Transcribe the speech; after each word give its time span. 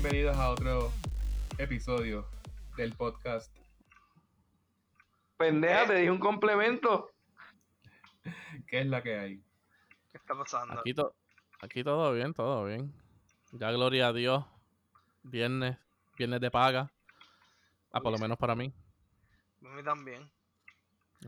bienvenidos 0.00 0.36
a 0.36 0.50
otro 0.50 0.92
episodio 1.58 2.28
del 2.76 2.92
podcast. 2.94 3.52
Pendeja, 5.36 5.86
te 5.86 5.94
di 5.96 6.08
un 6.08 6.18
complemento. 6.18 7.10
¿Qué 8.68 8.80
es 8.80 8.86
la 8.86 9.02
que 9.02 9.18
hay? 9.18 9.36
¿Qué 10.12 10.18
está 10.18 10.34
pasando? 10.36 10.78
Aquí, 10.80 10.94
to- 10.94 11.14
aquí 11.60 11.82
todo 11.82 12.12
bien, 12.12 12.32
todo 12.32 12.64
bien. 12.64 12.92
Ya 13.52 13.70
gloria 13.72 14.08
a 14.08 14.12
Dios. 14.12 14.44
Viernes, 15.24 15.76
viernes 16.16 16.40
de 16.40 16.50
paga. 16.50 16.92
Ah, 17.92 18.00
por 18.00 18.12
lo 18.12 18.18
menos 18.18 18.38
para 18.38 18.54
mí. 18.54 18.72
A 19.64 19.68
mí 19.68 19.82
también. 19.82 20.30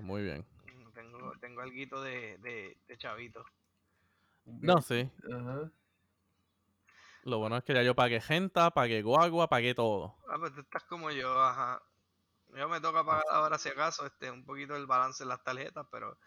Muy 0.00 0.22
bien. 0.22 0.44
Mm, 0.66 0.92
Tengo, 0.92 1.32
tengo 1.40 1.60
algo 1.62 2.02
de, 2.02 2.38
de, 2.38 2.76
de 2.86 2.98
chavito. 2.98 3.44
No, 4.44 4.80
sí. 4.80 5.10
Ajá. 5.32 5.70
Lo 7.24 7.38
bueno 7.38 7.56
es 7.56 7.64
que 7.64 7.74
ya 7.74 7.82
yo 7.82 7.94
pagué 7.94 8.20
genta, 8.20 8.70
pagué 8.70 9.02
guagua, 9.02 9.48
pagué 9.48 9.74
todo. 9.74 10.16
Ah, 10.28 10.36
pues 10.38 10.54
tú 10.54 10.60
estás 10.60 10.84
como 10.84 11.10
yo, 11.10 11.40
ajá. 11.40 11.82
Yo 12.56 12.68
me 12.68 12.80
toca 12.80 13.04
pagar 13.04 13.24
ahora 13.30 13.58
si 13.58 13.68
acaso 13.68 14.06
este 14.06 14.30
un 14.30 14.44
poquito 14.44 14.74
el 14.74 14.86
balance 14.86 15.22
en 15.22 15.28
las 15.28 15.42
tarjetas, 15.44 15.86
pero 15.90 16.18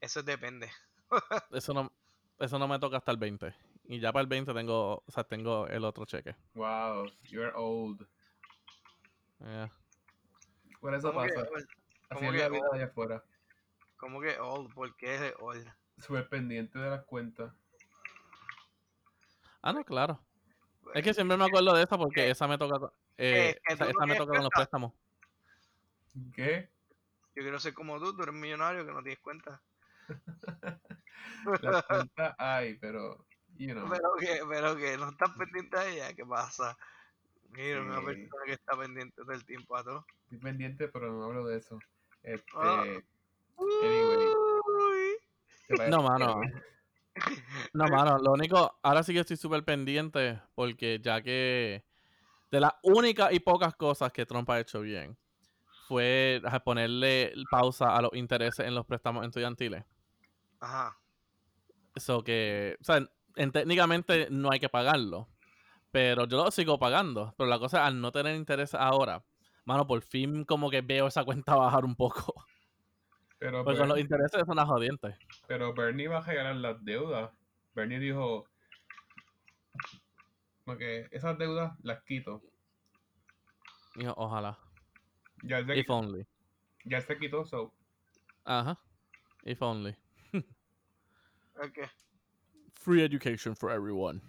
eso 0.00 0.22
depende. 0.22 0.70
Eso 1.52 1.72
no, 1.72 1.92
eso 2.40 2.58
no 2.58 2.66
me 2.66 2.80
toca 2.80 2.96
hasta 2.96 3.12
el 3.12 3.16
20. 3.16 3.54
Y 3.84 4.00
ya 4.00 4.12
para 4.12 4.22
el 4.22 4.26
20 4.26 4.52
tengo, 4.52 5.04
o 5.06 5.10
sea, 5.12 5.22
tengo 5.22 5.68
el 5.68 5.84
otro 5.84 6.04
cheque. 6.04 6.34
Wow, 6.54 7.06
you're 7.22 7.52
old. 7.54 8.04
Yeah. 9.38 9.70
Por 10.80 10.94
eso 10.94 11.12
¿Cómo 11.12 11.24
que 11.24 11.32
pasa. 11.32 11.66
Así 12.10 12.24
es 12.24 12.34
la 12.34 12.48
vida 12.48 12.66
allá 12.72 12.84
afuera. 12.86 13.24
¿Cómo 13.96 14.20
que 14.20 14.38
old? 14.40 14.74
¿Por 14.74 14.96
qué 14.96 15.14
es 15.14 15.34
old? 15.38 15.66
Súper 15.98 16.28
pendiente 16.28 16.78
de 16.78 16.90
las 16.90 17.04
cuentas. 17.04 17.52
Ah, 19.62 19.72
no, 19.72 19.84
claro. 19.84 20.25
Es 20.94 21.02
que 21.02 21.14
siempre 21.14 21.36
me 21.36 21.44
acuerdo 21.44 21.74
de 21.74 21.82
esa 21.82 21.98
porque 21.98 22.30
esa 22.30 22.46
me 22.46 22.58
toca, 22.58 22.92
eh, 23.18 23.58
que 23.66 23.74
esa, 23.74 24.06
me 24.06 24.16
toca 24.16 24.32
con 24.32 24.42
los 24.42 24.50
préstamos. 24.50 24.92
¿Qué? 26.34 26.70
Yo 27.34 27.42
quiero 27.42 27.58
ser 27.58 27.74
como 27.74 27.98
tú, 27.98 28.16
tú 28.16 28.22
eres 28.22 28.34
millonario 28.34 28.86
que 28.86 28.92
no 28.92 29.02
tienes 29.02 29.20
cuenta. 29.20 29.62
Las 31.62 31.82
cuentas 31.84 32.34
hay, 32.38 32.74
pero, 32.78 33.26
you 33.56 33.72
know. 33.72 33.88
Pero 33.90 34.14
que, 34.18 34.40
pero 34.48 34.76
que 34.76 34.96
no 34.96 35.10
estás 35.10 35.30
pendiente 35.36 35.76
a 35.76 35.86
ella, 35.86 36.14
¿qué 36.14 36.24
pasa? 36.24 36.76
Mira, 37.50 37.82
una 37.82 38.02
persona 38.02 38.42
que 38.44 38.52
está 38.52 38.76
pendiente 38.76 39.16
todo 39.16 39.32
el 39.32 39.44
tiempo 39.44 39.76
a 39.76 39.84
todo. 39.84 40.06
Estoy 40.24 40.38
pendiente, 40.38 40.88
pero 40.88 41.12
no 41.12 41.24
hablo 41.24 41.46
de 41.46 41.58
eso. 41.58 41.78
Este. 42.22 42.44
Ah. 42.54 42.82
Anyway. 42.82 44.26
Uy. 44.26 45.16
¿te 45.68 45.76
parece 45.76 45.90
No, 45.90 46.02
mano. 46.02 46.40
No, 47.72 47.84
mano, 47.88 48.18
lo 48.18 48.32
único, 48.32 48.78
ahora 48.82 49.02
sí 49.02 49.12
que 49.12 49.20
estoy 49.20 49.36
súper 49.36 49.64
pendiente 49.64 50.40
porque 50.54 51.00
ya 51.02 51.22
que 51.22 51.84
de 52.50 52.60
las 52.60 52.72
únicas 52.82 53.32
y 53.32 53.40
pocas 53.40 53.74
cosas 53.74 54.12
que 54.12 54.26
Trump 54.26 54.48
ha 54.50 54.60
hecho 54.60 54.80
bien 54.80 55.16
fue 55.88 56.40
ponerle 56.64 57.32
pausa 57.50 57.96
a 57.96 58.02
los 58.02 58.14
intereses 58.14 58.66
en 58.66 58.74
los 58.74 58.86
préstamos 58.86 59.24
estudiantiles. 59.26 59.84
Ajá. 60.60 60.98
Eso 61.94 62.22
que, 62.24 62.76
o 62.80 62.84
sea, 62.84 63.06
en- 63.36 63.52
técnicamente 63.52 64.28
no 64.30 64.50
hay 64.50 64.58
que 64.60 64.68
pagarlo, 64.68 65.28
pero 65.90 66.26
yo 66.26 66.42
lo 66.44 66.50
sigo 66.50 66.78
pagando. 66.78 67.34
Pero 67.36 67.48
la 67.48 67.58
cosa 67.58 67.78
es, 67.78 67.84
al 67.84 68.00
no 68.00 68.12
tener 68.12 68.36
interés 68.36 68.74
ahora, 68.74 69.24
mano, 69.64 69.86
por 69.86 70.02
fin 70.02 70.44
como 70.44 70.70
que 70.70 70.80
veo 70.82 71.06
esa 71.06 71.24
cuenta 71.24 71.54
bajar 71.56 71.84
un 71.84 71.94
poco. 71.96 72.34
Pero, 73.38 73.64
Porque 73.64 73.78
con 73.78 73.88
los 73.88 73.96
Bernie, 73.96 74.02
intereses 74.02 74.46
son 74.46 74.56
las 74.56 74.66
jodientes. 74.66 75.14
pero 75.46 75.74
Bernie 75.74 76.08
va 76.08 76.18
a 76.18 76.22
regalar 76.22 76.56
las 76.56 76.82
deudas. 76.84 77.30
Bernie 77.74 77.98
dijo. 77.98 78.46
Porque 80.64 81.06
esas 81.10 81.36
deudas 81.38 81.72
las 81.82 82.02
quito. 82.04 82.42
Yo, 83.96 84.14
ojalá. 84.16 84.58
Ya 85.42 85.64
se, 85.64 85.78
If 85.78 85.90
only. 85.90 86.26
ya 86.84 87.00
se 87.00 87.16
quitó, 87.18 87.44
so. 87.44 87.72
Ajá. 88.44 88.78
If 89.44 89.60
only. 89.62 89.94
Ok. 91.58 91.78
Free 92.74 93.02
education 93.02 93.54
for 93.54 93.70
everyone. 93.70 94.20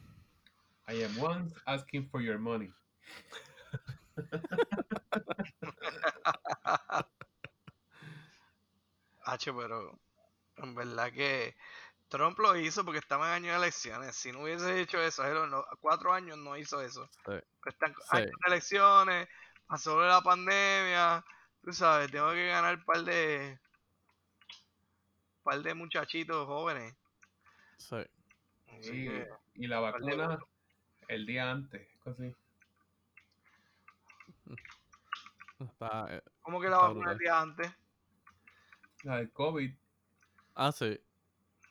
I 0.87 1.03
am 1.03 1.11
once 1.19 1.53
asking 1.65 2.07
for 2.09 2.21
your 2.21 2.39
money. 2.39 2.71
H, 9.27 9.53
pero 9.53 9.99
en 10.57 10.73
verdad 10.75 11.11
que 11.11 11.55
Trump 12.07 12.39
lo 12.39 12.55
hizo 12.55 12.83
porque 12.85 12.99
estaba 12.99 13.27
en 13.27 13.43
año 13.43 13.51
de 13.51 13.57
elecciones. 13.57 14.15
Si 14.15 14.31
no 14.31 14.41
hubiese 14.43 14.79
hecho 14.79 14.99
eso, 15.01 15.25
él 15.25 15.49
no- 15.49 15.65
cuatro 15.81 16.13
años 16.13 16.37
no 16.37 16.55
hizo 16.57 16.81
eso. 16.81 17.09
Sí. 17.25 17.33
Están 17.65 17.93
Sí. 17.93 18.17
años 18.17 18.31
de 18.31 18.47
elecciones, 18.47 19.27
pasó 19.67 19.99
la 20.01 20.21
pandemia, 20.21 21.23
tú 21.61 21.73
sabes, 21.73 22.09
tengo 22.11 22.31
que 22.31 22.47
ganar 22.47 22.75
un 22.77 22.83
par 22.85 23.03
de 23.03 23.59
par 25.43 25.61
de 25.61 25.73
muchachitos 25.73 26.45
jóvenes. 26.45 26.95
Sí. 27.77 27.97
Y, 28.67 28.81
que, 29.07 29.29
y 29.55 29.67
la 29.67 29.77
de 29.77 29.81
vacuna 29.81 30.39
el 31.07 31.25
día 31.25 31.51
antes. 31.51 31.87
Así. 32.05 32.35
Está, 35.59 36.05
eh, 36.15 36.21
¿Cómo 36.41 36.61
que 36.61 36.69
la 36.69 36.77
vacuna 36.77 37.11
el 37.13 37.17
día 37.17 37.39
antes? 37.39 37.71
La 39.03 39.17
del 39.17 39.31
COVID, 39.31 39.71
Ah, 40.55 40.71
sí. 40.71 40.99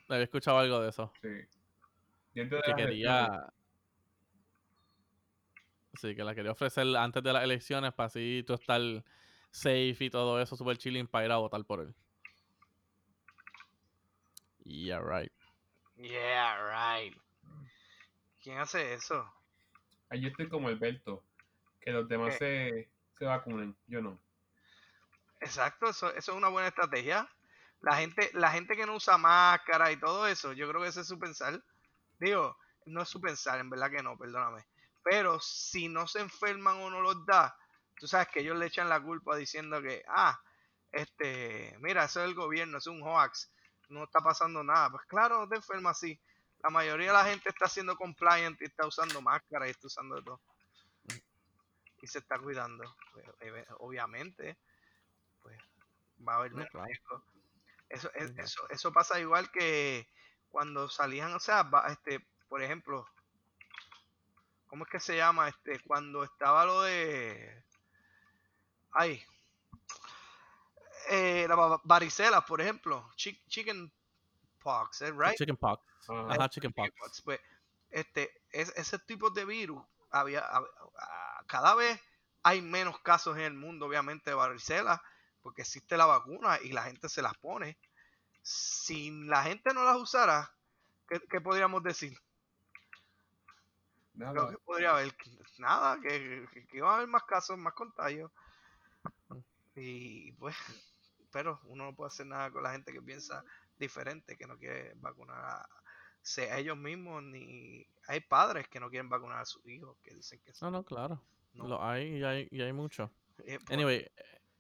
Había 0.09 0.25
escuchado 0.25 0.59
algo 0.59 0.81
de 0.81 0.91
eso. 0.91 1.13
sí. 1.21 1.29
Dentro 2.35 2.59
de 2.59 2.65
Que 2.65 2.75
quería. 2.75 3.53
Sí, 5.95 6.15
que 6.15 6.23
la 6.23 6.35
quería 6.35 6.53
ofrecer 6.53 6.87
antes 6.97 7.23
de 7.23 7.33
las 7.33 7.43
elecciones 7.43 7.93
para 7.95 8.07
así 8.09 8.45
tú 8.47 8.55
estar 8.55 8.81
safe 9.51 9.97
y 9.99 10.11
todo 10.11 10.41
eso, 10.41 10.55
super 10.55 10.77
chilling 10.77 11.07
para 11.09 11.25
ir 11.25 11.33
a 11.33 11.39
votar 11.39 11.65
por 11.65 11.81
él. 11.81 11.95
Yeah, 14.65 15.01
right. 15.01 15.33
Yeah, 15.97 16.59
right. 16.59 17.17
¿Quién 18.43 18.59
hace 18.59 18.95
eso? 18.95 19.25
Ahí 20.11 20.21
yo 20.21 20.29
estoy 20.29 20.49
como 20.49 20.69
Alberto. 20.69 21.25
Que 21.81 21.91
los 21.93 22.09
demás 22.09 22.37
se, 22.37 22.89
se 23.19 23.25
vacunen. 23.25 23.75
Yo 23.87 24.03
no. 24.03 24.21
Exacto, 25.41 25.89
eso, 25.89 26.09
eso 26.15 26.33
es 26.33 26.37
una 26.39 26.49
buena 26.49 26.69
estrategia. 26.69 27.29
La 27.81 27.97
gente, 27.97 28.31
la 28.35 28.51
gente 28.51 28.77
que 28.77 28.87
no 28.87 28.97
usa 28.97 29.19
máscara 29.19 29.93
y 29.93 29.99
todo 29.99 30.27
eso, 30.27 30.53
yo 30.53 30.69
creo 30.69 30.83
que 30.83 30.89
ese 30.89 31.03
es 31.03 31.09
su 31.09 31.19
pensar. 31.19 31.63
Digo, 32.19 32.57
no 32.87 33.03
es 33.03 33.09
su 33.09 33.21
pensar, 33.21 33.61
en 33.61 33.71
verdad 33.71 33.91
que 33.91 34.03
no, 34.03 34.17
perdóname. 34.17 34.67
Pero 35.03 35.39
si 35.41 35.89
no 35.89 36.07
se 36.07 36.21
enferman 36.21 36.79
o 36.79 36.91
no 36.91 37.01
los 37.01 37.25
da, 37.27 37.57
tú 37.99 38.07
sabes 38.07 38.29
que 38.29 38.41
ellos 38.41 38.57
le 38.59 38.67
echan 38.67 38.89
la 38.89 39.01
culpa 39.01 39.37
diciendo 39.37 39.81
que, 39.83 40.03
ah, 40.09 40.41
este, 40.91 41.77
mira, 41.81 42.05
eso 42.05 42.21
es 42.23 42.29
el 42.29 42.35
gobierno, 42.35 42.79
es 42.79 42.87
un 42.87 43.03
hoax, 43.03 43.51
no 43.89 44.05
está 44.05 44.21
pasando 44.21 44.65
nada. 44.65 44.91
Pues 44.91 45.05
claro, 45.07 45.41
no 45.41 45.49
te 45.49 45.57
enfermas 45.57 45.99
así. 45.99 46.19
La 46.63 46.71
mayoría 46.71 47.09
de 47.09 47.13
la 47.13 47.25
gente 47.25 47.49
está 47.51 47.69
siendo 47.69 47.97
compliant 47.97 48.61
y 48.61 48.65
está 48.65 48.87
usando 48.87 49.21
máscara 49.21 49.69
y 49.69 49.71
está 49.71 49.87
usando 49.87 50.17
de 50.17 50.23
todo. 50.23 50.41
Y 52.03 52.07
se 52.07 52.19
está 52.19 52.39
cuidando. 52.39 52.97
Pues, 53.13 53.27
obviamente, 53.79 54.59
va 56.27 56.35
a 56.35 56.37
haber 56.39 56.53
No, 56.55 56.67
claro. 56.67 56.87
riesgo. 56.87 57.25
Eso, 57.89 58.11
es- 58.15 58.31
Ujú. 58.33 58.41
eso, 58.41 58.69
eso 58.71 58.93
pasa 58.93 59.21
igual 59.21 59.51
que 59.51 60.09
cuando 60.51 60.89
salían, 60.89 61.35
o 61.35 61.41
sea, 61.41 61.63
va- 61.65 61.87
este, 61.89 62.21
por 62.49 62.63
ejemplo, 62.63 63.07
¿cómo 64.67 64.85
es 64.85 64.91
que 64.91 65.01
se 65.01 65.17
llama? 65.17 65.49
Este, 65.49 65.81
cuando 65.87 66.25
estaba 66.25 66.65
lo 66.65 66.83
de, 66.83 67.65
ay, 68.93 69.23
eh, 71.11 71.47
la 71.49 71.55
va- 71.55 71.81
varicela, 71.85 72.41
por 72.45 72.61
ejemplo, 72.61 73.09
chi- 73.17 73.41
chicken 73.49 73.93
pox, 74.61 75.03
¿eh? 75.03 75.13
right? 75.13 75.37
Chicken 75.37 75.57
pox. 75.57 75.83
Ah, 76.09 76.27
Ajá, 76.31 76.49
chicken 76.49 76.73
pox. 76.73 76.89
Chickenpox, 76.89 77.23
Pues, 77.23 77.41
este, 77.91 78.43
es, 78.51 78.73
ese 78.77 78.99
tipo 79.01 79.31
de 79.31 79.45
virus, 79.45 79.83
había, 80.11 80.45
hab- 80.51 80.69
cada 81.47 81.75
vez 81.75 82.01
hay 82.43 82.63
menos 82.63 82.99
casos 83.01 83.37
en 83.37 83.43
el 83.45 83.55
mundo, 83.55 83.87
obviamente, 83.87 84.31
de 84.31 84.35
varicela, 84.35 85.03
porque 85.47 85.63
existe 85.63 85.97
la 85.97 86.07
vacuna 86.07 86.59
y 86.61 86.73
la 86.73 86.83
gente 86.83 87.09
se 87.09 87.23
las 87.23 87.39
pone. 87.39 87.79
Si 88.43 89.13
la 89.27 89.45
gente 89.45 89.73
no 89.73 89.85
las 89.85 89.97
usara, 89.97 90.53
¿qué, 91.09 91.21
qué 91.31 91.41
podríamos 91.41 91.85
decir? 91.85 92.19
Creo 94.29 94.33
nada. 94.35 94.51
que 94.51 94.59
podría 94.59 94.91
haber 94.91 95.15
nada, 95.59 96.01
que, 96.01 96.49
que, 96.69 96.81
a 96.81 96.97
haber 96.97 97.07
más 97.07 97.23
casos, 97.23 97.57
más 97.57 97.75
contagios. 97.75 98.33
Y 99.77 100.33
pues, 100.33 100.57
pero 101.31 101.61
uno 101.67 101.85
no 101.85 101.95
puede 101.95 102.09
hacer 102.09 102.27
nada 102.27 102.51
con 102.51 102.65
la 102.65 102.73
gente 102.73 102.93
que 102.93 103.01
piensa 103.01 103.45
diferente, 103.79 104.37
que 104.37 104.49
no 104.49 104.59
quiere 104.59 104.95
vacunar 104.97 105.45
a 105.45 105.69
sea 106.23 106.59
ellos 106.59 106.77
mismos, 106.77 107.23
ni 107.23 107.87
hay 108.09 108.19
padres 108.19 108.67
que 108.67 108.81
no 108.81 108.91
quieren 108.91 109.09
vacunar 109.09 109.43
a 109.43 109.47
sus 109.47 109.65
hijos, 109.69 109.97
que 110.03 110.13
dicen 110.13 110.41
que 110.41 110.53
No, 110.61 110.73
no, 110.73 110.83
claro. 110.83 111.23
No. 111.53 111.69
Lo 111.69 111.85
hay 111.85 112.17
y 112.17 112.25
hay, 112.25 112.49
y 112.51 112.63
hay 112.63 112.73
mucho. 112.73 113.13
eh, 113.45 113.61
Anyway, 113.69 114.11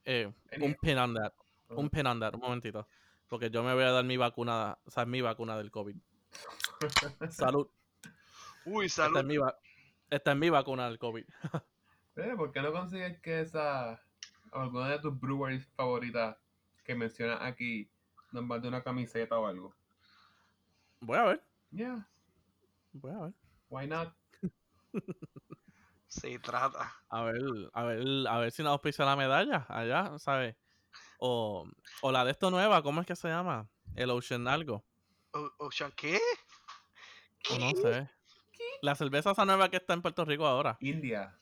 eh, 0.07 0.33
un 0.61 0.75
pin 0.81 0.99
on 0.99 1.15
that. 1.15 1.33
Un 1.69 1.91
pin 1.91 2.07
on 2.07 2.21
that, 2.21 2.35
un 2.35 2.41
momentito. 2.41 2.87
Porque 3.29 3.51
yo 3.51 3.63
me 3.63 3.75
voy 3.75 3.83
a 3.83 3.91
dar 3.91 4.05
mi 4.05 4.17
vacuna, 4.17 4.79
o 4.85 4.91
sea, 4.91 5.05
mi 5.05 5.21
vacuna 5.21 5.59
del 5.59 5.71
COVID. 5.71 5.97
Salud. 7.31 7.69
Uy, 8.65 8.87
Esta 8.87 9.05
salud. 9.07 9.19
es 9.19 9.25
mi, 9.25 10.41
mi 10.41 10.51
vacuna 10.51 10.89
del 10.89 10.99
COVID. 10.99 11.25
Eh, 12.19 12.33
¿Por 12.35 12.51
qué 12.51 12.63
no 12.63 12.73
consigues 12.73 13.21
que 13.21 13.43
esa, 13.43 14.01
alguna 14.51 14.89
de 14.89 14.99
tus 15.01 15.21
brewers 15.21 15.67
favoritas 15.77 16.35
que 16.83 16.95
mencionas 16.95 17.43
aquí, 17.43 17.91
nos 18.33 18.43
mande 18.43 18.69
una 18.69 18.83
camiseta 18.83 19.39
o 19.39 19.47
algo? 19.47 19.75
Voy 21.03 21.19
a 21.19 21.25
ver. 21.25 21.43
Yeah, 21.73 22.09
Voy 22.95 23.13
a 23.13 23.19
ver. 23.19 23.35
why 23.69 23.87
not? 23.87 24.15
Se 26.09 26.39
trata. 26.39 26.95
A 27.09 27.23
ver, 27.23 27.41
a 27.73 27.83
ver, 27.85 28.01
a 28.29 28.39
ver 28.39 28.51
si 28.53 28.63
nos 28.63 28.73
auspicia 28.73 29.05
la 29.05 29.17
medalla 29.17 29.67
allá, 29.69 30.19
¿sabes? 30.19 30.57
O, 31.19 31.67
o 32.03 32.13
la 32.13 32.25
de 32.25 32.33
esto 32.33 32.51
nueva, 32.51 32.83
¿cómo 32.83 33.01
es 33.01 33.07
que 33.07 33.17
se 33.17 33.29
llama? 33.29 33.69
El 33.95 34.11
Ocean 34.11 34.47
algo. 34.49 34.85
O- 35.33 35.51
Ocean, 35.59 35.93
¿qué? 35.97 36.21
No 37.59 37.71
sé. 37.71 38.11
La 38.83 38.95
cerveza 38.95 39.31
esa 39.33 39.45
nueva 39.45 39.69
que 39.71 39.77
está 39.77 39.95
en 39.95 40.03
Puerto 40.03 40.25
Rico 40.25 40.47
ahora. 40.47 40.77
India. 40.81 41.39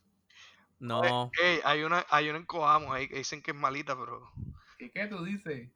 No. 0.78 1.31
Hay 1.64 1.82
una, 1.82 2.05
hay 2.11 2.28
una 2.28 2.38
en 2.38 2.46
Coamo 2.46 2.93
ahí 2.93 3.08
que 3.08 3.16
dicen 3.16 3.43
que 3.43 3.52
es 3.52 3.56
malita, 3.56 3.96
pero 3.99 4.31
¿Y 4.78 4.90
qué 4.90 5.06
tú 5.06 5.25
dices? 5.25 5.70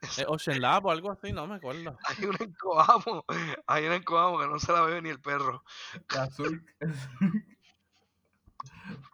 ¿Es 0.00 0.24
Ocean 0.26 0.60
Lab 0.60 0.86
o 0.86 0.90
algo 0.90 1.10
así? 1.10 1.32
No 1.32 1.46
me 1.46 1.56
acuerdo. 1.56 1.96
hay 2.08 2.24
una 2.24 2.38
en 2.40 2.52
Coamo, 2.54 3.24
hay 3.66 3.86
una 3.86 3.96
en 3.96 4.02
Coamo 4.02 4.38
que 4.38 4.46
no 4.46 4.58
se 4.58 4.72
la 4.72 4.82
bebe 4.82 5.02
ni 5.02 5.10
el 5.10 5.20
perro. 5.20 5.64
La 6.14 6.24
Azul. 6.24 6.64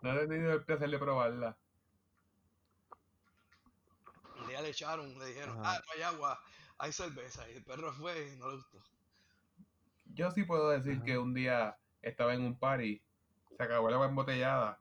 No 0.03 0.13
he 0.21 0.27
tenido 0.27 0.53
el 0.53 0.65
placer 0.65 0.91
de 0.91 0.99
probarla. 0.99 1.57
Un 4.41 4.49
día 4.49 4.61
le 4.63 4.71
echaron, 4.71 5.19
le 5.19 5.27
dijeron, 5.27 5.59
Ajá. 5.61 5.77
ah, 5.77 5.83
no 5.87 5.93
hay 5.95 6.03
agua, 6.03 6.41
hay 6.79 6.93
cerveza. 6.93 7.49
Y 7.51 7.55
el 7.57 7.65
perro 7.65 7.93
fue 7.93 8.33
y 8.33 8.37
no 8.37 8.51
le 8.51 8.57
gustó. 8.57 8.79
Yo 10.15 10.31
sí 10.31 10.45
puedo 10.45 10.71
decir 10.71 10.97
Ajá. 10.97 11.05
que 11.05 11.19
un 11.19 11.35
día 11.35 11.77
estaba 12.03 12.35
en 12.35 12.43
un 12.43 12.59
party, 12.59 13.01
se 13.57 13.63
acabó 13.63 13.89
el 13.89 13.95
agua 13.95 14.07
embotellada 14.09 14.79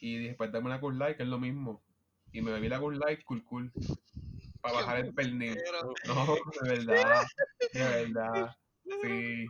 y 0.00 0.18
dije, 0.18 0.34
pues 0.34 0.52
dame 0.52 0.66
una 0.66 0.80
Cool 0.80 0.98
Light, 0.98 1.16
que 1.16 1.22
es 1.24 1.28
lo 1.28 1.38
mismo. 1.38 1.82
Y 2.32 2.42
me 2.42 2.52
bebí 2.52 2.68
la 2.68 2.78
Cool 2.80 2.98
Light, 2.98 3.24
cool 3.24 3.44
cool, 3.44 3.72
para 4.60 4.74
bajar 4.74 4.98
el 4.98 5.14
pernil. 5.14 5.54
Pero, 5.54 5.92
No, 6.06 6.34
de 6.62 6.68
verdad, 6.76 7.26
de 7.72 7.80
verdad, 7.84 8.56
sí. 9.02 9.46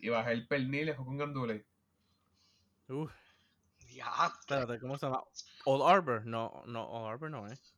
Y 0.00 0.08
bajé 0.08 0.32
el 0.32 0.46
pernil 0.46 0.82
y 0.82 0.86
dejó 0.86 1.04
con 1.04 1.16
gandules. 1.18 1.64
Uf, 2.88 3.10
ya, 4.04 4.26
espérate, 4.38 4.78
¿cómo 4.80 4.96
se 4.98 5.06
llama? 5.06 5.22
Old 5.64 5.82
Arbor. 5.82 6.26
No, 6.26 6.62
no, 6.66 6.84
Old 6.88 7.12
Arbor 7.12 7.30
no 7.30 7.46
es. 7.46 7.74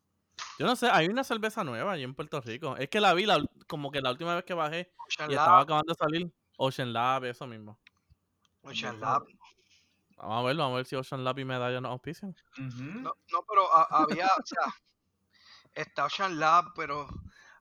Yo 0.59 0.67
no 0.67 0.75
sé, 0.77 0.89
hay 0.91 1.07
una 1.09 1.25
cerveza 1.25 1.65
nueva 1.65 1.93
allí 1.93 2.03
en 2.03 2.15
Puerto 2.15 2.41
Rico. 2.41 2.77
Es 2.77 2.89
que 2.89 3.01
la 3.01 3.15
vi 3.15 3.27
la 3.27 3.43
como 3.67 3.91
que 3.91 4.01
la 4.01 4.11
última 4.11 4.35
vez 4.35 4.45
que 4.45 4.55
bajé 4.55 4.93
Ocean 5.07 5.31
y 5.31 5.35
Lab, 5.35 5.43
estaba 5.45 5.61
acabando 5.61 5.93
de 5.93 5.99
salir. 5.99 6.33
Ocean 6.57 6.93
Lab, 6.93 7.25
eso 7.25 7.47
mismo. 7.47 7.79
Ocean. 8.63 8.99
Lab. 9.01 9.27
Vamos 10.17 10.43
a 10.43 10.47
verlo, 10.47 10.63
vamos 10.63 10.77
a 10.77 10.79
ver 10.79 10.87
si 10.87 10.97
Ocean 10.97 11.25
Lab 11.25 11.39
y 11.39 11.45
Medalla 11.45 11.81
nos 11.81 11.91
auspician. 11.93 12.35
Ujú. 12.59 12.83
No, 13.01 13.15
no, 13.33 13.43
pero 13.47 13.71
a- 13.77 13.83
había, 14.03 14.27
o 14.27 14.47
sea, 14.47 14.75
está 15.75 16.07
Ocean 16.07 16.39
Lab, 16.39 16.73
pero 16.75 17.07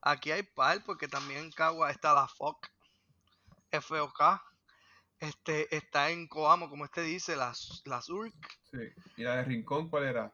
aquí 0.01 0.31
hay 0.31 0.44
par, 0.44 0.83
porque 0.85 1.07
también 1.09 1.41
en 1.45 1.51
Cagua 1.51 1.91
está 1.91 2.13
la 2.13 2.27
FOC, 2.29 2.65
FOK, 3.71 4.21
este, 5.19 5.75
está 5.75 6.09
en 6.12 6.27
Coamo, 6.27 6.69
como 6.69 6.85
este 6.85 7.01
dice, 7.01 7.35
la, 7.35 7.51
S- 7.51 7.81
la 7.85 8.01
Surk, 8.01 8.33
Sí. 8.71 8.77
¿Y 9.17 9.23
la 9.23 9.38
de 9.38 9.44
Rincón 9.45 9.89
cuál 9.89 10.03
era? 10.06 10.33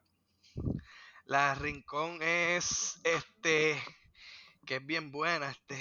la 1.25 1.49
de 1.49 1.55
Rincón 1.55 2.19
es, 2.21 2.99
este, 3.03 3.81
que 4.65 4.77
es 4.77 4.85
bien 4.85 5.11
buena, 5.11 5.49
este, 5.51 5.77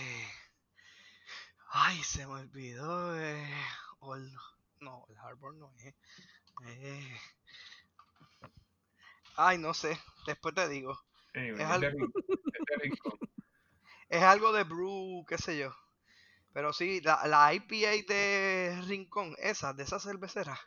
ay, 1.73 2.03
se 2.03 2.27
me 2.27 2.35
olvidó, 2.35 3.19
eh, 3.21 3.49
no, 4.81 5.05
el 5.09 5.17
Harbor 5.19 5.55
no 5.55 5.73
es, 5.79 5.95
eh, 6.67 7.19
ay, 9.37 9.59
no 9.59 9.75
sé, 9.75 9.99
después 10.27 10.55
te 10.55 10.69
digo. 10.69 10.99
Anyway, 11.35 11.63
Es 11.63 11.67
algo-. 11.69 12.13
Es 14.11 14.23
algo 14.23 14.53
de 14.53 14.65
brew, 14.65 15.25
qué 15.27 15.39
sé 15.39 15.57
yo. 15.57 15.75
Pero 16.53 16.73
sí, 16.73 17.01
la, 17.01 17.27
la 17.27 17.55
IPA 17.55 17.91
de 18.13 18.83
Rincón, 18.87 19.35
esa, 19.39 19.73
de 19.73 19.83
esa 19.85 20.01
cervecera, 20.01 20.59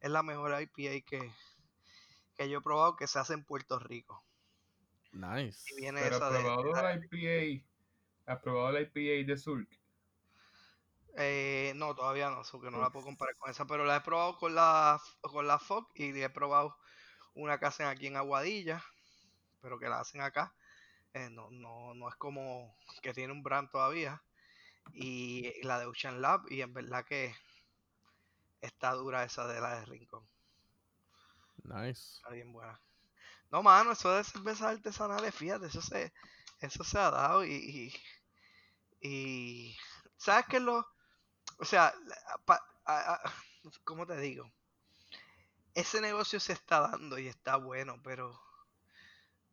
es 0.00 0.10
la 0.10 0.22
mejor 0.22 0.60
IPA 0.60 1.06
que, 1.06 1.32
que 2.36 2.48
yo 2.48 2.58
he 2.58 2.62
probado 2.62 2.94
que 2.94 3.08
se 3.08 3.18
hace 3.18 3.34
en 3.34 3.44
Puerto 3.44 3.78
Rico. 3.80 4.24
Nice. 5.12 5.64
Y 5.70 5.76
viene 5.80 6.00
Pero 6.00 6.16
esa 6.16 6.24
has 6.26 6.30
de. 6.30 6.42
probado 6.42 6.72
la- 6.72 6.82
la 6.82 6.94
IPA, 6.96 8.32
has 8.32 8.40
probado 8.42 8.72
la 8.72 8.80
IPA 8.82 9.26
de 9.26 9.36
Surk. 9.36 9.68
eh, 11.16 11.72
no, 11.76 11.94
todavía 11.94 12.30
no, 12.30 12.44
so 12.44 12.60
que 12.60 12.70
no 12.70 12.80
la 12.80 12.90
puedo 12.90 13.06
comparar 13.06 13.34
con 13.36 13.50
esa, 13.50 13.66
pero 13.66 13.84
la 13.84 13.96
he 13.96 14.00
probado 14.02 14.36
con 14.38 14.54
la, 14.54 15.00
con 15.22 15.46
la 15.46 15.56
FOC 15.56 15.90
y 15.94 16.22
he 16.22 16.30
probado 16.30 16.76
una 17.34 17.58
que 17.58 17.66
hacen 17.66 17.86
aquí 17.86 18.06
en 18.08 18.16
Aguadilla, 18.16 18.82
pero 19.60 19.78
que 19.78 19.88
la 19.88 20.00
hacen 20.00 20.20
acá. 20.22 20.54
Eh, 21.14 21.30
no, 21.30 21.50
no, 21.50 21.94
no 21.94 22.08
es 22.08 22.16
como 22.16 22.76
que 23.02 23.14
tiene 23.14 23.32
un 23.32 23.42
brand 23.44 23.70
todavía. 23.70 24.22
Y 24.94 25.62
la 25.64 25.78
de 25.78 25.86
Ocean 25.86 26.20
Lab, 26.22 26.42
y 26.50 26.62
en 26.62 26.72
verdad 26.74 27.04
que 27.04 27.34
está 28.60 28.92
dura 28.92 29.24
esa 29.24 29.46
de 29.46 29.62
la 29.62 29.80
de 29.80 29.86
Rincón. 29.86 30.28
Nice. 31.64 32.16
Está 32.16 32.30
bien 32.30 32.52
buena. 32.52 32.80
No, 33.50 33.62
mano, 33.62 33.92
eso 33.92 34.12
de 34.12 34.24
cervezas 34.24 34.74
artesanales, 34.76 35.34
fíjate, 35.34 35.66
eso 35.66 35.82
se, 35.82 36.12
eso 36.60 36.84
se 36.84 36.98
ha 36.98 37.10
dado 37.10 37.44
y, 37.44 37.92
y, 39.00 39.08
y- 39.08 39.76
¿sabes 40.16 40.46
qué 40.48 40.60
lo? 40.60 40.86
O 41.60 41.64
sea, 41.64 41.94
la- 42.06 42.38
pa- 42.46 42.64
a- 42.86 43.14
a- 43.14 43.34
¿cómo 43.84 44.06
te 44.06 44.18
digo? 44.20 44.52
Ese 45.74 46.00
negocio 46.00 46.40
se 46.40 46.54
está 46.54 46.80
dando 46.80 47.20
y 47.20 47.28
está 47.28 47.54
bueno, 47.54 48.00
pero 48.02 48.36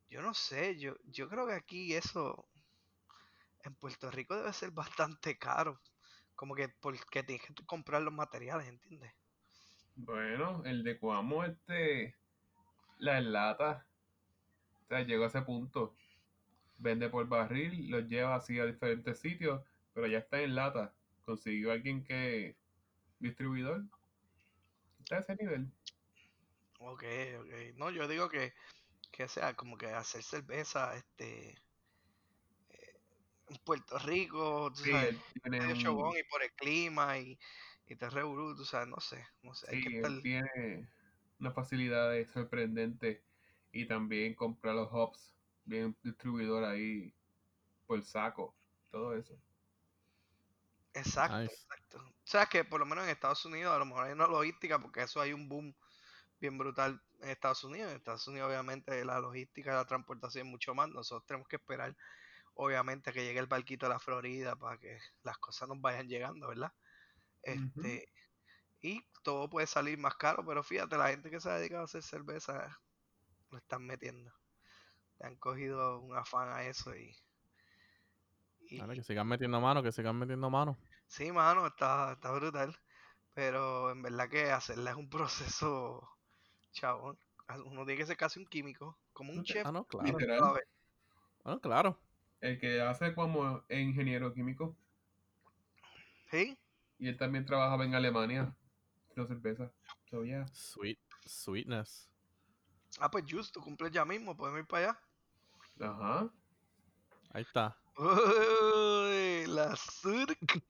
yo 0.09 0.21
no 0.21 0.33
sé, 0.33 0.77
yo, 0.79 0.95
yo 1.05 1.27
creo 1.29 1.45
que 1.47 1.53
aquí 1.53 1.93
eso 1.93 2.47
en 3.63 3.75
Puerto 3.75 4.11
Rico 4.11 4.35
debe 4.35 4.53
ser 4.53 4.71
bastante 4.71 5.37
caro. 5.37 5.79
Como 6.35 6.55
que 6.55 6.69
porque 6.69 7.23
tienes 7.23 7.45
que 7.45 7.65
comprar 7.65 8.01
los 8.01 8.13
materiales, 8.13 8.67
¿entiendes? 8.67 9.13
Bueno, 9.95 10.63
el 10.65 10.83
de 10.83 10.97
Cuamo, 10.97 11.43
este, 11.43 12.15
la 12.97 13.21
lata, 13.21 13.85
o 14.83 14.87
sea, 14.87 15.01
llegó 15.01 15.25
a 15.25 15.27
ese 15.27 15.41
punto. 15.43 15.95
Vende 16.79 17.09
por 17.09 17.27
barril, 17.27 17.89
los 17.89 18.07
lleva 18.07 18.35
así 18.35 18.59
a 18.59 18.65
diferentes 18.65 19.19
sitios, 19.19 19.61
pero 19.93 20.07
ya 20.07 20.17
está 20.17 20.41
en 20.41 20.55
lata. 20.55 20.93
Consiguió 21.25 21.71
alguien 21.71 22.03
que, 22.03 22.57
distribuidor, 23.19 23.83
está 24.99 25.17
a 25.17 25.19
ese 25.19 25.35
nivel. 25.35 25.71
Ok, 26.79 27.03
ok. 27.39 27.77
No, 27.77 27.91
yo 27.91 28.07
digo 28.07 28.27
que, 28.27 28.53
que 29.11 29.27
sea 29.27 29.53
como 29.53 29.77
que 29.77 29.87
hacer 29.87 30.23
cerveza, 30.23 30.95
este, 30.95 31.55
en 33.47 33.57
Puerto 33.63 33.97
Rico, 33.99 34.71
tú 34.75 34.83
Sí, 34.83 34.91
sabes, 34.91 35.15
tiene, 35.41 35.73
un- 35.75 36.17
y 36.19 36.23
por 36.29 36.43
el 36.43 36.53
clima 36.53 37.17
y, 37.19 37.39
y 37.85 37.95
te 37.95 38.09
revolú, 38.09 38.55
tú 38.55 38.65
sabes, 38.65 38.87
no 38.87 38.99
sé, 38.99 39.25
no 39.41 39.53
sé, 39.53 39.69
hay 39.71 39.77
sí, 39.77 39.79
que 39.79 39.89
él 40.01 40.09
estar, 40.09 40.11
tiene 40.21 40.89
unas 41.39 41.53
facilidades 41.55 42.31
sorprendentes 42.31 43.23
y 43.71 43.87
también 43.87 44.35
compra 44.35 44.73
los 44.73 44.89
hops, 44.91 45.35
bien 45.65 45.97
distribuidor 46.03 46.63
ahí 46.63 47.13
por 47.87 48.03
saco, 48.03 48.55
todo 48.91 49.15
eso. 49.17 49.39
exacto, 50.93 51.37
Nice. 51.37 51.67
exacto. 51.69 51.97
O 51.99 52.13
sea, 52.25 52.45
que 52.47 52.63
por 52.65 52.79
lo 52.79 52.85
menos 52.85 53.03
en 53.05 53.11
Estados 53.11 53.45
Unidos 53.45 53.73
a 53.73 53.79
lo 53.79 53.85
mejor 53.85 54.05
hay 54.05 54.13
una 54.13 54.27
logística, 54.27 54.79
porque 54.79 55.01
eso 55.03 55.21
hay 55.21 55.33
un 55.33 55.47
boom 55.49 55.75
bien 56.39 56.57
brutal 56.57 57.01
en 57.21 57.29
Estados 57.31 57.63
Unidos. 57.63 57.91
En 57.91 57.97
Estados 57.97 58.27
Unidos 58.27 58.49
obviamente 58.49 59.03
la 59.05 59.19
logística 59.19 59.71
de 59.71 59.77
la 59.77 59.87
transportación 59.87 60.47
es 60.47 60.51
mucho 60.51 60.75
más, 60.75 60.89
nosotros 60.89 61.25
tenemos 61.27 61.47
que 61.47 61.57
esperar 61.57 61.95
obviamente 62.55 63.11
que 63.11 63.23
llegue 63.23 63.39
el 63.39 63.47
barquito 63.47 63.85
de 63.85 63.93
la 63.93 63.99
Florida 63.99 64.55
para 64.55 64.77
que 64.77 64.99
las 65.23 65.37
cosas 65.37 65.69
nos 65.69 65.81
vayan 65.81 66.07
llegando, 66.07 66.47
¿verdad? 66.47 66.73
Este, 67.41 68.07
y 68.81 69.05
todo 69.23 69.49
puede 69.49 69.67
salir 69.67 69.97
más 69.97 70.15
caro, 70.15 70.45
pero 70.45 70.63
fíjate, 70.63 70.97
la 70.97 71.09
gente 71.09 71.29
que 71.29 71.39
se 71.39 71.49
ha 71.49 71.55
dedicado 71.55 71.81
a 71.81 71.85
hacer 71.85 72.03
cerveza 72.03 72.79
lo 73.49 73.57
están 73.57 73.85
metiendo. 73.85 74.31
Le 75.19 75.27
han 75.27 75.35
cogido 75.37 75.99
un 75.99 76.15
afán 76.17 76.49
a 76.49 76.63
eso 76.63 76.95
y, 76.95 77.15
y 78.69 78.77
Dale, 78.77 78.95
que 78.95 79.03
sigan 79.03 79.27
metiendo 79.27 79.59
mano, 79.61 79.83
que 79.83 79.91
sigan 79.91 80.17
metiendo 80.17 80.49
mano. 80.49 80.77
sí, 81.07 81.31
mano, 81.31 81.67
está, 81.67 82.13
está 82.13 82.31
brutal. 82.31 82.77
Pero 83.33 83.91
en 83.91 84.01
verdad 84.01 84.29
que 84.29 84.51
hacerla 84.51 84.91
es 84.91 84.97
un 84.97 85.09
proceso, 85.09 86.07
chabón. 86.71 87.17
Uno 87.65 87.85
tiene 87.85 87.97
que 87.97 88.05
ser 88.05 88.17
casi 88.17 88.39
un 88.39 88.45
químico, 88.45 88.97
como 89.11 89.33
un 89.33 89.43
chef. 89.43 89.65
Ah, 89.65 89.71
no, 89.71 89.85
claro. 89.85 90.19
Literal. 90.19 90.43
a. 90.43 90.59
Bueno, 91.43 91.59
claro. 91.61 91.99
El 92.43 92.59
que 92.59 92.81
hace 92.81 93.13
como 93.15 93.63
ingeniero 93.69 94.33
químico 94.33 94.75
¿Sí? 96.29 96.57
y 96.99 97.07
él 97.07 97.15
también 97.15 97.45
trabajaba 97.45 97.85
en 97.85 97.95
Alemania 97.95 98.53
haciendo 99.09 99.33
cerveza. 99.33 99.71
So, 100.09 100.25
yeah. 100.25 100.45
Sweet, 100.51 100.99
sweetness. 101.25 102.09
Ah, 102.99 103.09
pues 103.09 103.23
justo, 103.31 103.61
cumple 103.61 103.89
ya 103.89 104.03
mismo, 104.03 104.35
podemos 104.35 104.59
ir 104.59 104.67
para 104.67 104.89
allá. 104.89 105.89
Ajá. 105.89 106.33
Ahí 107.31 107.43
está. 107.43 107.77
Uy, 107.95 109.45
la 109.47 109.73
surk. 109.77 110.63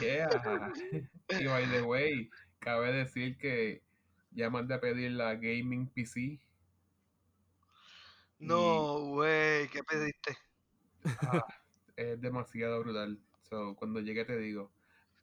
Yeah. 0.00 0.28
y 1.40 1.44
by 1.44 1.68
the 1.72 1.82
way, 1.82 2.30
cabe 2.60 2.92
decir 2.92 3.36
que 3.36 3.82
ya 4.30 4.48
mandé 4.48 4.74
a 4.74 4.80
pedir 4.80 5.10
la 5.10 5.34
gaming 5.34 5.88
PC. 5.88 6.40
No, 8.38 9.00
güey, 9.00 9.68
¿qué 9.70 9.82
pediste? 9.82 10.45
Ah, 11.22 11.46
es 11.96 12.20
demasiado 12.20 12.80
brutal. 12.80 13.20
So, 13.48 13.74
cuando 13.76 14.00
llegue 14.00 14.24
te 14.24 14.38
digo. 14.38 14.70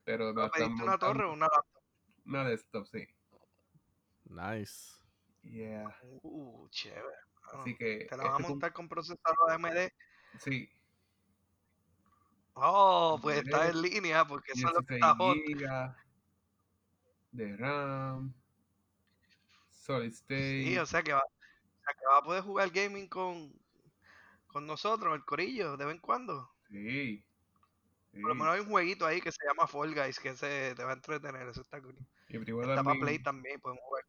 Pero 0.04 0.34
me 0.34 0.42
la 0.42 0.42
¿No 0.42 0.46
están 0.46 0.62
¿Pediste 0.68 0.84
una 0.84 0.98
torre 0.98 1.26
o 1.26 1.34
una 1.34 1.48
laptop? 1.48 1.84
Una 2.26 2.44
desktop, 2.46 2.86
sí. 2.88 3.08
Nice. 4.26 4.94
Yeah. 5.44 5.96
Uh, 6.22 6.68
chévere. 6.70 7.18
Así 7.54 7.76
que. 7.76 8.08
¿Te 8.10 8.18
la 8.18 8.24
vas 8.24 8.34
a 8.34 8.38
este 8.38 8.50
montar 8.50 8.74
con 8.74 8.88
procesador 8.90 9.52
AMD? 9.52 9.92
Sí. 10.40 10.70
Oh, 12.56 13.20
pues 13.22 13.40
está 13.40 13.70
en 13.70 13.82
línea 13.82 14.26
porque 14.26 14.52
eso 14.54 14.68
es 14.68 14.74
lo 14.74 14.82
que 14.84 14.96
16 14.96 15.02
está 15.02 15.16
hot. 15.16 15.38
De 17.32 17.58
RAM. 17.58 18.34
Solid 19.70 20.12
Sí, 20.12 20.18
State. 20.20 20.80
o 20.80 20.86
sea 20.86 21.02
que 21.04 21.14
va, 21.14 21.20
o 21.20 21.84
sea 21.84 21.94
que 21.94 22.06
va 22.06 22.18
a 22.18 22.24
poder 22.24 22.44
jugar 22.44 22.70
gaming 22.70 23.08
con, 23.08 23.52
con 24.54 24.66
nosotros, 24.66 25.14
el 25.16 25.26
corillo, 25.26 25.76
de 25.76 25.86
vez 25.86 25.96
en 25.96 26.00
cuando. 26.02 26.50
Sí. 26.70 27.26
sí. 28.14 28.22
Por 28.22 28.30
lo 28.30 28.36
menos 28.36 28.54
hay 28.54 28.60
un 28.62 28.68
jueguito 28.68 29.06
ahí 29.06 29.20
que 29.20 29.32
se 29.32 29.46
llama 29.46 29.68
Fall 29.68 29.94
Guys 29.94 30.20
que 30.20 30.36
se 30.36 30.74
te 30.76 30.84
va 30.84 30.92
a 30.92 30.96
entretener, 30.96 31.48
eso 31.50 31.62
está 31.62 31.82
cool. 31.82 31.96
Mi 32.30 32.40
primo 32.40 32.62
Está 32.62 32.76
para 32.76 32.84
también, 32.84 33.02
Play 33.02 33.20
también, 33.20 33.60
podemos 33.60 33.84
jugar. 33.84 34.04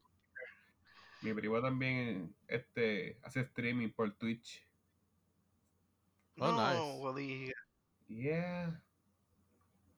mi 1.21 1.33
primo 1.33 1.61
también 1.61 2.35
este, 2.47 3.19
hace 3.23 3.41
streaming 3.41 3.89
por 3.89 4.13
Twitch. 4.13 4.65
Oh, 6.37 6.51
no, 6.51 7.13
nice. 7.17 7.53
Yeah. 8.07 8.81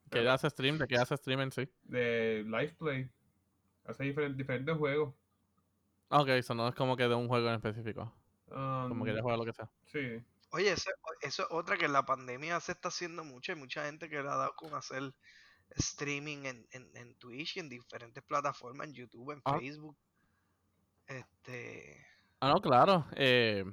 ¿Qué 0.09 0.27
hace 0.29 0.49
stream? 0.49 0.77
¿De 0.77 0.87
qué 0.87 0.95
hace 0.95 1.17
stream 1.17 1.41
en 1.41 1.51
sí? 1.51 1.67
De 1.83 2.43
Live 2.45 2.75
Play. 2.79 3.09
Hace 3.85 4.03
diferentes, 4.05 4.37
diferentes 4.37 4.77
juegos. 4.77 5.13
Ok, 6.09 6.29
eso 6.29 6.53
no 6.53 6.67
es 6.69 6.75
como 6.75 6.95
que 6.95 7.03
de 7.07 7.15
un 7.15 7.27
juego 7.27 7.49
en 7.49 7.55
específico. 7.55 8.13
Como 8.47 9.03
que 9.03 9.11
Um, 9.11 9.17
ya 9.17 9.21
juega 9.21 9.37
lo 9.37 9.43
que 9.45 9.51
sea. 9.53 9.69
sí. 9.87 10.23
Oye, 10.49 10.71
eso, 10.71 10.89
eso 11.21 11.43
es 11.43 11.47
otra 11.51 11.77
que 11.77 11.87
la 11.87 12.03
pandemia 12.05 12.59
se 12.59 12.71
está 12.71 12.87
haciendo 12.87 13.23
mucho. 13.23 13.51
Hay 13.51 13.57
mucha 13.57 13.85
gente 13.85 14.09
que 14.09 14.15
le 14.21 14.29
ha 14.29 14.35
dado 14.35 14.53
con 14.55 14.73
hacer 14.73 15.13
streaming 15.71 16.45
en, 16.45 16.67
en, 16.71 16.89
en 16.95 17.15
Twitch 17.15 17.57
y 17.57 17.59
en 17.59 17.69
diferentes 17.69 18.23
plataformas, 18.23 18.87
en 18.87 18.93
YouTube, 18.93 19.31
en 19.31 19.41
Ah. 19.43 19.57
Facebook. 19.59 19.97
Este. 21.07 22.05
Ah, 22.39 22.49
no, 22.49 22.61
claro. 22.61 23.05
Eh, 23.15 23.65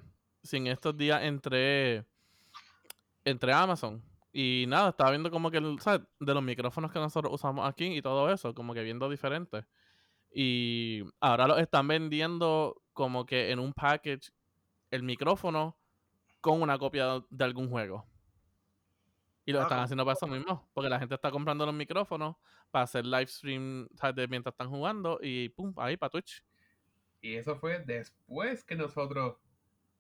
sin 0.42 0.66
estos 0.66 0.96
días 0.96 1.22
entré, 1.22 2.04
entré 3.24 3.52
a 3.52 3.62
Amazon. 3.62 4.02
Y 4.32 4.64
nada, 4.66 4.90
estaba 4.90 5.10
viendo 5.10 5.30
como 5.30 5.50
que, 5.50 5.58
el- 5.58 5.80
¿sabes? 5.80 6.06
De 6.18 6.34
los 6.34 6.42
micrófonos 6.42 6.90
que 6.90 6.98
nosotros 6.98 7.32
usamos 7.32 7.68
aquí 7.68 7.86
y 7.96 8.02
todo 8.02 8.30
eso, 8.32 8.52
como 8.54 8.74
que 8.74 8.82
viendo 8.82 9.08
diferentes. 9.08 9.64
Y 10.32 11.04
ahora 11.20 11.46
los 11.46 11.60
están 11.60 11.86
vendiendo 11.86 12.82
como 12.92 13.24
que 13.26 13.50
en 13.52 13.60
un 13.60 13.72
package 13.72 14.32
el 14.90 15.04
micrófono 15.04 15.76
con 16.44 16.60
una 16.60 16.78
copia 16.78 17.24
de, 17.30 17.44
algún 17.44 17.70
juego. 17.70 18.06
Y 19.46 19.52
lo 19.52 19.60
Ah, 19.60 19.62
están 19.62 19.80
haciendo 19.80 20.04
para 20.04 20.12
eso 20.12 20.26
mismo, 20.26 20.68
porque 20.74 20.90
la 20.90 20.98
gente 20.98 21.14
está 21.14 21.30
comprando 21.30 21.64
los 21.64 21.74
micrófonos 21.74 22.36
para 22.70 22.82
hacer 22.82 23.06
live 23.06 23.26
stream 23.28 23.88
¿sabes? 23.94 24.14
de 24.16 24.28
mientras 24.28 24.52
están 24.52 24.68
jugando 24.68 25.18
y 25.22 25.48
pum, 25.48 25.72
ahí 25.78 25.96
para 25.96 26.10
Twitch. 26.10 26.44
Y 27.22 27.36
eso 27.36 27.56
fue 27.56 27.78
después 27.78 28.62
que 28.62 28.76
nosotros 28.76 29.38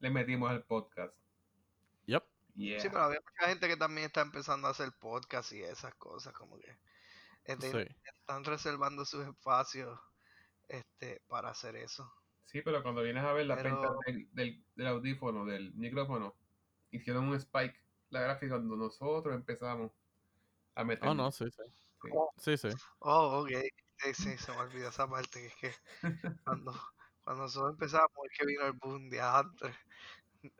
le 0.00 0.10
metimos 0.10 0.50
al 0.50 0.62
podcast. 0.64 1.14
Yep. 2.04 2.24
Yeah. 2.56 2.78
Sí, 2.80 2.88
pero 2.90 3.04
había 3.04 3.20
mucha 3.22 3.48
gente 3.48 3.66
que 3.66 3.78
también 3.78 4.08
está 4.08 4.20
empezando 4.20 4.68
a 4.68 4.72
hacer 4.72 4.92
podcast 5.00 5.50
y 5.52 5.62
esas 5.62 5.94
cosas, 5.94 6.34
como 6.34 6.58
que 6.58 6.76
este, 7.44 7.70
Sí. 7.70 7.96
están 8.04 8.44
reservando 8.44 9.06
sus 9.06 9.26
espacios 9.26 9.98
este, 10.68 11.22
para 11.26 11.48
hacer 11.48 11.74
eso. 11.76 12.12
Sí, 12.54 12.62
pero 12.62 12.84
cuando 12.84 13.02
vienes 13.02 13.24
a 13.24 13.32
ver 13.32 13.46
las 13.46 13.60
Pero- 13.60 13.80
ventas 13.80 13.96
del, 14.06 14.28
del, 14.32 14.64
del 14.76 14.86
audífono, 14.86 15.44
del 15.44 15.74
micrófono, 15.74 16.36
hicieron 16.92 17.24
un 17.28 17.34
spike 17.34 17.74
la 18.10 18.20
gráfica 18.20 18.54
cuando 18.54 18.76
nosotros 18.76 19.34
empezamos 19.34 19.90
a 20.76 20.84
meter. 20.84 21.08
Oh, 21.08 21.14
no, 21.14 21.32
sí, 21.32 21.46
sí. 21.50 21.62
Sí. 22.00 22.08
Sí, 22.38 22.56
sí. 22.56 22.68
Oh, 23.00 23.40
ok. 23.42 23.50
Sí, 23.98 24.14
sí, 24.14 24.38
se 24.38 24.52
me 24.52 24.58
olvidó 24.58 24.90
esa 24.90 25.08
parte, 25.10 25.52
que 25.60 25.66
es 25.66 25.74
que 26.00 26.38
cuando, 26.44 26.72
cuando 27.24 27.42
nosotros 27.42 27.72
empezamos 27.72 28.10
es 28.30 28.38
que 28.38 28.46
vino 28.46 28.64
el 28.66 28.74
boom 28.74 29.10
de 29.10 29.20
antes. 29.20 29.74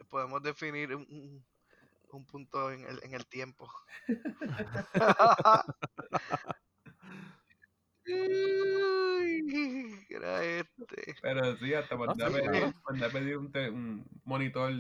Podemos 0.08 0.42
definir 0.42 0.96
un, 0.96 1.02
un- 1.08 1.46
un 2.10 2.24
punto 2.26 2.72
en 2.72 2.84
el, 2.86 2.98
en 3.04 3.14
el 3.14 3.24
tiempo. 3.28 3.70
Uy, 9.24 10.04
¿qué 10.08 10.16
era 10.16 10.44
este? 10.44 11.16
Pero 11.22 11.56
sí, 11.56 11.74
hasta 11.74 11.96
mandé, 11.96 12.24
a 12.24 12.28
sí, 12.28 12.34
pedir, 12.34 12.50
claro. 12.50 12.72
mandé 12.88 13.06
a 13.06 13.10
pedir 13.10 13.36
un, 13.38 13.52
te- 13.52 13.70
un 13.70 14.04
monitor 14.24 14.72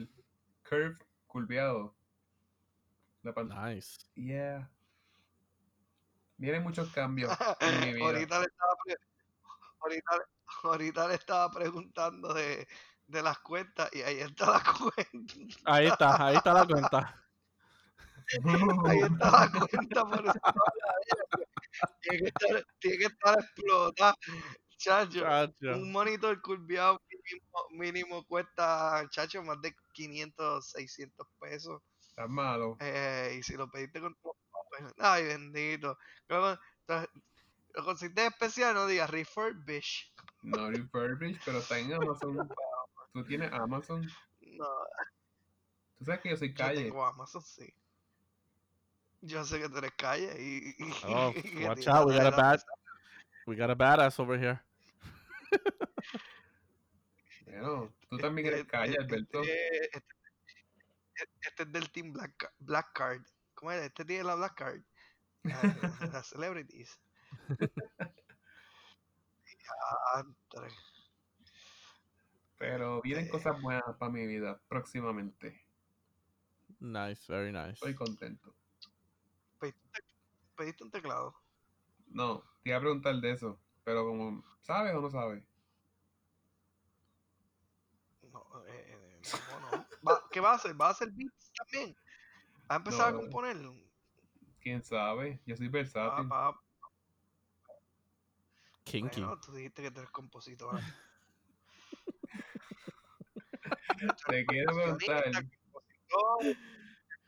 curve 0.68 0.96
curveado. 1.26 1.94
La 3.22 3.32
pantalla. 3.32 3.74
Nice. 3.74 3.98
Yeah. 4.14 4.70
Vienen 6.36 6.62
muchos 6.62 6.90
cambios 6.90 7.32
en 7.60 7.80
mi 7.80 7.92
vida. 7.94 8.04
ahorita, 8.06 8.40
le 8.40 8.46
estaba 8.46 8.76
pre- 8.84 8.96
ahorita, 9.80 10.16
le- 10.16 10.24
ahorita 10.68 11.08
le 11.08 11.14
estaba 11.14 11.50
preguntando 11.50 12.34
de, 12.34 12.66
de 13.06 13.22
las 13.22 13.38
cuentas 13.38 13.88
y 13.94 14.02
ahí 14.02 14.18
está 14.18 14.50
la 14.50 14.62
cuenta. 14.94 15.34
Ahí 15.64 15.86
está, 15.86 16.26
ahí 16.26 16.36
está 16.36 16.52
la 16.52 16.66
cuenta. 16.66 17.20
Ahí 18.86 19.00
está 19.00 19.30
la 19.30 19.50
cuenta 19.50 20.04
por 20.04 20.26
eso. 20.26 20.40
Tiene 22.00 22.18
que 22.18 22.28
estar, 22.28 22.66
tiene 22.78 22.98
que 22.98 23.04
estar 23.06 23.38
explotada. 23.38 24.14
Chacho, 24.76 25.20
Chacho. 25.20 25.76
un 25.76 25.92
monitor 25.92 26.40
curviado 26.42 27.00
mínimo, 27.08 27.58
mínimo 27.70 28.24
cuesta, 28.26 29.06
chacho, 29.10 29.42
más 29.42 29.60
de 29.62 29.74
500, 29.94 30.70
600 30.70 31.26
pesos. 31.40 31.82
Estás 32.00 32.28
malo. 32.28 32.76
Eh, 32.80 33.36
y 33.38 33.42
si 33.42 33.56
lo 33.56 33.68
pediste 33.70 34.00
con 34.00 34.14
tu 34.16 34.32
pues, 34.78 34.92
ay, 34.98 35.24
bendito. 35.24 35.96
Luego, 36.28 36.58
lo 37.74 37.84
conseguiste 37.84 38.26
especial, 38.26 38.74
no 38.74 38.86
digas 38.86 39.10
refurbish. 39.10 40.12
No 40.42 40.70
refurbished, 40.70 41.40
pero 41.44 41.58
está 41.58 41.78
en 41.78 41.92
Amazon. 41.92 42.36
Tú 43.12 43.24
tienes 43.24 43.52
Amazon. 43.52 44.02
No, 44.40 44.68
Tú 45.98 46.04
sabes 46.04 46.20
que 46.20 46.30
yo 46.30 46.36
soy 46.36 46.48
yo 46.50 46.56
calle. 46.56 46.84
tengo 46.84 47.04
Amazon, 47.06 47.42
sí. 47.42 47.72
Yo 49.26 49.44
sé 49.44 49.58
que 49.60 49.68
tú 49.68 49.78
eres 49.78 49.92
calle 49.96 50.34
y. 50.38 50.74
y- 50.78 50.92
Oh, 51.04 51.32
y 51.44 51.64
watch 51.64 51.86
out, 51.88 52.06
we 52.06 52.14
got 52.16 52.26
a 52.32 52.36
bad, 52.36 52.60
we 53.46 53.56
got 53.56 53.70
a 53.70 53.74
badass 53.74 54.18
over 54.20 54.38
here. 54.38 54.60
Bueno, 57.46 57.92
tú 58.10 58.18
también 58.18 58.48
eres 58.48 58.60
Este- 58.60 58.70
calle, 58.70 58.96
Alberto. 58.98 59.40
Este, 59.42 59.84
este- 59.96 60.14
este 61.42 61.62
es 61.62 61.72
del 61.72 61.90
Team 61.90 62.12
Black, 62.12 62.52
Black 62.58 62.92
Card. 62.92 63.22
¿Cómo 63.54 63.70
es? 63.72 63.82
Este 63.82 64.04
tiene 64.04 64.24
la 64.24 64.34
Black 64.34 64.54
Card. 64.56 64.82
Las 66.12 66.26
celebrities. 66.28 66.98
Pero 72.58 73.00
vienen 73.02 73.28
cosas 73.28 73.60
buenas 73.60 73.84
para 73.98 74.10
mi 74.12 74.26
vida 74.26 74.60
próximamente. 74.68 75.64
Nice, 76.80 77.24
very 77.30 77.52
nice. 77.52 77.72
Estoy 77.74 77.94
contento. 77.94 78.54
¿Pediste 79.72 79.82
un 79.86 79.90
tec- 79.92 80.56
¿Pediste 80.56 80.84
un 80.84 80.90
teclado? 80.90 81.34
No, 82.08 82.42
te 82.62 82.70
iba 82.70 82.78
a 82.78 82.80
preguntar 82.80 83.16
de 83.16 83.30
eso. 83.32 83.58
Pero 83.84 84.04
como, 84.06 84.42
¿sabes 84.62 84.94
o 84.94 85.00
no 85.00 85.10
sabes? 85.10 85.42
No, 88.32 88.46
eh, 88.66 88.84
eh, 88.88 89.20
no, 89.48 89.60
no. 89.60 89.70
Va- 90.06 90.28
¿Qué 90.30 90.40
va 90.40 90.52
a 90.52 90.54
hacer? 90.54 90.78
¿Va 90.80 90.88
a 90.88 90.90
hacer 90.90 91.10
beats 91.12 91.52
también? 91.52 91.94
¿Va 92.70 92.74
a 92.74 92.76
empezar 92.76 93.12
No. 93.12 93.18
a 93.18 93.20
componer? 93.20 93.56
¿Quién 94.60 94.82
sabe? 94.82 95.40
Yo 95.46 95.56
soy 95.56 95.66
Ah, 95.66 95.70
versátil. 95.70 96.28
pa- 96.28 96.60
Kinky. 98.84 99.20
bueno, 99.20 99.40
tú 99.40 99.52
dijiste 99.52 99.82
que 99.82 99.90
tú 99.90 100.00
eres 100.00 100.10
compositor. 100.10 100.80
Te 104.28 104.46
quiero 104.46 104.72
compositor, 104.74 105.24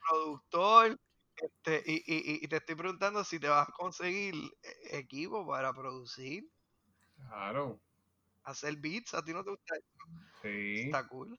productor. 0.09 0.99
Este, 1.37 1.83
y, 1.87 1.97
y, 2.07 2.45
y- 2.45 2.49
te 2.49 2.57
estoy 2.57 2.75
preguntando 2.77 3.23
si 3.25 3.39
te 3.39 3.49
vas 3.49 3.69
a 3.69 3.73
conseguir 3.73 4.35
eh, 4.63 4.99
equipo 4.99 5.47
para 5.47 5.73
producir, 5.73 6.49
Claro. 7.29 7.79
hacer 8.45 8.77
beats. 8.77 9.13
¿A 9.15 9.23
ti 9.25 9.33
no 9.33 9.45
te 9.45 9.51
gusta? 9.51 9.77
eso? 9.77 9.87
Sí. 10.43 10.83
Está 10.87 11.07
cool. 11.09 11.39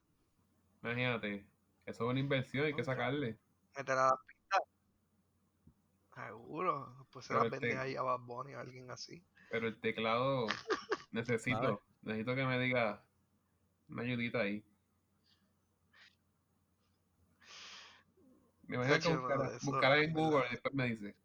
Imagínate. 0.82 1.44
Eso 1.86 2.04
es 2.04 2.10
una 2.10 2.20
inversión, 2.20 2.66
hay 2.66 2.74
que 2.74 2.84
sacarle. 2.84 3.38
Meter 3.76 3.98
a 3.98 4.06
las 4.10 4.20
pistas. 4.26 4.62
Seguro. 6.14 7.06
Pues 7.10 7.26
se 7.26 7.32
Pero 7.34 7.42
las 7.44 7.50
vendes 7.50 7.70
este- 7.70 7.80
ahí 7.82 7.96
a 7.96 8.02
Bad 8.02 8.20
Bunny 8.20 8.54
o 8.54 8.60
alguien 8.60 8.90
así. 8.90 9.24
Pero 9.50 9.68
el 9.68 9.80
teclado 9.80 10.46
necesito. 11.12 11.82
Necesito 12.02 12.34
que 12.34 12.44
me 12.44 12.58
diga 12.60 13.02
una 13.88 14.02
ayudita 14.02 14.40
ahí. 14.40 14.62
Me 18.68 18.76
imagino 18.76 19.00
que 19.00 19.16
buscará, 19.16 19.46
eso, 19.48 19.70
buscará 19.70 19.98
en 19.98 20.12
Google 20.12 20.46
y 20.46 20.50
después 20.52 20.74
me 20.74 20.84
dice. 20.84 21.16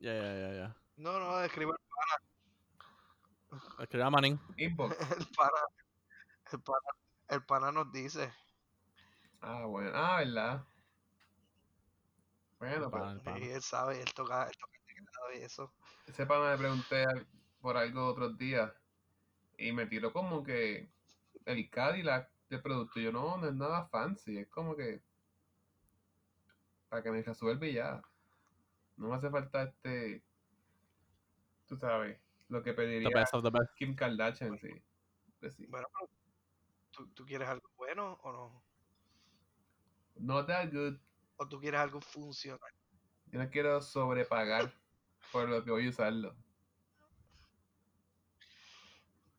Yeah, 0.00 0.12
yeah, 0.12 0.34
yeah, 0.34 0.52
yeah. 0.52 0.76
No, 0.96 1.18
no, 1.20 1.40
escribe 1.40 1.72
Escribe 3.78 4.04
a 4.04 4.10
Manín. 4.10 4.40
Inbox. 4.56 4.96
El 5.18 5.26
pana, 5.36 5.62
el 6.52 6.60
pana, 6.60 6.90
el 7.28 7.44
pana 7.44 7.72
nos 7.72 7.92
dice. 7.92 8.32
Ah, 9.40 9.66
bueno. 9.66 9.90
Ah, 9.94 10.18
¿verdad? 10.18 10.64
Bueno, 12.58 12.84
El 12.86 12.90
pues, 12.90 13.02
pana, 13.02 13.12
el 13.12 13.20
pana. 13.20 13.38
Y 13.38 13.50
él 13.50 13.62
sabe, 13.62 14.00
él 14.00 14.12
toca, 14.14 14.48
él 14.48 14.56
toca 14.58 14.72
el 14.78 14.84
teclado 14.86 15.32
y 15.34 15.42
eso. 15.44 15.72
ese 16.06 16.26
pana 16.26 16.52
le 16.52 16.58
pregunté 16.58 17.04
por 17.60 17.76
algo 17.76 18.06
otros 18.06 18.36
días 18.36 18.72
y 19.56 19.70
me 19.72 19.86
tiró 19.86 20.12
como 20.12 20.42
que 20.42 20.90
el 21.44 21.70
Cadillac 21.70 22.30
de 22.48 22.58
producto. 22.58 22.98
Yo 22.98 23.12
no, 23.12 23.36
no 23.36 23.46
es 23.46 23.54
nada 23.54 23.86
fancy, 23.88 24.38
es 24.38 24.48
como 24.48 24.74
que 24.74 25.02
para 26.88 27.02
que 27.02 27.10
me 27.10 27.22
resuelva 27.22 27.66
y 27.66 27.74
ya. 27.74 28.02
No 28.96 29.08
me 29.08 29.14
hace 29.14 29.30
falta 29.30 29.62
este, 29.62 30.24
tú 31.66 31.76
sabes, 31.76 32.20
lo 32.48 32.62
que 32.62 32.70
The 32.70 32.76
pediría 32.76 33.10
best 33.14 33.34
of 33.34 33.42
the 33.42 33.50
best. 33.50 33.72
Kim 33.76 33.94
Kardashian, 33.94 34.58
sí. 34.58 34.70
Pues 35.38 35.54
sí. 35.54 35.66
Bueno, 35.66 35.86
pero 35.92 36.10
¿tú, 36.90 37.08
tú 37.14 37.24
quieres 37.24 37.48
algo 37.48 37.68
bueno 37.76 38.14
o 38.22 38.32
no? 38.32 38.64
Not 40.16 40.48
that 40.48 40.72
good. 40.72 40.98
¿O 41.36 41.48
tú 41.48 41.60
quieres 41.60 41.80
algo 41.80 42.00
funcional? 42.00 42.72
Yo 43.26 43.38
no 43.38 43.48
quiero 43.50 43.80
sobrepagar 43.80 44.72
por 45.32 45.48
lo 45.48 45.64
que 45.64 45.70
voy 45.70 45.86
a 45.86 45.90
usarlo. 45.90 46.34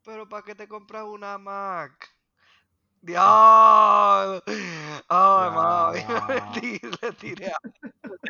Pero 0.05 0.29
¿para 0.29 0.43
qué 0.43 0.55
te 0.55 0.67
compras 0.67 1.03
una 1.03 1.37
Mac? 1.37 2.15
¡Dios! 3.01 4.43
¡Ay, 5.07 5.49
mami! 5.51 5.99
Le 6.29 6.41
tiré, 6.61 6.89
le 7.01 7.11
tiré 7.13 7.47
a, 7.51 7.57
le 7.63 7.71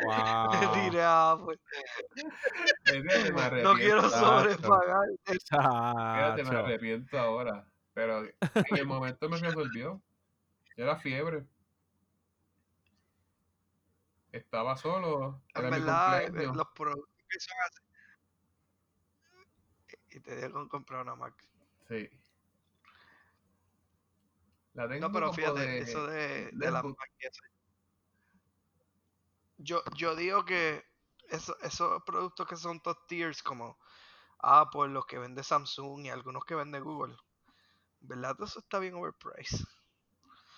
Wow. 0.02 0.74
tiré 0.74 1.02
a 1.04 1.32
arrepiento. 1.32 1.60
No 3.64 3.74
quiero 3.76 4.10
sobrepagar. 4.10 5.08
Fíjate, 5.26 6.44
me 6.44 6.58
arrepiento 6.58 7.20
ahora. 7.20 7.66
Pero 7.94 8.20
en 8.24 8.34
el 8.78 8.86
momento 8.86 9.30
me 9.30 9.38
resolvió. 9.38 10.02
Era 10.78 10.96
fiebre. 10.98 11.46
Estaba 14.32 14.78
solo. 14.78 15.42
En 15.56 15.66
Era 15.66 15.72
mi 15.72 15.78
verdad, 15.80 16.20
eh, 16.20 16.24
cumpleaños. 16.26 16.56
los 16.58 16.68
productos 16.76 17.16
que 17.30 17.40
son 17.40 17.58
así. 17.68 17.82
Y 20.12 20.20
te 20.20 20.36
dejo 20.36 20.68
comprar 20.70 21.02
una 21.02 21.16
Mac. 21.16 21.34
Sí. 21.88 22.08
La 24.74 24.88
tengo 24.88 25.08
No, 25.08 25.12
pero 25.14 25.34
fíjate, 25.34 25.60
de- 25.60 25.80
eso 25.80 26.08
de, 26.08 26.50
de 26.52 26.72
la 26.72 26.82
y 26.86 27.26
eso. 27.26 27.42
Yo, 29.58 29.84
yo 29.96 30.16
digo 30.16 30.46
que 30.46 30.84
eso- 31.30 31.58
esos 31.62 32.02
productos 32.04 32.48
que 32.48 32.56
son 32.56 32.80
top 32.82 33.08
tiers 33.08 33.44
como 33.44 33.78
Apple, 34.40 34.90
los 34.90 35.06
que 35.06 35.20
vende 35.20 35.44
Samsung 35.44 36.06
y 36.06 36.10
algunos 36.10 36.46
que 36.46 36.56
vende 36.56 36.80
Google, 36.80 37.18
¿verdad? 38.00 38.36
Todo 38.36 38.46
Eso 38.46 38.60
está 38.60 38.80
bien 38.80 38.96
overpriced. 38.96 39.66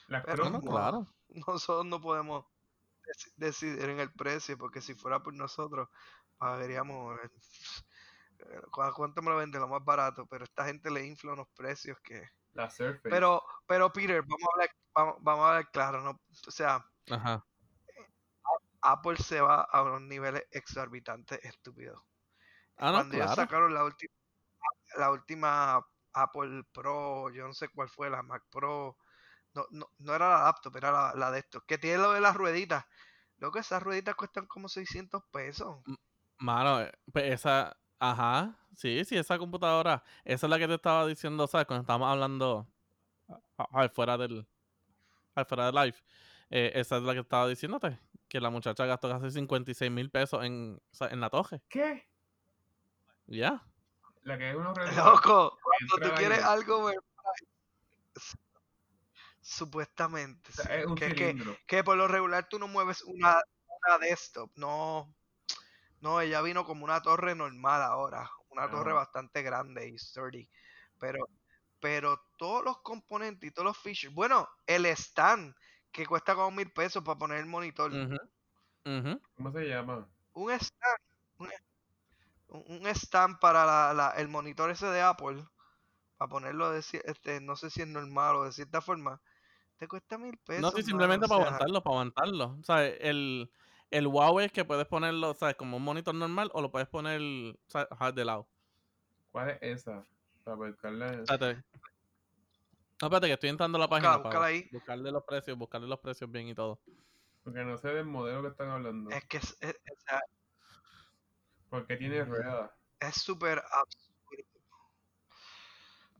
Las 0.08 0.26
Pero 0.26 0.50
No, 0.50 0.62
claro. 0.62 1.08
Nosotros 1.30 1.86
no 1.86 2.02
podemos 2.02 2.46
deci- 3.06 3.34
decidir 3.38 3.90
en 3.90 4.00
el 4.00 4.12
precio, 4.12 4.58
porque 4.58 4.82
si 4.82 4.94
fuera 4.94 5.24
por 5.24 5.34
nosotros, 5.34 5.90
pagaríamos. 6.38 7.18
eh, 8.40 8.62
¿cu- 8.72 8.94
¿Cuánto 8.96 9.22
me 9.22 9.32
lo 9.32 9.38
vende? 9.38 9.60
Lo 9.60 9.68
más 9.68 9.84
barato, 9.84 10.26
pero 10.26 10.44
esta 10.44 10.66
gente 10.66 10.92
le 10.92 11.06
infla 11.06 11.34
unos 11.34 11.48
precios 11.56 11.98
que. 12.02 12.28
La 12.54 12.70
Surface. 12.70 13.10
Pero, 13.10 13.42
pero 13.68 13.92
Peter, 13.92 14.22
vamos 14.22 14.44
a 14.44 14.54
hablar, 14.54 14.70
vamos, 14.94 15.16
vamos 15.22 15.46
a 15.46 15.50
hablar 15.50 15.72
claro, 15.72 16.02
¿no? 16.02 16.22
O 16.48 16.52
sea, 16.52 16.86
Ajá. 17.10 17.46
Apple 18.82 19.18
se 19.18 19.42
va 19.42 19.62
a 19.62 19.84
unos 19.84 20.02
niveles 20.02 20.44
exorbitantes 20.52 21.40
estúpidos. 21.44 22.02
Ah, 22.78 22.88
no, 22.88 22.98
Cuando 22.98 23.16
ellos 23.16 23.28
claro. 23.28 23.42
sacaron 23.42 23.74
la 23.74 23.84
última, 23.84 24.14
la 24.98 25.12
última 25.12 25.86
Apple 26.14 26.64
Pro, 26.74 27.30
yo 27.30 27.48
no 27.48 27.54
sé 27.54 27.70
cuál 27.70 27.90
fue, 27.90 28.10
la 28.10 28.24
Mac 28.24 28.44
Pro, 28.50 28.98
no, 29.54 29.66
no, 29.72 29.88
no 30.00 30.16
era 30.16 30.30
la 30.30 30.44
laptop, 30.46 30.78
era 30.78 30.92
la, 30.92 31.14
la 31.16 31.32
de 31.32 31.40
estos, 31.40 31.64
que 31.66 31.78
tiene 31.78 32.00
lo 32.00 32.12
de 32.14 32.22
las 32.22 32.36
rueditas. 32.36 32.86
Lo 33.38 33.52
que 33.52 33.60
esas 33.60 33.82
rueditas 33.82 34.16
cuestan 34.16 34.46
como 34.46 34.70
600 34.70 35.24
pesos. 35.32 35.84
Mano, 36.38 36.82
eh, 36.82 36.92
pues 37.12 37.32
esa, 37.34 37.76
ajá, 38.02 38.58
sí, 38.76 39.06
sí, 39.06 39.16
esa 39.16 39.38
computadora, 39.38 40.04
esa 40.26 40.48
es 40.48 40.50
la 40.50 40.58
que 40.58 40.68
te 40.68 40.74
estaba 40.74 41.06
diciendo, 41.06 41.46
¿sabes? 41.48 41.68
Cuando 41.68 41.82
estábamos 41.82 42.10
hablando 42.10 42.68
a- 43.58 43.84
a- 43.84 43.90
fuera 43.90 44.18
del, 44.18 44.48
al 45.36 45.46
fuera 45.46 45.68
del 45.68 45.76
live, 45.76 45.98
eh, 46.50 46.72
esa 46.76 46.98
es 46.98 47.04
la 47.04 47.14
que 47.14 47.20
estaba 47.20 47.48
diciéndote, 47.48 48.00
que 48.28 48.42
la 48.42 48.50
muchacha 48.50 48.86
gastó 48.88 49.08
casi 49.08 49.30
56 49.32 49.92
mil 49.92 50.10
pesos 50.10 50.44
en, 50.44 50.82
o 50.92 50.96
sea, 50.96 51.08
en 51.10 51.22
la 51.22 51.30
toje, 51.30 51.62
¿Qué? 51.70 52.08
ya. 53.28 53.64
La 54.24 54.38
que 54.38 54.50
es 54.50 54.56
realidad. 54.56 55.06
Loco, 55.06 55.58
cuando 55.62 56.10
tú 56.10 56.16
quieres 56.18 56.40
ahí. 56.40 56.44
algo 56.46 56.92
supuestamente, 59.42 60.50
O 60.50 60.54
sea, 60.54 60.66
sí, 60.66 60.72
es 60.74 60.86
un 60.86 60.96
que, 60.96 61.36
que 61.68 61.84
por 61.84 61.98
lo 61.98 62.08
regular 62.08 62.48
tú 62.50 62.58
no 62.60 62.68
mueves 62.68 63.04
una, 63.04 63.42
una 63.88 63.98
desktop, 64.00 64.52
no, 64.56 65.14
no, 66.02 66.22
ella 66.22 66.42
vino 66.42 66.66
como 66.66 66.84
una 66.86 67.02
torre 67.02 67.36
normal 67.36 67.82
ahora, 67.84 68.30
una 68.50 68.70
torre 68.70 68.94
bastante 68.94 69.42
grande 69.44 69.88
y 69.90 69.98
sturdy, 69.98 70.50
pero, 71.00 71.20
pero 71.80 72.22
todos 72.38 72.64
los 72.64 72.82
componentes 72.82 73.50
y 73.50 73.54
todos 73.54 73.68
los 73.68 73.78
features, 73.78 74.14
bueno, 74.14 74.48
el 74.68 74.86
stand 74.88 75.56
que 75.92 76.06
cuesta 76.06 76.36
como 76.36 76.52
mil 76.52 76.72
pesos 76.74 77.04
para 77.04 77.20
poner 77.20 77.40
el 77.40 77.46
monitor. 77.48 77.92
¿Cómo 79.36 79.52
se 79.52 79.68
llama? 79.68 80.10
un 80.34 80.52
stand, 80.52 81.00
un, 81.40 81.50
un 82.48 82.88
stand 82.88 83.40
para 83.40 83.66
la, 83.66 83.94
la- 83.94 84.12
el 84.18 84.28
monitor 84.28 84.70
ese 84.72 84.88
de 84.88 85.02
Apple, 85.02 85.44
para 86.18 86.30
ponerlo 86.30 86.72
de, 86.72 86.80
este, 86.80 87.42
no 87.42 87.56
sé 87.58 87.70
si 87.72 87.82
es 87.84 87.88
normal 87.88 88.38
o 88.38 88.46
de 88.46 88.54
cierta 88.54 88.82
forma, 88.82 89.22
te 89.78 89.88
cuesta 89.88 90.18
mil 90.18 90.38
pesos. 90.40 90.62
No, 90.62 90.72
sí, 90.72 90.84
mano, 90.84 90.84
simplemente 90.84 91.26
o 91.26 91.28
para 91.28 91.36
sea, 91.36 91.46
aguantarlo, 91.46 91.82
para 91.84 91.94
aguantarlo. 91.96 92.58
O 92.60 92.64
sea, 92.64 92.86
el, 92.86 93.52
el 93.92 94.08
wow 94.08 94.40
es 94.40 94.52
que 94.52 94.66
puedes 94.66 94.88
ponerlo, 94.88 95.34
¿sabes? 95.36 95.56
Como 95.56 95.78
un 95.78 95.84
monitor 95.84 96.16
normal 96.16 96.50
o 96.54 96.62
lo 96.62 96.72
puedes 96.72 96.88
poner, 96.88 97.22
¿sabes? 97.68 98.16
De 98.16 98.26
lado. 98.26 98.48
¿Cuál 99.32 99.52
es 99.52 99.58
esa? 99.62 100.06
Para 100.44 100.58
buscarla. 100.58 101.12
Espérate. 101.14 101.56
No, 103.02 103.08
espérate, 103.08 103.28
que 103.28 103.34
estoy 103.34 103.50
entrando 103.50 103.78
a 103.78 103.82
la 103.82 103.88
página 103.88 104.22
para 104.22 104.44
ahí. 104.46 104.68
buscarle 104.72 105.12
los 105.12 105.24
precios, 105.24 105.58
buscarle 105.58 105.88
los 105.88 106.00
precios 106.00 106.32
bien 106.32 106.48
y 106.48 106.56
todo. 106.56 106.80
Porque 107.44 107.60
no 107.64 107.78
sé 107.78 107.90
del 107.90 108.06
modelo 108.06 108.42
que 108.44 108.48
están 108.50 108.70
hablando. 108.70 109.10
Es 109.12 109.26
que 109.26 109.38
es, 109.38 109.58
es- 109.60 109.76
o 109.76 110.00
sea, 110.06 110.22
Porque 111.70 111.96
tiene 111.98 112.24
Mm. 112.24 112.30
ruedas. 112.30 112.72
es 113.00 113.16
súper 113.22 113.60
absurdo. 113.72 114.12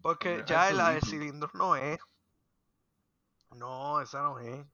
Porque 0.02 0.30
Hombre, 0.30 0.46
ya 0.48 0.72
la 0.72 0.90
de 0.90 0.96
litro. 0.96 1.10
cilindros 1.10 1.54
no 1.54 1.76
es. 1.76 2.00
No, 3.56 4.02
esa 4.02 4.24
no 4.24 4.40
es. 4.40 4.66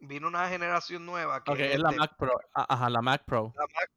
Vino 0.00 0.28
una 0.28 0.48
generación 0.48 1.04
nueva 1.04 1.44
que 1.44 1.74
es 1.74 1.78
la 1.80 1.90
de- 1.90 1.96
Mac 1.96 2.16
Pro. 2.18 2.38
Ah, 2.54 2.66
Ajá, 2.70 2.88
la 2.90 3.02
Mac 3.02 3.24
Pro. 3.24 3.52
la 3.56 3.66
Mac, 3.66 3.90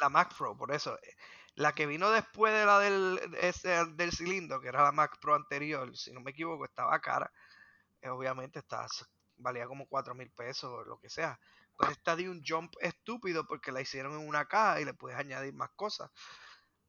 la 0.00 0.08
Mac 0.08 0.34
Pro, 0.36 0.56
por 0.56 0.72
eso. 0.72 0.96
eh, 1.02 1.16
La 1.56 1.74
que 1.74 1.84
vino 1.86 2.10
después 2.10 2.54
de 2.54 2.64
la 2.64 2.78
del, 2.78 3.20
ese, 3.40 3.84
del 3.94 4.12
cilindro, 4.12 4.60
que 4.60 4.68
era 4.68 4.82
la 4.84 4.92
Mac 4.92 5.18
Pro 5.20 5.34
anterior, 5.34 5.94
si 5.96 6.12
no 6.12 6.20
me 6.20 6.30
equivoco, 6.30 6.64
estaba 6.64 6.98
cara. 7.00 7.30
Eh, 8.00 8.08
obviamente 8.08 8.60
estaba, 8.60 8.86
valía 9.36 9.66
como 9.66 9.86
4 9.86 10.14
mil 10.14 10.30
pesos 10.30 10.70
o 10.70 10.84
lo 10.84 10.98
que 10.98 11.10
sea. 11.10 11.38
Pero 11.78 11.92
esta 11.92 12.16
dio 12.16 12.30
un 12.30 12.42
jump 12.46 12.72
estúpido 12.80 13.46
porque 13.46 13.72
la 13.72 13.80
hicieron 13.82 14.12
en 14.12 14.26
una 14.26 14.46
caja 14.46 14.80
y 14.80 14.84
le 14.86 14.94
puedes 14.94 15.18
añadir 15.18 15.52
más 15.52 15.70
cosas. 15.76 16.10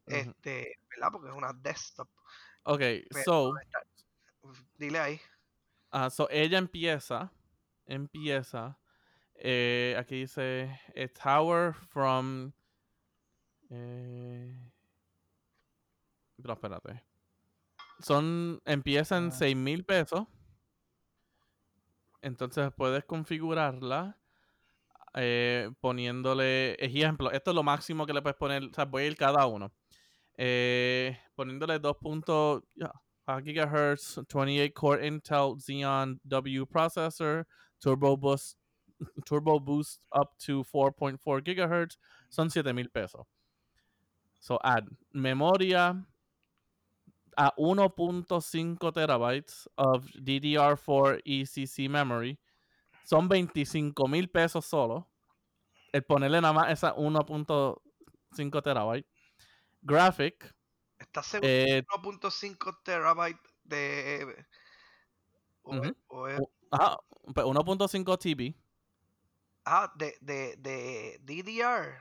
Este, 0.06 0.78
¿verdad? 0.90 1.08
Porque 1.12 1.28
es 1.28 1.34
una 1.34 1.52
desktop. 1.52 2.08
Ok, 2.64 2.78
Pero 3.10 3.24
so, 3.24 3.54
dile 4.76 4.98
ahí. 5.00 5.20
ah, 5.90 6.08
so 6.10 6.28
ella 6.30 6.58
empieza, 6.58 7.30
empieza, 7.92 8.78
eh, 9.34 9.94
aquí 9.98 10.20
dice, 10.20 10.80
a 10.96 11.08
tower 11.08 11.74
from, 11.74 12.52
eh, 13.70 14.70
pero 16.40 16.54
espérate, 16.54 17.04
son, 18.00 18.60
empiezan 18.64 19.28
Ah. 19.28 19.30
6 19.30 19.56
mil 19.56 19.84
pesos, 19.84 20.26
entonces 22.22 22.70
puedes 22.76 23.04
configurarla 23.04 24.18
eh, 25.14 25.70
poniéndole, 25.80 26.74
ejemplo, 26.82 27.30
esto 27.30 27.50
es 27.50 27.54
lo 27.54 27.62
máximo 27.62 28.06
que 28.06 28.14
le 28.14 28.22
puedes 28.22 28.36
poner, 28.38 28.64
o 28.64 28.72
sea, 28.72 28.86
voy 28.86 29.02
a 29.02 29.06
ir 29.06 29.16
cada 29.16 29.46
uno, 29.46 29.70
eh, 30.38 31.18
poniéndole 31.34 31.78
2.5 31.78 32.62
GHz, 33.26 34.22
28 34.32 34.72
core 34.74 35.06
Intel 35.06 35.54
Xeon 35.58 36.18
W 36.24 36.66
processor, 36.66 37.46
Turbo 37.82 38.16
Boost, 38.16 38.56
Turbo 39.26 39.58
Boost 39.58 40.00
up 40.12 40.38
to 40.38 40.62
4.4 40.64 41.18
GHz, 41.42 41.96
son 42.30 42.48
7 42.50 42.74
mil 42.74 42.88
pesos. 42.88 43.26
So 44.40 44.58
add 44.64 44.86
memoria 45.12 46.04
a 47.36 47.50
1.5 47.58 48.78
terabytes 48.92 49.66
of 49.78 50.06
DDR4 50.14 51.20
ECC 51.26 51.88
memory. 51.88 52.38
Son 53.04 53.28
25 53.28 54.08
mil 54.08 54.28
pesos 54.28 54.64
solo. 54.66 55.08
El 55.92 56.02
ponerle 56.02 56.40
nada 56.40 56.52
más 56.54 56.70
esa 56.70 56.94
1.5 56.94 58.62
terabytes. 58.62 59.10
Graphic, 59.82 60.54
¿Estás 60.98 61.26
seguro? 61.26 61.48
Eh, 61.50 61.82
1.5 61.88 62.78
terabytes 62.84 63.40
de. 63.64 64.44
O 65.64 65.74
es- 65.82 65.92
o 66.08 66.28
es- 66.28 66.40
u- 66.40 66.50
ajá, 66.70 66.96
pues 67.08 67.11
1.5 67.24 68.18
TB 68.18 68.54
ah, 69.64 69.92
de, 69.94 70.16
de, 70.20 70.56
de 70.56 71.20
DDR. 71.22 71.98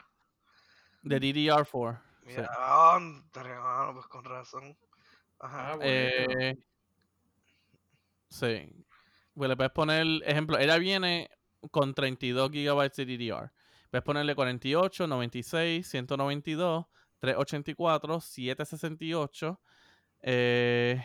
de 1.03 1.19
DDR4. 1.19 2.01
sí. 2.27 2.35
Ya, 2.35 2.95
andre, 2.95 3.59
mano, 3.59 3.93
pues 3.93 4.07
con 4.07 4.23
razón. 4.25 4.77
Ajá. 5.39 5.71
Ah, 5.71 5.75
bueno. 5.75 5.91
Eh, 5.91 6.57
sí. 8.29 8.85
Pues 9.33 9.49
le 9.49 9.55
puedes 9.55 9.71
poner, 9.71 10.05
ejemplo, 10.25 10.57
ella 10.57 10.77
viene 10.77 11.29
con 11.71 11.93
32 11.93 12.51
GB 12.51 12.91
de 12.91 13.05
DDR. 13.05 13.51
Puedes 13.89 14.03
ponerle 14.03 14.35
48, 14.35 15.07
96, 15.07 15.87
192, 15.87 16.85
384, 17.19 18.21
768. 18.21 19.61
Eh, 20.23 21.03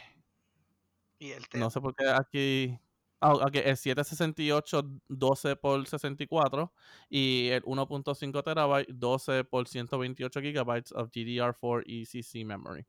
y 1.18 1.31
el 1.31 1.42
no 1.55 1.70
sé 1.70 1.81
por 1.81 1.94
qué 1.94 2.09
aquí. 2.09 2.79
Ah, 3.20 3.33
ok, 3.33 3.57
el 3.57 3.76
768, 3.76 4.83
12 5.09 5.57
por 5.57 5.87
64. 5.87 6.72
Y 7.09 7.48
el 7.48 7.62
1.5 7.62 8.42
terabyte, 8.44 8.88
12 8.92 9.44
por 9.44 9.66
128 9.66 10.40
GB 10.40 10.92
of 10.94 11.11
DDR4 11.11 11.83
ECC 11.87 12.44
memory. 12.44 12.85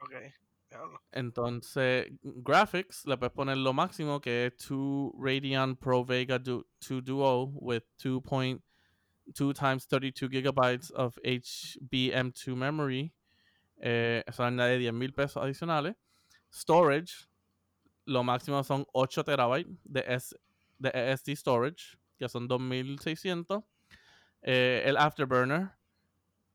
Ok. 0.00 0.12
Entonces, 1.12 2.08
graphics, 2.22 3.06
le 3.06 3.16
puedes 3.16 3.32
poner 3.32 3.56
lo 3.56 3.72
máximo 3.72 4.20
que 4.20 4.46
es 4.46 4.68
2 4.68 5.12
Radeon 5.18 5.76
Pro 5.76 6.04
Vega 6.04 6.38
du 6.38 6.66
2 6.80 7.04
Duo 7.04 7.52
with 7.54 7.84
2.2 7.98 9.54
times 9.54 9.86
32 9.86 10.28
gigabytes 10.28 10.90
of 10.96 11.16
HBM2 11.22 12.56
memory. 12.56 13.14
Eh, 13.80 14.24
eso 14.26 14.42
añade 14.42 14.78
10 14.78 14.92
mil 14.92 15.12
pesos 15.12 15.42
adicionales. 15.42 15.94
Storage, 16.52 17.28
lo 18.04 18.22
máximo 18.22 18.62
son 18.64 18.86
8 18.92 19.24
terabytes 19.24 19.78
de, 19.84 20.02
de 20.78 21.16
SSD 21.16 21.36
storage, 21.36 21.98
que 22.18 22.28
son 22.28 22.46
2600. 22.48 23.62
Eh, 24.42 24.82
el 24.84 24.96
Afterburner, 24.96 25.70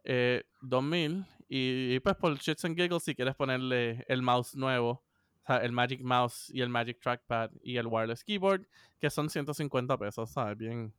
eh, 0.04 0.44
2000 0.62 1.26
y, 1.48 2.00
pues 2.02 2.16
por 2.16 2.38
shits 2.38 2.64
and 2.66 2.76
giggles 2.78 3.04
si 3.04 3.16
quieres 3.16 3.36
ponerle 3.36 4.06
el 4.08 4.22
mouse 4.22 4.56
nuevo 4.56 5.04
el 5.48 5.72
Magic 5.72 6.02
Mouse 6.02 6.52
y 6.54 6.62
el 6.62 6.70
Magic 6.70 7.00
Trackpad 7.00 7.50
y 7.64 7.78
el 7.78 7.88
Wireless 7.88 8.24
Keyboard 8.24 8.68
que 9.00 9.10
son 9.10 9.30
150 9.30 9.98
pesos 9.98 10.30
¿sabes? 10.30 10.56
bien 10.58 10.94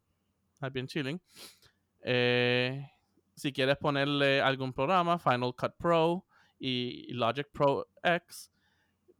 bien 0.72 0.86
chilling 0.88 1.20
Eh, 2.02 2.84
si 3.36 3.52
quieres 3.52 3.76
ponerle 3.76 4.40
algún 4.40 4.72
programa 4.72 5.18
Final 5.18 5.54
Cut 5.54 5.74
Pro 5.78 6.24
y 6.58 7.12
Logic 7.12 7.46
Pro 7.52 7.88
X 8.02 8.49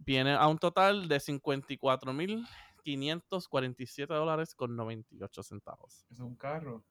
viene 0.01 0.35
a 0.35 0.47
un 0.49 0.59
total 0.59 1.09
de 1.09 1.21
54.547 1.21 4.07
dólares 4.09 4.55
con 4.55 4.77
98 4.77 5.43
centavos 5.43 6.05
es 6.11 6.19
un 6.21 6.35
carro. 6.37 6.85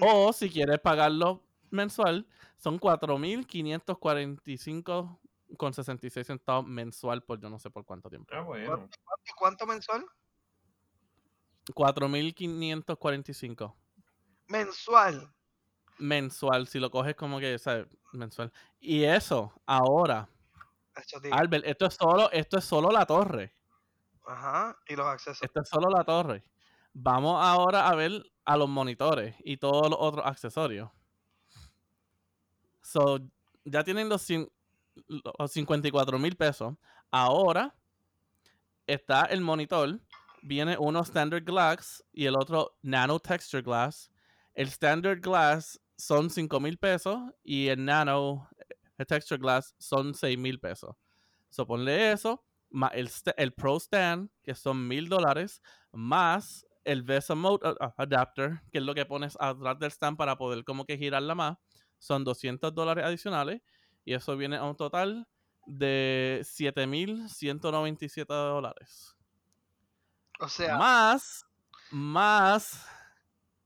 O 0.00 0.32
si 0.32 0.48
quieres 0.48 0.78
pagarlo 0.80 1.42
mensual, 1.70 2.26
son 2.56 2.78
4.545 2.80 5.18
con 5.58 5.74
66 5.74 6.26
centavos 6.26 6.66
mensual 6.66 7.22
por 7.22 7.38
yo 7.40 7.50
no 7.50 7.58
sé 7.58 7.68
por 7.70 7.84
cuánto 7.84 8.08
tiempo. 8.08 8.32
Ah, 8.34 8.40
bueno. 8.40 8.88
¿Y 9.26 9.30
¿Cuánto 9.36 9.66
mensual? 9.66 10.06
4.545 11.74 13.74
Mensual. 14.48 15.34
mensual, 15.98 16.66
si 16.68 16.78
lo 16.78 16.90
coges 16.90 17.14
como 17.16 17.38
que, 17.40 17.58
¿sabes? 17.58 17.86
Mensual. 18.12 18.52
Y 18.80 19.04
eso, 19.04 19.52
ahora. 19.66 20.28
Albert, 21.32 21.66
esto 21.66 21.86
es 21.86 21.94
solo, 21.94 22.30
esto 22.30 22.58
es 22.58 22.64
solo 22.64 22.90
la 22.90 23.06
torre. 23.06 23.54
Ajá. 24.26 24.78
Y 24.88 24.96
los 24.96 25.06
accesos. 25.06 25.42
Esto 25.42 25.60
es 25.60 25.68
solo 25.68 25.90
la 25.90 26.04
torre. 26.04 26.44
Vamos 26.92 27.44
ahora 27.44 27.88
a 27.88 27.94
ver 27.94 28.24
a 28.44 28.56
los 28.56 28.68
monitores 28.68 29.34
y 29.44 29.56
todos 29.56 29.90
los 29.90 29.98
otros 30.00 30.24
accesorios. 30.26 30.90
So, 32.82 33.18
ya 33.64 33.82
tienen 33.82 34.08
los, 34.08 34.26
los 35.08 35.50
54 35.50 36.18
mil 36.18 36.36
pesos. 36.36 36.74
Ahora 37.10 37.74
está 38.86 39.24
el 39.24 39.40
monitor. 39.40 40.00
Viene 40.42 40.76
uno 40.78 41.00
Standard 41.00 41.44
Glass 41.44 42.04
y 42.12 42.26
el 42.26 42.36
otro 42.36 42.76
Nano 42.82 43.18
Texture 43.18 43.62
Glass. 43.62 44.10
El 44.52 44.68
Standard 44.68 45.20
Glass 45.20 45.80
son 45.96 46.28
5 46.30 46.60
mil 46.60 46.76
pesos 46.76 47.18
y 47.42 47.68
el 47.68 47.84
Nano 47.84 48.48
el 48.98 49.06
Texture 49.06 49.40
Glass 49.40 49.74
son 49.78 50.14
6 50.14 50.38
mil 50.38 50.60
pesos. 50.60 50.96
So, 51.50 51.66
ponle 51.66 52.12
eso, 52.12 52.44
más 52.70 52.92
el, 52.94 53.10
el 53.36 53.52
Pro 53.54 53.78
Stand, 53.78 54.30
que 54.42 54.54
son 54.54 54.86
mil 54.88 55.08
dólares, 55.08 55.62
más 55.92 56.66
el 56.84 57.02
VESA 57.02 57.34
Mode 57.34 57.66
a- 57.80 57.86
a- 57.86 57.94
Adapter, 58.02 58.60
que 58.72 58.78
es 58.78 58.84
lo 58.84 58.94
que 58.94 59.06
pones 59.06 59.36
atrás 59.40 59.78
del 59.78 59.90
stand 59.90 60.16
para 60.18 60.36
poder 60.36 60.64
como 60.64 60.84
que 60.84 60.98
girarla 60.98 61.34
más, 61.34 61.56
son 61.98 62.24
200 62.24 62.74
dólares 62.74 63.04
adicionales 63.04 63.62
y 64.04 64.14
eso 64.14 64.36
viene 64.36 64.56
a 64.56 64.64
un 64.64 64.76
total 64.76 65.26
de 65.66 66.40
7.197 66.44 68.34
dólares. 68.34 69.16
O 70.40 70.48
sea, 70.48 70.76
Más, 70.76 71.46
más, 71.90 72.86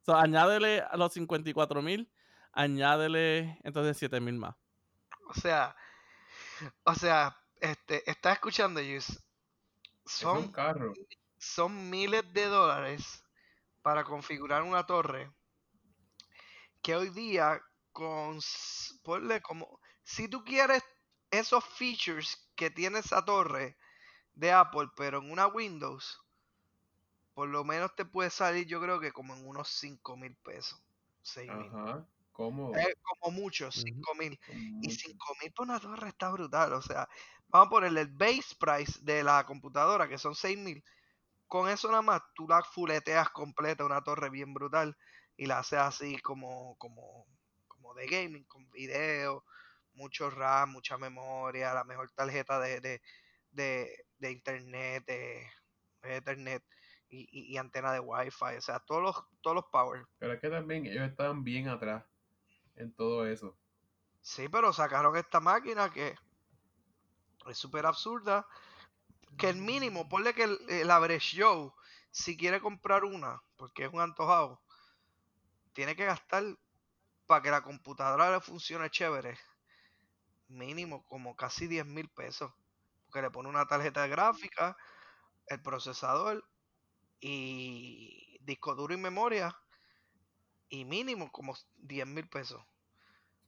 so, 0.02 0.16
añádele 0.16 0.80
a 0.80 0.96
los 0.96 1.12
54.000, 1.12 2.10
añádele 2.52 3.58
entonces 3.64 3.96
7.000 3.98 4.34
más. 4.36 4.56
O 5.28 5.34
sea, 5.34 5.76
o 6.84 6.94
sea, 6.94 7.36
este, 7.60 8.08
está 8.10 8.32
escuchando, 8.32 8.80
Yus. 8.80 9.08
Eso 10.04 10.26
es 10.32 10.32
Son, 10.32 10.38
un 10.38 10.52
carro. 10.52 10.92
son 11.38 11.90
miles 11.90 12.24
de 12.32 12.46
dólares 12.46 13.24
para 13.82 14.04
configurar 14.04 14.62
una 14.62 14.86
torre 14.86 15.32
que 16.82 16.96
hoy 16.96 17.10
día 17.10 17.62
con 17.92 18.40
ponle 19.02 19.42
como 19.42 19.80
si 20.04 20.28
tú 20.28 20.44
quieres 20.44 20.82
esos 21.30 21.64
features 21.64 22.50
que 22.56 22.70
tiene 22.70 23.00
esa 23.00 23.24
torre 23.24 23.76
de 24.34 24.52
Apple 24.52 24.88
pero 24.96 25.18
en 25.18 25.30
una 25.30 25.46
Windows 25.48 26.20
por 27.34 27.48
lo 27.48 27.64
menos 27.64 27.94
te 27.96 28.04
puede 28.04 28.30
salir 28.30 28.66
yo 28.66 28.80
creo 28.80 29.00
que 29.00 29.12
como 29.12 29.34
en 29.34 29.46
unos 29.46 29.68
5 29.68 30.16
mil 30.16 30.34
pesos 30.36 30.80
6 31.22 31.50
mil. 31.52 31.72
¿Cómo? 32.38 32.72
Eh, 32.72 32.94
como 33.02 33.32
mucho 33.32 33.66
Ujú. 33.66 33.80
5 33.80 34.14
mil 34.14 34.38
y 34.80 34.86
mucho. 34.86 35.08
5 35.08 35.34
mil 35.42 35.52
por 35.52 35.66
una 35.66 35.80
torre 35.80 36.08
está 36.08 36.30
brutal. 36.30 36.72
O 36.72 36.80
sea, 36.80 37.08
vamos 37.48 37.66
a 37.66 37.70
ponerle 37.70 38.02
el 38.02 38.08
base 38.12 38.54
price 38.60 39.00
de 39.02 39.24
la 39.24 39.44
computadora, 39.44 40.08
que 40.08 40.18
son 40.18 40.36
6 40.36 40.56
mil. 40.56 40.84
Con 41.48 41.68
eso 41.68 41.88
nada 41.88 42.02
más, 42.02 42.22
tú 42.36 42.46
la 42.46 42.62
fuleteas 42.62 43.30
completa, 43.30 43.84
una 43.84 44.02
torre 44.04 44.30
bien 44.30 44.54
brutal, 44.54 44.96
y 45.36 45.46
la 45.46 45.58
haces 45.58 45.80
así 45.80 46.18
como, 46.18 46.76
como, 46.78 47.26
como 47.66 47.92
de 47.94 48.06
gaming, 48.06 48.44
con 48.44 48.70
video, 48.70 49.44
mucho 49.94 50.30
RAM, 50.30 50.70
mucha 50.70 50.96
memoria, 50.96 51.74
la 51.74 51.82
mejor 51.82 52.10
tarjeta 52.12 52.60
de, 52.60 52.80
de, 52.80 53.02
de, 53.50 54.04
de 54.18 54.30
internet, 54.30 55.04
de, 55.06 55.44
Ethernet 56.02 56.62
y, 57.08 57.22
y, 57.32 57.52
y 57.52 57.56
antena 57.56 57.92
de 57.92 57.98
Wi-Fi. 57.98 58.58
O 58.58 58.60
sea, 58.60 58.78
todos 58.78 59.02
los, 59.02 59.16
todos 59.40 59.56
los 59.56 59.64
power. 59.72 60.04
Pero 60.20 60.34
es 60.34 60.40
que 60.40 60.50
también 60.50 60.86
ellos 60.86 61.08
estaban 61.08 61.42
bien 61.42 61.68
atrás 61.68 62.04
en 62.78 62.94
todo 62.94 63.26
eso. 63.26 63.56
Sí, 64.20 64.48
pero 64.48 64.72
sacaron 64.72 65.16
esta 65.16 65.40
máquina 65.40 65.90
que 65.90 66.14
es 67.46 67.58
súper 67.58 67.86
absurda. 67.86 68.46
Que 69.36 69.48
el 69.50 69.56
mínimo, 69.56 70.08
ponle 70.08 70.34
que 70.34 70.44
el, 70.44 70.58
el 70.68 70.90
average 70.90 71.42
si 72.10 72.36
quiere 72.36 72.60
comprar 72.60 73.04
una, 73.04 73.40
porque 73.56 73.84
es 73.84 73.92
un 73.92 74.00
antojado, 74.00 74.60
tiene 75.72 75.94
que 75.94 76.06
gastar 76.06 76.44
para 77.26 77.42
que 77.42 77.50
la 77.50 77.62
computadora 77.62 78.30
le 78.30 78.40
funcione 78.40 78.90
chévere. 78.90 79.38
Mínimo 80.48 81.04
como 81.06 81.36
casi 81.36 81.66
10 81.66 81.86
mil 81.86 82.08
pesos. 82.08 82.52
Porque 83.06 83.22
le 83.22 83.30
pone 83.30 83.48
una 83.48 83.66
tarjeta 83.66 84.06
gráfica, 84.06 84.76
el 85.46 85.62
procesador 85.62 86.44
y 87.20 88.38
disco 88.40 88.74
duro 88.74 88.94
y 88.94 88.96
memoria. 88.96 89.56
Y 90.68 90.84
mínimo 90.84 91.30
como 91.32 91.54
10 91.78 92.06
mil 92.06 92.28
pesos. 92.28 92.62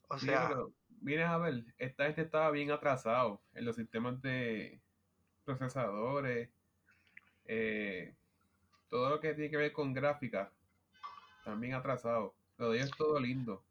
O 0.08 0.18
sea, 0.18 0.48
pero 0.48 0.72
vienes 1.00 1.28
a 1.28 1.38
ver, 1.38 1.64
esta 1.78 2.04
gente 2.06 2.22
estaba 2.22 2.50
bien 2.50 2.70
atrasado 2.70 3.40
en 3.54 3.64
los 3.64 3.76
sistemas 3.76 4.20
de 4.22 4.80
procesadores, 5.44 6.50
eh, 7.46 8.14
todo 8.88 9.10
lo 9.10 9.20
que 9.20 9.34
tiene 9.34 9.50
que 9.50 9.56
ver 9.56 9.72
con 9.72 9.92
gráfica, 9.92 10.52
también 11.44 11.74
atrasado. 11.74 12.34
Lo 12.58 12.70
de 12.70 12.78
ellos 12.78 12.90
es 12.90 12.96
todo 12.96 13.18
lindo. 13.18 13.64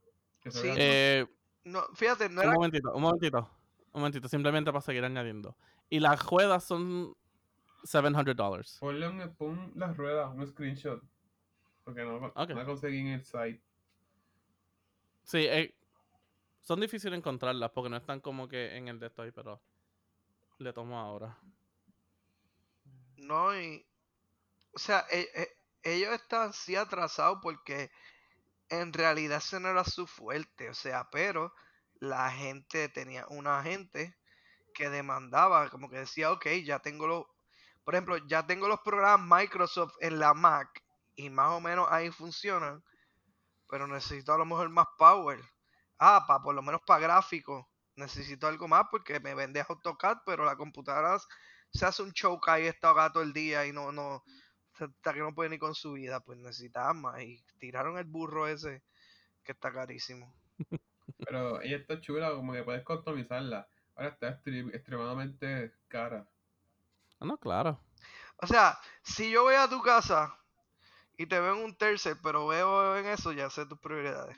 Sí. 0.49 0.69
Eh, 0.75 1.27
no, 1.65 1.83
fíjate, 1.93 2.29
no 2.29 2.41
un 2.41 2.47
era 2.47 2.53
momentito, 2.55 2.93
un 2.93 3.01
momentito, 3.01 3.49
un 3.91 4.01
momentito, 4.01 4.27
simplemente 4.27 4.71
para 4.71 4.81
seguir 4.81 5.03
añadiendo. 5.03 5.55
Y 5.89 5.99
las 5.99 6.25
ruedas 6.25 6.63
son 6.63 7.15
700 7.83 8.35
dólares. 8.35 8.77
Ponle 8.79 9.07
un, 9.07 9.35
pon 9.35 9.71
las 9.75 9.95
ruedas, 9.95 10.31
un 10.33 10.47
screenshot. 10.47 11.03
Porque 11.89 12.03
no, 12.03 12.17
Ok. 12.35 12.49
no 12.51 12.65
conseguí 12.65 12.99
en 12.99 13.07
el 13.07 13.23
site. 13.25 13.59
Sí, 15.23 15.39
eh, 15.47 15.73
Son 16.61 16.79
difíciles 16.79 17.17
encontrarlas 17.17 17.71
porque 17.71 17.89
no 17.89 17.97
están 17.97 18.19
como 18.19 18.47
que 18.47 18.75
en 18.77 18.87
el 18.89 18.99
de 18.99 19.07
esto 19.07 19.23
ahí, 19.23 19.31
pero 19.31 19.59
le 20.59 20.71
tomo 20.73 20.99
ahora. 20.99 21.35
No, 23.17 23.55
y. 23.59 23.85
O 24.73 24.79
sea, 24.79 25.05
e- 25.11 25.29
e- 25.35 25.57
ellos 25.83 26.13
están 26.13 26.49
así 26.49 26.75
atrasados 26.75 27.39
porque 27.41 27.91
en 28.69 28.93
realidad 28.93 29.39
ese 29.39 29.59
no 29.59 29.69
era 29.69 29.83
su 29.83 30.07
fuerte. 30.07 30.69
O 30.69 30.73
sea, 30.73 31.09
pero 31.11 31.53
la 31.99 32.31
gente 32.31 32.89
tenía 32.89 33.25
una 33.29 33.63
gente 33.63 34.15
que 34.73 34.89
demandaba, 34.89 35.69
como 35.69 35.89
que 35.89 35.97
decía, 35.99 36.31
ok, 36.31 36.47
ya 36.65 36.79
tengo 36.79 37.07
los. 37.07 37.25
Por 37.83 37.95
ejemplo, 37.95 38.17
ya 38.27 38.45
tengo 38.45 38.67
los 38.67 38.81
programas 38.81 39.41
Microsoft 39.41 39.95
en 40.01 40.19
la 40.19 40.33
Mac 40.33 40.83
y 41.19 41.29
más 41.29 41.51
o 41.51 41.59
menos 41.59 41.85
ahí 41.91 42.09
funcionan, 42.11 42.81
pero 43.69 43.87
necesito 43.87 44.33
a 44.33 44.37
lo 44.37 44.45
mejor 44.45 44.69
más 44.69 44.87
power. 44.97 45.41
Ah, 45.97 46.23
para 46.25 46.41
por 46.41 46.55
lo 46.55 46.61
menos 46.61 46.81
para 46.87 47.01
gráfico. 47.01 47.69
Necesito 47.95 48.47
algo 48.47 48.69
más 48.69 48.85
porque 48.89 49.19
me 49.19 49.35
vende 49.35 49.59
AutoCAD, 49.67 50.19
pero 50.25 50.45
la 50.45 50.55
computadora 50.55 51.19
se 51.73 51.85
hace 51.85 52.03
un 52.03 52.13
choke 52.13 52.47
ahí 52.47 52.67
está 52.67 53.11
todo 53.11 53.21
el 53.21 53.33
día 53.33 53.65
y 53.65 53.73
no, 53.73 53.91
no, 53.91 54.23
hasta 54.79 55.13
que 55.13 55.19
no 55.19 55.35
puede 55.35 55.49
ni 55.49 55.59
con 55.59 55.75
su 55.75 55.91
vida, 55.91 56.21
pues 56.21 56.39
necesitaba 56.39 56.93
más. 56.93 57.21
Y 57.21 57.43
tiraron 57.59 57.97
el 57.97 58.05
burro 58.05 58.47
ese 58.47 58.81
que 59.43 59.51
está 59.51 59.73
carísimo. 59.73 60.33
Pero 61.25 61.61
ella 61.61 61.75
está 61.75 61.99
chula, 61.99 62.31
como 62.31 62.53
que 62.53 62.63
puedes 62.63 62.83
customizarla. 62.85 63.67
Ahora 63.95 64.09
está 64.11 64.41
extre- 64.41 64.73
extremadamente 64.73 65.73
cara. 65.89 66.25
Ah, 67.19 67.25
no, 67.25 67.37
claro. 67.37 67.77
O 68.37 68.47
sea, 68.47 68.79
si 69.03 69.29
yo 69.29 69.43
voy 69.43 69.55
a 69.55 69.67
tu 69.67 69.81
casa 69.81 70.39
y 71.19 71.27
te 71.27 71.39
veo 71.39 71.55
en 71.57 71.65
un 71.65 71.77
tercer, 71.77 72.17
pero 72.23 72.47
veo 72.47 72.97
en 72.97 73.05
eso, 73.07 73.31
ya 73.33 73.51
sé 73.51 73.67
tus 73.67 73.79
prioridades. 73.79 74.37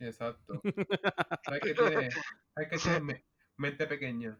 Exacto. 0.00 0.64
Sabes 1.40 1.62
que 1.62 1.74
tiene, 1.74 2.10
sabes 2.54 2.70
que 2.70 2.78
tiene 2.78 3.00
me- 3.00 3.24
mente 3.56 3.86
pequeña. 3.86 4.38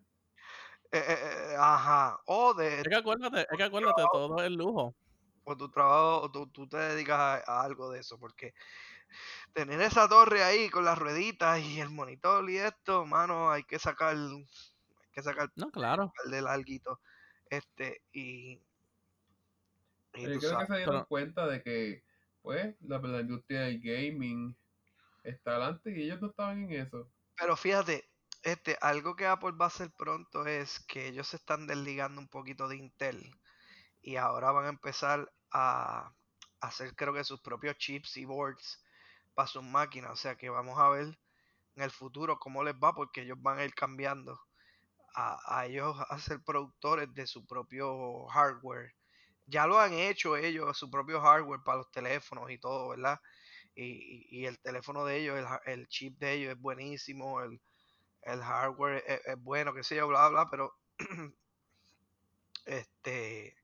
Eh, 0.91 0.99
eh, 0.99 1.53
eh, 1.53 1.57
ajá. 1.59 2.21
O 2.27 2.55
de 2.55 2.81
Es 2.83 2.89
que 2.89 2.97
acuérdate, 2.97 3.43
es 3.43 3.57
que 3.57 3.63
acuérdate, 3.63 4.09
todo 4.13 4.43
es 4.43 4.51
lujo. 4.51 4.97
o 5.45 5.57
tu 5.57 5.69
trabajo, 5.71 6.23
o 6.23 6.31
tú, 6.31 6.51
tú 6.51 6.69
te 6.69 6.77
dedicas 6.77 7.19
a, 7.19 7.61
a 7.61 7.65
algo 7.65 7.91
de 7.91 8.01
eso, 8.01 8.19
porque 8.19 8.55
tener 9.53 9.81
esa 9.81 10.09
torre 10.09 10.43
ahí 10.45 10.69
con 10.71 10.85
las 10.85 10.99
rueditas 10.99 11.61
y 11.61 11.81
el 11.81 11.91
monitor 11.91 12.49
y 12.51 12.59
esto, 12.59 13.07
mano, 13.07 13.51
hay 13.51 13.65
que 13.65 13.79
sacar, 13.79 14.17
hay 14.17 14.47
que 15.13 15.23
sacar 15.23 15.51
No, 15.57 15.71
claro. 15.71 16.15
el 16.25 16.31
de 16.33 16.43
larguito. 16.43 17.01
Este, 17.51 18.03
y. 18.13 18.68
y 20.15 20.25
Pero 20.25 20.35
yo 20.35 20.41
creo 20.41 20.59
que 20.59 20.67
se 20.67 20.77
dieron 20.77 20.95
pero- 20.95 21.07
cuenta 21.07 21.47
de 21.47 21.63
que, 21.63 22.05
pues, 22.43 22.77
la, 22.81 22.99
la 22.99 23.21
industria 23.21 23.63
del 23.63 23.81
gaming 23.81 24.57
está 25.23 25.53
adelante 25.53 25.91
y 25.91 26.03
ellos 26.05 26.21
no 26.21 26.29
estaban 26.29 26.65
en 26.65 26.73
eso. 26.73 27.11
Pero 27.37 27.57
fíjate, 27.57 28.09
este, 28.43 28.77
algo 28.81 29.17
que 29.17 29.27
Apple 29.27 29.53
va 29.53 29.67
a 29.67 29.69
hacer 29.69 29.91
pronto 29.97 30.47
es 30.47 30.81
que 30.81 31.09
ellos 31.09 31.29
se 31.29 31.37
están 31.37 31.67
desligando 31.67 32.21
un 32.21 32.29
poquito 32.29 32.69
de 32.69 32.77
Intel 32.77 33.31
y 34.01 34.17
ahora 34.17 34.53
van 34.53 34.67
a 34.67 34.71
empezar 34.71 35.31
a 35.51 36.13
hacer, 36.61 36.95
creo 36.95 37.13
que 37.13 37.25
sus 37.25 37.41
propios 37.41 37.77
chips 37.79 38.17
y 38.17 38.25
boards 38.25 38.83
para 39.35 39.49
sus 39.49 39.63
máquinas. 39.63 40.13
O 40.13 40.17
sea 40.17 40.37
que 40.37 40.51
vamos 40.51 40.79
a 40.79 40.89
ver 40.89 41.19
en 41.77 41.83
el 41.83 41.91
futuro 41.91 42.39
cómo 42.39 42.65
les 42.65 42.75
va 42.75 42.93
porque 42.95 43.23
ellos 43.23 43.39
van 43.41 43.59
a 43.59 43.65
ir 43.65 43.75
cambiando 43.75 44.41
a, 45.15 45.39
a 45.59 45.67
ellos 45.67 45.97
a 46.09 46.19
ser 46.19 46.43
productores 46.43 47.13
de 47.15 47.27
su 47.27 47.47
propio 47.47 48.27
hardware. 48.27 48.95
Ya 49.49 49.67
lo 49.67 49.79
han 49.79 49.95
hecho 49.95 50.37
ellos, 50.37 50.77
su 50.77 50.91
propio 50.91 51.21
hardware 51.23 51.63
para 51.65 51.79
los 51.79 51.91
teléfonos 51.91 52.51
y 52.51 52.59
todo, 52.59 52.89
¿verdad? 52.91 53.19
Y, 53.75 54.45
el 54.45 54.59
teléfono 54.61 55.05
de 55.05 55.19
ellos, 55.19 55.39
el, 55.65 55.89
chip 55.89 56.19
de 56.19 56.33
ellos 56.35 56.53
es 56.53 56.61
buenísimo, 56.61 57.41
el, 57.43 57.61
hardware 58.43 59.05
es, 59.07 59.21
es 59.25 59.43
bueno, 59.43 59.73
qué 59.73 59.83
sé 59.85 59.97
yo, 59.97 60.09
bla, 60.09 60.29
bla, 60.29 60.51
pero 60.51 60.75
este, 62.67 63.57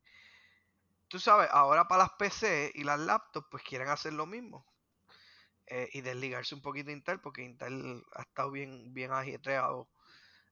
tú 1.09 1.19
sabes, 1.19 1.49
ahora 1.51 1.87
para 1.89 2.05
las 2.05 2.13
PC 2.13 2.73
y 2.75 2.85
las 2.85 2.99
laptops, 3.01 3.49
pues 3.51 3.63
quieren 3.65 3.89
hacer 3.89 4.13
lo 4.13 4.27
mismo 4.27 4.67
eh, 5.67 5.89
y 5.93 6.01
desligarse 6.01 6.55
un 6.55 6.63
poquito 6.63 6.87
de 6.87 6.95
Intel, 6.95 7.21
porque 7.21 7.43
Intel 7.43 8.03
ha 8.15 8.23
estado 8.23 8.51
bien, 8.51 8.95
bien 8.95 9.13
ajetreado 9.13 9.89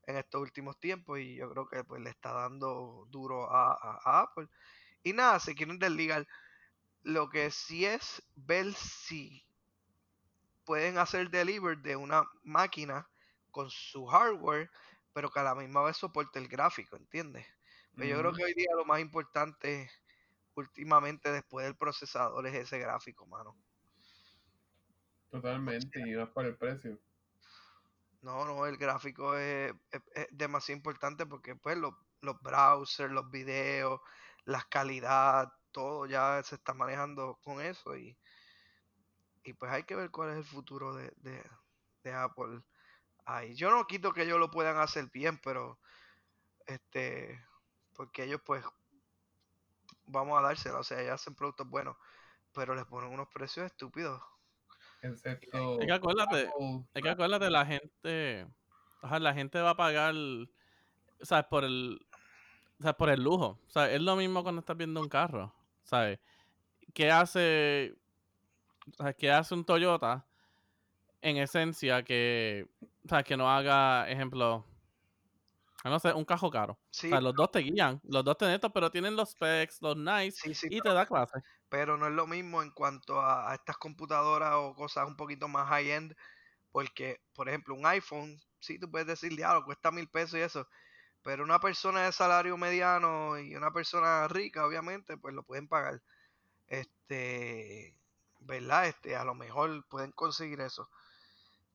en 0.06 0.16
estos 0.16 0.42
últimos 0.42 0.78
tiempos 0.80 1.20
y 1.20 1.36
yo 1.36 1.50
creo 1.50 1.68
que 1.68 1.84
pues 1.84 2.02
le 2.02 2.10
está 2.10 2.32
dando 2.32 3.06
duro 3.10 3.48
a 3.50 4.22
Apple. 4.22 4.48
Y 5.04 5.12
nada, 5.12 5.38
se 5.40 5.54
quieren 5.54 5.78
desligar. 5.78 6.26
Lo 7.02 7.30
que 7.30 7.50
sí 7.50 7.84
es 7.86 8.22
ver 8.36 8.72
si 8.74 9.44
pueden 10.64 10.98
hacer 10.98 11.30
deliver 11.30 11.78
de 11.78 11.96
una 11.96 12.24
máquina 12.42 13.08
con 13.50 13.70
su 13.70 14.06
hardware, 14.06 14.70
pero 15.12 15.30
que 15.30 15.40
a 15.40 15.42
la 15.44 15.54
misma 15.54 15.82
vez 15.82 15.96
soporte 15.96 16.38
el 16.38 16.48
gráfico, 16.48 16.96
¿entiendes? 16.96 17.46
Pero 17.96 18.10
yo 18.10 18.18
creo 18.20 18.32
que 18.32 18.44
hoy 18.44 18.54
día 18.54 18.68
lo 18.76 18.84
más 18.84 19.00
importante 19.00 19.90
últimamente 20.54 21.30
después 21.32 21.66
del 21.66 21.76
procesador 21.76 22.46
es 22.46 22.54
ese 22.54 22.78
gráfico, 22.78 23.26
mano. 23.26 23.56
Totalmente, 25.30 25.98
y 25.98 26.12
no 26.12 26.22
es 26.22 26.28
por 26.30 26.46
el 26.46 26.56
precio. 26.56 27.00
No, 28.22 28.44
no, 28.44 28.66
el 28.66 28.76
gráfico 28.76 29.36
es, 29.36 29.72
es- 29.90 30.02
es 30.14 30.28
demasiado 30.30 30.76
importante 30.78 31.26
porque 31.26 31.56
pues 31.56 31.76
los, 31.76 31.94
los 32.20 32.40
browsers, 32.40 33.12
los 33.12 33.30
videos, 33.30 34.00
la 34.44 34.62
calidad, 34.68 35.52
todo 35.70 36.06
ya 36.06 36.42
se 36.42 36.56
está 36.56 36.74
manejando 36.74 37.38
con 37.42 37.60
eso 37.60 37.96
y, 37.96 38.16
y 39.44 39.52
pues 39.54 39.72
hay 39.72 39.84
que 39.84 39.96
ver 39.96 40.10
cuál 40.10 40.30
es 40.30 40.36
el 40.36 40.44
futuro 40.44 40.94
de, 40.94 41.12
de, 41.16 41.42
de 42.04 42.12
Apple 42.12 42.62
ahí. 43.24 43.54
Yo 43.54 43.70
no 43.70 43.86
quito 43.86 44.12
que 44.12 44.22
ellos 44.22 44.38
lo 44.38 44.50
puedan 44.50 44.78
hacer 44.78 45.10
bien, 45.12 45.38
pero 45.42 45.78
este, 46.66 47.44
porque 47.94 48.24
ellos 48.24 48.40
pues 48.44 48.64
vamos 50.04 50.38
a 50.38 50.42
dársela, 50.42 50.78
o 50.78 50.84
sea, 50.84 51.00
ellos 51.00 51.14
hacen 51.14 51.34
productos 51.34 51.68
buenos, 51.68 51.96
pero 52.52 52.74
les 52.74 52.84
ponen 52.84 53.12
unos 53.12 53.28
precios 53.28 53.66
estúpidos. 53.66 54.20
Excepto 55.00 55.80
Es 55.80 55.86
que 55.86 55.92
acuérdate, 55.92 56.48
Apple, 56.48 56.84
es 56.94 57.02
que 57.02 57.08
acuérdate, 57.08 57.50
la 57.50 57.66
gente, 57.66 58.46
ajá, 59.00 59.18
la 59.18 59.34
gente 59.34 59.60
va 59.60 59.70
a 59.70 59.76
pagar, 59.76 60.14
¿sabes? 61.22 61.46
Por 61.46 61.64
el, 61.64 62.06
¿sabes? 62.82 62.96
Por 62.96 63.10
el 63.10 63.22
lujo. 63.22 63.58
O 63.66 63.70
sea, 63.70 63.90
es 63.90 64.00
lo 64.02 64.16
mismo 64.16 64.42
cuando 64.42 64.60
estás 64.60 64.76
viendo 64.76 65.00
un 65.00 65.08
carro, 65.08 65.54
¿sabes? 65.84 66.18
¿Qué 66.94 67.10
hace, 67.10 67.94
o 68.98 69.02
sea, 69.02 69.12
qué 69.14 69.30
hace 69.30 69.54
un 69.54 69.64
Toyota 69.64 70.26
en 71.22 71.36
esencia 71.38 72.02
que, 72.02 72.68
¿sabes? 73.08 73.24
Que 73.24 73.36
no 73.36 73.50
haga, 73.50 74.08
ejemplo, 74.10 74.66
no 75.84 75.98
sé, 75.98 76.12
un 76.12 76.24
carro 76.24 76.50
caro. 76.50 76.78
Sí, 76.90 77.06
O 77.06 77.10
sea, 77.10 77.20
los 77.20 77.34
dos 77.34 77.50
te 77.50 77.60
guían, 77.60 78.00
los 78.04 78.24
dos 78.24 78.36
te 78.36 78.46
netos, 78.46 78.70
pero 78.74 78.90
tienen 78.90 79.16
los 79.16 79.30
specs, 79.30 79.80
los 79.82 79.96
nice, 79.96 80.32
sí, 80.32 80.54
sí, 80.54 80.66
y 80.70 80.80
pero- 80.80 80.90
te 80.90 80.94
da 80.94 81.06
clase. 81.06 81.42
pero 81.68 81.96
no 81.96 82.06
es 82.06 82.12
lo 82.12 82.26
mismo 82.26 82.62
en 82.62 82.70
cuanto 82.70 83.20
a, 83.20 83.50
a 83.50 83.54
estas 83.54 83.78
computadoras 83.78 84.52
o 84.56 84.74
cosas 84.74 85.06
un 85.08 85.16
poquito 85.16 85.48
más 85.48 85.66
high-end, 85.68 86.14
porque, 86.70 87.20
por 87.34 87.48
ejemplo, 87.48 87.74
un 87.74 87.86
iPhone, 87.86 88.38
sí, 88.60 88.78
tú 88.78 88.90
puedes 88.90 89.06
decir, 89.06 89.34
diablo, 89.36 89.64
cuesta 89.64 89.90
mil 89.90 90.08
pesos 90.08 90.38
y 90.38 90.42
eso, 90.42 90.68
pero 91.22 91.44
una 91.44 91.60
persona 91.60 92.02
de 92.04 92.12
salario 92.12 92.56
mediano 92.56 93.38
y 93.38 93.54
una 93.56 93.72
persona 93.72 94.28
rica, 94.28 94.66
obviamente, 94.66 95.16
pues 95.18 95.34
lo 95.34 95.44
pueden 95.44 95.68
pagar. 95.68 96.02
Este, 96.68 97.98
¿verdad? 98.40 98.88
Este, 98.88 99.16
a 99.16 99.24
lo 99.24 99.34
mejor 99.34 99.86
pueden 99.88 100.12
conseguir 100.12 100.60
eso. 100.62 100.90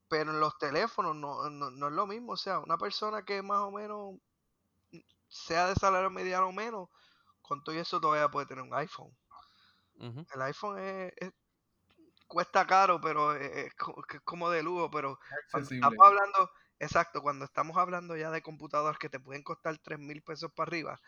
Pero 0.10 0.32
en 0.32 0.40
los 0.42 0.58
teléfonos 0.58 1.16
no, 1.16 1.50
no, 1.50 1.72
no 1.72 1.88
es 1.88 1.94
lo 1.94 2.08
mismo, 2.08 2.34
o 2.34 2.38
sea, 2.38 2.60
una 2.60 2.78
persona 2.78 3.24
que 3.26 3.42
más 3.42 3.60
o 3.62 3.72
menos 3.72 4.16
sea 5.30 5.68
de 5.68 5.76
salario 5.76 6.10
mediano 6.10 6.48
o 6.50 6.52
menos, 6.52 6.90
con 7.42 7.64
todo 7.64 7.76
eso 7.76 8.02
todavía 8.02 8.30
puede 8.30 8.48
tener 8.48 8.64
un 8.64 8.74
iPhone. 8.76 9.18
El 10.34 10.42
iPhone 10.42 10.80
es, 10.80 11.14
es- 11.18 11.34
cuesta 12.28 12.68
caro, 12.68 13.00
pero 13.02 13.36
es, 13.36 13.68
es 13.68 13.74
como 14.26 14.50
de 14.50 14.64
lujo, 14.64 14.92
pero 14.92 15.20
estamos 15.54 15.98
hablando, 16.08 16.52
exacto, 16.80 17.22
cuando 17.22 17.46
estamos 17.46 17.78
hablando 17.78 18.16
ya 18.16 18.32
de 18.32 18.42
computadoras 18.42 18.98
que 18.98 19.10
te 19.10 19.20
pueden 19.20 19.44
costar 19.44 19.78
3 19.78 20.00
mil 20.00 20.22
pesos 20.22 20.52
para 20.52 20.70
arriba, 20.70 21.00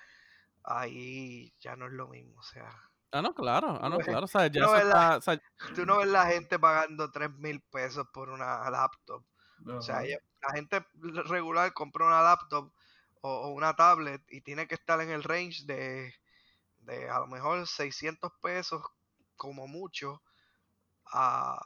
ahí 0.63 1.53
ya 1.59 1.75
no 1.75 1.87
es 1.87 1.93
lo 1.93 2.07
mismo, 2.07 2.39
o 2.39 2.43
sea, 2.43 2.71
Ah, 3.11 3.23
no, 3.23 3.33
claro, 3.33 3.79
ah, 3.81 3.89
no, 3.89 3.95
Pues, 3.95 4.07
claro, 4.07 4.25
o 4.25 4.27
sea, 4.27 4.47
ya 4.47 5.19
tú 5.73 5.83
no 5.85 5.97
ves 5.97 6.07
la 6.07 6.27
gente 6.27 6.59
pagando 6.59 7.09
3 7.11 7.31
mil 7.37 7.59
pesos 7.59 8.07
por 8.13 8.29
una 8.29 8.69
laptop, 8.69 9.23
o 9.65 9.81
sea, 9.81 10.01
la 10.01 10.53
gente 10.53 10.85
regular 11.25 11.73
compra 11.73 12.05
una 12.05 12.21
laptop 12.21 12.71
o, 13.21 13.29
o 13.29 13.49
una 13.49 13.75
tablet 13.75 14.21
y 14.29 14.41
tiene 14.41 14.67
que 14.67 14.75
estar 14.75 15.01
en 15.01 15.09
el 15.09 15.23
range 15.23 15.65
de, 15.65 16.13
de 16.81 17.09
a 17.09 17.19
lo 17.19 17.27
mejor 17.27 17.67
600 17.67 18.31
pesos 18.41 18.83
como 19.35 19.67
mucho 19.67 20.21
a, 21.11 21.59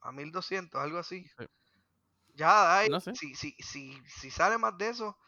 a 0.00 0.12
1200, 0.12 0.80
algo 0.80 0.98
así. 0.98 1.28
Sí. 1.38 1.46
Ya 2.34 2.76
hay, 2.78 2.90
No 2.94 3.00
sé. 3.00 3.14
si, 3.14 3.34
si, 3.34 3.52
si, 3.60 3.98
si 4.06 4.30
sale 4.30 4.58
más 4.58 4.76
de 4.78 4.90
eso, 4.90 5.18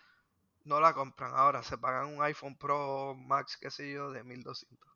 no 0.65 0.81
la 0.81 0.95
compran. 0.95 1.33
Ahora 1.35 1.63
se 1.63 1.79
pagan 1.79 2.15
un 2.15 2.23
iPhone 2.23 2.57
Pro 2.59 3.15
Max, 3.17 3.59
qué 3.61 3.71
sé 3.71 3.93
yo, 3.93 4.11
de 4.13 4.25
1200. 4.25 4.93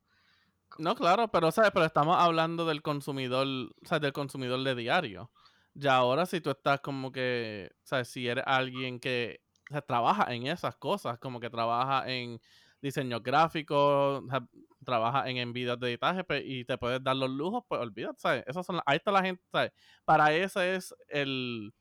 No, 0.79 0.95
claro, 0.95 1.29
pero 1.31 1.51
¿sabes? 1.53 1.73
Pero 1.73 1.85
estamos 1.85 2.17
hablando 2.19 2.65
del 2.65 2.81
consumidor, 2.83 3.47
o 3.47 3.87
sea, 3.87 3.99
del 3.99 4.13
consumidor 4.13 4.63
de 4.63 4.75
diario. 4.75 5.31
ya 5.75 5.97
ahora 5.97 6.27
si 6.27 6.41
tú 6.41 6.51
estás 6.51 6.81
como 6.81 7.13
que, 7.13 7.71
¿sabes? 7.83 8.09
Si 8.09 8.27
eres 8.27 8.45
alguien 8.47 8.99
que 9.01 9.43
o 9.71 9.73
sea, 9.75 9.83
trabaja 9.83 10.33
en 10.35 10.47
esas 10.47 10.77
cosas, 10.77 11.19
como 11.19 11.39
que 11.41 11.51
trabaja 11.51 12.11
en 12.11 12.41
diseño 12.81 13.21
gráfico, 13.21 14.19
o 14.19 14.27
sea, 14.29 14.47
trabaja 14.85 15.29
en, 15.29 15.37
en 15.37 15.53
videos 15.53 15.79
de 15.79 15.89
editaje 15.89 16.25
pe- 16.25 16.43
y 16.45 16.65
te 16.65 16.79
puedes 16.79 17.03
dar 17.05 17.17
los 17.17 17.29
lujos, 17.31 17.63
pues 17.69 17.81
olvídate, 17.81 18.19
¿sabes? 18.19 18.45
Esas 18.47 18.65
son 18.67 18.81
ahí 18.87 18.97
está 18.97 19.13
la 19.13 19.23
gente, 19.23 19.43
¿sabes? 19.53 19.73
Para 20.05 20.33
ese 20.35 20.77
es 20.77 20.95
el, 21.09 21.75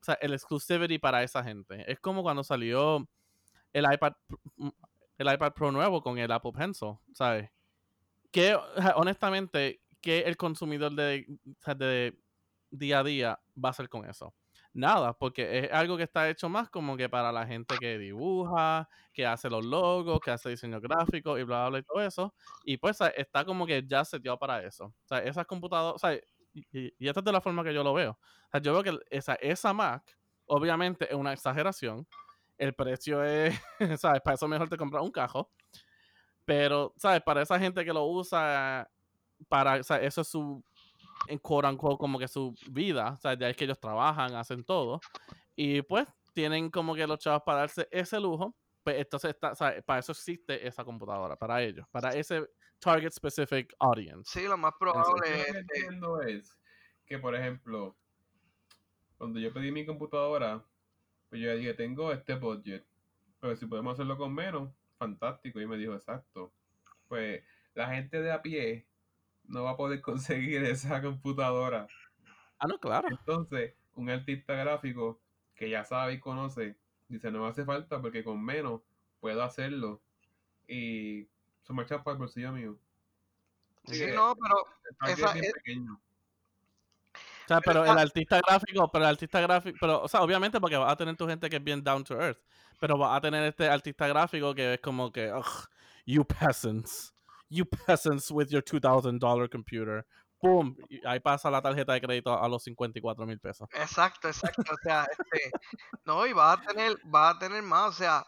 o 0.00 0.04
sea, 0.04 0.14
el 0.20 0.32
exclusivity 0.34 0.98
para 0.98 1.22
esa 1.22 1.42
gente. 1.42 1.90
Es 1.90 2.00
como 2.00 2.22
cuando 2.22 2.44
salió 2.44 3.08
el 3.72 3.84
iPad, 3.92 4.12
Pro- 4.26 4.74
el 5.18 5.32
iPad 5.34 5.52
Pro 5.52 5.72
nuevo 5.72 6.02
con 6.02 6.18
el 6.18 6.30
Apple 6.30 6.52
Pencil, 6.52 6.94
¿sabes? 7.12 7.50
Que 8.30 8.56
honestamente, 8.96 9.80
que 10.00 10.20
el 10.20 10.36
consumidor 10.36 10.92
de, 10.92 11.26
de 11.76 12.18
día 12.70 13.00
a 13.00 13.04
día 13.04 13.40
va 13.62 13.68
a 13.68 13.70
hacer 13.70 13.88
con 13.88 14.04
eso? 14.08 14.34
Nada, 14.74 15.12
porque 15.14 15.60
es 15.60 15.72
algo 15.72 15.96
que 15.96 16.04
está 16.04 16.28
hecho 16.28 16.48
más 16.48 16.70
como 16.70 16.96
que 16.96 17.08
para 17.08 17.32
la 17.32 17.46
gente 17.46 17.74
que 17.80 17.98
dibuja, 17.98 18.88
que 19.12 19.26
hace 19.26 19.50
los 19.50 19.64
logos, 19.64 20.20
que 20.20 20.30
hace 20.30 20.50
diseño 20.50 20.80
gráfico 20.80 21.38
y 21.38 21.42
bla, 21.42 21.62
bla, 21.62 21.68
bla 21.70 21.78
y 21.80 21.82
todo 21.82 22.00
eso. 22.02 22.34
Y 22.64 22.76
pues 22.76 22.98
está 23.16 23.44
como 23.44 23.66
que 23.66 23.82
ya 23.86 24.04
seteado 24.04 24.38
para 24.38 24.62
eso. 24.62 24.84
O 24.84 25.08
sea, 25.08 25.18
esas 25.20 25.46
computadoras, 25.46 25.96
o 25.96 25.98
sea, 25.98 26.20
y, 26.72 27.06
esta 27.06 27.20
es 27.20 27.24
de 27.24 27.32
la 27.32 27.40
forma 27.40 27.64
que 27.64 27.74
yo 27.74 27.82
lo 27.82 27.94
veo. 27.94 28.12
O 28.12 28.50
sea, 28.50 28.60
yo 28.60 28.72
veo 28.72 28.82
que 28.82 28.98
esa, 29.10 29.34
esa 29.36 29.72
Mac, 29.72 30.02
obviamente, 30.46 31.06
es 31.08 31.14
una 31.14 31.32
exageración. 31.32 32.06
El 32.56 32.74
precio 32.74 33.22
es, 33.22 33.54
¿sabes? 34.00 34.20
Para 34.22 34.34
eso 34.34 34.48
mejor 34.48 34.68
te 34.68 34.76
compras 34.76 35.02
un 35.02 35.10
cajo. 35.10 35.50
Pero, 36.44 36.94
¿sabes? 36.96 37.22
Para 37.22 37.42
esa 37.42 37.58
gente 37.58 37.84
que 37.84 37.92
lo 37.92 38.06
usa, 38.06 38.90
para, 39.48 39.76
eso 39.76 40.20
es 40.20 40.28
su, 40.28 40.64
en 41.26 41.38
quote 41.38 41.68
unquote, 41.68 41.98
como 41.98 42.18
que 42.18 42.28
su 42.28 42.54
vida. 42.70 43.12
O 43.12 43.20
sea, 43.20 43.36
de 43.36 43.46
ahí 43.46 43.54
que 43.54 43.64
ellos 43.64 43.78
trabajan, 43.78 44.34
hacen 44.34 44.64
todo. 44.64 45.00
Y 45.54 45.82
pues 45.82 46.08
tienen 46.32 46.70
como 46.70 46.94
que 46.94 47.06
los 47.06 47.18
chavos 47.18 47.42
para 47.44 47.60
darse 47.60 47.88
ese 47.90 48.18
lujo. 48.20 48.54
Pues 48.82 48.96
entonces, 48.96 49.30
está, 49.30 49.54
sea, 49.54 49.82
para 49.82 50.00
eso 50.00 50.12
existe 50.12 50.66
esa 50.66 50.84
computadora, 50.84 51.36
para 51.36 51.62
ellos, 51.62 51.86
para 51.90 52.10
ese 52.10 52.48
target 52.80 53.12
specific 53.12 53.74
audience. 53.78 54.30
Sí, 54.30 54.46
lo 54.46 54.56
más 54.56 54.72
probable 54.78 55.12
lo 55.20 55.24
es. 55.24 55.44
que 55.46 55.58
entiendo 55.58 56.20
es 56.22 56.58
que, 57.06 57.18
por 57.18 57.34
ejemplo, 57.34 57.96
cuando 59.16 59.40
yo 59.40 59.52
pedí 59.52 59.72
mi 59.72 59.84
computadora, 59.84 60.64
pues 61.28 61.42
yo 61.42 61.54
dije, 61.56 61.74
tengo 61.74 62.12
este 62.12 62.34
budget, 62.34 62.86
pero 63.40 63.56
si 63.56 63.66
podemos 63.66 63.94
hacerlo 63.94 64.16
con 64.16 64.34
menos, 64.34 64.70
fantástico. 64.98 65.60
Y 65.60 65.66
me 65.66 65.76
dijo, 65.76 65.94
exacto. 65.94 66.52
Pues 67.08 67.42
la 67.74 67.88
gente 67.94 68.20
de 68.20 68.32
a 68.32 68.42
pie 68.42 68.86
no 69.44 69.64
va 69.64 69.70
a 69.70 69.76
poder 69.76 70.00
conseguir 70.02 70.64
esa 70.64 71.00
computadora. 71.02 71.86
Ah, 72.58 72.66
no, 72.66 72.78
claro. 72.78 73.08
Entonces, 73.08 73.74
un 73.94 74.10
artista 74.10 74.54
gráfico 74.54 75.20
que 75.54 75.70
ya 75.70 75.84
sabe 75.84 76.14
y 76.14 76.20
conoce, 76.20 76.76
dice, 77.08 77.30
no 77.30 77.42
me 77.42 77.48
hace 77.48 77.64
falta 77.64 78.00
porque 78.00 78.24
con 78.24 78.44
menos 78.44 78.82
puedo 79.20 79.42
hacerlo. 79.42 80.00
Y 80.66 81.28
se 81.62 81.72
me 81.72 81.82
echa 81.82 82.02
para 82.02 82.12
el 82.14 82.18
bolsillo 82.18 82.52
mío. 82.52 82.76
Sí, 83.86 84.06
no, 84.14 84.34
pero 84.36 85.12
esa 85.12 85.26
es 85.28 85.32
bien 85.34 85.44
es- 85.44 85.52
pequeño. 85.54 86.00
O 87.14 87.48
sea, 87.48 87.60
pero 87.62 87.82
el 87.84 87.90
esa- 87.92 88.00
artista 88.02 88.40
gráfico, 88.46 88.90
pero 88.92 89.04
el 89.04 89.10
artista 89.10 89.40
gráfico, 89.40 89.78
pero, 89.80 90.02
o 90.02 90.08
sea, 90.08 90.20
obviamente 90.20 90.60
porque 90.60 90.76
vas 90.76 90.92
a 90.92 90.96
tener 90.96 91.16
tu 91.16 91.26
gente 91.26 91.48
que 91.48 91.56
es 91.56 91.64
bien 91.64 91.82
down 91.82 92.04
to 92.04 92.20
earth, 92.20 92.38
pero 92.78 92.98
vas 92.98 93.16
a 93.16 93.20
tener 93.22 93.42
este 93.44 93.68
artista 93.68 94.06
gráfico 94.06 94.54
que 94.54 94.74
es 94.74 94.80
como 94.80 95.10
que, 95.10 95.32
ugh, 95.32 95.66
you 96.04 96.24
peasants, 96.26 97.14
you 97.48 97.64
peasants 97.64 98.30
with 98.30 98.48
your 98.48 98.62
$2,000 98.62 99.48
computer. 99.50 100.06
Boom, 100.42 100.76
y 100.90 101.04
ahí 101.06 101.18
pasa 101.20 101.50
la 101.50 101.60
tarjeta 101.62 101.94
de 101.94 102.00
crédito 102.02 102.38
a 102.38 102.46
los 102.48 102.62
54 102.62 103.26
mil 103.26 103.40
pesos. 103.40 103.66
Exacto, 103.72 104.28
exacto. 104.28 104.62
O 104.70 104.76
sea, 104.82 105.04
este, 105.10 105.50
no, 106.04 106.26
y 106.26 106.32
vas 106.34 106.58
a 106.58 106.60
tener, 106.60 106.96
vas 107.04 107.34
a 107.34 107.38
tener 107.38 107.62
más, 107.62 107.88
o 107.88 107.92
sea, 107.92 108.24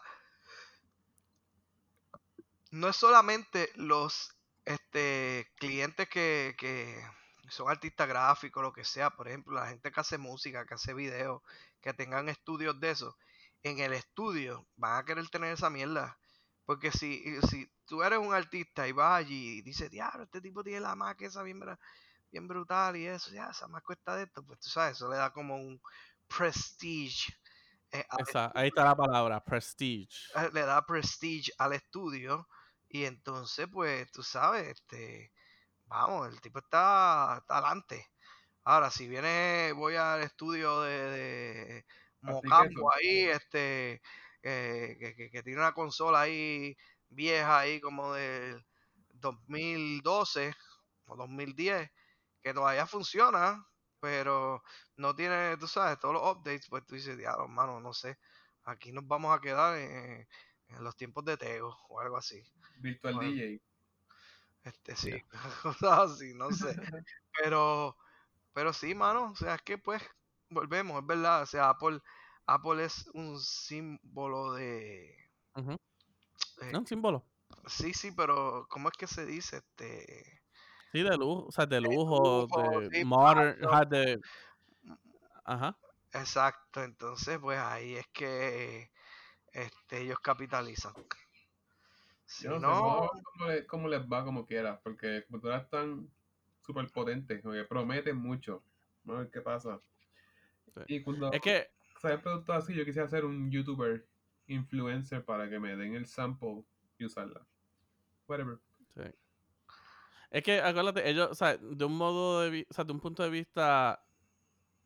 no 2.71 2.87
es 2.89 2.95
solamente 2.95 3.69
los 3.75 4.31
este 4.65 5.51
clientes 5.57 6.07
que, 6.09 6.55
que 6.57 7.01
son 7.49 7.69
artistas 7.69 8.07
gráficos, 8.07 8.63
lo 8.63 8.71
que 8.73 8.85
sea, 8.85 9.09
por 9.11 9.27
ejemplo, 9.27 9.53
la 9.53 9.67
gente 9.67 9.91
que 9.91 9.99
hace 9.99 10.17
música, 10.17 10.65
que 10.65 10.75
hace 10.75 10.93
videos, 10.93 11.41
que 11.81 11.93
tengan 11.93 12.29
estudios 12.29 12.79
de 12.79 12.91
eso, 12.91 13.17
en 13.63 13.79
el 13.79 13.93
estudio 13.93 14.67
van 14.75 14.97
a 14.99 15.05
querer 15.05 15.27
tener 15.29 15.53
esa 15.53 15.69
mierda. 15.69 16.17
Porque 16.65 16.91
si, 16.91 17.23
si 17.49 17.69
tú 17.85 18.03
eres 18.03 18.19
un 18.19 18.33
artista 18.33 18.87
y 18.87 18.93
vas 18.93 19.19
allí 19.19 19.57
y 19.57 19.61
dices, 19.61 19.91
diablo, 19.91 20.23
este 20.23 20.39
tipo 20.41 20.63
tiene 20.63 20.79
la 20.79 20.95
Mac 20.95 21.21
esa 21.21 21.43
bien, 21.43 21.59
bien 22.31 22.47
brutal 22.47 22.95
y 22.95 23.07
eso, 23.07 23.31
ya, 23.31 23.49
esa 23.49 23.67
Mac 23.67 23.83
cuesta 23.83 24.15
de 24.15 24.23
esto, 24.23 24.43
pues 24.45 24.59
tú 24.59 24.69
sabes, 24.69 24.95
eso 24.95 25.09
le 25.09 25.17
da 25.17 25.31
como 25.31 25.55
un 25.57 25.81
prestige. 26.27 27.33
eh, 27.91 28.05
Esa, 28.19 28.51
ahí 28.55 28.69
está 28.69 28.85
la 28.85 28.95
palabra, 28.95 29.43
prestige. 29.43 30.29
eh, 30.35 30.49
le 30.53 30.61
da 30.61 30.85
prestige 30.85 31.51
al 31.57 31.73
estudio 31.73 32.47
y 32.91 33.05
entonces 33.05 33.67
pues 33.71 34.11
tú 34.11 34.23
sabes 34.23 34.67
este 34.69 35.33
vamos 35.85 36.29
el 36.29 36.41
tipo 36.41 36.59
está, 36.59 37.37
está 37.41 37.57
adelante. 37.59 38.07
Ahora 38.63 38.91
si 38.91 39.07
viene 39.07 39.73
voy 39.75 39.95
al 39.95 40.21
estudio 40.23 40.81
de, 40.81 40.93
de 41.11 41.85
Mocambo 42.21 42.91
ahí 42.93 43.23
este 43.29 44.01
eh, 44.43 44.97
que, 44.99 45.15
que- 45.15 45.31
que 45.31 45.43
tiene 45.43 45.59
una 45.61 45.73
consola 45.73 46.21
ahí 46.21 46.75
vieja 47.09 47.59
ahí 47.59 47.81
como 47.81 48.13
del 48.13 48.65
2012 49.09 50.53
o 51.05 51.15
2010 51.17 51.89
que 52.41 52.53
todavía 52.53 52.87
funciona 52.87 53.65
pero 53.99 54.63
no 54.97 55.15
tiene 55.15 55.57
tú 55.57 55.67
sabes 55.67 55.99
todos 55.99 56.13
los 56.15 56.23
updates 56.23 56.67
pues 56.69 56.85
tú 56.85 56.95
dices 56.95 57.17
diablo 57.17 57.45
hermano 57.45 57.79
no 57.81 57.93
sé 57.93 58.17
aquí 58.63 58.91
nos 58.91 59.07
vamos 59.07 59.35
a 59.37 59.41
quedar 59.41 59.77
en, 59.77 60.27
en 60.71 60.83
los 60.83 60.95
tiempos 60.95 61.25
de 61.25 61.37
Tego 61.37 61.75
o 61.89 61.99
algo 61.99 62.17
así. 62.17 62.43
Virtual 62.81 63.13
Bueno. 63.15 63.31
DJ. 63.31 63.61
Este 64.63 64.95
sí, 64.95 65.21
cosas 65.63 65.99
así, 66.11 66.33
no 66.35 66.51
sé. 66.51 66.75
Pero, 67.37 67.97
pero 68.53 68.73
sí, 68.73 68.95
mano, 68.95 69.31
o 69.31 69.35
sea, 69.35 69.55
es 69.55 69.61
que 69.63 69.77
pues 69.77 70.03
volvemos, 70.49 71.01
es 71.01 71.07
verdad, 71.07 71.43
o 71.43 71.45
sea, 71.45 71.69
Apple, 71.69 72.01
Apple 72.47 72.85
es 72.85 73.07
un 73.13 73.39
símbolo 73.39 74.53
de 74.53 75.15
eh, 76.61 76.73
No, 76.73 76.79
un 76.79 76.85
símbolo. 76.87 77.27
sí, 77.67 77.93
sí, 77.93 78.11
pero 78.13 78.67
¿cómo 78.69 78.89
es 78.89 78.97
que 78.97 79.07
se 79.07 79.25
dice? 79.25 79.57
Este 79.57 80.43
Sí, 80.93 81.01
de 81.03 81.17
lujo, 81.17 81.45
o 81.47 81.51
sea, 81.51 81.65
de 81.65 81.79
lujo, 81.81 82.47
lujo, 82.49 82.81
de 82.89 82.91
sí, 82.91 83.05
modern, 83.05 83.57
de... 83.89 84.21
Ajá. 85.45 85.77
exacto, 86.13 86.83
entonces 86.83 87.39
pues 87.39 87.59
ahí 87.59 87.95
es 87.95 88.07
que 88.13 88.91
este 89.51 90.01
ellos 90.01 90.19
capitalizan. 90.19 90.93
Si 92.25 92.45
Yo 92.45 92.59
no, 92.59 93.09
sé, 93.09 93.61
no, 93.61 93.67
cómo, 93.67 93.87
les 93.87 94.01
va 94.03 94.23
como 94.23 94.45
quiera, 94.45 94.79
porque 94.79 95.07
las 95.07 95.25
computadoras 95.25 95.63
están 95.63 96.09
súper 96.61 96.89
potentes, 96.89 97.41
porque 97.41 97.63
prometen 97.65 98.15
mucho. 98.15 98.63
Vamos 99.03 99.19
a 99.19 99.23
ver 99.23 99.31
qué 99.31 99.41
pasa. 99.41 99.81
Sí. 100.73 100.81
Y 100.87 101.03
cuando 101.03 101.31
Es 101.31 101.41
que, 101.41 101.69
salen 101.99 102.21
productos 102.21 102.55
así, 102.55 102.73
yo 102.73 102.85
quisiera 102.85 103.07
ser 103.09 103.25
un 103.25 103.51
youtuber 103.51 104.07
influencer 104.47 105.25
para 105.25 105.49
que 105.49 105.59
me 105.59 105.75
den 105.75 105.95
el 105.95 106.05
sample 106.05 106.63
y 106.97 107.05
usarla. 107.05 107.45
Whatever. 108.27 108.59
Sí. 108.95 109.03
Es 110.29 110.43
que, 110.43 110.61
acuérdate, 110.61 111.09
ellos, 111.09 111.29
o 111.29 111.35
sea, 111.35 111.57
de 111.57 111.85
un 111.85 111.97
modo 111.97 112.41
de 112.41 112.65
o 112.69 112.73
sea, 112.73 112.85
de 112.85 112.93
un 112.93 113.01
punto 113.01 113.21
de 113.23 113.29
vista 113.29 114.01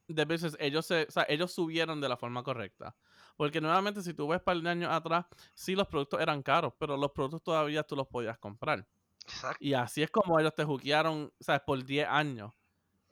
de 0.07 0.25
business, 0.25 0.57
ellos 0.59 0.85
se, 0.87 1.03
o 1.03 1.11
sea, 1.11 1.25
ellos 1.29 1.51
subieron 1.51 2.01
de 2.01 2.09
la 2.09 2.17
forma 2.17 2.43
correcta. 2.43 2.95
Porque 3.37 3.59
nuevamente, 3.59 4.01
si 4.01 4.13
tú 4.13 4.27
ves 4.27 4.41
para 4.41 4.57
el 4.59 4.65
año 4.67 4.89
atrás, 4.91 5.25
sí 5.53 5.75
los 5.75 5.87
productos 5.87 6.21
eran 6.21 6.41
caros, 6.41 6.73
pero 6.77 6.95
los 6.95 7.11
productos 7.11 7.43
todavía 7.43 7.83
tú 7.83 7.95
los 7.95 8.07
podías 8.07 8.37
comprar. 8.37 8.85
exacto. 9.23 9.57
Y 9.59 9.73
así 9.73 10.03
es 10.03 10.09
como 10.09 10.39
ellos 10.39 10.55
te 10.55 10.63
juquearon, 10.63 11.31
¿sabes? 11.39 11.61
Por 11.61 11.83
10 11.83 12.07
años. 12.07 12.53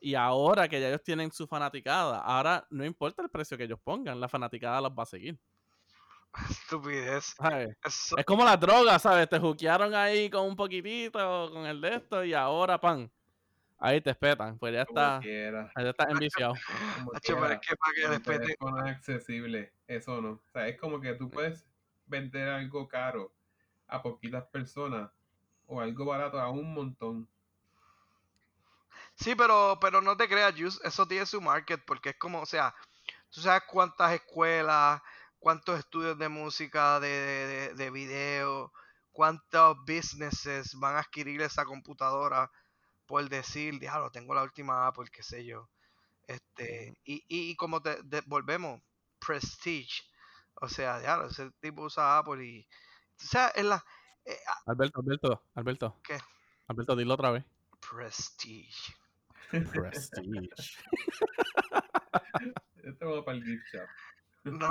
Y 0.00 0.14
ahora 0.14 0.68
que 0.68 0.80
ya 0.80 0.88
ellos 0.88 1.02
tienen 1.02 1.32
su 1.32 1.46
fanaticada, 1.46 2.18
ahora 2.18 2.66
no 2.70 2.84
importa 2.84 3.22
el 3.22 3.30
precio 3.30 3.56
que 3.56 3.64
ellos 3.64 3.78
pongan, 3.82 4.20
la 4.20 4.28
fanaticada 4.28 4.80
los 4.80 4.92
va 4.92 5.02
a 5.02 5.06
seguir. 5.06 5.38
Estupidez. 6.50 7.34
Es 8.16 8.24
como 8.24 8.44
las 8.44 8.58
drogas, 8.58 9.02
¿sabes? 9.02 9.28
Te 9.28 9.38
juquearon 9.38 9.94
ahí 9.94 10.28
con 10.28 10.46
un 10.46 10.56
poquitito, 10.56 11.50
con 11.52 11.64
el 11.66 11.80
de 11.80 11.94
esto, 11.96 12.24
y 12.24 12.34
ahora, 12.34 12.78
pan. 12.80 13.10
Ahí 13.78 14.00
te 14.00 14.10
espetan, 14.10 14.58
pues 14.58 14.72
ya 14.72 14.82
está, 14.82 15.20
ya 15.22 15.90
está 15.90 16.04
enviciado. 16.10 16.54
Hacho, 17.14 17.36
pero 17.40 17.52
es 17.54 17.60
que 17.60 17.76
para 17.76 17.92
que 17.92 18.20
te- 18.20 18.38
teléfonos 18.38 18.82
accesibles, 18.88 19.70
eso 19.88 20.20
no. 20.20 20.30
O 20.32 20.40
sea, 20.52 20.68
es 20.68 20.78
como 20.80 21.00
que 21.00 21.14
tú 21.14 21.30
puedes 21.30 21.64
vender 22.06 22.48
algo 22.48 22.88
caro 22.88 23.32
a 23.88 24.02
poquitas 24.02 24.44
personas 24.46 25.10
o 25.66 25.80
algo 25.80 26.04
barato 26.06 26.40
a 26.40 26.50
un 26.50 26.74
montón. 26.74 27.28
Sí, 29.14 29.34
pero, 29.34 29.78
pero 29.80 30.00
no 30.00 30.16
te 30.16 30.28
creas, 30.28 30.54
eso 30.84 31.06
tiene 31.06 31.26
su 31.26 31.40
market, 31.40 31.80
porque 31.86 32.10
es 32.10 32.16
como, 32.18 32.40
o 32.40 32.46
sea, 32.46 32.74
tú 33.30 33.40
sabes 33.40 33.62
cuántas 33.70 34.12
escuelas, 34.14 35.02
cuántos 35.38 35.78
estudios 35.78 36.18
de 36.18 36.28
música, 36.28 37.00
de, 37.00 37.08
de, 37.08 37.46
de- 37.68 37.74
de 37.74 37.90
video, 37.90 38.72
cuántos 39.12 39.76
businesses 39.86 40.74
van 40.76 40.96
a 40.96 41.00
adquirir 41.00 41.42
esa 41.42 41.64
computadora 41.64 42.50
por 43.06 43.28
decir, 43.28 43.78
diablo, 43.80 44.10
tengo 44.12 44.34
la 44.34 44.44
última 44.44 44.86
Apple, 44.86 45.10
qué 45.12 45.22
sé 45.24 45.44
yo. 45.44 45.68
Este, 46.28 46.94
y, 47.04 47.16
y, 47.28 47.50
y 47.50 47.56
como 47.56 47.82
te, 47.82 48.02
de- 48.04 48.22
volvemos, 48.26 48.82
Prestige. 49.26 50.02
O 50.60 50.68
sea, 50.68 51.00
ya, 51.02 51.24
ese 51.28 51.50
tipo 51.60 51.82
usa 51.82 52.18
Apple 52.18 52.44
y. 52.44 52.66
O 53.20 53.24
sea, 53.26 53.52
en 53.54 53.68
la. 53.68 53.84
eh, 54.24 54.36
ah, 54.48 54.62
Alberto, 54.66 55.00
Alberto, 55.00 55.42
Alberto. 55.54 56.00
¿Qué? 56.02 56.18
Alberto, 56.68 56.96
dilo 56.96 57.14
otra 57.14 57.30
vez. 57.30 57.44
Prestige. 57.80 58.94
Prestige. 59.50 60.22
Esto 62.84 63.10
va 63.10 63.24
para 63.24 63.38
el 63.38 63.44
gift 63.44 63.64
shop. 63.72 63.88
No. 64.44 64.70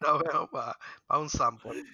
Lo 0.00 0.18
veo 0.18 0.50
para 0.50 0.76
un 1.18 1.28
sample. 1.28 1.84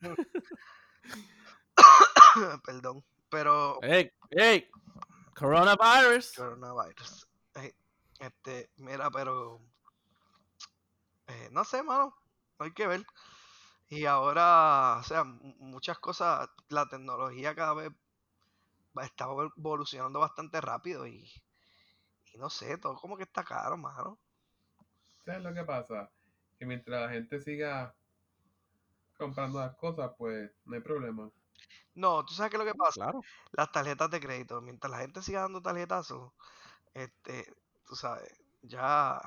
Perdón. 2.64 3.04
Pero. 3.30 3.78
¡Ey! 3.82 4.10
¡Ey! 4.30 4.68
Coronavirus. 5.36 6.32
Coronavirus. 6.36 7.28
Eh, 7.54 7.74
Este, 8.18 8.70
mira, 8.76 9.10
pero. 9.10 9.60
Eh, 11.26 11.48
no 11.52 11.64
sé, 11.64 11.82
mano. 11.82 12.14
Hay 12.58 12.72
que 12.72 12.86
ver. 12.86 13.04
Y 13.88 14.06
ahora, 14.06 14.98
o 15.00 15.02
sea, 15.04 15.24
mu- 15.24 15.54
muchas 15.60 15.98
cosas, 16.00 16.50
la 16.68 16.88
tecnología 16.88 17.54
cada 17.54 17.74
vez 17.74 17.92
va- 18.96 19.04
está 19.04 19.26
evol- 19.26 19.52
evolucionando 19.56 20.20
bastante 20.20 20.60
rápido 20.60 21.06
y, 21.06 21.30
y 22.34 22.38
no 22.38 22.50
sé, 22.50 22.78
todo 22.78 22.96
como 22.96 23.16
que 23.16 23.24
está 23.24 23.44
caro, 23.44 23.76
mano. 23.76 24.18
¿Sabes 25.24 25.42
lo 25.42 25.52
que 25.54 25.64
pasa? 25.64 26.12
Que 26.58 26.66
mientras 26.66 27.00
la 27.02 27.10
gente 27.10 27.40
siga 27.40 27.96
comprando 29.16 29.58
las 29.58 29.74
cosas, 29.76 30.12
pues 30.18 30.50
no 30.66 30.74
hay 30.74 30.82
problema. 30.82 31.30
No, 31.94 32.24
tú 32.24 32.34
sabes 32.34 32.50
qué 32.50 32.56
es 32.56 32.64
lo 32.64 32.70
que 32.70 32.74
pasa. 32.78 33.00
Claro. 33.04 33.26
Las 33.52 33.70
tarjetas 33.72 34.10
de 34.10 34.20
crédito, 34.20 34.60
mientras 34.60 34.90
la 34.90 34.98
gente 34.98 35.22
siga 35.22 35.40
dando 35.42 35.62
tarjetazos, 35.62 36.32
este, 36.94 37.54
tú 37.86 37.96
sabes, 37.96 38.32
ya, 38.62 39.20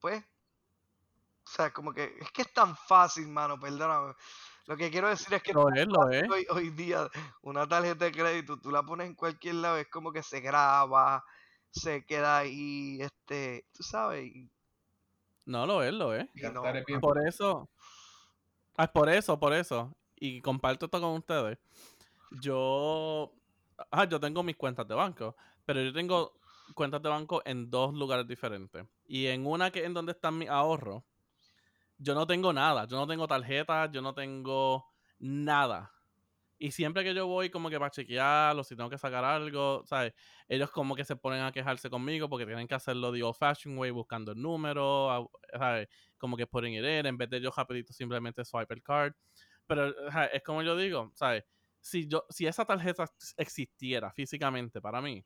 pues, 0.00 0.24
o 1.50 1.52
sea, 1.52 1.72
como 1.72 1.92
que 1.92 2.14
es 2.20 2.30
que 2.30 2.42
es 2.42 2.52
tan 2.52 2.76
fácil, 2.76 3.26
mano, 3.28 3.58
perdóname. 3.58 4.14
Lo 4.66 4.76
que 4.76 4.88
quiero 4.90 5.08
decir 5.08 5.34
es 5.34 5.42
que 5.42 5.52
Lo 5.52 5.68
es, 5.74 5.86
lo 5.88 6.08
es. 6.10 6.30
hoy, 6.30 6.46
hoy 6.50 6.70
día 6.70 7.08
una 7.42 7.66
tarjeta 7.66 8.04
de 8.04 8.12
crédito, 8.12 8.60
tú 8.60 8.70
la 8.70 8.84
pones 8.84 9.08
en 9.08 9.14
cualquier 9.16 9.56
lado, 9.56 9.78
es 9.78 9.88
como 9.88 10.12
que 10.12 10.22
se 10.22 10.40
graba, 10.40 11.24
se 11.70 12.04
queda 12.04 12.38
ahí, 12.38 12.98
este, 13.00 13.66
tú 13.72 13.82
sabes, 13.82 14.26
y, 14.26 14.48
No, 15.44 15.66
lo 15.66 15.82
es, 15.82 15.92
lo 15.92 16.14
es. 16.14 16.28
no, 16.52 16.64
es 16.66 16.84
Por 17.00 17.26
eso. 17.26 17.68
Ah, 18.76 18.84
es 18.84 18.90
por 18.90 19.08
eso, 19.08 19.40
por 19.40 19.52
eso. 19.52 19.92
Y 20.16 20.40
comparto 20.40 20.86
esto 20.86 21.00
con 21.00 21.14
ustedes. 21.16 21.58
Yo. 22.40 23.32
Ah, 23.90 24.04
yo 24.04 24.20
tengo 24.20 24.42
mis 24.44 24.56
cuentas 24.56 24.86
de 24.86 24.94
banco. 24.94 25.34
Pero 25.66 25.82
yo 25.82 25.92
tengo 25.92 26.32
cuentas 26.74 27.02
de 27.02 27.08
banco 27.08 27.42
en 27.44 27.70
dos 27.70 27.92
lugares 27.94 28.26
diferentes. 28.28 28.86
Y 29.06 29.26
en 29.26 29.46
una 29.46 29.70
que 29.72 29.84
en 29.84 29.94
donde 29.94 30.12
están 30.12 30.38
mis 30.38 30.48
ahorros, 30.48 31.02
yo 32.00 32.14
no 32.14 32.26
tengo 32.26 32.52
nada. 32.52 32.86
Yo 32.86 32.96
no 32.96 33.06
tengo 33.06 33.28
tarjetas, 33.28 33.90
yo 33.92 34.00
no 34.00 34.14
tengo 34.14 34.86
nada. 35.18 35.92
Y 36.58 36.72
siempre 36.72 37.04
que 37.04 37.14
yo 37.14 37.26
voy 37.26 37.48
como 37.50 37.70
que 37.70 37.78
para 37.78 37.90
chequear 37.90 38.56
o 38.58 38.64
si 38.64 38.76
tengo 38.76 38.90
que 38.90 38.98
sacar 38.98 39.24
algo, 39.24 39.82
¿sabes? 39.86 40.12
Ellos 40.48 40.70
como 40.70 40.94
que 40.94 41.04
se 41.04 41.16
ponen 41.16 41.42
a 41.42 41.52
quejarse 41.52 41.88
conmigo 41.88 42.28
porque 42.28 42.44
tienen 42.44 42.66
que 42.68 42.74
hacerlo 42.74 43.12
the 43.12 43.22
old 43.22 43.36
fashioned 43.36 43.78
way 43.78 43.90
buscando 43.90 44.32
el 44.32 44.42
número, 44.42 45.30
¿sabes? 45.52 45.88
Como 46.18 46.36
que 46.36 46.46
putting 46.46 46.74
it 46.74 46.84
in, 46.84 47.06
en 47.06 47.16
vez 47.16 47.30
de 47.30 47.40
yo 47.40 47.50
rapidito 47.50 47.92
simplemente 47.92 48.44
swipe 48.44 48.74
el 48.74 48.82
card. 48.82 49.14
Pero 49.66 49.94
¿sabes? 50.10 50.30
es 50.34 50.42
como 50.42 50.62
yo 50.62 50.76
digo, 50.76 51.12
¿sabes? 51.14 51.44
Si, 51.80 52.06
yo, 52.06 52.26
si 52.28 52.46
esa 52.46 52.66
tarjeta 52.66 53.06
existiera 53.38 54.12
físicamente 54.12 54.82
para 54.82 55.00
mí, 55.00 55.24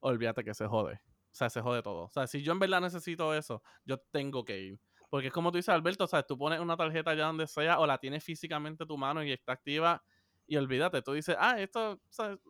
olvídate 0.00 0.44
que 0.44 0.54
se 0.54 0.66
jode. 0.66 0.94
O 0.94 1.36
sea, 1.36 1.50
se 1.50 1.60
jode 1.60 1.82
todo. 1.82 2.04
O 2.04 2.10
sea, 2.10 2.26
si 2.26 2.42
yo 2.42 2.52
en 2.52 2.60
verdad 2.60 2.80
necesito 2.80 3.34
eso, 3.34 3.62
yo 3.84 3.98
tengo 3.98 4.44
que 4.44 4.60
ir. 4.60 4.80
Porque 5.14 5.28
es 5.28 5.32
como 5.32 5.52
tú 5.52 5.58
dices, 5.58 5.68
Alberto, 5.68 6.08
¿sabes? 6.08 6.26
Tú 6.26 6.36
pones 6.36 6.58
una 6.58 6.76
tarjeta 6.76 7.12
allá 7.12 7.26
donde 7.26 7.46
sea 7.46 7.78
o 7.78 7.86
la 7.86 7.98
tienes 7.98 8.24
físicamente 8.24 8.82
en 8.82 8.88
tu 8.88 8.98
mano 8.98 9.22
y 9.22 9.30
está 9.30 9.52
activa 9.52 10.02
y 10.44 10.56
olvídate. 10.56 11.02
Tú 11.02 11.12
dices, 11.12 11.36
ah, 11.38 11.54
esto 11.60 12.00
¿sabes? 12.10 12.40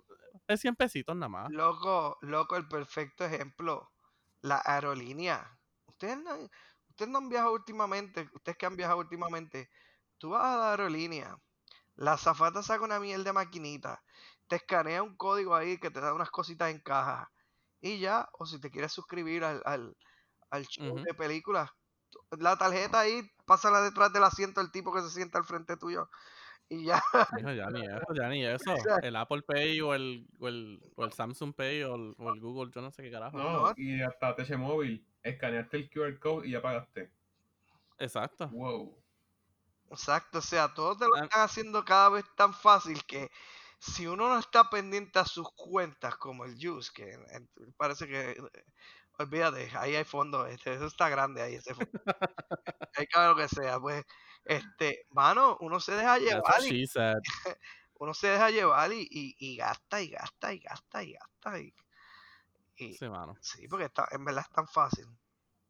es 0.48 0.60
100 0.62 0.74
pesitos 0.74 1.14
nada 1.14 1.28
más. 1.28 1.50
Loco, 1.50 2.16
loco, 2.22 2.56
el 2.56 2.66
perfecto 2.66 3.26
ejemplo. 3.26 3.92
La 4.40 4.62
aerolínea. 4.64 5.60
Ustedes 5.84 6.16
no, 6.16 6.30
ustedes 6.88 7.10
no 7.10 7.18
han 7.18 7.28
viajado 7.28 7.52
últimamente, 7.52 8.30
ustedes 8.32 8.56
que 8.56 8.64
han 8.64 8.76
viajado 8.76 9.00
últimamente, 9.00 9.68
tú 10.16 10.30
vas 10.30 10.46
a 10.46 10.56
la 10.56 10.70
aerolínea, 10.70 11.36
la 11.96 12.14
azafata 12.14 12.62
saca 12.62 12.82
una 12.82 12.98
miel 12.98 13.24
de 13.24 13.34
maquinita, 13.34 14.02
te 14.46 14.56
escanea 14.56 15.02
un 15.02 15.18
código 15.18 15.54
ahí 15.54 15.76
que 15.76 15.90
te 15.90 16.00
da 16.00 16.14
unas 16.14 16.30
cositas 16.30 16.70
en 16.70 16.80
caja. 16.80 17.30
Y 17.82 17.98
ya, 17.98 18.26
o 18.38 18.46
si 18.46 18.58
te 18.58 18.70
quieres 18.70 18.92
suscribir 18.92 19.44
al, 19.44 19.60
al, 19.66 19.94
al 20.48 20.64
show 20.64 20.98
de 20.98 21.12
películas, 21.12 21.68
la 22.38 22.56
tarjeta 22.56 23.00
ahí, 23.00 23.22
pásala 23.46 23.80
detrás 23.82 24.12
del 24.12 24.24
asiento 24.24 24.60
del 24.60 24.70
tipo 24.72 24.92
que 24.94 25.02
se 25.02 25.10
sienta 25.10 25.38
al 25.38 25.44
frente 25.44 25.76
tuyo. 25.76 26.08
Y 26.68 26.86
ya, 26.86 27.02
Hijo, 27.38 27.52
ya 27.52 27.68
ni 27.70 27.84
eso, 27.84 28.14
ya 28.14 28.28
ni 28.28 28.44
eso. 28.46 28.74
El 29.02 29.16
Apple 29.16 29.42
Pay 29.42 29.80
o 29.82 29.94
el, 29.94 30.26
o 30.38 30.48
el, 30.48 30.80
o 30.96 31.04
el 31.04 31.12
Samsung 31.12 31.54
Pay 31.54 31.82
o 31.82 31.94
el, 31.94 32.14
o 32.18 32.32
el 32.32 32.40
Google, 32.40 32.72
yo 32.74 32.80
no 32.80 32.90
sé 32.90 33.02
qué 33.02 33.10
carajo. 33.10 33.36
No, 33.36 33.72
y 33.76 34.00
hasta 34.00 34.34
TH 34.34 34.56
Móvil, 34.56 35.06
escaneaste 35.22 35.76
el 35.76 35.90
QR 35.90 36.18
code 36.18 36.48
y 36.48 36.52
ya 36.52 36.62
pagaste. 36.62 37.12
Exacto. 37.98 38.48
Wow. 38.48 38.96
Exacto, 39.90 40.38
o 40.38 40.42
sea, 40.42 40.72
todos 40.72 40.98
te 40.98 41.04
lo 41.06 41.14
Ah. 41.16 41.24
están 41.24 41.42
haciendo 41.42 41.84
cada 41.84 42.08
vez 42.08 42.24
tan 42.34 42.54
fácil 42.54 43.04
que 43.04 43.28
si 43.78 44.06
uno 44.06 44.28
no 44.28 44.38
está 44.38 44.70
pendiente 44.70 45.18
a 45.18 45.26
sus 45.26 45.46
cuentas, 45.54 46.16
como 46.16 46.46
el 46.46 46.56
Juice, 46.58 46.90
que 46.94 47.18
parece 47.76 48.08
que, 48.08 48.30
eh, 48.30 48.64
olvídate, 49.18 49.70
ahí 49.76 49.94
hay 49.96 50.04
fondo, 50.04 50.46
este, 50.46 50.74
eso 50.74 50.86
está 50.86 51.08
grande 51.08 51.42
ahí, 51.42 51.54
ese 51.54 51.74
fondo. 51.74 51.90
Hay 52.96 53.06
que 53.06 53.18
ver 53.18 53.28
lo 53.30 53.36
que 53.36 53.48
sea, 53.48 53.80
pues, 53.80 54.04
este, 54.44 55.06
mano, 55.10 55.56
uno 55.60 55.80
se 55.80 55.92
deja 55.92 56.18
llevar, 56.18 56.64
y, 56.64 56.84
uno 57.94 58.14
se 58.14 58.28
deja 58.28 58.50
llevar 58.50 58.92
y, 58.92 59.02
y, 59.10 59.34
y 59.38 59.56
gasta 59.56 60.00
y 60.02 60.08
gasta 60.10 60.52
y 60.52 60.58
gasta 60.58 61.02
y 61.02 61.12
gasta 61.12 61.58
y, 61.60 61.74
y- 62.76 62.94
Sí, 62.94 63.08
mano. 63.08 63.34
sí, 63.40 63.66
porque 63.68 63.86
está, 63.86 64.08
en 64.10 64.24
verdad 64.24 64.44
es 64.48 64.54
tan 64.54 64.66
fácil. 64.68 65.06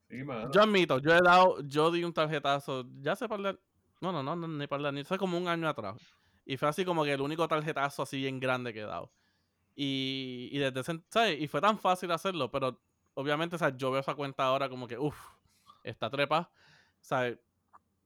Sí, 0.08 0.22
mano. 0.22 0.50
Yo 0.52 0.62
admito, 0.62 0.98
yo 0.98 1.12
he 1.12 1.20
dado, 1.20 1.60
yo 1.62 1.90
di 1.90 2.04
un 2.04 2.12
tarjetazo, 2.12 2.84
ya 3.00 3.16
sé 3.16 3.28
para 3.28 3.52
no, 4.00 4.12
no, 4.12 4.22
no, 4.22 4.36
no, 4.36 4.48
ni 4.48 4.66
para 4.66 4.92
ni 4.92 5.00
hace 5.00 5.16
como 5.16 5.38
un 5.38 5.48
año 5.48 5.68
atrás. 5.68 5.96
Y 6.44 6.56
fue 6.58 6.68
así 6.68 6.84
como 6.84 7.04
que 7.04 7.12
el 7.12 7.20
único 7.22 7.48
tarjetazo 7.48 8.02
así 8.02 8.18
bien 8.18 8.38
grande 8.38 8.72
que 8.74 8.80
he 8.80 8.84
dado. 8.86 9.10
Y, 9.74 10.50
y 10.52 10.58
desde 10.58 10.80
ese, 10.80 11.04
¿sabes? 11.10 11.40
Y 11.40 11.48
fue 11.48 11.60
tan 11.60 11.78
fácil 11.78 12.10
hacerlo, 12.12 12.50
pero 12.50 12.80
obviamente, 13.14 13.58
¿sabes? 13.58 13.76
Yo 13.76 13.90
veo 13.90 14.00
esa 14.00 14.14
cuenta 14.14 14.44
ahora 14.44 14.68
como 14.68 14.86
que, 14.86 14.98
uff, 14.98 15.16
está 15.82 16.10
trepa, 16.10 16.50
¿sabes? 17.00 17.38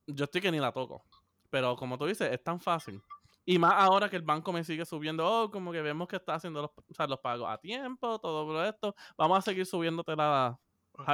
Yo 0.06 0.24
estoy 0.24 0.40
que 0.40 0.52
ni 0.52 0.58
la 0.58 0.72
toco. 0.72 1.04
Pero 1.50 1.76
como 1.76 1.98
tú 1.98 2.06
dices, 2.06 2.30
es 2.32 2.42
tan 2.42 2.60
fácil. 2.60 3.02
Y 3.44 3.58
más 3.58 3.72
ahora 3.76 4.10
que 4.10 4.16
el 4.16 4.22
banco 4.22 4.52
me 4.52 4.62
sigue 4.62 4.84
subiendo, 4.84 5.26
oh, 5.26 5.50
como 5.50 5.72
que 5.72 5.80
vemos 5.80 6.06
que 6.06 6.16
está 6.16 6.34
haciendo 6.34 6.60
los, 6.60 6.70
o 6.70 6.94
sea, 6.94 7.06
los 7.06 7.18
pagos 7.20 7.48
a 7.48 7.56
tiempo, 7.56 8.18
todo 8.18 8.62
esto. 8.64 8.94
Vamos 9.16 9.38
a 9.38 9.42
seguir 9.42 9.64
subiéndote 9.64 10.14
la, 10.14 10.58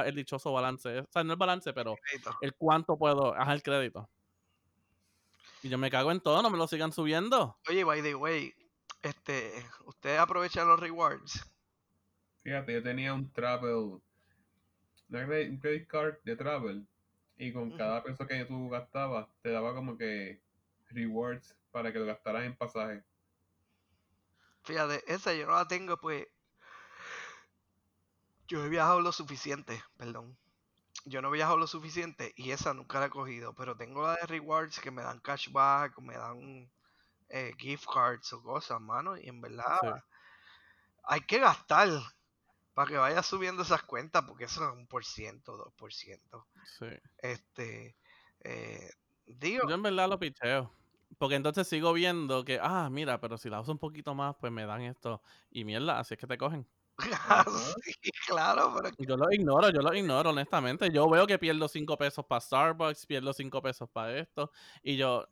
el 0.05 0.15
dichoso 0.15 0.51
balance. 0.51 0.99
O 0.99 1.07
sea, 1.09 1.23
no 1.23 1.31
el 1.31 1.39
balance, 1.39 1.71
pero 1.71 1.95
el 2.41 2.53
cuánto 2.55 2.97
puedo, 2.97 3.33
ajá, 3.33 3.53
el 3.53 3.63
crédito. 3.63 4.09
Y 5.63 5.69
yo 5.69 5.77
me 5.77 5.89
cago 5.89 6.11
en 6.11 6.19
todo, 6.19 6.41
no 6.41 6.49
me 6.49 6.57
lo 6.57 6.67
sigan 6.67 6.91
subiendo. 6.91 7.57
Oye, 7.69 7.83
by 7.83 8.01
the 8.01 8.15
way, 8.15 8.53
este, 9.01 9.51
ustedes 9.85 10.19
aprovechan 10.19 10.67
los 10.67 10.79
rewards. 10.79 11.41
Fíjate, 12.45 12.71
yo 12.71 12.81
tenía 12.81 13.13
un 13.13 13.29
travel, 13.33 13.99
una 15.09 15.25
cre- 15.27 15.49
un 15.49 15.57
credit 15.57 15.87
card 15.87 16.17
de 16.23 16.35
travel, 16.35 16.87
y 17.37 17.51
con 17.51 17.71
Ujú. 17.71 17.75
cada 17.75 18.03
peso 18.03 18.27
que 18.27 18.45
tú 18.45 18.69
gastabas, 18.69 19.27
te 19.41 19.49
daba 19.49 19.73
como 19.73 19.97
que 19.97 20.41
rewards 20.91 21.55
para 21.71 21.91
que 21.91 21.99
lo 21.99 22.05
gastaras 22.05 22.45
en 22.45 22.55
pasaje. 22.55 23.03
Fíjate, 24.65 25.01
esa 25.07 25.33
yo 25.33 25.45
no 25.47 25.53
la 25.53 25.65
tengo, 25.65 25.95
pues. 25.97 26.27
Yo 28.47 28.63
he 28.65 28.69
viajado 28.69 29.01
lo 29.01 29.11
suficiente, 29.11 29.83
perdón. 29.97 30.35
Yo 31.05 31.21
no 31.21 31.29
he 31.29 31.33
viajado 31.33 31.57
lo 31.57 31.67
suficiente 31.67 32.33
y 32.37 32.51
esa 32.51 32.73
nunca 32.73 32.99
la 32.99 33.07
he 33.07 33.11
cogido, 33.11 33.53
pero 33.55 33.77
tengo 33.77 34.03
la 34.03 34.15
de 34.15 34.27
rewards 34.27 34.79
que 34.79 34.91
me 34.91 35.03
dan 35.03 35.19
cashback, 35.21 35.99
me 35.99 36.15
dan 36.17 36.71
eh, 37.29 37.53
gift 37.57 37.85
cards 37.93 38.33
o 38.33 38.43
cosas, 38.43 38.81
mano, 38.81 39.17
y 39.17 39.27
en 39.29 39.41
verdad 39.41 39.79
Sí. 39.79 39.87
hay 41.03 41.21
que 41.21 41.39
gastar 41.39 41.89
para 42.75 42.89
que 42.89 42.97
vaya 42.97 43.23
subiendo 43.23 43.63
esas 43.63 43.83
cuentas, 43.83 44.23
porque 44.27 44.43
eso 44.43 44.63
es 44.67 44.75
un 44.77 44.85
por 44.85 45.05
ciento, 45.05 45.55
dos 45.55 45.73
por 45.75 45.93
ciento. 45.93 46.45
Sí. 46.77 46.87
Este, 47.17 47.95
eh, 48.41 48.91
digo, 49.25 49.67
Yo 49.67 49.75
en 49.75 49.81
verdad 49.81 50.09
lo 50.09 50.19
picheo. 50.19 50.71
Porque 51.17 51.35
entonces 51.35 51.67
sigo 51.67 51.93
viendo 51.93 52.43
que, 52.43 52.59
ah, 52.61 52.89
mira, 52.91 53.21
pero 53.21 53.37
si 53.37 53.49
la 53.49 53.61
uso 53.61 53.71
un 53.71 53.79
poquito 53.79 54.13
más, 54.13 54.35
pues 54.35 54.51
me 54.51 54.65
dan 54.65 54.81
esto. 54.81 55.21
Y 55.49 55.63
mierda, 55.63 55.97
así 55.99 56.15
es 56.15 56.19
que 56.19 56.27
te 56.27 56.37
cogen. 56.37 56.67
sí, 57.85 58.11
claro, 58.27 58.73
pero 58.75 58.89
Yo 58.97 59.15
lo 59.15 59.31
ignoro, 59.31 59.69
yo 59.69 59.81
lo 59.81 59.93
ignoro, 59.93 60.31
honestamente. 60.31 60.91
Yo 60.91 61.09
veo 61.09 61.25
que 61.25 61.39
pierdo 61.39 61.69
5 61.69 61.97
pesos 61.97 62.25
para 62.25 62.41
Starbucks, 62.41 63.05
pierdo 63.05 63.31
5 63.31 63.61
pesos 63.61 63.89
para 63.89 64.17
esto. 64.17 64.51
Y 64.83 64.97
yo, 64.97 65.25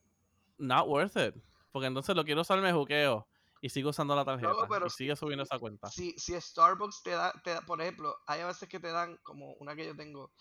not 0.57 0.87
worth 0.87 1.17
it. 1.17 1.35
Porque 1.71 1.87
entonces 1.87 2.15
lo 2.15 2.23
quiero 2.23 2.41
usar, 2.41 2.61
me 2.61 2.71
juqueo. 2.71 3.27
Y 3.63 3.69
sigue 3.69 3.87
usando 3.87 4.13
la 4.13 4.25
tarjeta 4.25 4.51
pero 4.67 4.87
y 4.87 4.89
sigue 4.89 5.15
subiendo 5.15 5.43
esa 5.43 5.57
cuenta. 5.57 5.87
Si, 5.87 6.11
si 6.19 6.39
Starbucks 6.39 7.01
te 7.01 7.11
da, 7.11 7.31
te 7.45 7.51
da, 7.51 7.61
por 7.61 7.81
ejemplo, 7.81 8.13
hay 8.27 8.41
a 8.41 8.47
veces 8.47 8.67
que 8.67 8.77
te 8.77 8.91
dan, 8.91 9.15
como 9.23 9.53
una 9.53 9.73
que 9.73 9.85
yo 9.85 9.95
tengo, 9.95 10.33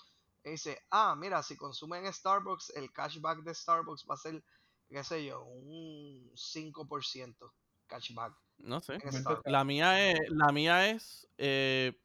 que 0.42 0.50
dice, 0.50 0.80
ah, 0.90 1.14
mira, 1.16 1.40
si 1.44 1.56
consumen 1.56 2.04
en 2.04 2.12
Starbucks, 2.12 2.70
el 2.70 2.92
cashback 2.92 3.44
de 3.44 3.54
Starbucks 3.54 4.06
va 4.10 4.14
a 4.14 4.16
ser, 4.16 4.42
qué 4.88 5.04
sé 5.04 5.24
yo, 5.24 5.40
un 5.44 6.32
5% 6.34 7.52
cashback. 7.86 8.34
No 8.58 8.80
sé. 8.80 8.98
La 9.44 9.62
mía 9.62 10.10
es, 10.10 10.18
la 10.28 10.50
mía 10.50 10.90
es 10.90 11.28
eh, 11.38 11.96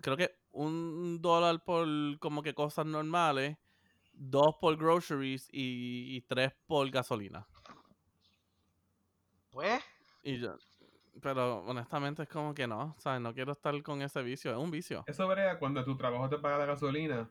creo 0.00 0.16
que 0.16 0.34
un 0.52 1.20
dólar 1.20 1.62
por 1.62 1.86
como 2.20 2.42
que 2.42 2.54
cosas 2.54 2.86
normales, 2.86 3.58
dos 4.14 4.54
por 4.62 4.78
groceries 4.78 5.46
y, 5.52 6.16
y 6.16 6.22
tres 6.22 6.54
por 6.66 6.90
gasolina. 6.90 7.46
Pues, 9.50 9.82
Y 10.22 10.38
yo, 10.38 10.56
pero 11.20 11.58
honestamente 11.64 12.22
es 12.22 12.28
como 12.28 12.54
que 12.54 12.66
no, 12.66 12.94
¿sabes? 12.98 13.20
No 13.20 13.34
quiero 13.34 13.52
estar 13.52 13.80
con 13.82 14.00
ese 14.02 14.22
vicio, 14.22 14.50
es 14.52 14.56
un 14.56 14.70
vicio. 14.70 15.04
Eso 15.06 15.26
brega 15.28 15.58
cuando 15.58 15.84
tu 15.84 15.96
trabajo 15.96 16.28
te 16.28 16.38
paga 16.38 16.58
la 16.58 16.66
gasolina 16.66 17.30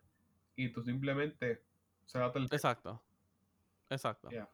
y 0.56 0.70
tú 0.72 0.82
simplemente 0.84 1.64
se 2.06 2.20
da 2.20 2.32
el 2.36 2.44
Exacto. 2.46 3.02
Exacto. 3.90 4.30
Ya. 4.30 4.48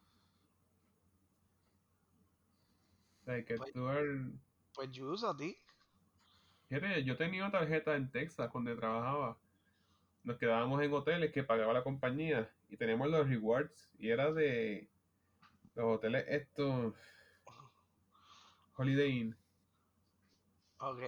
O 3.21 3.25
sea, 3.25 3.43
que 3.45 3.55
Pues- 3.55 3.73
tú 3.73 3.89
el- 3.89 4.33
pues 4.73 4.91
yo 4.91 5.11
uso 5.11 5.29
a 5.29 5.35
ti. 5.37 5.57
Fíjate, 6.69 7.03
yo 7.03 7.17
tenía 7.17 7.43
una 7.43 7.51
tarjeta 7.51 7.95
en 7.95 8.09
Texas 8.11 8.51
donde 8.53 8.75
trabajaba. 8.75 9.37
Nos 10.23 10.37
quedábamos 10.37 10.81
en 10.81 10.93
hoteles 10.93 11.31
que 11.31 11.43
pagaba 11.43 11.73
la 11.73 11.83
compañía 11.83 12.51
y 12.69 12.77
teníamos 12.77 13.09
los 13.09 13.27
rewards 13.27 13.89
y 13.97 14.09
era 14.09 14.31
de 14.31 14.89
los 15.75 15.95
hoteles 15.97 16.25
estos 16.27 16.93
Holiday 18.77 19.09
Inn. 19.19 19.35
Ok. 20.79 21.01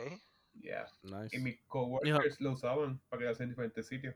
Yeah. 0.61 0.88
Nice. 1.03 1.36
Y 1.36 1.39
mis 1.39 1.59
coworkers 1.67 2.41
lo 2.41 2.51
usaban 2.53 2.99
para 3.09 3.20
quedarse 3.22 3.43
en 3.43 3.49
diferentes 3.49 3.88
sitios. 3.88 4.15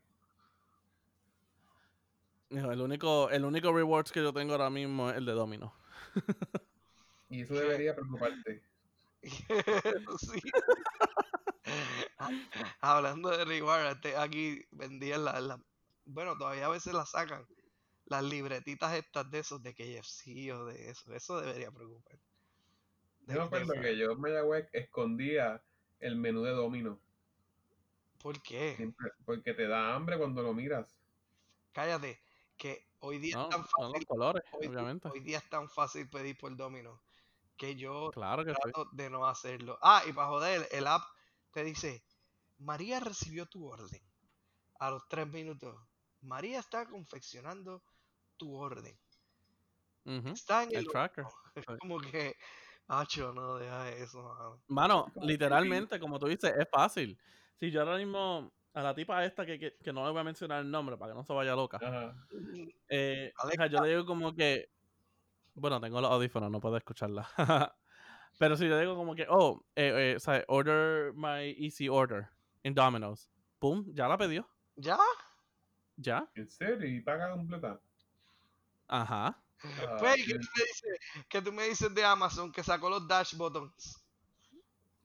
Hijo, 2.50 2.72
El 2.72 2.82
único, 2.82 3.30
el 3.30 3.46
único 3.46 3.72
rewards 3.72 4.12
que 4.12 4.22
yo 4.22 4.34
tengo 4.34 4.54
ahora 4.54 4.70
mismo 4.70 5.10
es 5.10 5.18
el 5.18 5.26
de 5.26 5.32
Domino. 5.32 5.74
Y 7.30 7.42
eso 7.42 7.54
debería 7.56 7.96
preocuparte. 7.96 8.62
sí. 9.24 10.42
Hablando 12.82 13.30
de 13.30 13.46
reward, 13.46 13.88
este, 13.94 14.16
aquí 14.18 14.66
vendían 14.72 15.24
la, 15.26 15.40
la- 15.40 15.64
bueno, 16.06 16.38
todavía 16.38 16.66
a 16.66 16.70
veces 16.70 16.94
la 16.94 17.06
sacan, 17.06 17.46
las 18.06 18.24
libretitas 18.24 18.94
estas 18.94 19.30
de 19.32 19.40
esos 19.40 19.64
de 19.64 19.74
KFC 19.74 20.52
o 20.54 20.66
de 20.66 20.90
eso, 20.90 21.14
eso 21.14 21.40
debería 21.42 21.72
preocupar. 21.72 22.20
Yo 23.28 23.36
me 23.36 23.44
acuerdo 23.44 23.74
que 23.82 23.98
yo 23.98 24.12
en 24.12 24.20
Mayagüez 24.20 24.70
escondía 24.74 25.62
el 26.00 26.16
menú 26.16 26.44
de 26.44 26.52
Domino. 26.52 27.00
¿Por 28.22 28.42
qué? 28.42 28.78
siempre, 28.78 29.12
porque 29.26 29.54
te 29.54 29.68
da 29.68 29.94
hambre 29.96 30.18
cuando 30.18 30.42
lo 30.42 30.54
miras. 30.54 30.96
Cállate, 31.74 32.20
que 32.58 32.86
hoy 33.00 33.18
día 33.20 33.34
No, 33.36 33.44
es 33.44 33.50
tan 33.50 33.62
los 33.62 33.70
fácil, 33.72 34.08
colores, 34.08 34.44
hoy, 34.52 34.68
obviamente. 34.68 35.10
hoy 35.10 35.20
día 35.22 35.38
es 35.40 35.50
tan 35.50 35.70
fácil 35.70 36.10
pedir 36.10 36.38
por 36.38 36.56
Domino 36.56 37.02
que 37.58 37.76
yo 37.76 38.12
Claro 38.12 38.46
que 38.46 38.54
sí. 38.54 38.60
trato 38.62 38.86
de 38.94 39.10
no 39.10 39.26
hacerlo. 39.28 39.78
Ah, 39.82 40.04
y 40.08 40.14
para 40.14 40.28
joder, 40.28 40.68
el 40.72 40.88
app 40.88 41.04
te 41.54 41.64
dice, 41.64 42.04
María 42.60 43.00
recibió 43.00 43.46
tu 43.48 43.66
orden. 43.68 44.02
A 44.80 44.92
los 44.92 45.08
tres 45.08 45.28
minutos, 45.28 45.76
María 46.22 46.60
está 46.60 46.86
confeccionando 46.86 47.84
tu 48.38 48.56
orden. 48.56 48.98
Está 50.34 50.64
en 50.64 50.70
el, 50.70 50.78
El 50.78 50.88
tracker. 50.88 51.26
horno". 51.26 51.44
Es 51.56 51.66
Sí. 51.66 51.74
como 51.80 52.00
que, 52.00 52.36
Acho, 52.88 53.34
no, 53.34 53.58
deja 53.58 53.90
eso, 53.90 54.22
mano. 54.22 54.62
Mano, 54.68 55.12
literalmente, 55.22 56.00
como 56.00 56.20
tú 56.20 56.28
dices, 56.28 56.54
es 56.58 56.68
fácil. 56.70 57.18
Si 57.60 57.72
yo 57.72 57.82
ahora 57.82 57.98
mismo, 57.98 58.52
a 58.74 58.82
la 58.82 58.94
tipa 58.94 59.24
esta 59.24 59.46
que, 59.46 59.58
que, 59.58 59.78
que 59.78 59.94
no 59.94 60.06
le 60.06 60.12
voy 60.12 60.22
a 60.22 60.24
mencionar 60.24 60.62
el 60.62 60.70
nombre 60.70 60.98
para 60.98 61.14
que 61.14 61.18
no 61.18 61.24
se 61.24 61.34
vaya 61.34 61.56
loca, 61.56 61.78
Ajá. 61.78 62.16
eh, 62.90 63.32
o 63.42 63.50
sea, 63.50 63.68
yo 63.68 63.82
le 63.82 63.90
digo 63.90 64.06
como 64.06 64.34
que, 64.36 64.70
bueno, 65.56 65.80
tengo 65.80 66.02
los 66.02 66.12
audífonos, 66.12 66.52
no 66.52 66.60
puedo 66.60 66.78
escucharla. 66.78 67.28
Pero 68.40 68.58
si 68.58 68.68
yo 68.68 68.80
digo 68.80 68.96
como 68.96 69.16
que, 69.16 69.28
oh, 69.30 69.64
eh, 69.76 70.12
eh, 70.12 70.16
o 70.16 70.20
sea, 70.20 70.44
order 70.48 71.14
my 71.14 71.56
easy 71.58 71.88
order 71.88 72.30
en 72.64 72.74
Domino's. 72.74 73.30
Pum, 73.60 73.86
ya 73.94 74.08
la 74.08 74.18
pidió. 74.18 74.48
¿Ya? 74.76 74.98
Ya. 75.96 76.30
¿En 76.36 76.50
serio? 76.50 76.88
¿Y 76.88 77.02
paga 77.02 77.32
completa? 77.32 77.80
Ajá. 78.88 79.42
Ah, 79.64 79.96
Pues, 80.00 80.16
¿qué 80.26 80.34
tú, 80.34 80.40
me 80.56 80.64
dices, 80.66 81.00
qué 81.30 81.42
tú 81.42 81.52
me 81.54 81.64
dices 81.70 81.94
de 81.96 82.04
Amazon 82.04 82.52
que 82.52 82.64
sacó 82.64 82.90
los 82.90 83.08
dash 83.08 83.36
buttons? 83.36 84.04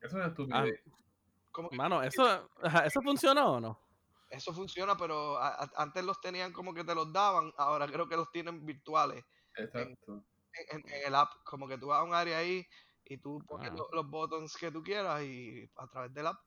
Eso 0.01 0.21
es 0.21 0.27
estupidez. 0.29 0.81
Que 1.55 1.77
Mano, 1.77 2.03
¿eso, 2.03 2.49
¿eso 2.85 3.03
funcionó 3.03 3.55
o 3.55 3.61
no? 3.61 3.81
eso 4.31 4.53
funciona, 4.53 4.95
pero 4.97 5.39
a- 5.39 5.65
a- 5.65 5.71
antes 5.77 6.05
los 6.05 6.21
tenían 6.21 6.53
como 6.53 6.75
que 6.75 6.85
te 6.85 6.95
los 6.95 7.11
daban, 7.13 7.51
ahora 7.57 7.87
creo 7.87 8.07
que 8.09 8.17
los 8.17 8.31
tienen 8.31 8.65
virtuales. 8.67 9.25
Exacto. 9.57 10.23
en, 10.71 10.81
en 10.81 11.03
el 11.07 11.15
app, 11.15 11.31
como 11.45 11.67
que 11.69 11.79
tú 11.79 11.87
vas 11.89 12.01
a 12.01 12.03
un 12.03 12.15
área 12.15 12.39
ahí 12.39 12.67
y 13.05 13.17
tú 13.19 13.41
pones 13.47 13.71
Ah. 13.71 13.75
lo- 13.77 13.89
los 13.93 14.11
buttons 14.11 14.57
que 14.57 14.71
tú 14.73 14.83
quieras 14.83 15.23
y 15.23 15.69
a 15.77 15.87
través 15.89 16.13
del 16.13 16.27
app 16.27 16.41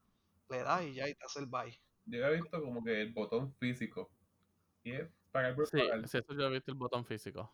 le 0.49 0.63
das 0.63 0.83
y 0.83 0.93
ya 0.93 1.07
y 1.09 1.15
te 1.15 1.23
hace 1.25 1.39
el 1.39 1.45
buy. 1.47 1.77
Yo 2.05 2.19
he 2.25 2.35
visto 2.35 2.61
como 2.61 2.83
que 2.83 3.01
el 3.01 3.13
botón 3.13 3.53
físico. 3.55 4.09
Y 4.83 4.91
es 4.93 5.09
pagar 5.31 5.55
por 5.55 5.65
Sí, 5.67 5.77
pagar. 5.77 6.07
sí, 6.07 6.17
eso 6.17 6.33
yo 6.33 6.45
he 6.47 6.49
visto 6.51 6.71
el 6.71 6.77
botón 6.77 7.05
físico. 7.05 7.51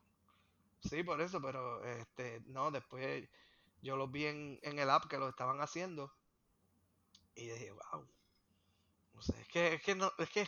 Sí, 0.89 1.03
por 1.03 1.21
eso, 1.21 1.41
pero 1.41 1.83
este 1.83 2.41
no, 2.45 2.71
después 2.71 3.29
yo 3.81 3.95
los 3.97 4.11
vi 4.11 4.25
en, 4.27 4.59
en 4.63 4.79
el 4.79 4.89
app 4.89 5.05
que 5.07 5.17
lo 5.17 5.29
estaban 5.29 5.61
haciendo 5.61 6.11
y 7.35 7.45
dije, 7.47 7.71
wow. 7.71 8.07
No 9.13 9.21
sé, 9.21 9.41
es 9.41 9.47
que, 9.47 9.73
es 9.75 9.81
que 9.83 9.95
no, 9.95 10.11
es 10.17 10.29
que, 10.29 10.45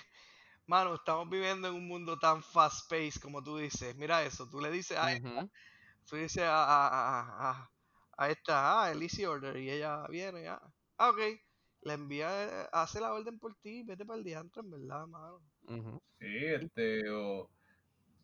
mano, 0.68 0.96
estamos 0.96 1.30
viviendo 1.30 1.68
en 1.70 1.76
un 1.76 1.88
mundo 1.88 2.18
tan 2.20 2.44
fast 2.44 2.90
paced 2.90 3.22
como 3.22 3.44
tú 3.44 3.58
dices. 3.58 3.96
Mira 3.98 4.24
eso, 4.24 4.50
tú 4.50 4.62
le 4.62 4.72
dices 4.72 4.98
a 4.98 5.08
Ujú. 5.08 5.50
tú 6.06 6.16
dices 6.18 6.44
a, 6.44 6.64
a, 6.66 6.88
a, 7.22 7.52
a- 7.52 7.72
a 8.18 8.30
esta, 8.30 8.84
ah, 8.84 8.92
el 8.92 9.02
easy 9.04 9.26
order, 9.26 9.58
y 9.58 9.70
ella 9.72 10.06
viene, 10.10 10.48
ah, 10.50 10.62
ah, 10.98 11.10
ok, 11.12 11.20
le 11.82 11.94
envía, 11.94 12.64
hace 12.74 13.00
la 13.02 13.14
orden 13.14 13.40
por 13.40 13.56
ti, 13.56 13.84
vete 13.84 14.06
para 14.06 14.18
el 14.20 14.26
diantro, 14.26 14.62
en 14.64 14.72
verdad, 14.72 15.08
mano. 15.08 15.42
Sí, 16.20 16.28
este, 16.46 17.10
o 17.10 17.50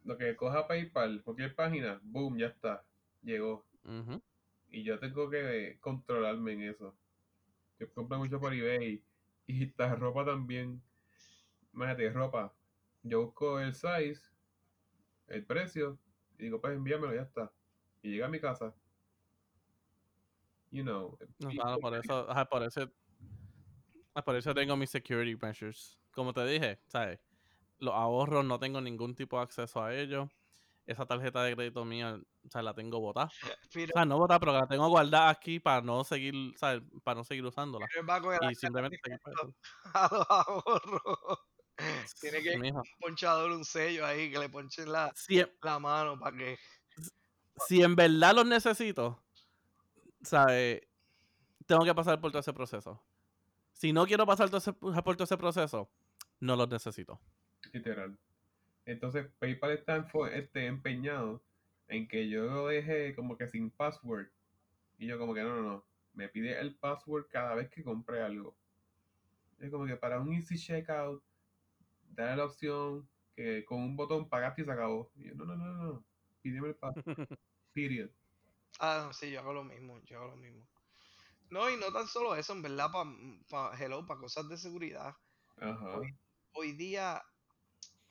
lo 0.05 0.17
que 0.17 0.35
coja 0.35 0.67
PayPal, 0.67 1.21
cualquier 1.23 1.55
página, 1.55 1.99
boom, 2.03 2.37
ya 2.37 2.47
está. 2.47 2.83
Llegó. 3.23 3.65
Y 4.71 4.83
yo 4.83 4.99
tengo 4.99 5.29
que 5.29 5.77
controlarme 5.81 6.53
en 6.53 6.61
eso. 6.63 6.95
Yo 7.79 7.91
compro 7.93 8.19
mucho 8.19 8.39
por 8.39 8.53
eBay. 8.53 9.03
Y 9.47 9.63
esta 9.63 9.95
ropa 9.95 10.25
también. 10.25 10.81
Imagínate, 11.73 12.09
ropa. 12.11 12.53
Yo 13.03 13.25
busco 13.25 13.59
el 13.59 13.73
size, 13.73 14.21
el 15.27 15.45
precio, 15.45 15.99
y 16.37 16.43
digo, 16.43 16.61
pues 16.61 16.75
envíamelo, 16.75 17.13
ya 17.13 17.21
está. 17.21 17.51
Y 18.01 18.11
llega 18.11 18.25
a 18.27 18.29
mi 18.29 18.39
casa. 18.39 18.73
You 20.71 20.83
know. 20.83 21.17
No, 21.39 21.49
claro, 21.49 21.79
por 21.79 21.95
eso, 21.95 22.27
por 22.49 22.63
eso, 22.63 22.91
ah, 24.13 24.23
por 24.23 24.35
eso 24.35 24.53
tengo 24.53 24.75
mis 24.75 24.89
security 24.89 25.35
measures. 25.35 25.99
Como 26.11 26.33
te 26.33 26.45
dije, 26.45 26.79
¿sabes? 26.87 27.19
Los 27.79 27.93
ahorros 27.93 28.45
no 28.45 28.59
tengo 28.59 28.81
ningún 28.81 29.15
tipo 29.15 29.37
de 29.37 29.43
acceso 29.43 29.83
a 29.83 29.93
ellos. 29.95 30.29
Esa 30.85 31.05
tarjeta 31.05 31.43
de 31.43 31.55
crédito 31.55 31.83
mía, 31.83 32.19
o 32.45 32.49
sea, 32.49 32.61
la 32.61 32.73
tengo 32.75 32.99
botada. 32.99 33.29
Pero, 33.73 33.91
O 33.91 33.97
sea, 33.97 34.05
no 34.05 34.17
botada, 34.19 34.39
pero 34.39 34.53
la 34.53 34.67
tengo 34.67 34.87
guardada 34.87 35.29
aquí 35.29 35.59
para 35.59 35.81
no 35.81 36.03
seguir, 36.03 36.53
¿sabes? 36.57 36.83
Para 37.03 37.15
no 37.15 37.23
seguir 37.23 37.43
usándola. 37.43 37.87
pero 37.91 38.51
Y 38.51 38.55
simplemente 38.55 38.99
a 39.93 40.09
los 40.11 40.25
ahorros. 40.29 41.39
Tiene 42.21 42.41
que 42.41 42.53
ir 42.53 42.73
un 42.73 42.83
ponchador, 42.99 43.51
un 43.51 43.65
sello 43.65 44.05
ahí, 44.05 44.31
que 44.31 44.39
le 44.39 44.47
ponchen 44.49 44.91
la, 44.91 45.11
Si, 45.15 45.43
la 45.61 45.79
mano 45.79 46.17
para 46.19 46.37
que... 46.37 46.57
si 47.67 47.81
en 47.81 47.95
verdad 47.95 48.35
los 48.35 48.45
necesito, 48.45 49.23
¿sabes? 50.21 50.81
Tengo 51.65 51.83
que 51.83 51.95
pasar 51.95 52.21
por 52.21 52.31
todo 52.31 52.39
ese 52.39 52.53
proceso. 52.53 53.01
Si 53.73 53.91
no 53.91 54.05
quiero 54.05 54.25
pasar 54.25 54.49
todo 54.49 54.59
ese- 54.59 54.73
por 54.73 55.15
todo 55.15 55.23
ese 55.23 55.37
proceso, 55.37 55.89
no 56.39 56.55
los 56.55 56.69
necesito. 56.69 57.19
Literal. 57.75 58.17
Entonces, 58.85 59.27
PayPal 59.37 59.71
está 59.71 60.07
este, 60.31 60.65
empeñado 60.67 61.43
en 61.89 62.07
que 62.07 62.29
yo 62.29 62.45
lo 62.45 62.67
deje 62.67 63.13
como 63.15 63.37
que 63.37 63.49
sin 63.49 63.69
password. 63.69 64.27
Y 64.97 65.07
yo 65.07 65.19
como 65.19 65.33
que 65.33 65.43
no, 65.43 65.55
no, 65.57 65.61
no. 65.61 65.85
Me 66.13 66.29
pide 66.29 66.57
el 66.57 66.73
password 66.77 67.27
cada 67.29 67.53
vez 67.53 67.69
que 67.69 67.83
compre 67.83 68.21
algo. 68.21 68.55
Es 69.59 69.69
como 69.71 69.85
que 69.85 69.97
para 69.97 70.21
un 70.21 70.31
easy 70.31 70.57
checkout, 70.57 71.21
dale 72.11 72.37
la 72.37 72.45
opción 72.45 73.05
que 73.35 73.65
con 73.65 73.81
un 73.81 73.97
botón 73.97 74.29
pagaste 74.29 74.61
y 74.61 74.65
se 74.65 74.71
acabó. 74.71 75.11
Y 75.17 75.25
yo, 75.25 75.35
no, 75.35 75.43
no, 75.43 75.57
no, 75.57 75.73
no, 75.73 75.83
no. 75.83 76.05
Pídeme 76.41 76.69
el 76.69 76.75
password. 76.75 77.03
Period. 77.73 78.09
Ah, 78.79 79.11
sí, 79.11 79.31
yo 79.31 79.41
hago 79.41 79.51
lo 79.51 79.65
mismo, 79.65 79.99
yo 80.05 80.19
hago 80.19 80.29
lo 80.29 80.37
mismo. 80.37 80.65
No, 81.49 81.69
y 81.69 81.75
no 81.75 81.91
tan 81.91 82.07
solo 82.07 82.37
eso, 82.37 82.53
en 82.53 82.61
verdad, 82.61 82.89
para 83.49 83.77
hello, 83.77 84.05
para 84.05 84.21
cosas 84.21 84.47
de 84.47 84.57
seguridad. 84.57 85.13
Ajá. 85.57 85.99
Hoy 86.53 86.71
día, 86.71 87.21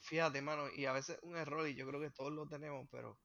fíjate, 0.04 0.40
mano, 0.40 0.68
y 0.72 0.86
a 0.86 0.92
veces 0.92 1.18
un 1.22 1.36
error, 1.36 1.66
y 1.68 1.74
yo 1.74 1.86
creo 1.88 2.00
que 2.00 2.10
todos 2.10 2.32
lo 2.32 2.46
tenemos, 2.46 2.86
pero 2.92 3.18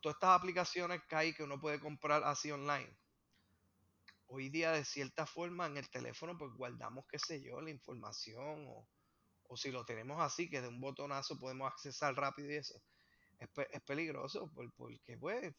todas 0.00 0.16
estas 0.16 0.30
aplicaciones 0.36 1.00
que 1.08 1.14
hay 1.14 1.32
que 1.32 1.44
uno 1.44 1.60
puede 1.60 1.78
comprar 1.78 2.24
así 2.24 2.50
online. 2.50 2.96
Hoy 4.26 4.48
día, 4.48 4.72
de 4.72 4.84
cierta 4.84 5.26
forma, 5.26 5.66
en 5.66 5.76
el 5.76 5.90
teléfono, 5.90 6.36
pues 6.38 6.52
guardamos, 6.54 7.04
qué 7.10 7.18
sé 7.18 7.42
yo, 7.42 7.60
la 7.60 7.70
información 7.70 8.66
o, 8.68 8.88
o 9.44 9.56
si 9.56 9.70
lo 9.72 9.84
tenemos 9.84 10.20
así, 10.22 10.50
que 10.50 10.60
de 10.62 10.68
un 10.68 10.80
botonazo 10.80 11.38
podemos 11.38 11.70
accesar 11.72 12.14
rápido 12.16 12.50
y 12.52 12.56
eso. 12.56 12.82
Es, 13.38 13.50
es 13.72 13.82
peligroso 13.82 14.50
por- 14.54 14.72
porque, 14.74 15.18
pues, 15.18 15.54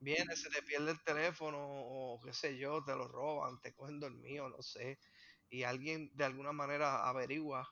viene, 0.00 0.36
se 0.36 0.50
te 0.50 0.62
pierde 0.62 0.92
el 0.92 1.02
teléfono 1.04 1.58
o 1.60 2.20
qué 2.22 2.32
sé 2.32 2.58
yo, 2.58 2.84
te 2.84 2.94
lo 2.96 3.08
roban, 3.08 3.60
te 3.60 3.74
cogen 3.74 4.00
dormido, 4.00 4.48
no 4.48 4.62
sé, 4.62 4.98
y 5.50 5.62
alguien 5.64 6.10
de 6.14 6.24
alguna 6.24 6.52
manera 6.52 7.08
averigua, 7.08 7.68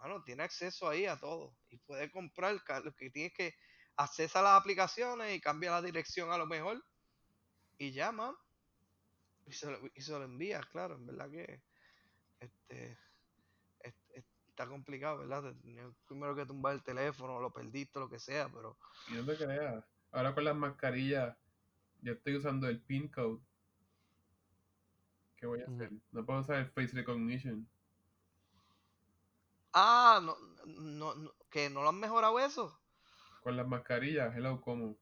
mano, 0.00 0.22
tiene 0.24 0.42
acceso 0.42 0.88
ahí 0.88 1.06
a 1.06 1.18
todo 1.18 1.56
y 1.68 1.76
puede 1.78 2.10
comprar, 2.10 2.60
lo 2.84 2.94
que 2.94 3.10
tienes 3.10 3.32
que 3.34 3.54
accesa 3.96 4.42
las 4.42 4.60
aplicaciones 4.60 5.34
y 5.36 5.40
cambia 5.40 5.70
la 5.70 5.82
dirección 5.82 6.32
a 6.32 6.38
lo 6.38 6.46
mejor 6.46 6.82
y 7.78 7.92
llama 7.92 8.36
y 9.46 9.52
se 9.52 9.70
lo, 9.70 9.78
y 9.94 10.00
se 10.00 10.12
lo 10.12 10.22
envía, 10.22 10.60
claro, 10.60 10.94
en 10.96 11.06
verdad 11.06 11.30
que 11.30 11.62
este, 12.40 12.98
es- 13.80 13.94
es- 14.14 14.24
está 14.48 14.66
complicado, 14.66 15.18
¿verdad? 15.18 15.54
Tenías 15.60 15.92
primero 16.06 16.34
que 16.34 16.46
tumbar 16.46 16.74
el 16.74 16.82
teléfono, 16.82 17.40
lo 17.40 17.52
perdiste, 17.52 17.98
lo 17.98 18.08
que 18.08 18.18
sea, 18.18 18.48
pero 18.48 18.78
Y 19.08 19.12
no 19.14 19.24
te 19.24 19.36
creas. 19.36 19.84
Ahora 20.12 20.34
con 20.34 20.44
las 20.44 20.56
mascarillas, 20.56 21.36
yo 22.02 22.12
estoy 22.12 22.36
usando 22.36 22.68
el 22.68 22.80
PIN 22.80 23.08
code. 23.08 23.40
¿Qué 25.36 25.46
voy 25.46 25.62
a 25.62 25.66
hacer? 25.66 25.90
No 26.12 26.24
puedo 26.24 26.40
usar 26.40 26.56
el 26.56 26.70
face 26.70 26.94
recognition. 26.94 27.68
Ah, 29.72 30.20
no, 30.22 30.36
no, 30.66 31.14
no, 31.14 31.32
que 31.50 31.68
no 31.70 31.82
lo 31.82 31.88
han 31.88 31.98
mejorado 32.00 32.38
eso. 32.40 32.80
Con 33.42 33.54
las 33.56 33.66
mascarillas, 33.66 34.34
hello, 34.34 34.60
¿cómo? 34.62 34.96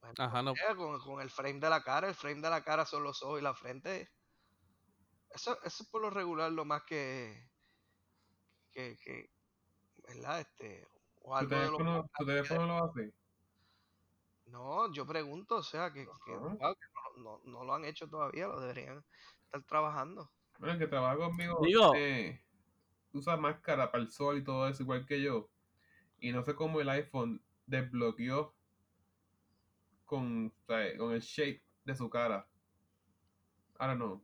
Bueno, 0.00 0.14
Ajá, 0.18 0.40
no. 0.42 0.52
eh, 0.52 0.76
con, 0.76 1.00
con 1.00 1.20
el 1.20 1.30
frame 1.30 1.58
de 1.58 1.68
la 1.70 1.82
cara, 1.82 2.08
el 2.08 2.14
frame 2.14 2.40
de 2.40 2.50
la 2.50 2.62
cara 2.62 2.86
son 2.86 3.02
los 3.02 3.22
ojos 3.24 3.40
y 3.40 3.42
la 3.42 3.54
frente. 3.54 4.08
Eso, 5.28 5.58
eso 5.62 5.82
es 5.82 5.88
por 5.90 6.00
lo 6.00 6.08
regular 6.10 6.50
lo 6.52 6.64
más 6.64 6.82
que, 6.84 7.50
que, 8.70 8.96
que 9.02 9.30
¿verdad? 10.08 10.40
Este, 10.40 10.86
o 11.22 11.36
¿Tu 11.36 11.44
algo 11.44 11.62
de 11.62 11.70
lo 11.70 11.78
tu 12.18 12.24
teléfono 12.26 12.66
lo 12.66 12.84
hace? 12.86 13.12
No, 14.46 14.92
yo 14.92 15.06
pregunto, 15.06 15.56
o 15.56 15.62
sea, 15.62 15.92
que, 15.92 16.06
que, 16.24 16.36
Ajá. 16.36 16.56
wow, 16.58 16.74
que 16.74 16.86
no, 17.22 17.22
no- 17.38 17.40
no 17.44 17.64
lo 17.64 17.74
han 17.74 17.84
hecho 17.84 18.08
todavía, 18.08 18.46
lo 18.46 18.60
deberían 18.60 19.04
estar 19.44 19.62
trabajando. 19.64 20.30
Bueno, 20.58 20.74
el 20.74 20.78
que 20.80 20.86
trabaja 20.88 21.16
conmigo 21.16 21.58
Digo- 21.60 21.92
eh, 21.94 22.43
usa 23.14 23.36
máscara 23.36 23.90
para 23.90 24.02
el 24.02 24.10
sol 24.10 24.38
y 24.38 24.44
todo 24.44 24.68
eso, 24.68 24.82
igual 24.82 25.06
que 25.06 25.22
yo. 25.22 25.48
Y 26.18 26.32
no 26.32 26.42
sé 26.44 26.54
cómo 26.54 26.80
el 26.80 26.88
iPhone 26.88 27.42
desbloqueó 27.66 28.54
con, 30.04 30.52
con 30.98 31.12
el 31.12 31.20
shape 31.20 31.62
de 31.84 31.94
su 31.94 32.08
cara. 32.10 32.46
I 33.80 33.86
don't 33.86 33.96
know. 33.96 34.22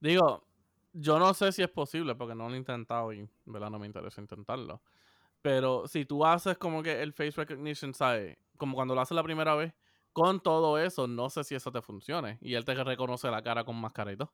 Digo, 0.00 0.44
yo 0.92 1.18
no 1.18 1.32
sé 1.34 1.52
si 1.52 1.62
es 1.62 1.70
posible 1.70 2.14
porque 2.14 2.34
no 2.34 2.48
lo 2.48 2.54
he 2.54 2.58
intentado 2.58 3.12
y, 3.12 3.28
¿verdad? 3.44 3.70
No 3.70 3.78
me 3.78 3.86
interesa 3.86 4.20
intentarlo. 4.20 4.82
Pero 5.40 5.86
si 5.86 6.04
tú 6.04 6.24
haces 6.24 6.58
como 6.58 6.82
que 6.82 7.02
el 7.02 7.12
face 7.12 7.32
recognition, 7.32 7.94
¿sabes? 7.94 8.36
Como 8.56 8.74
cuando 8.74 8.94
lo 8.94 9.00
haces 9.00 9.14
la 9.14 9.22
primera 9.22 9.54
vez, 9.54 9.74
con 10.12 10.40
todo 10.40 10.78
eso, 10.78 11.06
no 11.06 11.30
sé 11.30 11.42
si 11.44 11.54
eso 11.54 11.72
te 11.72 11.82
funcione. 11.82 12.38
Y 12.40 12.54
él 12.54 12.64
te 12.64 12.74
reconoce 12.74 13.30
la 13.30 13.42
cara 13.42 13.64
con 13.64 13.76
todo. 13.76 14.32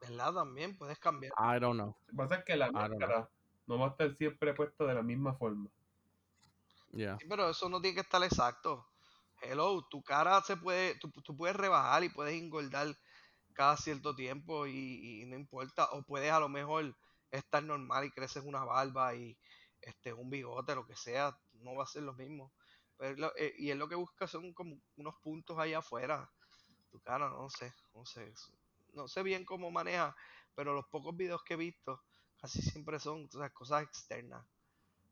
¿Verdad? 0.00 0.34
También 0.34 0.76
puedes 0.76 0.98
cambiar. 0.98 1.32
I 1.38 1.58
don't 1.60 1.74
know. 1.78 1.94
Lo 2.06 2.12
que 2.12 2.16
pasa 2.16 2.34
es 2.36 2.44
que 2.44 2.56
la 2.56 2.70
máscara 2.70 3.28
no 3.66 3.78
va 3.78 3.86
a 3.86 3.90
estar 3.90 4.14
siempre 4.14 4.54
puesta 4.54 4.84
de 4.84 4.94
la 4.94 5.02
misma 5.02 5.34
forma. 5.34 5.68
Yeah. 6.92 7.18
Sí, 7.20 7.26
pero 7.28 7.50
eso 7.50 7.68
no 7.68 7.80
tiene 7.80 7.96
que 7.96 8.00
estar 8.02 8.22
exacto. 8.22 8.86
Hello, 9.42 9.86
tu 9.88 10.02
cara 10.02 10.40
se 10.42 10.56
puede, 10.56 10.98
tú, 10.98 11.10
tú 11.10 11.36
puedes 11.36 11.54
rebajar 11.56 12.02
y 12.02 12.08
puedes 12.08 12.34
engordar 12.40 12.88
cada 13.52 13.76
cierto 13.76 14.14
tiempo 14.14 14.66
y, 14.66 15.22
y 15.22 15.26
no 15.26 15.36
importa. 15.36 15.90
O 15.92 16.02
puedes 16.02 16.30
a 16.32 16.40
lo 16.40 16.48
mejor 16.48 16.96
estar 17.30 17.62
normal 17.62 18.04
y 18.06 18.10
creces 18.10 18.42
una 18.44 18.64
barba 18.64 19.14
y 19.14 19.36
este 19.80 20.12
un 20.12 20.30
bigote, 20.30 20.74
lo 20.74 20.86
que 20.86 20.96
sea, 20.96 21.38
no 21.52 21.74
va 21.74 21.84
a 21.84 21.86
ser 21.86 22.02
lo 22.02 22.14
mismo. 22.14 22.52
Pero 22.96 23.32
es 23.36 23.52
eh, 23.52 23.54
y 23.58 23.70
él 23.70 23.78
lo 23.78 23.88
que 23.88 23.94
busca 23.94 24.26
son 24.26 24.52
como 24.54 24.80
unos 24.96 25.14
puntos 25.22 25.58
ahí 25.58 25.74
afuera. 25.74 26.30
Tu 26.90 27.00
cara, 27.00 27.28
no 27.28 27.48
sé, 27.50 27.72
no 27.94 28.04
sé. 28.04 28.28
es- 28.28 28.52
No 28.94 29.08
sé 29.08 29.22
bien 29.22 29.44
cómo 29.44 29.70
maneja, 29.70 30.16
pero 30.54 30.74
los 30.74 30.86
pocos 30.86 31.16
videos 31.16 31.42
que 31.44 31.54
he 31.54 31.56
visto 31.56 32.02
casi 32.40 32.62
siempre 32.62 32.98
son 32.98 33.28
o 33.32 33.38
sea, 33.38 33.50
cosas 33.50 33.82
externas. 33.82 34.44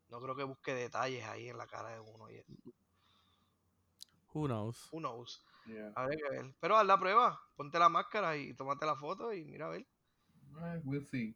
No 0.09 0.21
creo 0.21 0.37
que 0.37 0.45
busque 0.45 0.75
detalles 0.75 1.25
ahí 1.25 1.49
en 1.49 1.59
la 1.59 1.67
cara 1.67 1.91
de 1.91 2.01
uno. 2.01 2.31
Y 2.31 2.43
Who 4.33 4.47
knows? 4.47 4.89
who 4.93 4.99
knows. 5.01 5.43
Yeah. 5.67 5.93
Habrá 5.97 6.17
que 6.17 6.29
ver. 6.31 6.55
Pero 6.61 6.77
haz 6.77 6.87
la 6.87 6.99
prueba. 6.99 7.41
Ponte 7.57 7.79
la 7.79 7.89
máscara 7.89 8.37
y 8.37 8.55
tómate 8.55 8.87
la 8.87 8.97
foto 8.97 9.33
y 9.33 9.45
mira 9.45 9.67
a 9.67 9.71
ver. 9.71 9.87
We'll 10.85 11.07
see. 11.07 11.35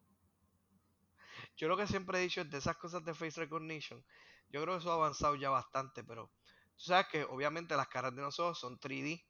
Yo 1.57 1.68
lo 1.68 1.76
que 1.76 1.86
siempre 1.86 2.18
he 2.18 2.22
dicho 2.22 2.41
es 2.43 2.51
de 2.51 2.59
esas 2.59 2.76
cosas 2.76 3.05
de 3.05 3.14
face 3.14 3.41
recognition. 3.41 4.03
Yo 4.51 4.62
creo 4.62 4.74
que 4.74 4.80
eso 4.80 4.91
ha 4.91 4.95
avanzado 4.95 5.34
ya 5.36 5.51
bastante, 5.51 6.05
pero 6.05 6.30
tú 6.76 6.84
sabes 6.84 7.07
que 7.09 7.24
obviamente 7.24 7.76
las 7.76 7.88
caras 7.88 8.14
de 8.14 8.22
nosotros 8.22 8.59
son 8.59 8.78
3D. 8.78 9.24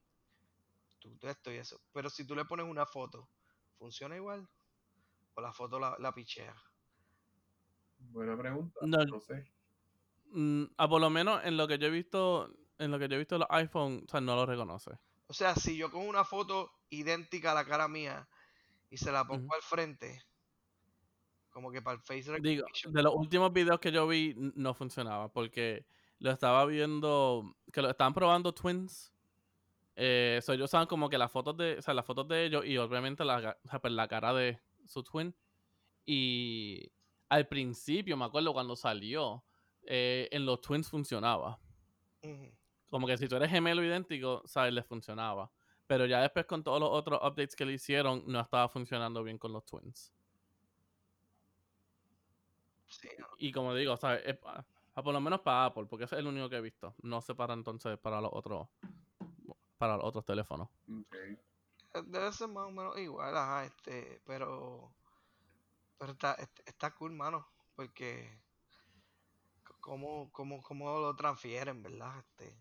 Tú, 1.00 1.16
tú 1.16 1.26
esto 1.28 1.52
y 1.52 1.56
eso. 1.56 1.80
Pero 1.92 2.08
si 2.08 2.26
tú 2.26 2.36
le 2.36 2.44
pones 2.44 2.66
una 2.66 2.86
foto, 2.86 3.28
¿funciona 3.78 4.16
igual? 4.16 4.48
O 5.34 5.40
la 5.40 5.52
foto 5.52 5.80
la, 5.80 5.96
la 5.98 6.12
pichea. 6.12 6.54
Buena 7.98 8.36
pregunta. 8.36 8.78
No. 8.82 9.04
No 9.04 9.20
sé. 9.20 9.50
Mm, 10.32 10.64
ah, 10.76 10.88
por 10.88 11.00
lo 11.00 11.10
menos 11.10 11.44
en 11.44 11.56
lo 11.56 11.66
que 11.66 11.78
yo 11.78 11.88
he 11.88 11.90
visto, 11.90 12.54
en 12.78 12.90
lo 12.90 12.98
que 12.98 13.08
yo 13.08 13.16
he 13.16 13.18
visto 13.18 13.38
los 13.38 13.48
iPhone, 13.50 14.04
o 14.06 14.10
sea, 14.10 14.20
no 14.20 14.36
lo 14.36 14.46
reconoce. 14.46 14.92
O 15.26 15.32
sea, 15.32 15.54
si 15.54 15.76
yo 15.76 15.90
cojo 15.90 16.04
una 16.04 16.24
foto 16.24 16.70
idéntica 16.90 17.52
a 17.52 17.54
la 17.54 17.64
cara 17.64 17.88
mía 17.88 18.28
y 18.90 18.96
se 18.96 19.12
la 19.12 19.24
pongo 19.24 19.54
al 19.54 19.62
frente, 19.62 20.22
como 21.50 21.70
que 21.70 21.82
para 21.82 21.96
el 21.96 22.02
face 22.02 22.40
Digo, 22.40 22.66
de 22.88 23.02
los 23.02 23.14
últimos 23.14 23.52
videos 23.52 23.80
que 23.80 23.92
yo 23.92 24.06
vi 24.06 24.34
no 24.36 24.74
funcionaba 24.74 25.32
porque 25.32 25.84
lo 26.18 26.30
estaba 26.30 26.64
viendo, 26.66 27.56
que 27.72 27.82
lo 27.82 27.90
estaban 27.90 28.14
probando 28.14 28.52
Twins. 28.52 29.12
Eh, 29.96 30.40
so 30.42 30.52
ellos 30.52 30.70
usaban 30.70 30.86
como 30.86 31.08
que 31.10 31.18
las 31.18 31.30
fotos 31.30 31.56
de, 31.56 31.76
o 31.78 31.82
sea, 31.82 31.94
las 31.94 32.06
fotos 32.06 32.26
de 32.28 32.46
ellos 32.46 32.64
y 32.64 32.78
obviamente 32.78 33.24
la, 33.24 33.40
ga- 33.40 33.58
o 33.64 33.68
sea, 33.68 33.80
pues, 33.80 33.92
la 33.92 34.08
cara 34.08 34.32
de 34.32 34.60
su 34.86 35.02
twin. 35.02 35.34
Y 36.06 36.90
al 37.28 37.46
principio, 37.46 38.16
me 38.16 38.24
acuerdo 38.24 38.52
cuando 38.52 38.74
salió, 38.76 39.44
eh, 39.82 40.28
en 40.32 40.44
los 40.46 40.60
Twins 40.60 40.88
funcionaba. 40.88 41.58
Como 42.88 43.06
que 43.06 43.16
si 43.16 43.28
tú 43.28 43.36
eres 43.36 43.50
gemelo 43.50 43.84
idéntico, 43.84 44.42
¿sabes? 44.46 44.72
Les 44.72 44.84
funcionaba. 44.84 45.50
Pero 45.86 46.06
ya 46.06 46.20
después 46.20 46.46
con 46.46 46.62
todos 46.62 46.80
los 46.80 46.90
otros 46.90 47.18
updates 47.22 47.54
que 47.54 47.64
le 47.64 47.74
hicieron, 47.74 48.24
no 48.26 48.40
estaba 48.40 48.68
funcionando 48.68 49.22
bien 49.22 49.38
con 49.38 49.52
los 49.52 49.64
Twins. 49.64 50.12
Sí, 52.88 53.08
no. 53.18 53.26
Y 53.38 53.52
como 53.52 53.74
digo, 53.74 53.96
¿sabes? 53.96 54.22
Es 54.26 54.38
ah, 54.44 54.64
por 55.02 55.12
lo 55.14 55.20
menos 55.20 55.40
para 55.40 55.66
Apple, 55.66 55.86
porque 55.86 56.04
ese 56.04 56.16
es 56.16 56.20
el 56.20 56.26
único 56.26 56.48
que 56.48 56.56
he 56.56 56.60
visto. 56.60 56.94
No 57.02 57.20
sé 57.20 57.34
para 57.34 57.54
entonces 57.54 57.96
para 57.98 58.20
los 58.20 58.30
otros 58.32 58.68
para 59.80 59.96
los 59.96 60.04
otros 60.04 60.26
teléfonos. 60.26 60.68
Okay. 61.06 61.38
Debe 62.04 62.30
ser 62.34 62.48
más 62.48 62.66
o 62.66 62.70
menos 62.70 62.98
igual, 62.98 63.34
ajá, 63.34 63.64
este, 63.64 64.20
pero, 64.26 64.92
pero 65.98 66.12
está, 66.12 66.34
est- 66.34 66.60
está 66.66 66.90
cool, 66.94 67.12
mano, 67.12 67.48
porque 67.74 68.38
cómo, 69.80 70.30
cómo, 70.32 70.62
cómo 70.62 71.00
lo 71.00 71.16
transfieren, 71.16 71.82
¿verdad? 71.82 72.18
Este, 72.18 72.54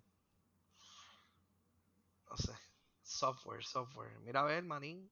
no 2.29 2.37
sé, 2.37 2.53
software, 3.03 3.65
software. 3.65 4.17
Mira 4.21 4.39
a 4.39 4.45
ver, 4.45 4.63
manín. 4.63 5.11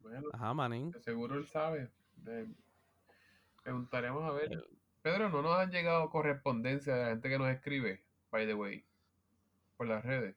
Bueno, 0.00 0.28
Ajá, 0.32 0.52
manín. 0.52 0.92
seguro 1.04 1.36
él 1.36 1.46
sabe. 1.46 1.92
De- 2.16 2.48
Preguntaremos 3.62 4.24
a 4.24 4.32
ver. 4.32 4.68
Pedro, 5.02 5.28
no 5.28 5.42
nos 5.42 5.56
han 5.58 5.70
llegado 5.70 6.10
correspondencia 6.10 6.92
de 6.96 7.02
la 7.04 7.08
gente 7.10 7.28
que 7.28 7.38
nos 7.38 7.50
escribe, 7.50 8.02
by 8.32 8.46
the 8.46 8.54
way, 8.54 8.84
por 9.76 9.86
las 9.86 10.04
redes. 10.04 10.34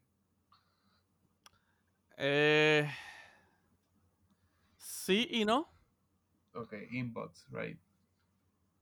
Eh, 2.18 2.90
sí 4.78 5.28
y 5.32 5.46
no. 5.46 5.72
Ok, 6.54 6.74
inbox, 6.92 7.48
right. 7.50 7.80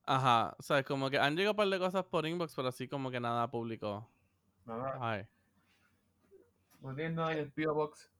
Ajá. 0.04 0.56
O 0.58 0.62
sea, 0.62 0.82
como 0.82 1.08
que 1.08 1.18
han 1.18 1.36
llegado 1.36 1.52
un 1.52 1.56
par 1.56 1.68
de 1.68 1.78
cosas 1.78 2.04
por 2.04 2.26
inbox, 2.26 2.54
pero 2.54 2.68
así 2.68 2.88
como 2.88 3.10
que 3.10 3.20
nada 3.20 3.50
público. 3.50 4.10
Nada, 4.64 4.98
Ay. 5.00 5.26
no 6.80 6.94
tienes 6.94 7.14
nada 7.14 7.32
en 7.32 7.38
el 7.38 7.52
PO 7.52 7.74
Box. 7.74 8.10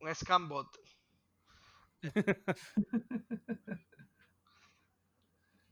Un 0.00 0.14
scam 0.14 0.48
bot. 0.48 0.68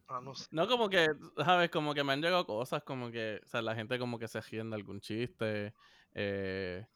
Ah, 0.09 0.21
no 0.23 0.35
sé. 0.35 0.47
No, 0.51 0.69
como 0.69 0.91
que, 0.91 1.09
¿sabes? 1.39 1.71
Como 1.71 1.95
que 1.95 2.05
me 2.05 2.13
han 2.13 2.21
llegado 2.21 2.45
cosas 2.45 2.83
como 2.83 3.11
que, 3.11 3.41
o 3.43 3.47
sea, 3.47 3.63
la 3.63 3.75
gente 3.75 3.99
como 3.99 4.19
que 4.19 4.29
se 4.29 4.43
ríen 4.43 4.69
de 4.69 4.77
algún 4.77 5.01
chiste. 5.01 5.75
Eh, 6.13 6.87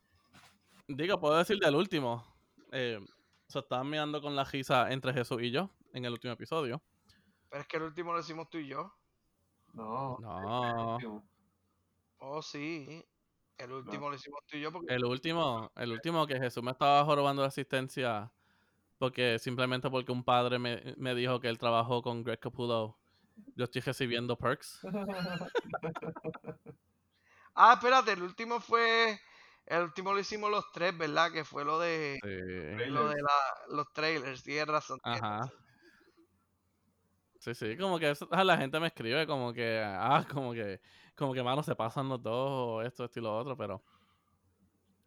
digo, 0.88 1.18
puedo 1.20 1.36
decir 1.36 1.58
del 1.58 1.74
último. 1.74 2.24
Eh, 2.72 3.00
se 3.48 3.58
estaban 3.58 3.88
mirando 3.88 4.20
con 4.20 4.34
la 4.34 4.44
risa 4.44 4.90
entre 4.92 5.12
Jesús 5.12 5.42
y 5.42 5.50
yo 5.50 5.70
en 5.92 6.04
el 6.04 6.12
último 6.12 6.32
episodio. 6.32 6.82
Pero 7.48 7.62
es 7.62 7.68
que 7.68 7.76
el 7.76 7.84
último 7.84 8.12
lo 8.12 8.20
hicimos 8.20 8.50
tú 8.50 8.58
y 8.58 8.68
yo. 8.68 8.92
No, 9.72 10.18
No. 10.20 11.22
Oh, 12.18 12.42
sí. 12.42 13.04
El 13.58 13.72
último 13.72 14.10
lo 14.10 14.16
hicimos 14.16 14.40
tú 14.46 14.56
y 14.56 14.60
yo 14.60 14.72
porque 14.72 14.92
El 14.92 15.04
último, 15.04 15.70
el 15.76 15.92
último 15.92 16.26
que 16.26 16.38
Jesús 16.38 16.62
me 16.62 16.72
estaba 16.72 17.04
jorobando 17.04 17.42
de 17.42 17.48
asistencia 17.48 18.30
porque 18.98 19.38
simplemente 19.38 19.90
porque 19.90 20.12
un 20.12 20.24
padre 20.24 20.58
me, 20.58 20.94
me 20.96 21.14
dijo 21.14 21.40
que 21.40 21.48
él 21.48 21.58
trabajó 21.58 22.02
con 22.02 22.22
Greg 22.22 22.38
Capullo. 22.38 22.96
Yo 23.54 23.64
estoy 23.64 23.82
recibiendo 23.82 24.36
perks. 24.36 24.80
Ah, 27.58 27.72
espérate, 27.72 28.12
el 28.12 28.22
último 28.22 28.60
fue. 28.60 29.18
El 29.66 29.82
último 29.82 30.12
lo 30.12 30.20
hicimos 30.20 30.50
los 30.50 30.70
tres, 30.72 30.96
¿verdad? 30.96 31.32
Que 31.32 31.44
fue 31.44 31.64
lo 31.64 31.78
de. 31.78 32.18
Sí. 32.22 32.90
Lo 32.90 33.08
de 33.08 33.16
la, 33.20 33.76
los 33.76 33.92
trailers, 33.92 34.42
tienes 34.42 34.66
razón. 34.66 35.00
Ajá. 35.02 35.38
razón. 35.38 35.52
Sí, 37.40 37.54
sí, 37.54 37.76
como 37.76 37.98
que 37.98 38.10
eso- 38.10 38.28
ah, 38.32 38.42
la 38.44 38.56
gente 38.56 38.80
me 38.80 38.88
escribe 38.88 39.26
como 39.26 39.52
que, 39.52 39.80
ah, 39.84 40.24
como 40.32 40.52
que, 40.52 40.80
como 41.14 41.32
que, 41.32 41.42
mano, 41.42 41.62
se 41.62 41.76
pasan 41.76 42.08
los 42.08 42.22
dos, 42.22 42.32
o 42.34 42.82
esto, 42.82 43.04
esto 43.04 43.20
y 43.20 43.22
lo 43.22 43.36
otro, 43.36 43.56
pero 43.56 43.82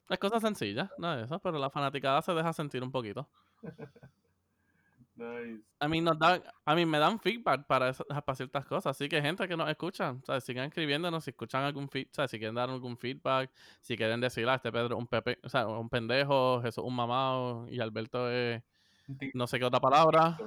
es 0.09 0.19
cosa 0.19 0.39
sencilla, 0.39 0.91
no 0.97 1.13
es 1.13 1.25
eso, 1.25 1.39
pero 1.39 1.57
la 1.59 1.69
fanaticada 1.69 2.21
se 2.21 2.33
deja 2.33 2.51
sentir 2.53 2.83
un 2.83 2.91
poquito. 2.91 3.29
Nice. 5.19 5.65
A 5.81 5.87
mí 5.89 5.99
nos 5.99 6.17
dan, 6.17 6.41
a 6.65 6.75
mí 6.75 6.85
me 6.85 6.97
dan 6.97 7.19
feedback 7.19 7.65
para, 7.67 7.89
esas- 7.89 8.07
para 8.25 8.35
ciertas 8.35 8.65
cosas, 8.65 8.95
así 8.95 9.09
que 9.09 9.21
gente 9.21 9.47
que 9.49 9.57
nos 9.57 9.69
escucha, 9.69 10.11
o 10.11 10.21
sea, 10.25 10.39
sigan 10.39 10.65
escribiéndonos 10.65 11.25
si 11.25 11.31
escuchan 11.31 11.63
algún 11.63 11.89
feed, 11.89 12.07
o 12.11 12.13
sea, 12.13 12.27
si 12.29 12.37
quieren 12.39 12.55
dar 12.55 12.69
algún 12.69 12.97
feedback, 12.97 13.51
si 13.81 13.97
quieren 13.97 14.21
decirle 14.21 14.51
a 14.51 14.55
este 14.55 14.71
Pedro 14.71 14.97
un 14.97 15.07
pepe, 15.07 15.37
o 15.43 15.49
sea, 15.49 15.67
un 15.67 15.89
pendejo, 15.89 16.61
Jesús 16.61 16.83
un 16.85 16.95
mamado 16.95 17.67
y 17.69 17.79
Alberto 17.81 18.29
es 18.31 18.63
no 19.33 19.47
sé 19.47 19.59
qué 19.59 19.65
otra 19.65 19.79
palabra, 19.79 20.37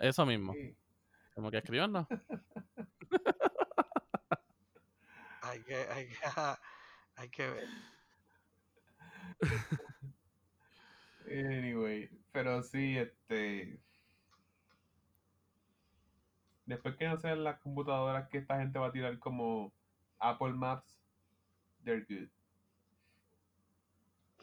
eso 0.00 0.26
mismo, 0.26 0.52
sí. 0.54 0.76
como 1.34 1.50
que 1.50 1.58
escribannos. 1.58 2.06
Hay 5.42 5.60
que, 5.64 5.74
hay 5.74 6.06
que, 6.08 6.14
hay 7.16 7.28
que 7.30 7.46
ver. 7.50 7.68
Anyway, 11.30 12.08
pero 12.32 12.62
sí, 12.62 12.96
este. 12.96 13.78
Después 16.66 16.96
que 16.96 17.08
no 17.08 17.18
sean 17.18 17.44
las 17.44 17.60
computadoras 17.60 18.28
que 18.28 18.38
esta 18.38 18.58
gente 18.58 18.78
va 18.78 18.86
a 18.86 18.92
tirar 18.92 19.18
como 19.18 19.72
Apple 20.18 20.52
Maps, 20.52 20.98
they're 21.84 22.06
good. 22.08 22.28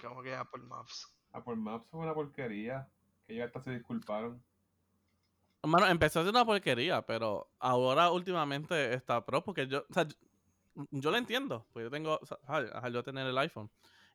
Como 0.01 0.21
que 0.21 0.33
Apple 0.35 0.63
Maps. 0.63 1.13
Apple 1.31 1.55
Maps 1.55 1.87
fue 1.89 2.01
una 2.01 2.13
porquería. 2.13 2.87
Que 3.25 3.33
ellos 3.33 3.47
hasta 3.47 3.61
se 3.61 3.71
disculparon. 3.71 4.41
Hermano, 5.61 5.87
empezó 5.87 6.19
a 6.19 6.23
ser 6.23 6.31
una 6.31 6.45
porquería, 6.45 7.01
pero 7.01 7.49
ahora 7.59 8.11
últimamente 8.11 8.93
está 8.93 9.25
pro, 9.25 9.43
porque 9.43 9.67
yo, 9.67 9.83
o 9.89 9.93
sea, 9.93 10.03
yo, 10.03 10.15
yo 10.91 11.11
lo 11.11 11.17
entiendo, 11.17 11.65
pues 11.73 11.83
yo 11.83 11.89
tengo, 11.89 12.17
o 12.21 12.25
sea, 12.25 12.89
yo 12.89 13.03
tener 13.03 13.27
el 13.27 13.37
iPhone, 13.37 13.69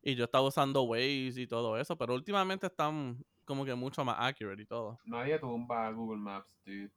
y 0.05 0.15
yo 0.15 0.25
estaba 0.25 0.47
usando 0.47 0.83
Waze 0.83 1.33
y 1.41 1.47
todo 1.47 1.77
eso, 1.79 1.97
pero 1.97 2.13
últimamente 2.13 2.67
están 2.67 3.25
como 3.43 3.65
que 3.65 3.73
mucho 3.73 4.05
más 4.05 4.15
accurate 4.19 4.61
y 4.61 4.65
todo. 4.65 4.99
Nadie 5.03 5.39
tumba 5.39 5.87
a 5.87 5.91
Google 5.91 6.19
Maps, 6.21 6.47
dude. 6.63 6.91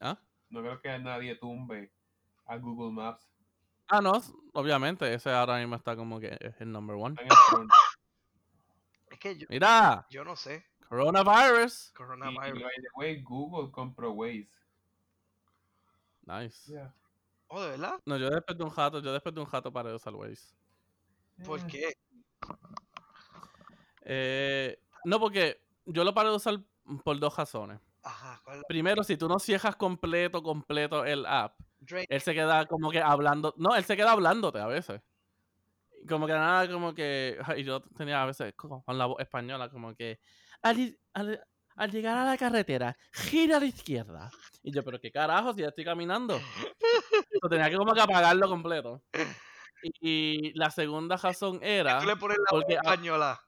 ¿Ah? 0.00 0.16
No 0.48 0.60
creo 0.60 0.80
que 0.80 0.98
nadie 1.00 1.34
tumbe 1.34 1.92
a 2.46 2.56
Google 2.58 2.92
Maps. 2.92 3.26
Ah, 3.88 4.00
no, 4.00 4.12
obviamente, 4.52 5.12
ese 5.12 5.30
ahora 5.30 5.58
mismo 5.58 5.74
está 5.74 5.96
como 5.96 6.20
que 6.20 6.36
es 6.40 6.60
el 6.60 6.70
number 6.70 6.94
one. 6.96 7.16
Es 9.10 9.18
que 9.18 9.36
yo, 9.36 9.46
Mira, 9.50 10.06
yo 10.10 10.24
no 10.24 10.36
sé. 10.36 10.64
coronavirus. 10.88 11.88
Y, 11.88 11.90
y 11.90 11.94
Coronavirus. 11.94 12.62
by 12.62 12.72
the 12.76 12.88
way, 12.94 13.22
Google 13.22 13.70
compró 13.72 14.12
Waze. 14.12 14.48
Nice. 16.22 16.70
Yeah. 16.72 16.94
Oh, 17.48 17.60
¿de 17.60 17.70
verdad? 17.70 18.00
No, 18.06 18.16
yo 18.16 18.30
después 18.30 18.56
de 18.56 18.64
un 18.64 18.70
jato, 18.70 19.00
yo 19.00 19.12
después 19.12 19.34
de 19.34 19.40
un 19.40 19.46
jato 19.46 19.72
para 19.72 19.92
usar 19.94 20.14
Waze. 20.14 20.54
¿Por 21.44 21.58
Yeah. 21.60 21.68
qué? 21.68 21.92
Eh, 24.02 24.78
no, 25.04 25.18
porque 25.18 25.60
yo 25.86 26.04
lo 26.04 26.14
paré 26.14 26.30
de 26.30 26.36
usar 26.36 26.60
por 27.02 27.18
dos 27.18 27.36
razones. 27.36 27.80
Ajá, 28.02 28.40
¿cuál? 28.44 28.62
Primero, 28.68 29.02
si 29.02 29.16
tú 29.16 29.28
no 29.28 29.38
cierras 29.38 29.76
completo, 29.76 30.42
completo 30.42 31.04
el 31.04 31.24
app, 31.24 31.58
Drake. 31.80 32.06
él 32.10 32.20
se 32.20 32.34
queda 32.34 32.66
como 32.66 32.90
que 32.90 33.00
hablando. 33.00 33.54
No, 33.56 33.74
él 33.74 33.84
se 33.84 33.96
queda 33.96 34.12
hablándote 34.12 34.58
a 34.58 34.66
veces. 34.66 35.00
Como 36.06 36.26
que 36.26 36.34
nada, 36.34 36.70
como 36.70 36.94
que. 36.94 37.38
Y 37.56 37.64
yo 37.64 37.80
tenía 37.80 38.22
a 38.22 38.26
veces 38.26 38.52
co- 38.54 38.82
con 38.84 38.98
la 38.98 39.06
voz 39.06 39.20
española, 39.20 39.70
como 39.70 39.94
que. 39.94 40.20
Al, 40.60 40.98
al- 41.14 41.42
al 41.76 41.90
llegar 41.90 42.16
a 42.18 42.24
la 42.24 42.36
carretera, 42.36 42.96
gira 43.10 43.56
a 43.56 43.60
la 43.60 43.66
izquierda. 43.66 44.30
Y 44.62 44.70
yo, 44.72 44.84
pero 44.84 45.00
qué 45.00 45.10
carajo, 45.10 45.54
si 45.54 45.62
ya 45.62 45.68
estoy 45.68 45.84
caminando. 45.84 46.38
Tenía 47.50 47.70
que 47.70 47.76
como 47.76 47.94
que 47.94 48.00
apagarlo 48.00 48.48
completo. 48.48 49.02
Y, 50.00 50.52
la 50.58 50.70
segunda 50.70 51.16
razón 51.16 51.60
era. 51.62 52.00
Tú 52.00 52.06
le 52.06 52.16
pones 52.16 52.38
la 52.38 52.44
voz 52.50 52.62
porque- 52.62 52.74
española. 52.74 53.40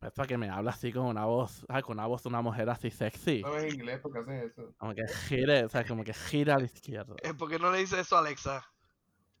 Pues 0.00 0.12
para 0.14 0.26
que 0.26 0.36
me 0.36 0.50
habla 0.50 0.72
así 0.72 0.92
con 0.92 1.06
una 1.06 1.26
voz. 1.26 1.64
Ay, 1.68 1.82
con 1.82 1.96
una 1.96 2.06
voz 2.06 2.24
de 2.24 2.28
una 2.30 2.42
mujer 2.42 2.68
así 2.68 2.90
sexy. 2.90 3.40
No 3.42 3.56
es 3.56 3.72
inglés 3.72 4.00
porque 4.02 4.18
haces 4.18 4.50
eso. 4.50 4.74
Como 4.76 4.94
que 4.94 5.06
gire, 5.28 5.64
o 5.64 5.68
sea, 5.68 5.84
como 5.84 6.02
que 6.02 6.12
gira 6.12 6.56
a 6.56 6.58
la 6.58 6.64
izquierda. 6.64 7.14
Eh, 7.22 7.34
¿Por 7.34 7.48
qué 7.48 7.58
no 7.60 7.70
le 7.70 7.78
dices 7.78 8.00
eso 8.00 8.16
a 8.16 8.18
Alexa? 8.18 8.66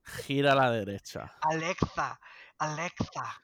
Gira 0.04 0.52
a 0.52 0.54
la 0.54 0.70
derecha. 0.70 1.32
Alexa, 1.40 2.20
Alexa. 2.58 3.42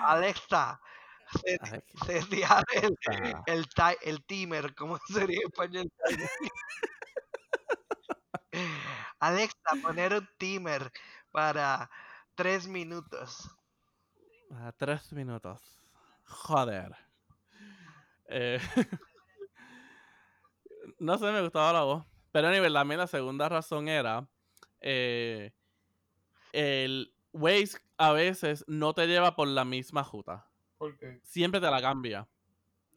Alexa. 0.00 0.80
Se, 1.42 1.58
se 2.06 2.22
el 4.02 4.24
timer, 4.24 4.74
¿cómo 4.74 4.98
sería 5.08 5.40
en 5.42 5.48
español? 5.48 5.92
Alexa, 9.20 9.70
poner 9.82 10.14
un 10.14 10.28
timer 10.38 10.92
para 11.30 11.90
tres 12.34 12.66
minutos. 12.66 13.50
A 14.50 14.72
tres 14.72 15.12
minutos. 15.12 15.60
Joder. 16.24 16.94
Eh, 18.28 18.58
no 20.98 21.18
sé, 21.18 21.32
me 21.32 21.42
gustaba 21.42 21.72
la 21.72 21.82
voz. 21.82 22.04
Pero 22.32 22.48
a 22.48 22.52
nivel 22.52 22.72
también 22.72 22.98
la 22.98 23.06
segunda 23.06 23.48
razón 23.48 23.88
era 23.88 24.28
eh, 24.80 25.52
el 26.52 27.12
Waze 27.32 27.78
a 27.96 28.12
veces 28.12 28.64
no 28.68 28.94
te 28.94 29.06
lleva 29.06 29.34
por 29.34 29.48
la 29.48 29.64
misma 29.64 30.02
ruta. 30.02 30.46
Porque 30.76 31.20
Siempre 31.24 31.60
te 31.60 31.70
la 31.70 31.80
cambia. 31.80 32.28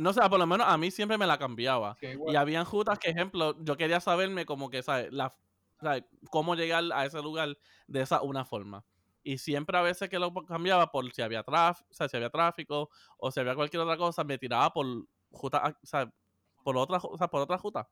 No 0.01 0.13
sé, 0.13 0.21
por 0.29 0.39
lo 0.39 0.47
menos 0.47 0.67
a 0.67 0.77
mí 0.77 0.91
siempre 0.91 1.17
me 1.17 1.27
la 1.27 1.37
cambiaba. 1.37 1.97
Y 2.31 2.35
habían 2.35 2.65
rutas 2.65 2.97
que, 2.99 3.09
ejemplo, 3.11 3.55
yo 3.63 3.77
quería 3.77 3.99
saberme 3.99 4.45
como 4.45 4.69
que, 4.69 4.81
¿sabes? 4.83 5.11
La, 5.11 5.35
¿sabes? 5.79 6.03
Cómo 6.29 6.55
llegar 6.55 6.83
a 6.93 7.05
ese 7.05 7.21
lugar 7.21 7.57
de 7.87 8.01
esa 8.01 8.21
una 8.21 8.45
forma. 8.45 8.83
Y 9.23 9.37
siempre 9.37 9.77
a 9.77 9.81
veces 9.81 10.09
que 10.09 10.17
lo 10.19 10.33
cambiaba 10.33 10.91
por 10.91 11.11
si 11.13 11.21
había 11.21 11.43
tráfico, 11.43 11.87
o 11.91 11.93
sea, 11.93 12.09
si 12.09 12.17
había 12.17 12.29
tráfico 12.31 12.89
o 13.17 13.31
si 13.31 13.39
había 13.39 13.55
cualquier 13.55 13.81
otra 13.83 13.97
cosa, 13.97 14.23
me 14.23 14.37
tiraba 14.37 14.71
por 14.73 14.85
ruta, 15.31 15.61
ah, 15.63 15.77
o 15.81 15.85
sea, 15.85 16.11
por 16.63 16.75
otra, 16.77 16.99
ju- 16.99 17.09
o 17.13 17.17
sea, 17.17 17.27
por 17.27 17.41
otra 17.41 17.57
ruta. 17.57 17.87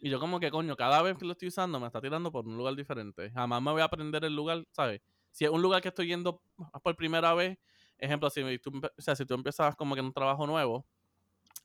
Y 0.00 0.10
yo 0.10 0.20
como 0.20 0.38
que, 0.40 0.50
coño, 0.50 0.76
cada 0.76 1.00
vez 1.02 1.16
que 1.18 1.24
lo 1.24 1.32
estoy 1.32 1.48
usando 1.48 1.80
me 1.80 1.86
está 1.86 2.00
tirando 2.00 2.30
por 2.30 2.46
un 2.46 2.56
lugar 2.56 2.76
diferente. 2.76 3.30
Jamás 3.30 3.62
me 3.62 3.72
voy 3.72 3.80
a 3.80 3.84
aprender 3.84 4.24
el 4.24 4.34
lugar, 4.36 4.66
¿sabes? 4.70 5.00
Si 5.30 5.44
es 5.44 5.50
un 5.50 5.62
lugar 5.62 5.80
que 5.82 5.88
estoy 5.88 6.06
yendo 6.08 6.42
por 6.82 6.96
primera 6.96 7.34
vez, 7.34 7.58
ejemplo, 7.98 8.28
si 8.30 8.58
tú, 8.58 8.70
o 8.78 9.02
sea, 9.02 9.16
si 9.16 9.24
tú 9.24 9.34
empezabas 9.34 9.74
como 9.76 9.94
que 9.94 10.00
en 10.00 10.06
un 10.06 10.12
trabajo 10.12 10.46
nuevo 10.46 10.86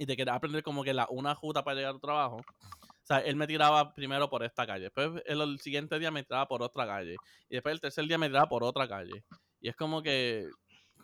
y 0.01 0.05
te 0.07 0.17
querías 0.17 0.35
aprender 0.35 0.63
como 0.63 0.83
que 0.83 0.95
la 0.95 1.05
una 1.11 1.35
ruta 1.35 1.63
para 1.63 1.75
llegar 1.75 1.93
al 1.93 2.01
trabajo, 2.01 2.37
o 2.37 3.05
sea, 3.05 3.19
él 3.19 3.35
me 3.35 3.45
tiraba 3.45 3.93
primero 3.93 4.31
por 4.31 4.43
esta 4.43 4.65
calle, 4.65 4.85
después 4.85 5.11
el, 5.27 5.41
el 5.41 5.59
siguiente 5.59 5.99
día 5.99 6.09
me 6.09 6.23
tiraba 6.23 6.47
por 6.47 6.63
otra 6.63 6.87
calle, 6.87 7.17
y 7.47 7.53
después 7.53 7.73
el 7.73 7.81
tercer 7.81 8.05
día 8.05 8.17
me 8.17 8.27
tiraba 8.27 8.49
por 8.49 8.63
otra 8.63 8.87
calle. 8.87 9.23
Y 9.59 9.69
es 9.69 9.75
como 9.75 10.01
que, 10.01 10.49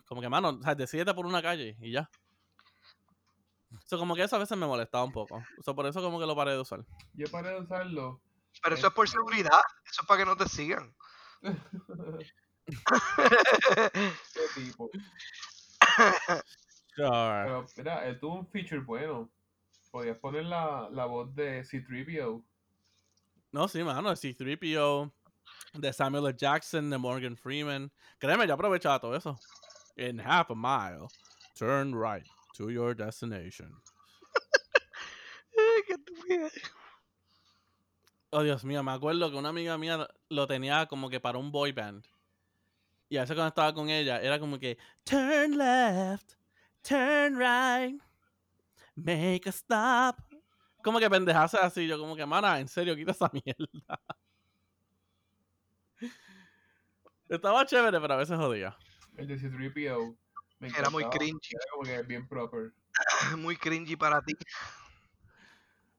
como 0.04 0.20
que, 0.20 0.28
mano, 0.28 0.48
o 0.48 0.62
sea, 0.62 1.14
por 1.14 1.26
una 1.26 1.40
calle 1.40 1.76
y 1.80 1.92
ya. 1.92 2.10
So, 3.84 3.98
como 3.98 4.16
que 4.16 4.24
eso 4.24 4.34
a 4.34 4.40
veces 4.40 4.58
me 4.58 4.66
molestaba 4.66 5.04
un 5.04 5.12
poco. 5.12 5.40
So, 5.64 5.76
por 5.76 5.86
eso 5.86 6.02
como 6.02 6.18
que 6.18 6.26
lo 6.26 6.34
paré 6.34 6.50
de 6.52 6.58
usar. 6.58 6.84
yo 7.14 7.30
paré 7.30 7.50
de 7.50 7.60
usarlo. 7.60 8.20
Pero 8.60 8.74
eso 8.74 8.88
es 8.88 8.94
por 8.94 9.08
seguridad, 9.08 9.60
eso 9.84 10.02
es 10.02 10.08
para 10.08 10.18
que 10.18 10.26
no 10.26 10.36
te 10.36 10.48
sigan. 10.48 10.92
¿Qué 14.34 14.42
tipo? 14.56 14.90
Pero 16.98 17.66
mira, 17.76 18.06
él 18.06 18.18
tuvo 18.18 18.40
un 18.40 18.46
feature 18.46 18.80
bueno. 18.80 19.30
Podías 19.90 20.18
poner 20.18 20.44
la, 20.44 20.88
la 20.90 21.06
voz 21.06 21.34
de 21.34 21.64
C-3PO. 21.64 22.42
No, 23.52 23.68
sí, 23.68 23.82
mano, 23.82 24.10
el 24.10 24.16
C-3PO, 24.16 25.10
de 25.74 25.92
Samuel 25.92 26.26
L. 26.26 26.36
Jackson, 26.36 26.90
de 26.90 26.98
Morgan 26.98 27.36
Freeman. 27.36 27.90
Créeme, 28.18 28.46
yo 28.46 28.54
aprovechaba 28.54 29.00
todo 29.00 29.14
eso. 29.16 29.38
In 29.96 30.18
half 30.18 30.50
a 30.50 30.54
mile, 30.54 31.08
turn 31.54 31.94
right 31.94 32.26
to 32.54 32.70
your 32.70 32.94
destination. 32.94 33.72
Oh, 38.30 38.42
Dios 38.42 38.62
mío, 38.62 38.82
me 38.82 38.92
acuerdo 38.92 39.30
que 39.30 39.38
una 39.38 39.48
amiga 39.48 39.78
mía 39.78 40.06
lo 40.28 40.46
tenía 40.46 40.86
como 40.86 41.08
que 41.08 41.18
para 41.18 41.38
un 41.38 41.50
boy 41.50 41.72
band. 41.72 42.04
Y 43.08 43.16
a 43.16 43.22
veces 43.22 43.34
cuando 43.34 43.48
estaba 43.48 43.72
con 43.72 43.88
ella, 43.88 44.20
era 44.20 44.38
como 44.38 44.58
que, 44.58 44.76
turn 45.04 45.56
left, 45.56 46.34
turn 46.88 47.36
right, 47.36 48.00
make 48.96 49.46
a 49.46 49.52
stop, 49.52 50.16
como 50.82 50.98
que 50.98 51.10
pendejase 51.10 51.58
así. 51.58 51.86
Yo 51.86 51.98
como 51.98 52.16
que, 52.16 52.24
mana, 52.24 52.60
en 52.60 52.68
serio, 52.68 52.96
quita 52.96 53.12
esa 53.12 53.30
mierda. 53.32 54.00
Estaba 57.28 57.66
chévere, 57.66 58.00
pero 58.00 58.14
a 58.14 58.16
veces 58.16 58.38
jodía. 58.38 58.76
El 59.16 59.26
de 59.26 59.36
C3PO. 59.36 60.16
me 60.60 60.68
Era 60.68 60.88
muy 60.88 61.04
cringy. 61.10 61.50
Era 61.50 61.64
como 61.70 61.82
que 61.82 62.02
bien 62.02 62.26
proper. 62.26 62.72
Muy 63.36 63.56
cringy 63.56 63.94
para 63.94 64.20
ti. 64.22 64.34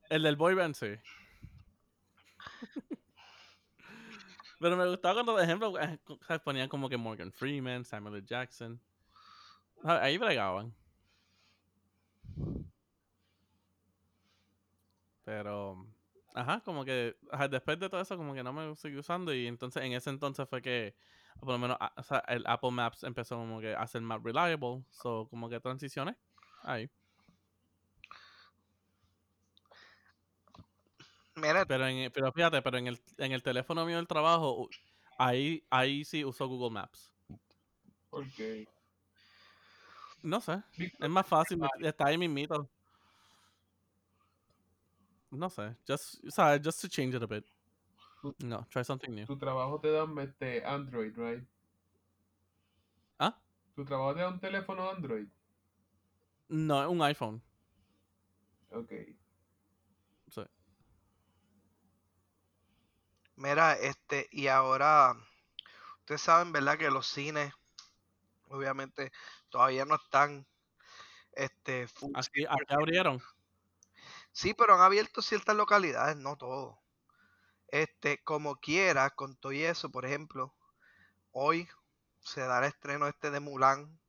El 0.09 0.23
del 0.23 0.35
boy 0.35 0.53
band, 0.53 0.75
sí. 0.75 0.95
Pero 4.59 4.75
me 4.75 4.85
gustaba 4.85 5.13
cuando, 5.13 5.33
por 5.33 5.41
ejemplo, 5.41 5.79
eh, 5.79 5.97
¿sabes? 6.27 6.41
ponían 6.41 6.67
como 6.67 6.89
que 6.89 6.97
Morgan 6.97 7.31
Freeman, 7.31 7.85
Samuel 7.85 8.15
L. 8.15 8.25
Jackson. 8.25 8.81
Ah, 9.83 9.99
Ahí 10.01 10.17
bregaban. 10.17 10.75
Pero, 15.23 15.85
ajá, 16.33 16.61
como 16.61 16.83
que 16.85 17.15
ajá, 17.31 17.47
después 17.47 17.79
de 17.79 17.89
todo 17.89 18.01
eso, 18.01 18.17
como 18.17 18.33
que 18.33 18.43
no 18.43 18.53
me 18.53 18.75
seguí 18.75 18.97
usando. 18.97 19.33
Y 19.33 19.47
entonces, 19.47 19.83
en 19.83 19.93
ese 19.93 20.09
entonces 20.09 20.47
fue 20.49 20.61
que, 20.61 20.95
por 21.39 21.49
lo 21.49 21.59
menos, 21.59 21.77
a- 21.79 21.93
o 21.97 22.03
sea, 22.03 22.19
el 22.27 22.43
Apple 22.47 22.71
Maps 22.71 23.03
empezó 23.03 23.35
como 23.37 23.59
que 23.59 23.75
a 23.75 23.85
ser 23.87 24.01
más 24.01 24.21
reliable. 24.23 24.83
So, 24.89 25.27
como 25.29 25.49
que 25.49 25.59
transicioné. 25.59 26.15
Ahí. 26.63 26.89
Mira, 31.35 31.65
Pero, 31.65 31.87
en, 31.87 32.11
pero 32.11 32.31
fíjate, 32.33 32.61
pero 32.61 32.77
en 32.77 32.87
el, 32.87 32.99
en 33.17 33.31
el 33.31 33.41
teléfono 33.43 33.85
mío 33.85 33.95
del 33.97 34.07
trabajo, 34.07 34.67
ahí, 35.17 35.63
ahí 35.69 36.03
sí 36.03 36.25
uso 36.25 36.47
Google 36.47 36.71
Maps. 36.71 37.13
Porque. 38.09 38.67
No 40.21 40.41
sé, 40.41 40.61
es 40.77 41.09
más 41.09 41.25
fácil, 41.25 41.61
está 41.81 42.07
ahí 42.07 42.17
mismito. 42.17 42.69
No 45.31 45.49
sé, 45.49 45.75
just, 45.87 46.23
just 46.63 46.81
to 46.81 46.87
change 46.87 47.15
it 47.15 47.23
a 47.23 47.27
bit. 47.27 47.45
No, 48.39 48.65
try 48.69 48.83
something 48.83 49.11
new. 49.11 49.25
Tu 49.25 49.37
trabajo 49.37 49.79
te 49.79 49.91
da 49.91 50.05
este 50.21 50.65
Android, 50.65 51.15
right? 51.15 51.43
¿Ah? 53.17 53.39
Tu 53.75 53.85
trabajo 53.85 54.13
te 54.13 54.19
da 54.21 54.29
un 54.29 54.39
teléfono 54.39 54.89
Android. 54.89 55.27
No, 56.49 56.81
es 56.81 56.89
un 56.89 57.01
iPhone. 57.01 57.41
Ok. 58.71 58.91
Sí. 60.29 60.41
mira, 63.35 63.73
este, 63.73 64.27
y 64.31 64.47
ahora, 64.47 65.15
ustedes 65.99 66.21
saben, 66.21 66.51
¿verdad? 66.51 66.77
Que 66.77 66.91
los 66.91 67.07
cines, 67.07 67.53
obviamente, 68.49 69.11
todavía 69.49 69.85
no 69.85 69.95
están, 69.95 70.47
este, 71.33 71.87
Aquí, 72.15 72.45
aquí 72.45 72.73
abrieron. 72.73 73.21
Sí, 74.31 74.53
pero 74.53 74.75
han 74.75 74.81
abierto 74.81 75.21
ciertas 75.21 75.55
localidades, 75.55 76.15
no 76.17 76.37
todo. 76.37 76.79
Este, 77.67 78.23
como 78.23 78.55
quiera, 78.55 79.09
con 79.11 79.35
todo 79.35 79.51
y 79.51 79.63
eso, 79.63 79.91
por 79.91 80.05
ejemplo, 80.05 80.55
hoy 81.31 81.67
se 82.19 82.41
da 82.41 82.59
el 82.59 82.65
estreno 82.65 83.07
este 83.07 83.31
de 83.31 83.39
Mulan 83.39 83.99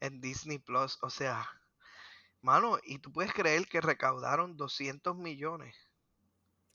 en 0.00 0.20
Disney 0.20 0.58
Plus. 0.58 0.98
O 1.02 1.10
sea, 1.10 1.48
mano, 2.40 2.78
y 2.84 2.98
tú 2.98 3.12
puedes 3.12 3.32
creer 3.32 3.66
que 3.66 3.80
recaudaron 3.80 4.56
200 4.56 5.16
millones. 5.16 5.76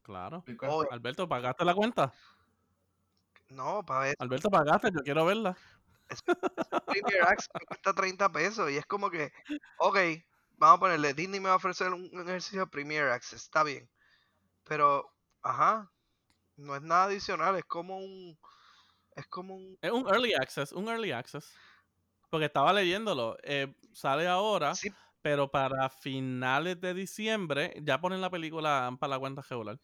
Claro. 0.01 0.43
Hoy, 0.67 0.87
Alberto, 0.89 1.27
¿pagaste 1.27 1.63
la 1.63 1.75
cuenta? 1.75 2.13
no, 3.49 3.83
para 3.85 4.01
ver, 4.01 4.15
Alberto, 4.19 4.49
¿pagaste? 4.49 4.89
Yo 4.91 5.01
quiero 5.03 5.25
verla. 5.25 5.57
Premier 6.85 7.23
Access 7.23 7.49
me 7.59 7.65
cuesta 7.65 7.93
30 7.93 8.31
pesos. 8.31 8.71
Y 8.71 8.77
es 8.77 8.85
como 8.85 9.09
que, 9.09 9.31
ok, 9.77 9.97
vamos 10.57 10.77
a 10.77 10.79
ponerle, 10.79 11.13
Disney 11.13 11.39
me 11.39 11.47
va 11.47 11.53
a 11.53 11.57
ofrecer 11.57 11.91
un, 11.93 12.09
ejercicio 12.21 12.61
de 12.61 12.67
Premier 12.67 13.05
Access, 13.09 13.43
está 13.43 13.63
bien. 13.63 13.89
Pero, 14.63 15.11
ajá, 15.41 15.91
no 16.57 16.75
es 16.75 16.81
nada 16.81 17.05
adicional, 17.05 17.55
es 17.55 17.65
como 17.65 17.97
un, 17.97 18.37
es 19.15 19.25
como 19.27 19.55
un 19.55 19.77
Es 19.81 19.91
un 19.91 20.07
early 20.07 20.33
access, 20.33 20.71
un 20.71 20.87
early 20.89 21.11
access. 21.11 21.53
Porque 22.29 22.45
estaba 22.45 22.71
leyéndolo. 22.73 23.37
eh, 23.43 23.73
sale 23.93 24.27
ahora, 24.27 24.75
Sí, 24.75 24.91
pero 25.21 25.49
para 25.49 25.89
finales 25.89 26.79
de 26.79 26.93
diciembre 26.93 27.73
ya 27.81 27.99
ponen 27.99 28.21
la 28.21 28.29
película 28.29 28.95
para 28.99 29.11
la 29.11 29.19
cuenta 29.19 29.41
regular. 29.41 29.79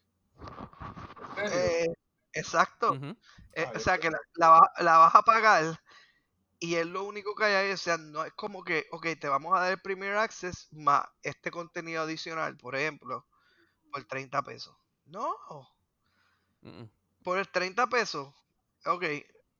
Eh, 1.52 1.92
exacto. 2.32 2.94
Eh, 3.52 3.64
Ah, 3.66 3.72
o 3.74 3.80
sea, 3.80 3.98
que 3.98 4.10
la, 4.10 4.18
la 4.34 4.48
va- 4.50 4.72
la 4.78 4.98
vas 4.98 5.14
a 5.14 5.22
pagar 5.22 5.80
y 6.58 6.74
es 6.76 6.86
lo 6.86 7.04
único 7.04 7.34
que 7.34 7.44
hay 7.44 7.54
ahí. 7.54 7.72
O 7.72 7.76
sea, 7.76 7.96
no 7.98 8.24
es 8.24 8.32
como 8.34 8.62
que, 8.64 8.86
ok, 8.90 9.06
te 9.20 9.28
vamos 9.28 9.56
a 9.56 9.60
dar 9.60 9.72
el 9.72 9.80
Premier 9.80 10.16
Access 10.16 10.68
más 10.72 11.06
este 11.22 11.50
contenido 11.50 12.02
adicional, 12.02 12.56
por 12.56 12.76
ejemplo, 12.76 13.26
por 13.92 14.04
30 14.04 14.42
pesos. 14.42 14.76
No, 15.04 15.36
Mm, 16.62 16.68
mm. 16.82 16.90
por 17.22 17.38
el 17.38 17.48
30 17.48 17.86
pesos, 17.86 18.34
ok, 18.84 19.04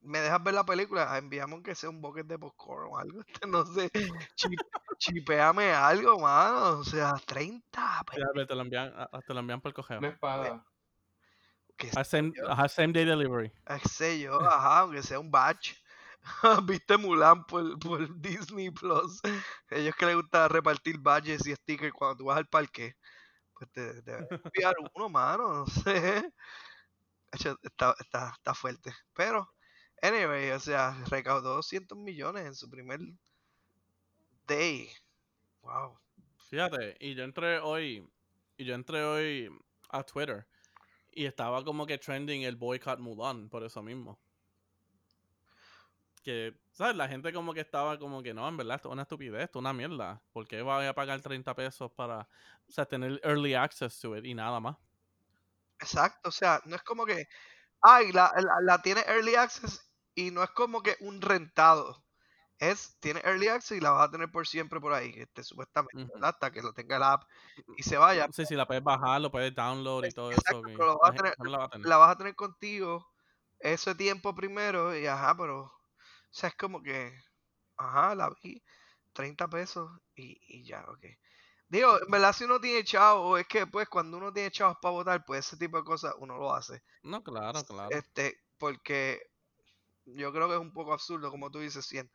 me 0.00 0.20
dejas 0.20 0.42
ver 0.42 0.54
la 0.54 0.64
película, 0.64 1.12
ah, 1.12 1.18
enviamos 1.18 1.62
que 1.62 1.74
sea 1.74 1.90
un 1.90 2.00
bucket 2.00 2.26
de 2.26 2.38
popcorn 2.38 2.88
o 2.90 2.98
algo, 2.98 3.20
no 3.48 3.64
sé, 3.66 3.90
chi- 4.34 4.56
chipeame 4.98 5.72
algo, 5.72 6.18
mano, 6.18 6.78
o 6.78 6.84
sea, 6.84 7.14
30 7.26 8.02
Sí, 8.12 8.20
Alberto, 8.20 8.48
te 8.48 8.54
lo 8.54 8.62
envían, 8.62 8.92
a- 8.96 9.08
a- 9.12 9.22
te 9.22 9.34
lo 9.34 9.40
envían 9.40 9.60
por 9.60 9.72
correo. 9.74 9.98
Una 9.98 10.08
espada. 10.08 10.64
que 11.76 11.90
Al 11.90 12.04
same, 12.04 12.32
same 12.68 12.92
day 12.92 13.04
delivery. 13.04 13.52
sé 13.84 14.20
yo, 14.20 14.40
ajá, 14.40 14.80
aunque 14.80 15.02
sea 15.02 15.20
un 15.20 15.30
batch. 15.30 15.74
Viste 16.66 16.96
Mulan 16.96 17.44
por, 17.44 17.78
por 17.78 18.00
Disney 18.20 18.70
Plus. 18.70 19.20
Ellos 19.70 19.94
que 19.96 20.06
les 20.06 20.16
gusta 20.16 20.48
repartir 20.48 20.98
badges 20.98 21.46
y 21.46 21.54
stickers 21.54 21.92
cuando 21.92 22.16
tú 22.16 22.24
vas 22.26 22.38
al 22.38 22.48
parque. 22.48 22.94
Pues 23.54 23.70
te, 23.72 24.02
te 24.02 24.12
enviar 24.44 24.74
uno, 24.94 25.08
mano, 25.08 25.52
no 25.52 25.66
sé. 25.66 26.30
Está, 27.32 27.94
está, 27.98 28.32
está 28.36 28.54
fuerte. 28.54 28.92
Pero, 29.14 29.48
anyway, 30.02 30.50
o 30.50 30.60
sea, 30.60 30.96
recaudó 31.10 31.54
200 31.56 31.96
millones 31.98 32.46
en 32.46 32.54
su 32.54 32.68
primer 32.68 33.00
day. 34.46 34.90
Wow. 35.62 35.98
Fíjate, 36.48 36.96
y 37.00 37.14
yo 37.14 37.24
entré 37.24 37.58
hoy, 37.58 38.08
y 38.56 38.64
yo 38.64 38.74
entré 38.74 39.02
hoy 39.04 39.50
a 39.90 40.02
Twitter 40.02 40.46
y 41.12 41.24
estaba 41.26 41.64
como 41.64 41.86
que 41.86 41.98
trending 41.98 42.42
el 42.42 42.56
boycott 42.56 43.00
Mulan 43.00 43.48
por 43.48 43.64
eso 43.64 43.82
mismo. 43.82 44.18
Que, 46.26 46.58
¿sabes? 46.72 46.96
La 46.96 47.06
gente 47.06 47.32
como 47.32 47.54
que 47.54 47.60
estaba 47.60 48.00
como 48.00 48.20
que 48.20 48.34
no, 48.34 48.48
en 48.48 48.56
verdad, 48.56 48.74
esto 48.76 48.88
es 48.88 48.92
una 48.94 49.02
estupidez, 49.02 49.44
esto 49.44 49.60
es 49.60 49.60
una 49.60 49.72
mierda. 49.72 50.24
¿Por 50.32 50.48
qué 50.48 50.60
voy 50.60 50.84
a 50.86 50.92
pagar 50.92 51.20
30 51.22 51.54
pesos 51.54 51.92
para, 51.92 52.28
o 52.68 52.72
sea, 52.72 52.84
tener 52.84 53.20
early 53.22 53.54
access 53.54 54.00
to 54.00 54.16
it 54.16 54.24
y 54.24 54.34
nada 54.34 54.58
más? 54.58 54.76
Exacto, 55.80 56.28
o 56.30 56.32
sea, 56.32 56.60
no 56.64 56.76
es 56.76 56.82
como 56.82 57.04
que, 57.06 57.26
ay, 57.82 58.12
la, 58.12 58.32
la, 58.36 58.56
la 58.62 58.82
tiene 58.82 59.02
Early 59.06 59.36
Access 59.36 59.90
y 60.14 60.30
no 60.30 60.42
es 60.44 60.50
como 60.50 60.82
que 60.82 60.96
un 61.00 61.22
rentado. 61.22 62.04
Es, 62.58 62.98
tiene 63.00 63.20
Early 63.24 63.48
Access 63.48 63.78
y 63.78 63.80
la 63.80 63.92
vas 63.92 64.08
a 64.08 64.12
tener 64.12 64.30
por 64.30 64.46
siempre 64.48 64.80
por 64.80 64.94
ahí, 64.94 65.12
este, 65.16 65.44
supuestamente. 65.44 65.94
Hasta 66.22 66.52
que 66.52 66.62
lo 66.62 66.74
tenga 66.74 66.98
la 67.00 67.14
app 67.14 67.24
y 67.76 67.84
se 67.84 67.98
vaya. 67.98 68.28
Sí, 68.32 68.44
sí, 68.46 68.54
la 68.54 68.66
puedes 68.66 68.82
bajar, 68.84 69.20
lo 69.20 69.30
puedes 69.30 69.54
download 69.54 70.04
y 70.04 70.12
todo 70.12 70.32
Exacto, 70.32 70.32
eso. 70.32 70.62
que 70.64 70.72
pero 70.74 70.86
lo 70.92 70.98
vas 70.98 71.10
a 71.10 71.12
la 71.12 71.14
gente 71.14 71.22
tener- 71.22 71.36
también 71.36 71.52
la 71.52 71.58
va 71.58 71.64
a 71.66 71.68
tener. 71.68 71.88
La 71.90 71.96
vas 71.98 72.10
a 72.12 72.16
tener 72.18 72.34
contigo 72.36 73.06
ese 73.58 73.94
tiempo 73.94 74.34
primero 74.34 74.96
y 74.96 75.06
ajá, 75.06 75.36
pero, 75.36 75.72
sea, 76.30 76.50
es 76.50 76.56
como 76.56 76.82
que, 76.82 77.12
ajá, 77.76 78.14
la 78.14 78.30
vi, 78.42 78.62
30 79.12 79.48
pesos 79.48 79.90
y, 80.14 80.38
y 80.48 80.64
ya, 80.64 80.84
ok. 80.88 81.04
Digo, 81.68 82.00
en 82.00 82.10
verdad 82.10 82.32
si 82.32 82.44
uno 82.44 82.60
tiene 82.60 82.84
chavos, 82.84 83.40
es 83.40 83.46
que 83.48 83.66
pues 83.66 83.88
cuando 83.88 84.16
uno 84.18 84.32
tiene 84.32 84.50
chavos 84.50 84.78
para 84.80 84.92
votar, 84.92 85.24
pues 85.24 85.46
ese 85.46 85.56
tipo 85.56 85.78
de 85.78 85.84
cosas 85.84 86.14
uno 86.18 86.36
lo 86.36 86.54
hace. 86.54 86.82
No, 87.02 87.22
claro, 87.24 87.64
claro. 87.64 87.88
Este, 87.90 88.38
porque 88.58 89.20
yo 90.04 90.32
creo 90.32 90.48
que 90.48 90.54
es 90.54 90.60
un 90.60 90.72
poco 90.72 90.92
absurdo, 90.92 91.30
como 91.30 91.50
tú 91.50 91.58
dices, 91.58 91.84
si 91.84 91.98
en, 91.98 92.10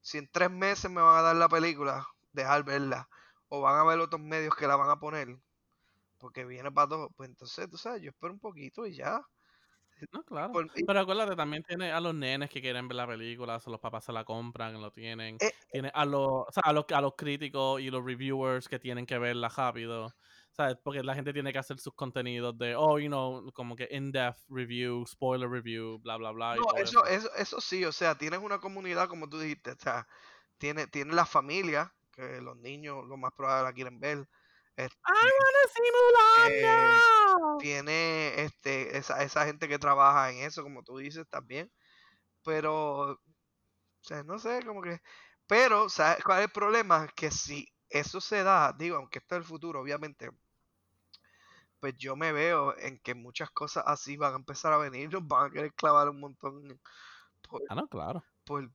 si 0.00 0.18
en 0.18 0.28
tres 0.30 0.50
meses 0.50 0.90
me 0.90 1.02
van 1.02 1.18
a 1.18 1.22
dar 1.22 1.36
la 1.36 1.48
película, 1.48 2.06
dejar 2.32 2.64
verla, 2.64 3.08
o 3.48 3.60
van 3.60 3.78
a 3.78 3.84
ver 3.84 3.98
otros 3.98 4.20
medios 4.20 4.54
que 4.54 4.66
la 4.66 4.76
van 4.76 4.90
a 4.90 5.00
poner, 5.00 5.36
porque 6.18 6.44
viene 6.44 6.70
para 6.70 6.88
todo, 6.88 7.10
pues 7.16 7.28
entonces, 7.28 7.68
tú 7.68 7.76
sabes, 7.76 8.02
yo 8.02 8.10
espero 8.10 8.32
un 8.32 8.40
poquito 8.40 8.86
y 8.86 8.94
ya. 8.94 9.20
No, 10.10 10.22
claro. 10.24 10.52
Por- 10.52 10.70
Pero 10.86 11.00
acuérdate, 11.00 11.36
también 11.36 11.62
tiene 11.62 11.92
a 11.92 12.00
los 12.00 12.14
nenes 12.14 12.50
que 12.50 12.60
quieren 12.60 12.88
ver 12.88 12.96
la 12.96 13.06
película, 13.06 13.60
o 13.64 13.70
los 13.70 13.80
papás 13.80 14.04
se 14.04 14.12
la 14.12 14.24
compran, 14.24 14.80
lo 14.80 14.90
tienen. 14.90 15.36
Eh, 15.40 15.52
tiene 15.70 15.90
a 15.94 16.04
los, 16.04 16.28
o 16.28 16.46
sea, 16.50 16.62
a 16.64 16.72
los, 16.72 16.84
a 16.92 17.00
los 17.00 17.14
críticos 17.16 17.80
y 17.80 17.90
los 17.90 18.04
reviewers 18.04 18.68
que 18.68 18.78
tienen 18.78 19.06
que 19.06 19.18
verla 19.18 19.48
rápido. 19.48 20.14
¿Sabes? 20.52 20.76
Porque 20.82 21.02
la 21.02 21.14
gente 21.14 21.32
tiene 21.32 21.50
que 21.50 21.58
hacer 21.58 21.78
sus 21.78 21.94
contenidos 21.94 22.58
de, 22.58 22.76
oh, 22.76 22.98
you 22.98 23.08
know, 23.08 23.50
como 23.52 23.74
que 23.74 23.88
in-depth 23.90 24.40
review, 24.50 25.06
spoiler 25.06 25.48
review, 25.48 25.98
bla, 26.00 26.16
bla, 26.18 26.30
bla. 26.30 26.56
no, 26.56 26.76
eso, 26.76 27.06
eso, 27.06 27.30
eso 27.36 27.60
sí, 27.60 27.84
o 27.86 27.92
sea, 27.92 28.16
tienes 28.16 28.40
una 28.40 28.58
comunidad, 28.58 29.08
como 29.08 29.30
tú 29.30 29.38
dijiste, 29.38 29.70
o 29.70 29.78
sea, 29.78 30.06
tiene, 30.58 30.86
tiene 30.88 31.14
la 31.14 31.24
familia, 31.24 31.94
que 32.12 32.42
los 32.42 32.56
niños 32.58 33.06
lo 33.06 33.16
más 33.16 33.32
probable 33.32 33.64
la 33.64 33.72
quieren 33.72 33.98
ver. 33.98 34.28
Este, 34.76 34.96
I 35.06 35.30
wanna 35.40 35.68
see 35.74 35.90
Mulan 35.92 36.52
Eh, 36.52 36.62
now. 36.62 37.58
tiene 37.58 38.42
este 38.42 38.96
esa, 38.98 39.22
esa 39.22 39.44
gente 39.46 39.68
que 39.68 39.78
trabaja 39.78 40.30
en 40.30 40.38
eso, 40.38 40.62
como 40.62 40.82
tú 40.82 40.98
dices 40.98 41.26
también. 41.28 41.72
Pero, 42.44 43.12
o 43.12 43.20
sea, 44.02 44.22
no 44.24 44.38
sé, 44.38 44.64
como 44.66 44.82
que. 44.82 45.00
Pero, 45.46 45.88
¿sabes 45.88 46.24
cuál 46.24 46.40
es 46.40 46.46
el 46.46 46.52
problema? 46.52 47.08
Que 47.16 47.30
si 47.30 47.68
eso 47.90 48.20
se 48.20 48.42
da, 48.44 48.72
digo, 48.72 48.96
aunque 48.96 49.18
esto 49.20 49.34
es 49.36 49.40
el 49.40 49.44
futuro, 49.46 49.80
obviamente, 49.80 50.30
pues 51.80 51.94
yo 51.98 52.16
me 52.16 52.32
veo 52.32 52.76
en 52.78 52.98
que 53.00 53.14
muchas 53.14 53.50
cosas 53.50 53.84
así 53.86 54.16
van 54.16 54.34
a 54.34 54.36
empezar 54.36 54.72
a 54.72 54.78
venir, 54.78 55.10
nos 55.12 55.26
van 55.26 55.46
a 55.48 55.50
querer 55.50 55.74
clavar 55.74 56.08
un 56.08 56.20
montón 56.20 56.80
por, 57.48 57.62
Ah, 57.68 57.74
no, 57.74 57.88
claro. 57.88 58.22
por, 58.44 58.70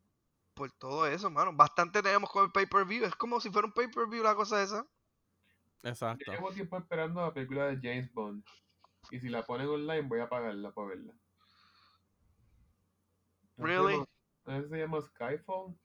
por 0.54 0.72
todo 0.74 1.08
eso, 1.08 1.30
mano. 1.32 1.52
Bastante 1.56 2.02
tenemos 2.02 2.30
con 2.32 2.46
el 2.46 2.52
pay-per-view, 2.52 3.06
es 3.06 3.16
como 3.16 3.40
si 3.40 3.50
fuera 3.52 3.68
un 3.68 3.74
pay-per-view 3.74 4.24
la 4.24 4.36
cosa 4.36 4.62
esa. 4.62 4.86
Exacto. 5.84 6.24
Yo 6.26 6.34
llevo 6.34 6.52
tiempo 6.52 6.78
esperando 6.78 7.22
la 7.22 7.34
película 7.34 7.66
de 7.68 7.76
James 7.78 8.12
Bond. 8.14 8.44
Y 9.12 9.20
si 9.20 9.30
la 9.30 9.46
ponen 9.46 9.68
online, 9.68 10.02
voy 10.02 10.20
a 10.20 10.28
pagarla 10.30 10.72
para 10.72 10.88
verla. 10.90 11.14
¿No 13.56 13.66
Really? 13.66 14.04
¿No 14.46 14.68
se 14.68 14.78
llama 14.78 15.02
Skyfall? 15.02 15.78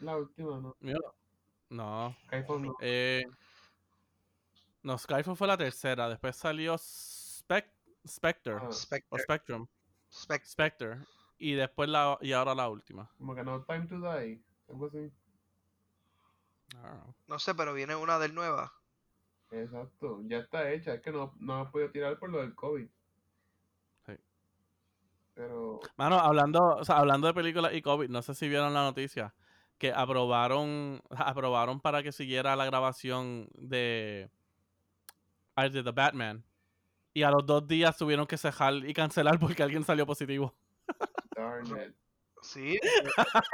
La 0.00 0.16
última, 0.16 0.60
¿no? 0.60 0.76
No. 1.70 2.16
Skyfall 2.26 2.62
no. 2.62 2.76
Eh, 2.80 3.24
no, 4.82 4.96
Skyfall 4.96 5.36
fue 5.36 5.46
la 5.46 5.56
tercera. 5.56 6.08
Después 6.08 6.36
salió 6.36 6.74
Spec- 6.74 7.72
Spectre. 8.06 8.54
Ah, 8.54 8.68
O 8.68 8.72
Spectre, 8.72 9.18
Spectrum. 9.22 9.66
Spec- 10.10 10.44
Spectre. 10.46 10.98
Y 11.38 11.52
después 11.54 11.88
la 11.88 12.16
y 12.20 12.32
ahora 12.32 12.54
la 12.54 12.68
última. 12.68 13.10
como 13.18 13.34
que 13.34 13.42
no 13.44 13.62
Time 13.64 13.86
to 13.86 13.96
Die. 14.00 14.42
Algo 14.68 14.86
así. 14.86 15.12
Know. 16.70 17.14
no 17.26 17.38
sé, 17.38 17.54
pero 17.54 17.72
viene 17.74 17.96
una 17.96 18.18
del 18.18 18.34
nueva. 18.34 18.72
Exacto. 19.50 20.20
Ya 20.24 20.38
está 20.38 20.70
hecha. 20.70 20.94
Es 20.94 21.00
que 21.00 21.10
no, 21.10 21.34
no 21.38 21.62
he 21.62 21.66
podido 21.66 21.90
tirar 21.90 22.18
por 22.18 22.30
lo 22.30 22.40
del 22.40 22.54
COVID. 22.54 22.86
Sí. 24.06 24.12
Pero. 25.34 25.80
Mano, 25.96 26.18
hablando, 26.18 26.76
o 26.76 26.84
sea, 26.84 26.98
hablando 26.98 27.26
de 27.26 27.34
películas 27.34 27.74
y 27.74 27.82
COVID, 27.82 28.08
no 28.08 28.22
sé 28.22 28.34
si 28.34 28.48
vieron 28.48 28.74
la 28.74 28.82
noticia 28.82 29.34
que 29.78 29.92
aprobaron 29.92 31.00
aprobaron 31.10 31.80
para 31.80 32.02
que 32.02 32.12
siguiera 32.12 32.56
la 32.56 32.66
grabación 32.66 33.48
de 33.54 34.30
de 35.56 35.82
The 35.82 35.90
Batman. 35.90 36.44
Y 37.14 37.24
a 37.24 37.30
los 37.30 37.44
dos 37.44 37.66
días 37.66 37.96
tuvieron 37.96 38.26
que 38.26 38.36
cejar 38.38 38.74
y 38.74 38.94
cancelar 38.94 39.40
porque 39.40 39.64
alguien 39.64 39.82
salió 39.82 40.06
positivo. 40.06 40.54
Darn 41.34 41.66
it. 41.66 41.94
Sí, 42.42 42.78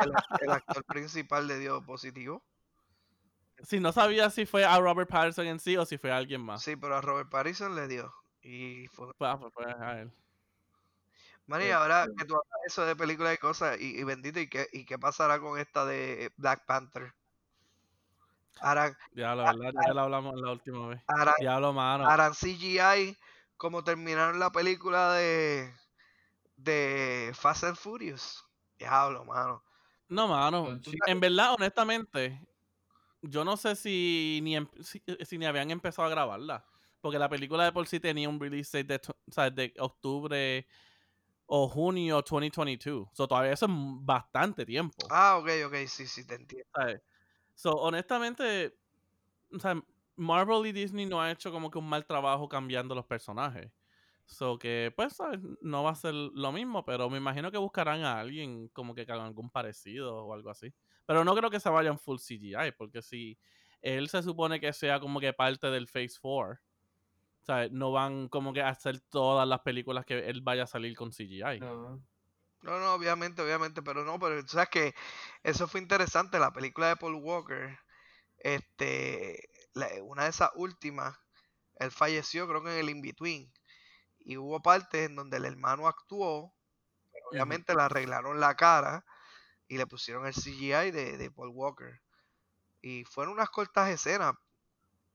el, 0.00 0.12
el 0.42 0.50
actor 0.50 0.84
principal 0.84 1.46
le 1.46 1.58
dio 1.58 1.82
positivo. 1.82 2.44
Si 3.64 3.80
no 3.80 3.92
sabía 3.92 4.30
si 4.30 4.46
fue 4.46 4.64
a 4.64 4.78
Robert 4.78 5.08
Pattinson 5.08 5.46
en 5.46 5.58
sí 5.58 5.76
o 5.76 5.84
si 5.86 5.98
fue 5.98 6.12
a 6.12 6.16
alguien 6.16 6.40
más. 6.40 6.62
Sí, 6.62 6.76
pero 6.76 6.96
a 6.96 7.00
Robert 7.00 7.30
Pattinson 7.30 7.74
le 7.74 7.88
dio. 7.88 8.12
Y 8.42 8.86
fue... 8.88 9.08
Fue, 9.16 9.28
ah, 9.28 9.38
fue- 9.38 9.50
fue 9.50 9.64
a 9.66 10.00
él. 10.00 10.12
Manny, 11.46 11.64
Este- 11.64 11.74
ahora 11.74 12.06
que 12.16 12.24
tú 12.24 12.34
hablas 12.34 12.60
eso 12.66 12.86
de 12.86 12.96
películas 12.96 13.34
y 13.34 13.38
cosas, 13.38 13.78
y, 13.80 13.98
y 13.98 14.04
bendito, 14.04 14.40
¿y 14.40 14.48
qué, 14.48 14.66
¿y 14.72 14.84
qué 14.86 14.98
pasará 14.98 15.40
con 15.40 15.58
esta 15.58 15.84
de 15.84 16.32
Black 16.36 16.64
Panther? 16.66 17.12
¿Harán, 18.60 18.96
Ya, 19.14 19.34
la 19.34 19.52
verdad, 19.52 19.72
ya 19.86 19.94
la 19.94 20.02
hablamos 20.02 20.40
la 20.40 20.52
última 20.52 20.88
vez. 20.88 21.02
harán, 21.06 21.34
Diablo, 21.38 21.72
mano. 21.72 22.08
harán 22.08 22.34
CGI 22.34 23.16
como 23.56 23.84
terminaron 23.84 24.38
la 24.38 24.50
película 24.50 25.12
de, 25.12 25.70
de 26.56 27.32
Fast 27.34 27.64
and 27.64 27.76
Furious? 27.76 28.44
Diablo, 28.78 29.24
mano. 29.24 29.62
No, 30.08 30.28
mano. 30.28 30.78
En 31.06 31.20
verdad, 31.20 31.54
honestamente, 31.54 32.40
yo 33.28 33.44
no 33.44 33.56
sé 33.56 33.76
si 33.76 34.40
ni, 34.42 34.56
em- 34.56 34.68
si, 34.80 35.02
si 35.24 35.38
ni 35.38 35.46
habían 35.46 35.70
empezado 35.70 36.06
a 36.06 36.10
grabarla. 36.10 36.64
Porque 37.00 37.18
la 37.18 37.28
película 37.28 37.64
de 37.64 37.72
por 37.72 37.86
sí 37.86 38.00
tenía 38.00 38.28
un 38.28 38.40
release 38.40 38.82
date 38.82 39.06
de, 39.08 39.14
o 39.28 39.32
sea, 39.32 39.50
de 39.50 39.74
octubre 39.78 40.66
o 41.46 41.68
junio 41.68 42.22
2022. 42.22 43.08
So, 43.12 43.28
todavía 43.28 43.52
eso 43.52 43.66
es 43.66 43.72
bastante 43.72 44.64
tiempo. 44.64 45.06
Ah, 45.10 45.36
ok, 45.38 45.48
ok, 45.66 45.74
sí, 45.86 46.06
sí, 46.06 46.26
te 46.26 46.34
entiendo. 46.36 46.66
¿sabes? 46.74 47.02
So, 47.54 47.72
honestamente, 47.76 48.74
o 49.52 49.58
sea, 49.58 49.80
Marvel 50.16 50.66
y 50.66 50.72
Disney 50.72 51.06
no 51.06 51.20
ha 51.20 51.30
hecho 51.30 51.52
como 51.52 51.70
que 51.70 51.78
un 51.78 51.88
mal 51.88 52.06
trabajo 52.06 52.48
cambiando 52.48 52.94
los 52.94 53.06
personajes. 53.06 53.70
So 54.26 54.58
que, 54.58 54.92
pues, 54.96 55.14
¿sabes? 55.14 55.40
no 55.60 55.82
va 55.82 55.90
a 55.90 55.94
ser 55.94 56.14
lo 56.14 56.50
mismo, 56.52 56.84
pero 56.84 57.10
me 57.10 57.18
imagino 57.18 57.50
que 57.50 57.58
buscarán 57.58 58.02
a 58.04 58.20
alguien 58.20 58.68
como 58.68 58.94
que 58.94 59.02
haga 59.02 59.24
algún 59.24 59.50
parecido 59.50 60.24
o 60.24 60.32
algo 60.32 60.50
así. 60.50 60.72
Pero 61.06 61.24
no 61.24 61.34
creo 61.34 61.50
que 61.50 61.60
se 61.60 61.68
vayan 61.70 61.98
full 61.98 62.18
CGI, 62.18 62.72
porque 62.76 63.02
si 63.02 63.38
él 63.82 64.08
se 64.08 64.22
supone 64.22 64.60
que 64.60 64.72
sea 64.72 65.00
como 65.00 65.20
que 65.20 65.32
parte 65.32 65.66
del 65.68 65.86
Phase 65.88 66.18
4, 66.20 66.58
¿sabes? 67.42 67.70
No 67.70 67.92
van 67.92 68.28
como 68.28 68.52
que 68.52 68.62
a 68.62 68.70
hacer 68.70 69.00
todas 69.00 69.46
las 69.46 69.60
películas 69.60 70.06
que 70.06 70.28
él 70.28 70.40
vaya 70.40 70.62
a 70.64 70.66
salir 70.66 70.96
con 70.96 71.12
CGI. 71.12 71.60
No. 71.60 72.02
No, 72.62 72.80
no, 72.80 72.94
obviamente, 72.94 73.42
obviamente, 73.42 73.82
pero 73.82 74.06
no, 74.06 74.18
pero 74.18 74.46
sabes 74.48 74.70
que 74.70 74.94
eso 75.42 75.68
fue 75.68 75.82
interesante, 75.82 76.38
la 76.38 76.50
película 76.50 76.88
de 76.88 76.96
Paul 76.96 77.16
Walker, 77.16 77.78
este, 78.38 79.50
la- 79.74 79.90
una 80.02 80.24
de 80.24 80.30
esas 80.30 80.50
últimas, 80.54 81.14
él 81.78 81.90
falleció 81.90 82.48
creo 82.48 82.62
que 82.64 82.72
en 82.72 82.78
el 82.78 82.88
In-Between, 82.88 83.52
y 84.20 84.38
hubo 84.38 84.62
partes 84.62 85.10
en 85.10 85.16
donde 85.16 85.36
el 85.36 85.44
hermano 85.44 85.86
actuó, 85.86 86.54
pero 87.12 87.28
obviamente 87.32 87.74
le 87.74 87.82
arreglaron 87.82 88.40
la 88.40 88.54
cara 88.56 89.04
y 89.68 89.78
le 89.78 89.86
pusieron 89.86 90.26
el 90.26 90.34
CGI 90.34 90.90
de, 90.90 91.16
de 91.18 91.30
Paul 91.30 91.50
Walker, 91.54 92.00
y 92.82 93.04
fueron 93.04 93.34
unas 93.34 93.50
cortas 93.50 93.90
escenas, 93.90 94.34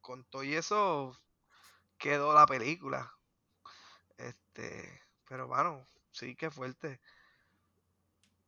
con 0.01 0.25
todo 0.25 0.43
y 0.43 0.55
eso 0.55 1.13
quedó 1.99 2.33
la 2.33 2.47
película, 2.47 3.13
este, 4.17 5.01
pero 5.27 5.47
bueno, 5.47 5.85
sí 6.11 6.35
que 6.35 6.51
fuerte. 6.51 6.99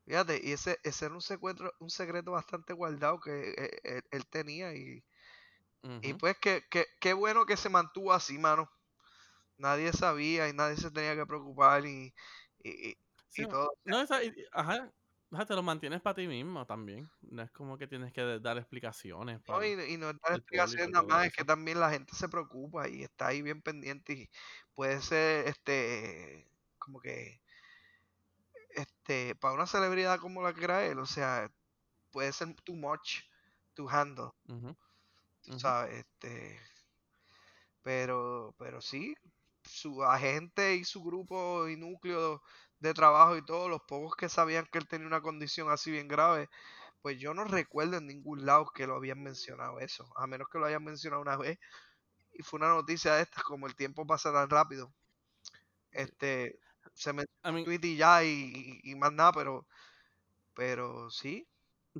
Fíjate, 0.06 0.41
y 0.43 0.52
ese, 0.52 0.80
ese 0.84 1.06
era 1.06 1.14
un 1.16 1.22
secreto, 1.22 1.72
un 1.80 1.89
secreto 1.89 2.32
bastante 2.32 2.74
guardado 2.74 3.20
que 3.20 3.52
eh, 3.52 3.80
él, 3.84 4.04
él 4.12 4.26
tenía 4.28 4.74
y, 4.76 5.04
y 6.02 6.14
pues 6.16 6.38
que, 6.39 6.64
que- 6.70 6.88
qué 6.99 7.14
bueno 7.14 7.45
que 7.45 7.58
se 7.58 7.70
mantuvo 7.70 8.14
así, 8.14 8.38
mano. 8.39 8.72
Nadie 9.58 9.93
sabía 9.93 10.49
y 10.49 10.54
nadie 10.54 10.78
se 10.78 10.91
tenía 10.91 11.16
que 11.16 11.26
preocupar 11.28 11.86
y, 11.86 12.14
y, 12.64 12.91
y- 12.91 12.97
Sí, 13.30 13.43
y 13.43 13.47
todo. 13.47 13.72
No, 13.86 14.02
esa, 14.02 14.24
y- 14.24 14.34
te 15.48 15.56
lo 15.56 15.64
mantienes 15.64 16.02
para 16.02 16.16
ti 16.16 16.28
mismo 16.28 16.66
también. 16.66 17.10
No 17.22 17.42
es 17.42 17.52
como 17.52 17.78
que 17.78 17.88
tienes 17.88 18.12
que 18.14 18.40
dar 18.40 18.58
explicaciones. 18.58 19.40
No, 19.40 19.44
para- 19.56 19.68
y, 19.68 19.94
y 19.94 19.98
no 19.98 20.10
es 20.10 20.16
dar 20.22 20.34
explicaciones 20.34 20.90
nada 20.92 21.06
más, 21.06 21.28
es 21.28 21.34
que 21.34 21.44
también 21.44 21.80
la 21.80 21.90
gente 21.90 22.16
se 22.16 22.30
preocupa 22.30 22.88
y 22.88 23.04
está 23.04 23.28
ahí 23.28 23.42
bien 23.42 23.62
pendiente 23.62 24.14
y 24.14 24.30
puede 24.76 25.02
ser 25.02 25.48
este 25.48 26.48
como 26.78 27.00
que 27.00 27.42
este 28.70 29.36
para 29.36 29.54
una 29.54 29.68
celebridad 29.68 30.20
como 30.20 30.42
la 30.42 30.54
que 30.54 30.64
era 30.64 30.86
él, 30.86 31.00
o 31.00 31.06
sea, 31.06 31.52
puede 32.12 32.34
ser 32.34 32.56
too 32.64 32.76
much 32.76 33.22
to 33.76 33.90
handle. 33.90 34.32
Ujú. 34.50 34.76
sabes, 35.58 36.06
este, 36.06 36.60
pero, 37.82 38.56
pero 38.58 38.82
sí, 38.82 39.16
su 39.64 40.04
agente 40.04 40.76
y 40.76 40.84
su 40.86 41.04
grupo 41.04 41.68
y 41.68 41.78
núcleo 41.78 42.42
de 42.82 42.94
trabajo 42.94 43.38
y 43.38 43.46
todos 43.46 43.70
los 43.70 43.82
pocos 43.84 44.16
que 44.18 44.30
sabían 44.30 44.68
que 44.72 44.80
él 44.80 44.88
tenía 44.90 45.08
una 45.08 45.22
condición 45.22 45.72
así 45.72 45.92
bien 45.92 46.08
grave, 46.10 46.50
pues 47.02 47.20
yo 47.20 47.34
no 47.36 47.46
recuerdo 47.46 47.98
en 47.98 48.08
ningún 48.08 48.46
lado 48.46 48.72
que 48.76 48.88
lo 48.88 48.96
habían 48.96 49.24
mencionado 49.24 49.80
eso, 49.80 50.12
a 50.18 50.28
menos 50.28 50.50
que 50.52 50.60
lo 50.60 50.66
hayan 50.68 50.84
mencionado 50.86 51.22
una 51.24 51.38
vez 51.38 51.60
y 52.34 52.44
fue 52.44 52.60
una 52.60 52.70
noticia 52.70 53.16
de 53.16 53.24
estas, 53.24 53.44
como 53.44 53.68
el 53.68 53.76
tiempo 53.76 54.06
pasa 54.08 54.34
tan 54.34 54.50
rápido, 54.50 54.94
este, 55.92 56.60
se 56.94 57.14
me 57.14 57.24
I 57.44 57.52
mean, 57.52 57.66
tweet 57.66 57.80
y 57.84 57.98
ya 57.98 58.24
y, 58.24 58.30
y- 58.84 58.92
y 58.92 58.96
más 58.96 59.12
nada, 59.14 59.32
pero, 59.34 59.68
pero 60.56 61.10
sí, 61.12 61.48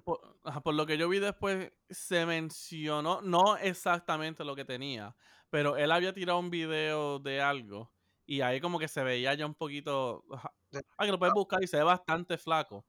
por, 0.04 0.20
por 0.64 0.74
lo 0.76 0.86
que 0.86 0.98
yo 0.98 1.10
vi 1.10 1.20
después, 1.20 1.74
se 1.90 2.26
mencionó, 2.26 3.22
no 3.22 3.58
exactamente 3.58 4.44
lo 4.46 4.56
que 4.56 4.66
tenía, 4.66 5.16
pero 5.50 5.78
él 5.78 5.92
había 5.92 6.14
tirado 6.14 6.40
un 6.40 6.50
video 6.52 7.20
de 7.20 7.42
algo 7.42 7.94
y 8.32 8.42
ahí 8.42 8.62
como 8.62 8.80
que 8.80 8.88
se 8.88 9.04
veía 9.04 9.34
ya 9.34 9.46
un 9.46 9.56
poquito... 9.56 10.24
Ah, 10.98 11.06
que 11.06 11.12
lo 11.12 11.20
puedes 11.20 11.34
buscar 11.34 11.62
y 11.62 11.68
se 11.68 11.76
ve 11.76 11.84
bastante 11.84 12.38
flaco. 12.38 12.86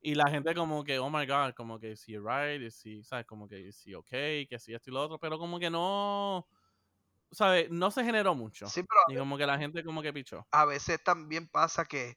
Y 0.00 0.14
la 0.14 0.30
gente 0.30 0.54
como 0.54 0.82
que, 0.82 0.98
oh 0.98 1.10
my 1.10 1.26
god, 1.26 1.52
como 1.54 1.78
que 1.78 1.94
si 1.96 2.16
right, 2.16 2.62
is 2.62 2.80
he, 2.86 3.02
¿sabes? 3.04 3.26
Como 3.26 3.46
que 3.46 3.70
si 3.72 3.94
okay, 3.94 4.46
que 4.46 4.58
si 4.58 4.72
esto 4.72 4.88
y 4.88 4.94
lo 4.94 5.02
otro, 5.02 5.18
pero 5.18 5.38
como 5.38 5.58
que 5.58 5.68
no, 5.68 6.48
¿sabes? 7.30 7.70
No 7.70 7.90
se 7.90 8.04
generó 8.04 8.34
mucho. 8.34 8.66
sí, 8.66 8.82
pero 8.82 9.00
Y 9.06 9.16
como 9.16 9.36
que 9.36 9.46
la 9.46 9.58
gente 9.58 9.84
como 9.84 10.00
que 10.00 10.12
pichó. 10.14 10.46
a 10.50 10.64
veces 10.64 11.02
también 11.04 11.48
pasa 11.48 11.84
que 11.84 12.16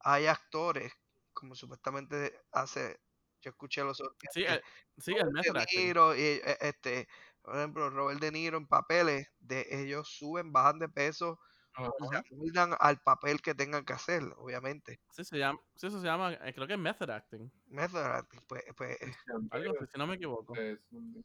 hay 0.00 0.26
actores, 0.26 0.92
como 1.34 1.54
supuestamente 1.54 2.32
hace, 2.52 2.98
yo 3.42 3.50
escuché 3.50 3.84
los 3.84 4.00
otros 4.00 4.16
Sí, 4.32 4.44
el, 4.44 4.62
sí, 4.96 5.12
el 5.12 5.30
De. 5.32 5.66
Niro 5.76 6.16
y 6.16 6.20
eh, 6.22 6.56
este, 6.60 7.08
por 7.42 7.56
ejemplo, 7.56 7.90
Robert 7.90 8.20
De 8.20 8.32
Niro 8.32 8.56
en 8.58 8.66
papeles 8.66 9.28
de 9.40 9.66
ellos 9.70 10.08
suben, 10.08 10.52
bajan 10.52 10.78
de 10.78 10.88
peso, 10.88 11.38
O 11.78 12.10
sea, 12.10 12.20
Ujú. 12.20 12.36
moldan 12.36 12.74
al 12.78 13.00
papel 13.00 13.40
que 13.40 13.54
tengan 13.54 13.84
que 13.84 13.92
hacer, 13.92 14.22
obviamente. 14.36 15.00
Sí, 15.10 15.24
se 15.24 15.38
llama, 15.38 15.60
sí, 15.76 15.86
eso 15.86 16.00
se 16.00 16.06
llama, 16.06 16.32
eh, 16.32 16.52
creo 16.52 16.66
que 16.66 16.72
es 16.72 16.78
method 16.78 17.10
acting. 17.10 17.50
Method 17.66 18.04
acting, 18.04 18.40
pues, 18.48 18.64
pues 18.76 18.98
Christian 18.98 19.48
Algo 19.50 19.70
así, 19.80 19.92
si 19.92 19.98
no 19.98 20.06
me 20.06 20.14
equivoco. 20.14 20.54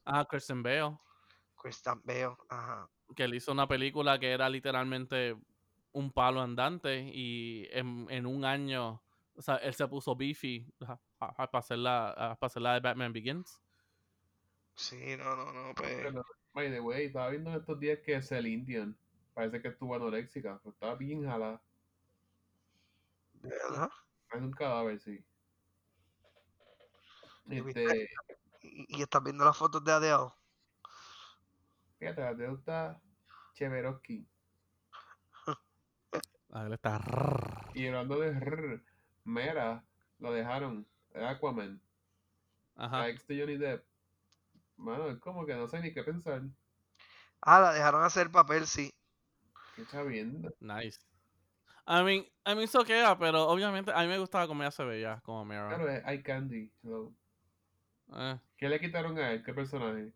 Ah, 0.05 0.25
Kristen 0.29 0.61
Bale, 0.61 0.97
Christian 1.55 2.01
Bale, 2.03 2.35
ajá. 2.49 2.89
que 3.15 3.23
él 3.23 3.33
hizo 3.33 3.51
una 3.51 3.67
película 3.67 4.19
que 4.19 4.31
era 4.31 4.49
literalmente 4.49 5.35
un 5.91 6.11
palo 6.11 6.41
andante 6.41 6.99
y 7.13 7.67
en, 7.71 8.07
en 8.09 8.25
un 8.25 8.45
año, 8.45 9.01
o 9.35 9.41
sea, 9.41 9.55
él 9.57 9.73
se 9.73 9.87
puso 9.87 10.15
beefy 10.15 10.71
para 11.17 11.49
hacer 11.53 11.77
la, 11.77 12.37
para 12.39 12.47
hacer 12.47 12.61
la 12.61 12.73
de 12.73 12.79
Batman 12.79 13.13
Begins. 13.13 13.59
Sí, 14.75 15.15
no, 15.17 15.35
no, 15.35 15.53
no, 15.53 15.73
pues. 15.75 15.95
Pero, 15.95 16.23
by 16.53 16.69
the 16.71 16.79
way, 16.79 17.05
estaba 17.05 17.29
viendo 17.29 17.51
en 17.51 17.57
estos 17.57 17.79
días 17.79 17.99
que 18.03 18.15
es 18.15 18.31
el 18.31 18.47
Indian 18.47 18.97
Parece 19.33 19.61
que 19.61 19.67
estuvo 19.69 19.95
anoréxica, 19.95 20.57
pero 20.59 20.71
estaba 20.73 20.95
bien 20.95 21.25
jalada. 21.25 21.61
¿De 23.41 23.49
verdad? 23.49 23.89
Es 24.31 24.41
un 24.41 24.51
cadáver, 24.51 24.99
sí. 24.99 25.23
Este, 27.49 28.09
Y, 28.61 28.97
y 28.99 29.01
estás 29.01 29.23
viendo 29.23 29.45
las 29.45 29.57
fotos 29.57 29.83
de 29.83 29.91
Adele. 29.91 30.31
fíjate, 31.99 32.21
deuda 32.35 32.53
está 32.59 33.01
Cheveroski. 33.53 34.27
Él 36.55 36.73
está. 36.73 36.99
Y 37.73 37.87
hablando 37.87 38.19
de 38.19 38.39
rrr, 38.39 38.83
Mera, 39.25 39.83
lo 40.19 40.31
dejaron. 40.33 40.87
de 41.13 41.25
Aquaman. 41.25 41.81
Ajá. 42.75 42.99
La 42.99 43.09
ex 43.09 43.25
de 43.27 43.39
Johnny 43.39 43.57
Depp. 43.57 43.85
Mano, 44.77 45.09
es 45.09 45.19
como 45.19 45.45
que 45.45 45.55
no 45.55 45.67
sé 45.67 45.79
ni 45.81 45.93
qué 45.93 46.03
pensar. 46.03 46.43
Ah, 47.41 47.59
la 47.59 47.73
dejaron 47.73 48.03
hacer 48.03 48.31
papel, 48.31 48.67
sí. 48.67 48.92
Qué 49.75 49.85
chavienda. 49.87 50.49
Nice. 50.59 50.99
I 51.85 52.01
mean, 52.03 52.25
I 52.45 52.55
mean, 52.55 52.67
so 52.67 52.83
queda, 52.85 53.17
pero 53.17 53.47
obviamente 53.47 53.91
a 53.91 54.01
mí 54.01 54.07
me 54.07 54.17
gustaba 54.19 54.47
cómo 54.47 54.63
ella 54.63 54.71
se 54.71 54.83
veía 54.85 55.19
como 55.21 55.43
Mera. 55.43 55.67
Claro, 55.67 55.89
es 55.89 56.03
Eye 56.05 56.23
Candy. 56.23 56.71
hello. 56.83 57.13
Eh, 58.15 58.39
¿Qué 58.57 58.69
le 58.69 58.79
quitaron 58.79 59.17
a 59.17 59.31
él? 59.31 59.43
¿Qué 59.43 59.53
personaje? 59.53 60.13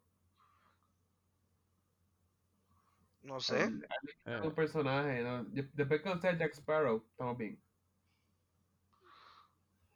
No 3.23 3.35
A 3.37 3.39
sé. 3.41 3.63
él- 3.63 3.85
a 3.89 3.95
él 4.31 4.43
eh, 4.43 4.47
un 4.47 4.55
personaje. 4.55 5.21
¿no? 5.23 5.43
De- 5.45 5.69
Después 5.73 6.01
que 6.01 6.17
sea 6.19 6.37
Jack 6.37 6.53
Sparrow, 6.53 7.03
estamos 7.11 7.37
bien. 7.37 7.59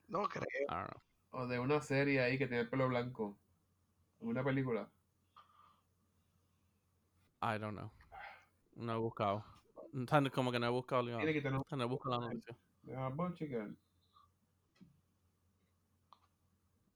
No 0.10 0.28
creo. 0.28 0.46
O 1.32 1.48
de 1.48 1.58
una 1.60 1.82
serie 1.82 2.20
ahí 2.22 2.38
que 2.38 2.48
tiene 2.48 2.64
el 2.64 2.70
pelo 2.70 2.90
blanco. 2.90 3.38
En 4.20 4.28
una 4.28 4.44
película. 4.44 4.90
I 7.42 7.58
don't 7.58 7.78
know. 7.78 7.90
No 8.82 8.94
he 8.94 8.98
buscado. 8.98 9.46
Como 10.34 10.52
que 10.52 10.60
no 10.60 10.66
he 10.66 10.70
buscado, 10.70 11.04
Y 11.22 11.26
le 11.26 11.34
quitaron. 11.34 11.64
no 11.70 11.84
he 11.84 11.88
buscado 11.88 12.20
la 12.20 12.28
noticia. 12.28 12.58
Ah, 12.96 13.12
voy 13.14 13.32
a 13.32 13.34
chequear. 13.34 13.70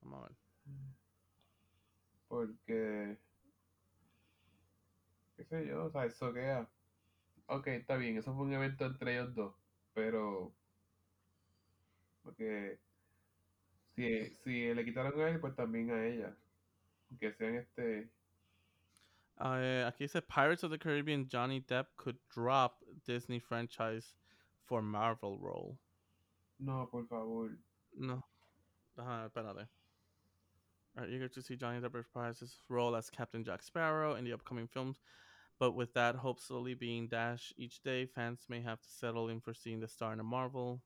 Vamos 0.02 0.24
a 0.24 0.28
ver. 0.28 0.36
Porque. 2.28 3.18
¿Qué 5.36 5.44
sé 5.44 5.66
yo? 5.66 5.84
O 5.84 5.90
sea, 5.90 6.06
eso 6.06 6.32
queda. 6.32 6.68
Ok, 7.46 7.68
está 7.68 7.96
bien, 7.96 8.16
eso 8.16 8.34
fue 8.34 8.44
un 8.44 8.52
evento 8.52 8.84
entre 8.86 9.14
ellos 9.14 9.34
dos. 9.34 9.54
Pero. 9.94 10.52
Porque. 12.22 12.80
Si, 13.94 14.34
si 14.42 14.74
le 14.74 14.84
quitaron 14.84 15.20
a 15.20 15.28
él, 15.28 15.40
pues 15.40 15.54
también 15.54 15.90
a 15.90 16.04
ella. 16.06 16.36
Que 17.20 17.32
sean 17.34 17.54
este. 17.54 18.10
Eh, 19.38 19.84
aquí 19.86 19.98
dice 19.98 20.22
Pirates 20.26 20.62
of 20.62 20.70
the 20.70 20.78
Caribbean 20.78 21.28
Johnny 21.28 21.60
Depp 21.60 21.86
could 21.96 22.16
drop 22.32 22.78
Disney 23.06 23.38
franchise 23.38 24.14
for 24.64 24.80
Marvel 24.80 25.38
role. 25.38 25.78
No, 26.58 26.88
por 26.90 27.04
favor. 27.04 27.58
No. 27.98 28.22
Ajá, 28.98 29.26
espérate. 29.26 29.68
Are 30.96 31.06
eager 31.06 31.28
to 31.28 31.42
see 31.42 31.56
Johnny 31.56 31.80
Depp 31.80 31.92
reprise 31.92 32.40
his 32.40 32.56
role 32.70 32.96
as 32.96 33.10
Captain 33.10 33.44
Jack 33.44 33.62
Sparrow 33.62 34.14
in 34.14 34.24
the 34.24 34.32
upcoming 34.32 34.66
films, 34.66 35.02
but 35.58 35.72
with 35.72 35.92
that 35.92 36.16
hope 36.16 36.40
slowly 36.40 36.72
being 36.72 37.06
dashed 37.06 37.52
each 37.58 37.82
day, 37.82 38.06
fans 38.06 38.46
may 38.48 38.62
have 38.62 38.80
to 38.80 38.88
settle 38.88 39.28
in 39.28 39.40
for 39.40 39.52
seeing 39.52 39.80
the 39.80 39.88
star 39.88 40.14
in 40.14 40.20
a 40.20 40.24
Marvel. 40.24 40.80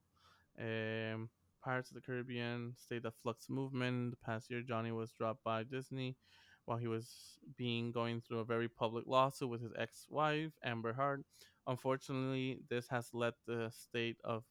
Um, 0.59 1.29
Pirates 1.63 1.89
of 1.91 1.95
the 1.95 2.01
Caribbean 2.01 2.73
state 2.77 3.03
the 3.03 3.11
Flux 3.11 3.49
movement. 3.49 4.11
The 4.11 4.17
past 4.17 4.49
year, 4.49 4.61
Johnny 4.61 4.91
was 4.91 5.13
dropped 5.13 5.45
by 5.45 5.63
Disney 5.63 6.17
while 6.65 6.77
he 6.77 6.87
was 6.87 7.39
being 7.57 7.91
going 7.91 8.21
through 8.21 8.39
a 8.39 8.45
very 8.45 8.67
public 8.67 9.05
lawsuit 9.07 9.49
with 9.49 9.61
his 9.61 9.71
ex-wife 9.77 10.51
Amber 10.63 10.93
Heard. 10.93 11.23
Unfortunately, 11.67 12.59
this 12.69 12.87
has 12.89 13.09
led 13.13 13.33
the 13.45 13.69
state 13.71 14.17
of 14.23 14.43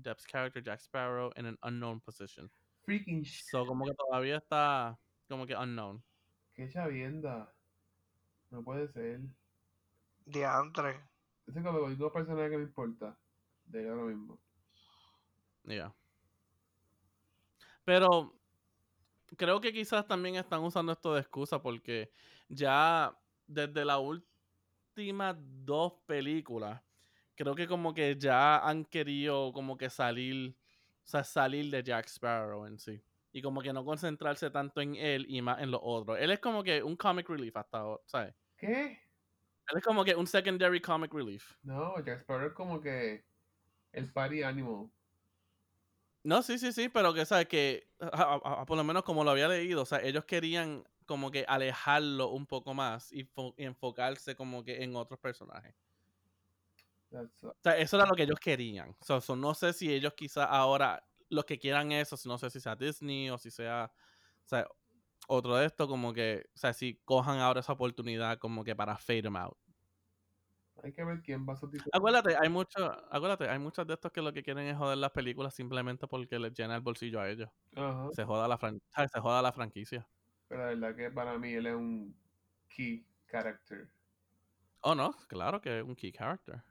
Depp's 0.00 0.26
character 0.26 0.60
Jack 0.60 0.80
Sparrow 0.80 1.30
in 1.36 1.46
an 1.46 1.56
unknown 1.62 2.00
position. 2.00 2.50
Freaking 2.88 3.24
sh. 3.24 3.42
So 3.50 3.64
como 3.64 3.84
que 3.84 3.94
todavía 3.94 4.40
está 4.40 4.96
como 5.28 5.46
que 5.46 5.54
unknown. 5.54 6.02
Qué 6.56 6.68
chavienda. 6.72 7.48
No 8.50 8.62
puede 8.62 8.92
ser. 8.92 9.20
Diantre. 10.26 11.00
Ese 11.46 11.58
es 11.58 11.64
como 11.64 11.78
el 11.78 11.84
único 11.84 12.12
personaje 12.12 12.50
que 12.50 12.58
me 12.58 12.64
importa. 12.64 13.16
De 13.66 13.88
ahora 13.88 14.04
mismo. 14.04 14.38
Yeah. 15.64 15.92
Pero 17.84 18.34
creo 19.36 19.60
que 19.60 19.72
quizás 19.72 20.06
también 20.06 20.36
están 20.36 20.62
usando 20.62 20.92
esto 20.92 21.14
de 21.14 21.20
excusa 21.20 21.60
porque 21.60 22.12
ya 22.48 23.16
desde 23.46 23.84
las 23.84 23.98
últimas 23.98 25.36
dos 25.38 25.94
películas 26.06 26.82
creo 27.34 27.54
que 27.54 27.66
como 27.66 27.94
que 27.94 28.16
ya 28.18 28.58
han 28.58 28.84
querido 28.84 29.52
como 29.52 29.76
que 29.76 29.90
salir, 29.90 30.56
o 31.04 31.06
sea, 31.06 31.24
salir 31.24 31.70
de 31.70 31.82
Jack 31.82 32.06
Sparrow 32.06 32.66
en 32.66 32.78
sí. 32.78 33.02
Y 33.32 33.40
como 33.40 33.62
que 33.62 33.72
no 33.72 33.84
concentrarse 33.84 34.50
tanto 34.50 34.80
en 34.82 34.94
él 34.94 35.24
y 35.28 35.40
más 35.40 35.60
en 35.60 35.70
los 35.70 35.80
otros. 35.82 36.18
Él 36.20 36.30
es 36.30 36.38
como 36.38 36.62
que 36.62 36.82
un 36.82 36.96
comic 36.96 37.28
relief 37.28 37.56
hasta 37.56 37.78
ahora, 37.78 38.02
¿sabes? 38.04 38.34
¿Qué? 38.56 39.00
Él 39.68 39.78
es 39.78 39.82
como 39.82 40.04
que 40.04 40.14
un 40.14 40.26
secondary 40.26 40.80
comic 40.80 41.12
relief. 41.14 41.56
No, 41.62 41.96
Jack 42.04 42.20
Sparrow 42.20 42.48
es 42.48 42.52
como 42.52 42.80
que. 42.80 43.24
El 43.92 44.10
party 44.12 44.42
animal. 44.42 44.90
No, 46.24 46.42
sí, 46.42 46.58
sí, 46.58 46.72
sí, 46.72 46.88
pero 46.88 47.12
que 47.14 47.26
sabes 47.26 47.48
que 47.48 47.88
a- 48.00 48.06
a- 48.44 48.60
a- 48.62 48.66
por 48.66 48.76
lo 48.76 48.84
menos 48.84 49.02
como 49.02 49.24
lo 49.24 49.30
había 49.32 49.48
leído, 49.48 49.82
o 49.82 49.86
sea, 49.86 50.00
ellos 50.02 50.24
querían 50.24 50.84
como 51.06 51.30
que 51.32 51.44
alejarlo 51.48 52.28
un 52.30 52.46
poco 52.46 52.74
más 52.74 53.10
y, 53.12 53.24
fo- 53.24 53.54
y 53.56 53.64
enfocarse 53.64 54.36
como 54.36 54.62
que 54.64 54.84
en 54.84 54.94
otros 54.94 55.18
personajes. 55.20 55.74
O 57.42 57.52
sea, 57.62 57.76
eso 57.78 57.96
era 57.96 58.06
lo 58.06 58.14
que 58.14 58.22
ellos 58.24 58.38
querían. 58.40 58.96
So, 59.00 59.20
so, 59.20 59.36
no 59.36 59.54
sé 59.54 59.72
si 59.72 59.92
ellos 59.92 60.14
quizás 60.16 60.46
ahora 60.50 61.04
los 61.28 61.44
que 61.44 61.58
quieran 61.58 61.92
eso, 61.92 62.16
no 62.26 62.38
sé 62.38 62.50
si 62.50 62.60
sea 62.60 62.76
Disney 62.76 63.30
o 63.30 63.38
si 63.38 63.50
sea, 63.50 63.92
o 64.44 64.48
sea, 64.48 64.66
otro 65.28 65.56
de 65.56 65.66
esto, 65.66 65.88
como 65.88 66.12
que, 66.12 66.44
o 66.54 66.58
sea, 66.58 66.72
si 66.74 67.00
cojan 67.04 67.38
ahora 67.40 67.60
esa 67.60 67.72
oportunidad 67.74 68.38
como 68.38 68.64
que 68.64 68.76
para 68.76 68.96
fade 68.98 69.22
them 69.22 69.36
out. 69.36 69.56
Hay 70.82 70.92
que 70.92 71.04
ver 71.04 71.20
quién 71.22 71.46
va 71.48 71.54
a 71.54 71.56
sustituir. 71.56 71.90
Acuérdate, 71.92 72.36
hay 72.40 72.48
mucho, 72.48 72.78
acuérdate, 73.12 73.48
hay 73.48 73.58
muchos 73.58 73.86
de 73.86 73.94
estos 73.94 74.12
que 74.12 74.22
lo 74.22 74.32
que 74.32 74.42
quieren 74.42 74.66
es 74.66 74.76
joder 74.76 74.98
las 74.98 75.10
películas 75.10 75.54
simplemente 75.54 76.06
porque 76.06 76.38
les 76.38 76.52
llena 76.54 76.74
el 76.76 76.80
bolsillo 76.80 77.20
a 77.20 77.28
ellos. 77.28 77.50
Ajá. 77.76 78.08
Se 78.12 78.24
joda 78.24 78.48
la, 78.48 78.58
fran- 78.58 78.80
se 79.10 79.20
joda 79.20 79.42
la 79.42 79.52
franquicia. 79.52 80.06
Pero 80.48 80.60
la 80.74 80.88
verdad 80.88 80.96
que 80.96 81.10
para 81.10 81.38
mí 81.38 81.52
él 81.54 81.66
es 81.66 81.74
un 81.74 82.16
key 82.68 83.06
character. 83.30 83.90
Oh, 84.80 84.94
no, 84.94 85.12
claro 85.28 85.60
que 85.60 85.78
es 85.78 85.84
un 85.84 85.94
key 85.94 86.12
character. 86.12 86.62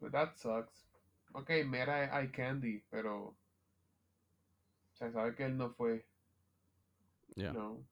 But 0.00 0.12
that 0.12 0.36
sucks. 0.36 0.86
Ok, 1.32 1.50
Mera 1.66 2.04
es 2.04 2.12
eye 2.12 2.30
candy, 2.30 2.84
pero. 2.90 3.34
Se 4.92 5.10
sabe 5.10 5.34
que 5.34 5.44
él 5.44 5.56
no 5.56 5.70
fue. 5.70 6.06
Yeah. 7.34 7.52
No. 7.52 7.82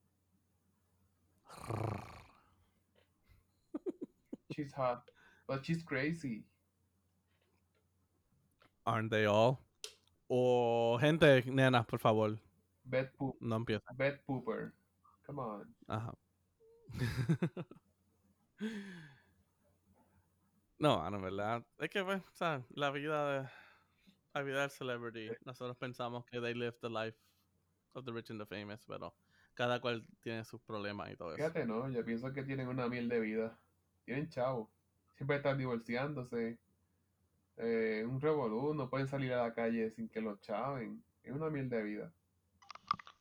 She's 4.54 4.72
hot. 4.72 5.10
But 5.46 5.64
she's 5.64 5.82
crazy. 5.82 6.44
Aren't 8.86 9.10
they 9.10 9.26
all? 9.26 9.60
O 10.28 10.98
gente, 11.00 11.42
nena, 11.50 11.82
por 11.84 11.98
favor, 11.98 12.38
Bed 12.84 13.10
poop. 13.18 13.36
no 13.40 13.56
empieza. 13.56 13.82
Bed 13.96 14.20
pooper. 14.26 14.72
Come 15.26 15.40
on. 15.40 15.74
Ajá. 15.88 16.14
no, 20.78 21.10
no, 21.10 21.20
verdad. 21.20 21.64
Es 21.78 21.90
que, 21.90 22.04
pues, 22.04 22.22
¿sabes? 22.32 22.64
La 22.70 22.90
vida 22.90 23.42
de. 23.42 23.48
La 24.34 24.42
vida 24.42 24.60
del 24.60 24.70
celebrity. 24.70 25.30
Nosotros 25.44 25.76
pensamos 25.76 26.24
que 26.26 26.40
they 26.40 26.54
live 26.54 26.76
the 26.80 26.88
life 26.88 27.18
of 27.94 28.04
the 28.04 28.12
rich 28.12 28.30
and 28.30 28.40
the 28.40 28.46
famous, 28.46 28.84
pero 28.86 29.12
cada 29.54 29.80
cual 29.80 30.06
tiene 30.20 30.44
sus 30.44 30.60
problemas 30.60 31.10
y 31.10 31.16
todo 31.16 31.34
eso. 31.34 31.38
Fíjate, 31.38 31.66
no. 31.66 31.90
Yo 31.90 32.04
pienso 32.04 32.32
que 32.32 32.44
tienen 32.44 32.68
una 32.68 32.88
miel 32.88 33.08
de 33.08 33.18
vida. 33.18 33.58
Tienen 34.04 34.28
chavo. 34.28 34.70
Siempre 35.16 35.36
están 35.36 35.58
divorciándose. 35.58 36.58
Eh, 37.56 38.04
un 38.08 38.20
revolú. 38.20 38.74
No 38.74 38.90
pueden 38.90 39.08
salir 39.08 39.32
a 39.34 39.42
la 39.42 39.54
calle 39.54 39.90
sin 39.92 40.08
que 40.08 40.20
los 40.20 40.40
chaven. 40.40 41.04
Es 41.22 41.32
una 41.32 41.50
miel 41.50 41.68
de 41.68 41.82
vida. 41.82 42.12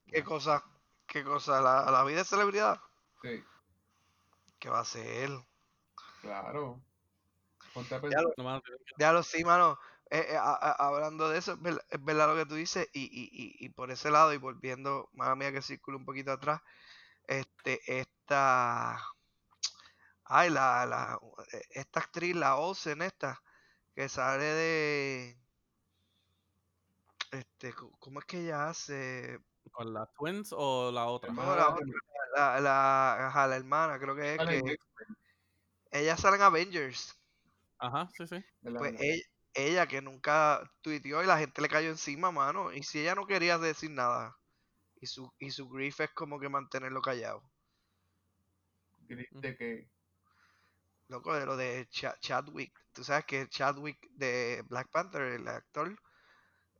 ¿Qué 0.08 0.24
cosa? 0.24 0.64
¿Qué 1.08 1.24
cosa? 1.24 1.62
¿La, 1.62 1.90
la 1.92 2.04
vida 2.04 2.20
de 2.20 2.26
celebridad? 2.26 2.80
Sí, 3.22 3.44
¿Qué 4.60 4.70
va 4.70 4.80
a 4.82 4.86
ser? 4.86 5.30
claro. 6.22 6.82
Ponte 7.74 7.96
a 7.96 8.02
Ya 8.10 8.22
lo- 8.22 8.34
Ya 8.98 9.14
lo 9.14 9.24
sí, 9.24 9.44
mano. 9.44 9.80
Eh, 10.12 10.26
eh, 10.32 10.38
a- 10.38 10.54
a- 10.56 10.88
hablando 10.88 11.30
de 11.30 11.38
eso, 11.38 11.54
es 11.54 11.62
ver- 11.62 11.86
es 11.90 12.04
verdad, 12.04 12.28
lo 12.30 12.36
que 12.36 12.46
tú 12.48 12.56
dices, 12.56 12.90
y, 12.94 13.02
y, 13.04 13.30
y, 13.32 13.66
y 13.66 13.70
por 13.70 13.92
ese 13.92 14.10
lado, 14.12 14.34
y 14.34 14.38
volviendo, 14.38 15.10
mala 15.14 15.36
mía 15.36 15.52
que 15.52 15.62
circulo 15.62 15.98
un 15.98 16.06
poquito 16.06 16.32
atrás, 16.32 16.62
este, 17.28 17.82
esta, 18.00 19.00
ay, 20.30 20.50
la, 20.50 20.86
la, 20.86 21.20
eh, 21.54 21.62
esta 21.72 22.00
actriz, 22.00 22.36
la 22.36 22.56
Olsen, 22.58 23.02
esta, 23.02 23.42
que 23.96 24.08
sale 24.08 24.44
de, 24.44 25.38
este, 27.32 27.74
¿cómo 28.00 28.20
es 28.20 28.26
que 28.26 28.42
ella 28.42 28.70
hace? 28.70 29.40
¿Con 29.72 29.94
las 29.94 30.12
twins 30.14 30.54
o 30.56 30.92
la 30.92 31.06
otra? 31.08 31.30
Hermana 31.30 31.50
No, 31.50 31.56
la 31.56 31.70
otra, 31.70 31.86
la, 32.36 32.60
la, 32.60 33.28
ajá, 33.28 33.48
la 33.48 33.56
hermana, 33.56 34.00
creo 34.00 34.16
que 34.16 34.36
es 34.36 34.38
que 34.40 34.58
X-Men. 34.58 35.18
ella 35.92 36.18
sale 36.18 36.38
en 36.38 36.44
Avengers. 36.44 37.16
Ajá, 37.78 38.10
sí, 38.18 38.28
sí. 38.28 38.44
Pues 38.62 38.94
ella, 39.00 39.24
ella 39.54 39.88
que 39.88 40.02
nunca 40.02 40.62
tuiteó 40.82 41.24
y 41.24 41.28
la 41.28 41.38
gente 41.38 41.62
le 41.62 41.70
cayó 41.70 41.90
encima, 41.90 42.32
mano. 42.32 42.72
Y 42.74 42.84
si 42.84 43.00
ella 43.00 43.16
no 43.16 43.26
quería 43.26 43.58
decir 43.58 43.92
nada, 43.92 44.38
y 45.02 45.08
su, 45.08 45.32
y 45.40 45.52
su 45.52 45.70
grief 45.70 46.00
es 46.02 46.10
como 46.12 46.40
que 46.40 46.50
mantenerlo 46.50 47.02
callado. 47.02 47.44
¿Grief 49.08 49.30
de 49.32 49.58
qué? 49.58 49.90
Loco, 51.10 51.34
de 51.34 51.46
lo 51.46 51.58
de 51.58 51.88
Cha- 51.90 52.18
Chadwick. 52.20 52.74
Tú 52.94 53.04
sabes 53.04 53.26
que 53.26 53.48
Chadwick 53.50 54.00
de 54.12 54.64
Black 54.68 54.90
Panther, 54.92 55.24
el 55.24 55.48
actor, 55.48 55.96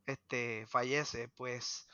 este, 0.06 0.66
fallece. 0.68 1.28
Pues 1.30 1.86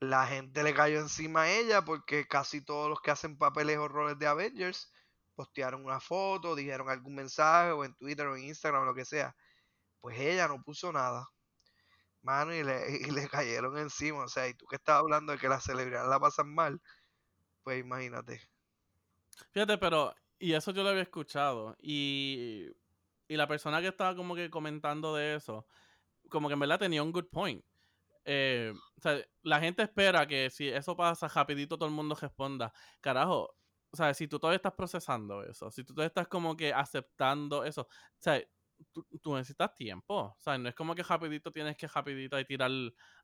la 0.00 0.26
gente 0.26 0.62
le 0.62 0.74
cayó 0.74 1.00
encima 1.00 1.42
a 1.42 1.50
ella 1.52 1.84
porque 1.84 2.26
casi 2.26 2.62
todos 2.64 2.88
los 2.90 3.00
que 3.02 3.10
hacen 3.12 3.38
papeles 3.38 3.78
o 3.78 3.88
roles 3.88 4.18
de 4.18 4.26
Avengers 4.26 4.92
postearon 5.34 5.84
una 5.84 6.00
foto, 6.00 6.54
dijeron 6.56 6.88
algún 6.90 7.14
mensaje 7.16 7.72
o 7.72 7.84
en 7.84 7.94
Twitter 7.96 8.26
o 8.26 8.36
en 8.36 8.44
Instagram 8.44 8.84
lo 8.86 8.94
que 8.94 9.04
sea. 9.04 9.34
Pues 10.00 10.18
ella 10.20 10.48
no 10.48 10.62
puso 10.62 10.92
nada. 10.92 11.28
Mano, 12.22 12.54
y 12.54 12.62
le, 12.62 12.76
y 13.08 13.10
le 13.10 13.28
cayeron 13.28 13.76
encima. 13.78 14.24
O 14.24 14.28
sea, 14.28 14.48
y 14.48 14.54
tú 14.54 14.66
que 14.66 14.76
estabas 14.76 15.02
hablando 15.02 15.32
de 15.32 15.38
que 15.38 15.48
las 15.48 15.64
celebridades 15.64 16.08
la 16.08 16.20
pasan 16.20 16.54
mal, 16.54 16.80
pues 17.64 17.80
imagínate. 17.80 18.40
Fíjate, 19.52 19.78
pero, 19.78 20.14
y 20.40 20.54
eso 20.54 20.72
yo 20.72 20.82
lo 20.82 20.90
había 20.90 21.02
escuchado, 21.02 21.76
y, 21.80 22.66
y 23.28 23.36
la 23.36 23.46
persona 23.46 23.80
que 23.80 23.88
estaba 23.88 24.16
como 24.16 24.34
que 24.34 24.50
comentando 24.50 25.14
de 25.14 25.36
eso, 25.36 25.66
como 26.30 26.48
que 26.48 26.54
en 26.54 26.60
verdad 26.60 26.80
tenía 26.80 27.02
un 27.02 27.12
good 27.12 27.28
point. 27.30 27.64
Eh, 28.24 28.72
o 28.96 29.00
sea, 29.00 29.18
la 29.42 29.60
gente 29.60 29.82
espera 29.82 30.26
que 30.26 30.50
si 30.50 30.68
eso 30.68 30.96
pasa 30.96 31.28
rapidito 31.28 31.76
todo 31.78 31.88
el 31.88 31.94
mundo 31.94 32.14
responda. 32.14 32.72
Carajo, 33.00 33.54
o 33.92 33.96
sea, 33.96 34.14
si 34.14 34.28
tú 34.28 34.38
todavía 34.38 34.56
estás 34.56 34.74
procesando 34.74 35.42
eso, 35.42 35.70
si 35.70 35.84
tú 35.84 35.94
todavía 35.94 36.08
estás 36.08 36.28
como 36.28 36.56
que 36.56 36.72
aceptando 36.72 37.64
eso, 37.64 37.82
o 37.82 37.88
sea, 38.18 38.42
tú, 38.92 39.04
tú 39.22 39.34
necesitas 39.36 39.74
tiempo. 39.74 40.14
O 40.14 40.36
sea, 40.38 40.58
no 40.58 40.68
es 40.68 40.74
como 40.74 40.94
que 40.94 41.02
rapidito 41.02 41.52
tienes 41.52 41.76
que 41.76 41.86
rapidito 41.88 42.36
ahí 42.36 42.44
tirar, 42.44 42.70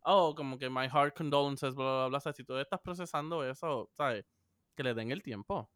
oh, 0.03 0.35
como 0.35 0.59
que 0.59 0.69
my 0.71 0.89
heart 0.89 1.17
condolences, 1.17 1.75
bla, 1.75 1.85
bla, 1.85 2.09
bla. 2.09 2.19
O 2.19 2.21
sea, 2.21 2.33
si 2.33 2.45
tú 2.45 2.57
estás 2.59 2.81
procesando 2.81 3.45
eso, 3.49 3.91
¿sabes? 3.97 4.25
Que 4.77 4.83
le 4.83 4.95
den 4.95 5.11
el 5.13 5.23
tiempo. 5.23 5.71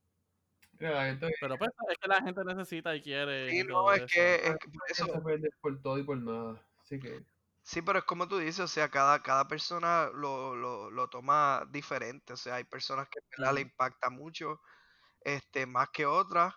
Pero 0.80 1.58
pues 1.58 1.70
es 1.90 1.98
que 1.98 2.08
la 2.08 2.22
gente 2.22 2.44
necesita 2.44 2.94
y 2.96 3.02
quiere. 3.02 3.50
Sí, 3.50 3.60
y 3.60 3.64
no, 3.64 3.74
todo 3.74 3.92
es 3.92 4.02
eso. 4.04 4.06
que, 4.14 4.34
es 4.36 4.56
que 4.58 4.68
por 4.70 4.90
se 4.90 5.02
eso, 5.02 5.22
vende 5.22 5.50
por 5.60 5.80
todo 5.82 5.98
y 5.98 6.04
por 6.04 6.16
nada. 6.18 6.66
Así 6.82 6.98
que, 6.98 7.24
sí, 7.62 7.82
pero 7.82 7.98
es 8.00 8.04
como 8.04 8.28
tú 8.28 8.38
dices, 8.38 8.60
o 8.60 8.68
sea, 8.68 8.88
cada, 8.90 9.22
cada 9.22 9.46
persona 9.48 10.10
lo, 10.14 10.54
lo, 10.56 10.90
lo 10.90 11.08
toma 11.08 11.66
diferente, 11.70 12.32
o 12.32 12.36
sea, 12.36 12.56
hay 12.56 12.64
personas 12.64 13.08
que 13.08 13.18
en 13.20 13.24
verdad 13.38 13.54
le 13.54 13.60
impacta 13.62 14.10
mucho, 14.10 14.60
este, 15.22 15.66
más 15.66 15.90
que 15.90 16.06
otras, 16.06 16.54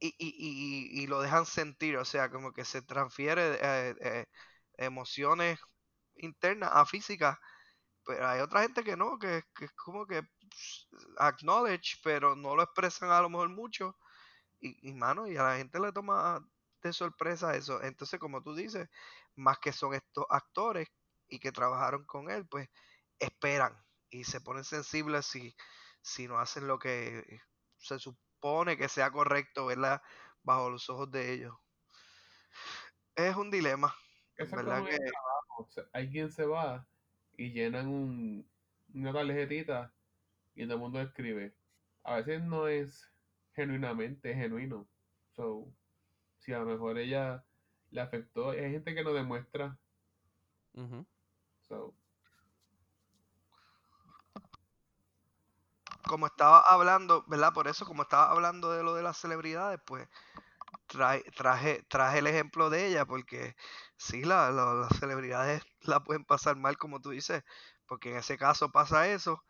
y, 0.00 0.08
y, 0.18 1.00
y, 1.00 1.04
y 1.04 1.06
lo 1.08 1.22
dejan 1.22 1.46
sentir, 1.46 1.96
o 1.98 2.04
sea, 2.04 2.30
como 2.30 2.52
que 2.52 2.64
se 2.64 2.82
transfiere 2.82 3.58
eh, 3.62 3.96
eh, 4.02 4.26
emociones 4.78 5.60
internas 6.16 6.70
a 6.74 6.86
físicas, 6.86 7.38
pero 8.06 8.28
hay 8.28 8.40
otra 8.40 8.62
gente 8.62 8.84
que 8.84 8.96
no, 8.96 9.18
que, 9.18 9.42
que 9.54 9.66
es 9.66 9.72
como 9.72 10.06
que 10.06 10.22
acknowledge, 11.18 12.00
pero 12.02 12.36
no 12.36 12.56
lo 12.56 12.62
expresan 12.62 13.10
a 13.10 13.20
lo 13.20 13.28
mejor 13.28 13.48
mucho, 13.50 13.96
y, 14.60 14.88
y 14.88 14.94
mano, 14.94 15.26
y 15.26 15.36
a 15.36 15.42
la 15.42 15.56
gente 15.56 15.80
le 15.80 15.92
toma 15.92 16.44
de 16.82 16.92
sorpresa 16.92 17.56
eso. 17.56 17.82
Entonces, 17.82 18.18
como 18.18 18.42
tú 18.42 18.54
dices, 18.54 18.88
más 19.36 19.58
que 19.58 19.72
son 19.72 19.94
estos 19.94 20.24
actores 20.28 20.88
y 21.28 21.38
que 21.38 21.52
trabajaron 21.52 22.04
con 22.04 22.30
él, 22.30 22.46
pues 22.46 22.68
esperan 23.18 23.76
y 24.10 24.24
se 24.24 24.40
ponen 24.40 24.64
sensibles 24.64 25.26
si, 25.26 25.54
si 26.02 26.26
no 26.26 26.38
hacen 26.38 26.66
lo 26.66 26.78
que 26.78 27.40
se 27.78 27.98
supone 27.98 28.76
que 28.76 28.88
sea 28.88 29.10
correcto, 29.10 29.66
¿verdad? 29.66 30.02
Bajo 30.42 30.70
los 30.70 30.88
ojos 30.90 31.10
de 31.10 31.32
ellos. 31.32 31.54
Es 33.14 33.36
un 33.36 33.50
dilema, 33.50 33.94
eso 34.36 34.44
es 34.44 34.50
¿verdad? 34.50 34.84
Que, 34.84 34.98
sea, 35.68 35.84
alguien 35.92 36.30
se 36.30 36.46
va 36.46 36.86
y 37.36 37.52
llenan 37.52 37.86
un, 37.86 38.50
una 38.94 39.12
tarjetita 39.12 39.92
y 40.54 40.64
todo 40.64 40.74
el 40.74 40.80
mundo 40.80 41.00
escribe. 41.00 41.54
A 42.04 42.16
veces 42.16 42.42
no 42.42 42.68
es 42.68 43.10
genuinamente 43.54 44.34
genuino. 44.34 44.88
So, 45.36 45.72
si 46.40 46.52
a 46.52 46.60
lo 46.60 46.66
mejor 46.66 46.98
ella 46.98 47.44
le 47.90 48.00
afectó, 48.00 48.50
hay 48.50 48.70
gente 48.72 48.94
que 48.94 49.04
no 49.04 49.12
demuestra. 49.12 49.78
So, 51.68 51.94
como 56.06 56.26
estaba 56.26 56.60
hablando, 56.60 57.24
¿verdad? 57.28 57.52
Por 57.52 57.68
eso, 57.68 57.84
como 57.86 58.02
estaba 58.02 58.30
hablando 58.30 58.72
de 58.72 58.82
lo 58.82 58.94
de 58.94 59.02
las 59.02 59.16
celebridades, 59.18 59.80
pues 59.86 60.08
trae- 60.88 61.24
traje, 61.36 61.82
traje 61.88 62.18
el 62.20 62.26
ejemplo 62.26 62.70
de 62.70 62.86
ella, 62.88 63.06
porque 63.06 63.56
sí, 63.96 64.24
la, 64.24 64.50
la- 64.52 64.74
las 64.74 64.98
celebridades 64.98 65.62
la 65.82 66.00
pueden 66.04 66.24
pasar 66.24 66.56
mal, 66.56 66.78
como 66.78 67.00
tú 67.00 67.10
dices, 67.10 67.44
porque 67.86 68.10
en 68.12 68.18
ese 68.18 68.38
caso 68.38 68.70
pasa 68.72 69.08
eso, 69.08 69.44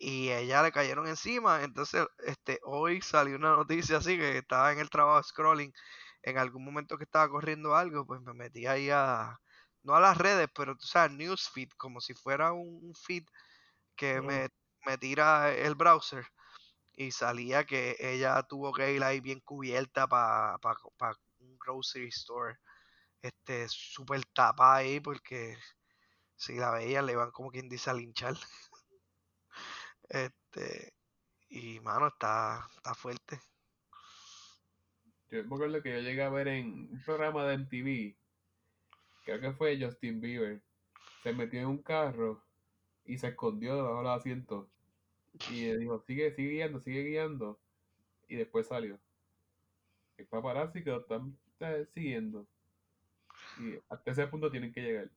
y 0.00 0.30
ella 0.32 0.62
le 0.62 0.72
cayeron 0.72 1.06
encima, 1.06 1.62
entonces 1.62 2.06
este, 2.20 2.58
hoy 2.64 3.02
salió 3.02 3.36
una 3.36 3.50
noticia 3.56 3.98
así, 3.98 4.16
que 4.16 4.38
estaba 4.38 4.72
en 4.72 4.78
el 4.78 4.88
trabajo 4.88 5.22
scrolling, 5.22 5.72
en 6.22 6.38
algún 6.38 6.64
momento 6.64 6.96
que 6.96 7.04
estaba 7.04 7.28
corriendo 7.28 7.76
algo, 7.76 8.06
pues 8.06 8.22
me 8.22 8.32
metí 8.32 8.66
ahí 8.66 8.88
a, 8.90 9.38
no 9.82 9.94
a 9.94 10.00
las 10.00 10.16
redes, 10.16 10.48
pero 10.54 10.74
tú 10.76 10.86
sabes, 10.86 11.12
newsfeed, 11.12 11.68
como 11.76 12.00
si 12.00 12.14
fuera 12.14 12.52
un, 12.52 12.94
feed 12.94 13.24
que 13.96 14.22
me, 14.22 14.48
me 14.86 14.98
tira 14.98 15.52
el 15.52 15.74
browser. 15.74 16.26
Y 16.94 17.12
salía 17.12 17.64
que 17.64 17.96
ella 18.00 18.42
tuvo 18.44 18.72
que 18.72 18.92
ir 18.94 19.04
ahí 19.04 19.20
bien 19.20 19.40
cubierta 19.40 20.06
para 20.08 20.58
un 21.40 21.58
grocery 21.58 22.08
store, 22.08 22.56
este, 23.22 23.68
súper 23.68 24.24
tapada 24.34 24.76
ahí 24.76 25.00
porque 25.00 25.56
si 26.36 26.54
la 26.54 26.70
veían 26.70 27.06
le 27.06 27.12
iban 27.12 27.30
como 27.32 27.50
quien 27.50 27.68
dice 27.68 27.90
a 27.90 27.94
linchar. 27.94 28.34
Este, 30.10 30.92
y 31.48 31.78
mano, 31.80 32.08
está, 32.08 32.68
está 32.76 32.94
fuerte. 32.94 33.40
yo 35.30 35.44
me 35.44 35.54
acuerdo 35.54 35.80
que 35.82 35.92
yo 35.92 36.00
llegué 36.00 36.22
a 36.22 36.30
ver 36.30 36.48
en 36.48 36.88
un 36.90 37.02
programa 37.04 37.46
de 37.46 37.54
MTV, 37.54 38.16
creo 39.24 39.40
que 39.40 39.52
fue 39.52 39.80
Justin 39.80 40.20
Bieber, 40.20 40.60
se 41.22 41.32
metió 41.32 41.60
en 41.60 41.66
un 41.66 41.78
carro 41.78 42.42
y 43.04 43.18
se 43.18 43.28
escondió 43.28 43.76
debajo 43.76 43.98
del 43.98 44.08
asiento. 44.08 44.68
Y 45.50 45.66
le 45.66 45.78
dijo, 45.78 46.00
sigue, 46.00 46.34
sigue 46.34 46.50
guiando, 46.50 46.80
sigue 46.80 47.04
guiando. 47.04 47.60
Y 48.28 48.34
después 48.34 48.66
salió. 48.66 48.98
El 50.16 50.26
paparazzi 50.26 50.82
que 50.82 50.90
lo 50.90 51.00
están 51.00 51.38
eh, 51.60 51.86
siguiendo. 51.94 52.46
Y 53.60 53.78
hasta 53.88 54.10
ese 54.10 54.26
punto 54.26 54.50
tienen 54.50 54.72
que 54.72 54.80
llegar. 54.82 55.10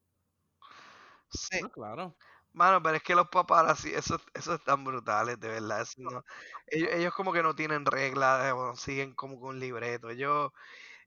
Sí, 1.29 1.59
claro. 1.71 2.15
Mano, 2.53 2.81
pero 2.84 2.97
es 2.97 3.03
que 3.03 3.15
los 3.15 3.27
paparazzi, 3.30 3.93
esos, 3.93 4.21
esos 4.34 4.59
están 4.59 4.84
brutales, 4.84 5.39
de 5.39 5.47
verdad. 5.49 5.81
eso 5.81 5.95
no- 6.01 6.23
ellos, 6.67 6.89
ellos 6.93 7.13
como 7.13 7.34
que 7.34 7.43
no 7.43 7.55
tienen 7.55 7.85
reglas, 7.85 8.45
eh, 8.47 8.51
o 8.51 8.75
siguen 8.75 9.13
como 9.15 9.39
con 9.39 9.49
un 9.55 9.59
libreto. 9.59 10.09
Ellos, 10.09 10.51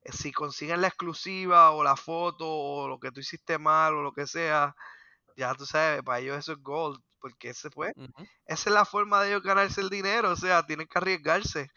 eh, 0.03 0.13
si 0.13 0.33
consiguen 0.33 0.81
la 0.83 0.89
exclusiva 0.89 1.73
o 1.73 1.85
la 1.85 1.97
foto 1.97 2.47
o 2.49 2.89
lo 2.89 3.01
que 3.01 3.13
tú 3.13 3.21
hiciste 3.21 3.59
mal 3.59 3.95
o 3.97 4.03
lo 4.03 4.13
que 4.13 4.27
sea, 4.29 4.75
ya 5.37 5.55
tú 5.55 5.67
sabes, 5.67 6.03
para 6.03 6.21
ellos 6.21 6.39
eso 6.39 6.53
es 6.55 6.59
gold, 6.63 7.01
porque 7.21 7.51
ese 7.51 7.71
fue, 7.71 7.95
Ujú. 7.97 8.29
esa 8.47 8.71
es 8.71 8.75
la 8.75 8.85
forma 8.87 9.23
de 9.23 9.31
ellos 9.31 9.43
ganarse 9.45 9.81
el 9.83 9.91
dinero, 9.91 10.31
o 10.33 10.37
sea, 10.37 10.65
tienen 10.67 10.89
que 10.89 10.99
arriesgarse 10.99 11.71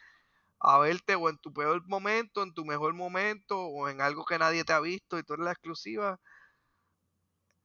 a 0.60 0.80
verte 0.80 1.16
o 1.16 1.30
en 1.30 1.38
tu 1.40 1.54
peor 1.54 1.84
momento, 1.88 2.44
en 2.44 2.54
tu 2.54 2.66
mejor 2.66 2.94
momento, 2.94 3.60
o 3.60 3.90
en 3.90 4.02
algo 4.02 4.26
que 4.26 4.40
nadie 4.40 4.64
te 4.66 4.74
ha 4.74 4.80
visto 4.80 5.18
y 5.20 5.24
tú 5.24 5.34
eres 5.34 5.46
la 5.46 5.52
exclusiva. 5.52 6.20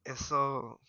Eso, 0.05 0.81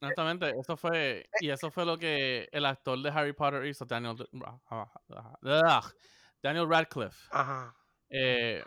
Honestamente, 0.00 0.50
eso 0.58 0.76
fue. 0.76 1.28
Y 1.40 1.50
eso 1.50 1.70
fue 1.70 1.84
lo 1.84 1.98
que 1.98 2.48
el 2.52 2.66
actor 2.66 3.00
de 3.02 3.10
Harry 3.10 3.32
Potter 3.32 3.64
hizo, 3.66 3.84
Daniel. 3.84 4.16
Ugh, 4.32 5.92
Daniel 6.42 6.68
Radcliffe. 6.68 7.28
ajá. 7.30 7.74
eh, 8.10 8.64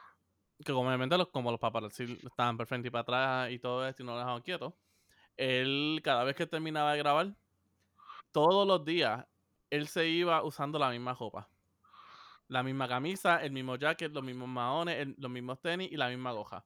que 0.63 0.71
obviamente 0.73 1.17
los, 1.17 1.29
como 1.29 1.49
los 1.49 1.59
paparazzi 1.59 2.19
estaban 2.23 2.55
por 2.57 2.67
frente 2.67 2.89
y 2.89 2.91
para 2.91 3.01
atrás 3.01 3.51
y 3.51 3.57
todo 3.59 3.87
esto 3.87 4.03
y 4.03 4.05
no 4.05 4.11
lo 4.13 4.19
dejaban 4.19 4.41
quieto. 4.43 4.77
Él, 5.37 6.01
cada 6.03 6.23
vez 6.23 6.35
que 6.35 6.45
terminaba 6.45 6.91
de 6.91 6.99
grabar, 6.99 7.33
todos 8.31 8.67
los 8.67 8.85
días, 8.85 9.25
él 9.69 9.87
se 9.87 10.07
iba 10.07 10.43
usando 10.43 10.77
la 10.77 10.89
misma 10.91 11.13
ropa. 11.13 11.49
La 12.47 12.61
misma 12.61 12.87
camisa, 12.87 13.41
el 13.41 13.51
mismo 13.51 13.75
jacket, 13.77 14.11
los 14.11 14.23
mismos 14.23 14.49
maones, 14.49 14.97
el- 14.99 15.15
los 15.17 15.31
mismos 15.31 15.59
tenis 15.61 15.89
y 15.91 15.97
la 15.97 16.09
misma 16.09 16.31
goja. 16.33 16.63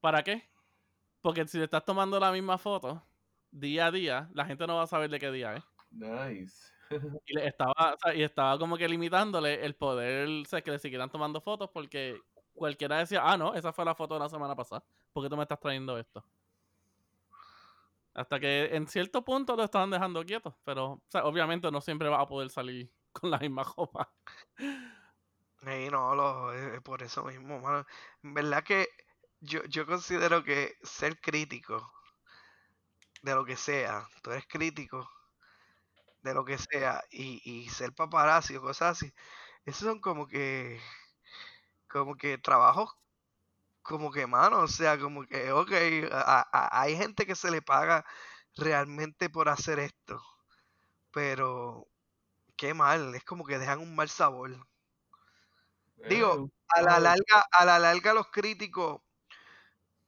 ¿Para 0.00 0.22
qué? 0.22 0.50
Porque 1.20 1.46
si 1.46 1.56
le 1.58 1.64
estás 1.64 1.84
tomando 1.84 2.18
la 2.18 2.32
misma 2.32 2.58
foto 2.58 3.00
día 3.52 3.86
a 3.86 3.90
día, 3.92 4.28
la 4.34 4.44
gente 4.46 4.66
no 4.66 4.76
va 4.76 4.82
a 4.84 4.86
saber 4.88 5.10
de 5.10 5.20
qué 5.20 5.30
día 5.30 5.54
es. 5.54 5.64
Nice. 5.90 6.72
Y 7.26 7.34
le 7.34 7.46
estaba, 7.46 7.94
o 7.94 7.96
sea, 7.98 8.14
y 8.14 8.22
estaba 8.22 8.58
como 8.58 8.76
que 8.76 8.86
limitándole 8.88 9.64
el 9.64 9.74
poder, 9.76 10.28
o 10.28 10.44
sea, 10.44 10.60
que 10.60 10.70
le 10.72 10.78
siguieran 10.78 11.10
tomando 11.10 11.40
fotos 11.40 11.70
porque 11.72 12.20
cualquiera 12.52 12.98
decía, 12.98 13.22
ah, 13.24 13.36
no, 13.38 13.54
esa 13.54 13.72
fue 13.72 13.84
la 13.86 13.94
foto 13.94 14.14
de 14.14 14.20
la 14.20 14.28
semana 14.28 14.54
pasada. 14.54 14.84
¿Por 15.12 15.24
qué 15.24 15.30
tú 15.30 15.36
me 15.36 15.42
estás 15.44 15.60
trayendo 15.60 15.96
esto? 15.98 16.22
Hasta 18.14 18.38
que 18.40 18.76
en 18.76 18.86
cierto 18.86 19.24
punto 19.24 19.56
lo 19.56 19.64
estaban 19.64 19.90
dejando 19.90 20.24
quieto, 20.24 20.58
pero 20.64 20.84
o 20.92 21.02
sea, 21.08 21.24
obviamente 21.24 21.70
no 21.70 21.80
siempre 21.80 22.08
va 22.08 22.20
a 22.20 22.28
poder 22.28 22.50
salir 22.50 22.92
con 23.12 23.30
la 23.30 23.38
misma 23.38 23.64
ropa. 23.64 24.12
Sí, 25.58 25.88
no, 25.90 26.14
lo, 26.14 26.52
eh, 26.52 26.80
por 26.82 27.02
eso 27.02 27.22
mismo, 27.24 27.60
mano. 27.60 27.86
En 28.22 28.34
verdad 28.34 28.64
que 28.64 28.88
yo, 29.40 29.64
yo 29.64 29.86
considero 29.86 30.42
que 30.44 30.74
ser 30.82 31.20
crítico 31.20 31.90
de 33.22 33.34
lo 33.34 33.44
que 33.44 33.56
sea, 33.56 34.08
tú 34.22 34.30
eres 34.32 34.46
crítico 34.48 35.08
de 36.22 36.34
lo 36.34 36.44
que 36.44 36.58
sea, 36.58 37.02
y, 37.10 37.40
y 37.44 37.68
ser 37.68 37.92
paparazzi 37.94 38.56
o 38.56 38.62
cosas 38.62 38.96
así, 38.98 39.12
esos 39.64 39.82
son 39.88 40.00
como 40.00 40.26
que, 40.28 40.80
como 41.88 42.16
que 42.16 42.38
trabajos, 42.38 42.90
como 43.82 44.12
que, 44.12 44.26
mano, 44.28 44.60
o 44.60 44.68
sea, 44.68 44.98
como 45.00 45.24
que, 45.26 45.52
ok, 45.52 45.72
a- 46.12 46.48
a- 46.52 46.82
hay 46.82 46.96
gente 46.96 47.26
que 47.26 47.36
se 47.36 47.50
le 47.50 47.62
paga 47.62 48.04
realmente 48.56 49.30
por 49.30 49.48
hacer 49.50 49.78
esto, 49.80 50.22
pero 51.12 51.88
qué 52.56 52.74
mal, 52.74 53.14
es 53.14 53.24
como 53.24 53.44
que 53.46 53.58
dejan 53.58 53.80
un 53.80 53.96
mal 53.96 54.08
sabor. 54.10 54.68
Digo, 56.04 56.30
Eh, 56.30 56.36
un 56.36 56.52
A 56.76 56.80
la 56.82 57.00
larga, 57.00 57.44
a 57.50 57.64
la 57.64 57.78
larga 57.78 58.14
los 58.14 58.30
críticos, 58.30 59.00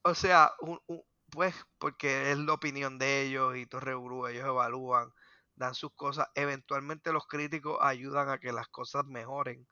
o 0.03 0.13
sea, 0.15 0.51
un- 0.61 0.79
un- 0.87 1.01
pues 1.35 1.55
porque 1.79 2.31
es 2.31 2.37
la 2.39 2.53
opinión 2.53 2.97
de 2.99 3.23
ellos 3.23 3.55
y 3.57 3.65
revolú, 3.71 4.27
ellos 4.27 4.45
evalúan, 4.45 5.11
dan 5.55 5.75
sus 5.75 5.93
cosas, 5.95 6.27
eventualmente 6.35 7.11
los 7.13 7.27
críticos 7.27 7.77
ayudan 7.81 8.29
a 8.29 8.39
que 8.39 8.51
las 8.53 8.67
cosas 8.69 9.05
mejoren, 9.05 9.67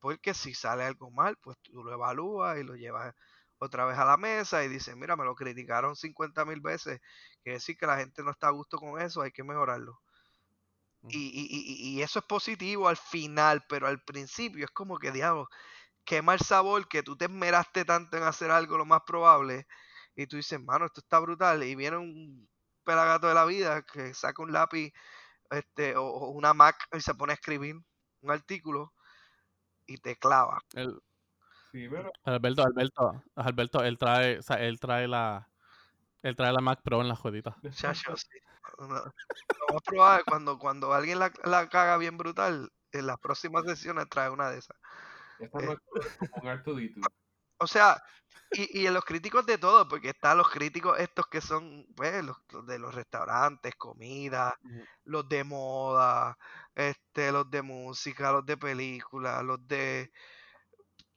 porque 0.00 0.34
si 0.34 0.54
sale 0.54 0.84
algo 0.84 1.10
mal, 1.12 1.38
pues 1.42 1.58
tú 1.62 1.84
lo 1.84 1.92
evalúas 1.94 2.58
y 2.58 2.64
lo 2.64 2.76
llevas 2.76 3.14
otra 3.58 3.86
vez 3.86 3.98
a 3.98 4.04
la 4.06 4.16
mesa 4.18 4.64
y 4.64 4.68
dices, 4.68 4.96
mira, 4.96 5.16
me 5.16 5.24
lo 5.24 5.34
criticaron 5.36 5.96
50 5.96 6.44
mil 6.46 6.60
veces, 6.60 7.00
quiere 7.42 7.58
decir 7.58 7.76
que 7.78 7.86
la 7.86 7.98
gente 7.98 8.22
no 8.24 8.30
está 8.32 8.48
a 8.48 8.52
gusto 8.52 8.78
con 8.78 9.00
eso, 9.00 9.22
hay 9.22 9.32
que 9.32 9.44
mejorarlo. 9.44 10.00
Y- 11.08 11.18
y- 11.34 11.98
y 11.98 12.02
eso 12.02 12.20
es 12.20 12.24
positivo 12.26 12.88
al 12.88 12.96
final, 12.96 13.64
pero 13.68 13.86
al 13.88 14.02
principio 14.02 14.64
es 14.64 14.70
como 14.70 14.98
que, 14.98 15.10
diablo, 15.12 15.48
qué 16.04 16.22
mal 16.22 16.40
sabor 16.40 16.88
que 16.88 17.02
tú 17.04 17.16
te 17.16 17.26
esmeraste 17.26 17.84
tanto 17.86 18.16
en 18.18 18.24
hacer 18.24 18.50
algo 18.52 18.78
lo 18.78 18.86
más 18.86 19.02
probable 19.06 19.66
y 20.14 20.26
tú 20.26 20.36
dices, 20.36 20.60
mano, 20.60 20.86
esto 20.86 21.00
está 21.00 21.18
brutal 21.20 21.62
y 21.62 21.74
viene 21.74 21.96
un 21.96 22.48
pelagato 22.84 23.28
de 23.28 23.34
la 23.34 23.44
vida 23.44 23.82
que 23.82 24.12
saca 24.14 24.42
un 24.42 24.52
lápiz 24.52 24.92
este, 25.50 25.96
o, 25.96 26.04
o 26.04 26.30
una 26.30 26.54
Mac 26.54 26.76
y 26.92 27.00
se 27.00 27.14
pone 27.14 27.32
a 27.32 27.34
escribir 27.34 27.76
un 28.20 28.30
artículo 28.30 28.92
y 29.86 29.98
te 29.98 30.16
clava. 30.16 30.60
El- 30.74 31.00
Sí, 31.72 31.88
pero 31.88 32.12
Alberto, 32.24 32.62
Alberto, 32.64 33.22
Alberto, 33.34 33.82
él 33.82 33.96
trae, 33.96 34.38
o 34.38 34.42
sea, 34.42 34.56
él 34.62 34.78
trae 34.78 35.08
la, 35.08 35.48
él 36.22 36.36
trae 36.36 36.52
la 36.52 36.60
Mac 36.60 36.82
Pro 36.82 37.00
en 37.00 37.08
la 37.08 37.16
jueguita. 37.16 37.56
Chacho, 37.70 38.14
sí. 38.14 38.28
No, 38.78 38.88
Lo 38.88 39.04
más 39.72 39.82
probable 39.86 40.20
es 40.20 40.24
cuando, 40.26 40.58
cuando 40.58 40.92
alguien 40.92 41.18
la, 41.18 41.32
la 41.44 41.70
caga 41.70 41.96
bien 41.96 42.18
brutal, 42.18 42.70
en 42.92 43.06
las 43.06 43.18
próximas 43.18 43.64
sesiones 43.64 44.06
trae 44.10 44.28
una 44.28 44.50
de 44.50 44.58
esas. 44.58 44.76
esta 45.38 45.60
no 45.60 45.72
es 45.72 45.78
como 46.18 46.36
un 46.42 46.48
R2D2. 46.48 47.06
O 47.62 47.66
sea, 47.66 48.02
y, 48.52 48.82
y 48.82 48.86
en 48.86 48.94
los 48.94 49.04
críticos 49.04 49.46
de 49.46 49.58
todo, 49.58 49.88
porque 49.88 50.10
están 50.10 50.38
los 50.38 50.50
críticos 50.50 50.98
estos 50.98 51.26
que 51.28 51.40
son, 51.40 51.86
pues, 51.96 52.22
los, 52.24 52.36
los 52.52 52.66
de 52.66 52.78
los 52.78 52.94
restaurantes, 52.94 53.74
comida, 53.76 54.58
los 55.04 55.28
de 55.28 55.44
moda, 55.44 56.38
este, 56.74 57.32
los 57.32 57.50
de 57.50 57.62
música, 57.62 58.32
los 58.32 58.46
de 58.46 58.56
películas, 58.56 59.42
los 59.44 59.66
de, 59.66 60.12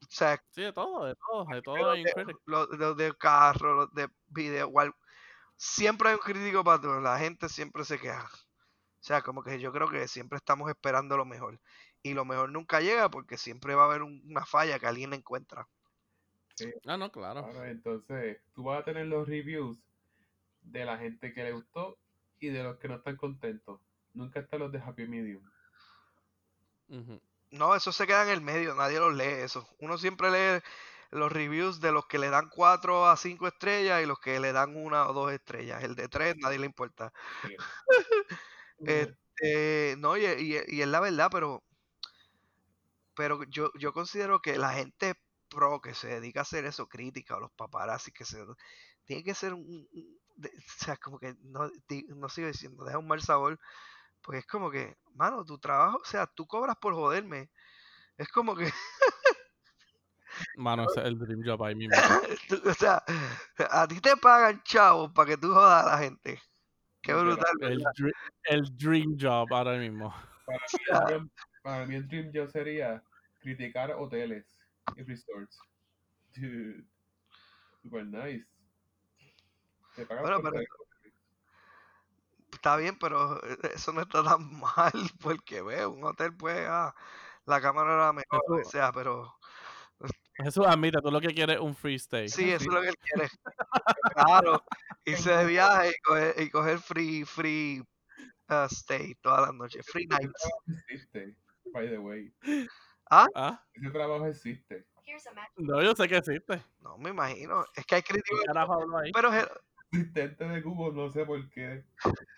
o 0.02 0.06
sea, 0.10 0.42
Sí, 0.50 0.62
de 0.64 0.74
todo, 0.74 1.06
de 1.06 1.16
todo, 1.16 1.46
de 1.54 1.62
todo 1.62 1.86
los 1.86 2.02
de, 2.02 2.14
critic. 2.14 2.38
los, 2.46 2.70
los 2.70 2.98
de 2.98 3.16
carro, 3.18 3.76
los 3.76 3.94
de 3.94 4.10
video, 4.28 4.68
igual, 4.68 4.94
siempre 5.58 6.10
hay 6.10 6.16
un 6.16 6.22
crítico 6.22 6.64
para 6.64 6.82
todo, 6.82 7.02
la 7.02 7.20
gente 7.20 7.50
siempre 7.50 7.86
se 7.86 8.00
queja. 8.00 8.30
O 9.02 9.08
sea, 9.08 9.22
como 9.24 9.44
que 9.44 9.60
yo 9.60 9.72
creo 9.74 9.90
que 9.90 10.08
siempre 10.08 10.38
estamos 10.38 10.70
esperando 10.70 11.18
lo 11.18 11.26
mejor. 11.26 11.62
Y 12.04 12.14
lo 12.16 12.26
mejor 12.26 12.52
nunca 12.52 12.82
llega 12.82 13.10
porque 13.12 13.38
siempre 13.38 13.76
va 13.76 13.84
a 13.84 13.86
haber 13.88 14.04
un- 14.04 14.24
una 14.26 14.46
falla 14.46 14.80
que 14.80 14.88
alguien 14.88 15.14
encuentra. 15.14 15.70
Ah, 16.86 16.98
no, 16.98 17.12
claro. 17.12 17.42
Ahora, 17.42 17.70
entonces, 17.70 18.38
tú 18.54 18.64
vas 18.64 18.82
a 18.82 18.86
tener 18.86 19.08
los 19.08 19.28
reviews 19.28 19.78
de 20.62 20.86
la 20.86 20.98
gente 20.98 21.34
que 21.34 21.44
le 21.44 21.52
gustó 21.52 21.98
y 22.40 22.50
de 22.50 22.64
los 22.64 22.78
que 22.78 22.88
no 22.88 22.96
están 22.96 23.18
contentos. 23.18 23.80
Nunca 24.14 24.40
están 24.40 24.60
los 24.60 24.72
de 24.72 24.80
Happy 24.80 25.08
Medium. 25.08 25.44
No, 27.52 27.76
eso 27.76 27.92
se 27.92 28.08
queda 28.08 28.24
en 28.24 28.30
el 28.30 28.42
medio, 28.42 28.76
nadie 28.76 29.00
los 29.00 29.14
lee 29.14 29.24
eso. 29.44 29.68
Uno 29.80 29.98
siempre 29.98 30.30
lee 30.32 30.64
los 31.12 31.32
reviews 31.32 31.80
de 31.80 31.92
los 31.92 32.06
que 32.08 32.20
le 32.20 32.30
dan 32.30 32.50
4 32.50 33.06
a 33.08 33.16
5 33.18 33.48
estrellas 33.48 34.04
y 34.04 34.06
los 34.06 34.20
que 34.20 34.40
le 34.40 34.52
dan 34.52 34.76
una 34.76 35.08
o 35.08 35.14
dos 35.14 35.32
estrellas. 35.32 35.84
El 35.84 35.96
de 35.96 36.08
3 36.10 36.36
nadie 36.38 36.60
le 36.60 36.66
importa. 36.66 37.12
Sí. 37.42 37.56
Este, 38.86 39.96
no, 39.98 40.18
y, 40.18 40.26
y- 40.26 40.62
y 40.68 40.82
es 40.82 40.88
la 40.88 41.00
verdad, 41.00 41.30
pero, 41.32 41.64
pero 43.16 43.44
yo, 43.46 43.72
yo 43.80 43.94
considero 43.94 44.42
que 44.42 44.58
la 44.58 44.74
gente 44.74 45.16
pro 45.56 45.82
que 45.82 45.94
se 45.96 46.08
dedica 46.20 46.42
a 46.42 46.44
hacer 46.44 46.66
eso, 46.66 46.88
crítica, 46.88 47.38
o 47.38 47.40
los 47.40 47.52
paparazzi 47.54 48.12
que 48.12 48.26
se... 48.26 48.46
Tiene 49.06 49.24
que 49.24 49.34
ser 49.34 49.54
un... 49.54 49.88
de- 50.36 50.50
o 50.50 50.84
sea, 50.86 50.98
como 50.98 51.18
que 51.20 51.36
no, 51.42 51.70
di- 51.88 52.06
no 52.10 52.30
sigo 52.30 52.48
diciendo, 52.48 52.84
deja 52.84 52.98
un 53.00 53.08
mal 53.08 53.22
sabor, 53.22 53.60
porque 54.22 54.40
es 54.40 54.46
como 54.46 54.70
que, 54.70 54.98
mano, 55.14 55.46
tu 55.46 55.58
trabajo, 55.60 55.98
o 56.02 56.06
sea, 56.06 56.28
tú 56.28 56.46
cobras 56.46 56.76
por 56.78 56.94
joderme. 56.94 57.50
Es 58.18 58.28
como 58.30 58.56
que... 58.56 58.72
Mano, 60.58 60.86
ese 60.86 61.02
es 61.02 61.06
el 61.08 61.18
dream 61.18 61.42
job 61.46 61.64
ahí 61.64 61.76
mismo. 61.76 61.96
Tú- 62.48 62.62
o 62.70 62.74
sea, 62.74 63.04
a 63.70 63.88
ti 63.88 64.00
te 64.02 64.18
pagan 64.18 64.62
chavos 64.64 65.12
para 65.14 65.30
que 65.30 65.38
tú 65.38 65.54
jodas 65.54 65.86
a 65.86 65.92
la 65.92 65.98
gente. 65.98 66.42
Qué 67.02 67.14
brutal, 67.14 67.46
El, 67.62 67.78
¿verdad? 67.78 67.92
dre- 67.96 68.14
el 68.46 68.78
dream 68.78 69.16
job 69.20 69.54
ahora 69.54 69.78
mismo. 69.78 70.14
Para 70.46 70.60
mí, 70.60 70.80
el 70.90 71.00
dream, 71.06 71.30
para 71.62 71.86
mí 71.86 71.96
el 71.96 72.08
dream 72.08 72.32
job 72.34 72.50
sería 72.50 73.04
criticar 73.42 73.92
hoteles 73.92 74.55
y 74.96 75.04
resorts. 75.04 75.60
Dude, 76.36 76.84
super 77.82 78.06
nice. 78.06 78.46
Te 79.96 80.06
pagan 80.06 80.24
Bueno, 80.24 80.42
por 80.42 80.52
pero- 80.54 80.66
Está 82.52 82.78
bien, 82.78 82.98
pero 82.98 83.40
eso 83.76 83.92
no 83.94 84.02
está 84.02 84.24
tan 84.24 84.50
mal, 84.60 84.94
porque 85.22 85.62
ve, 85.62 85.86
un 85.86 86.04
hotel, 86.04 86.36
pues, 86.36 86.58
ah, 86.68 86.94
la 87.46 87.62
cámara 87.62 87.94
era 87.94 88.14
mejor, 88.14 88.62
Eso- 88.62 88.70
sea, 88.72 88.92
pero 88.92 89.34
Jesús, 90.38 90.66
admite, 90.68 91.00
tú 91.02 91.10
lo 91.12 91.22
que 91.22 91.34
quieres 91.34 91.56
es 91.56 91.62
un 91.62 91.76
free 91.76 91.96
stay. 91.96 92.28
sí, 92.28 92.52
eso 92.52 92.66
es 92.70 92.74
lo 92.74 92.82
que 92.82 92.90
él 92.90 92.98
quiere. 92.98 93.30
Claro, 94.16 94.64
irse 95.06 95.32
de 95.32 95.46
viaje 95.46 95.90
y 95.90 96.02
coger, 96.02 96.42
y 96.42 96.50
coger 96.50 96.80
free, 96.80 97.24
free 97.26 97.82
uh, 98.50 98.66
stay 98.70 99.16
todas 99.16 99.42
las 99.48 99.54
noches, 99.54 99.86
free 99.88 100.06
nights. 100.08 100.50
by 101.74 101.88
the 101.90 101.98
way. 101.98 102.34
¿Ah? 103.10 103.64
Ese 103.74 103.90
trabajo 103.92 104.26
existe. 104.28 104.88
No, 105.58 105.82
yo 105.82 105.96
sé 105.96 106.08
que 106.08 106.18
existe. 106.18 106.64
No 106.80 106.98
me 106.98 107.12
imagino, 107.12 107.64
es 107.76 107.86
que 107.86 107.96
hay 107.96 108.02
¿Qué 108.02 108.14
críticos, 108.14 108.40
pero, 109.14 109.30
Asistente 109.92 110.46
de 110.46 110.62
Google, 110.62 110.94
no 110.94 111.12
sé 111.12 111.26
por 111.26 111.48
qué. 111.50 111.86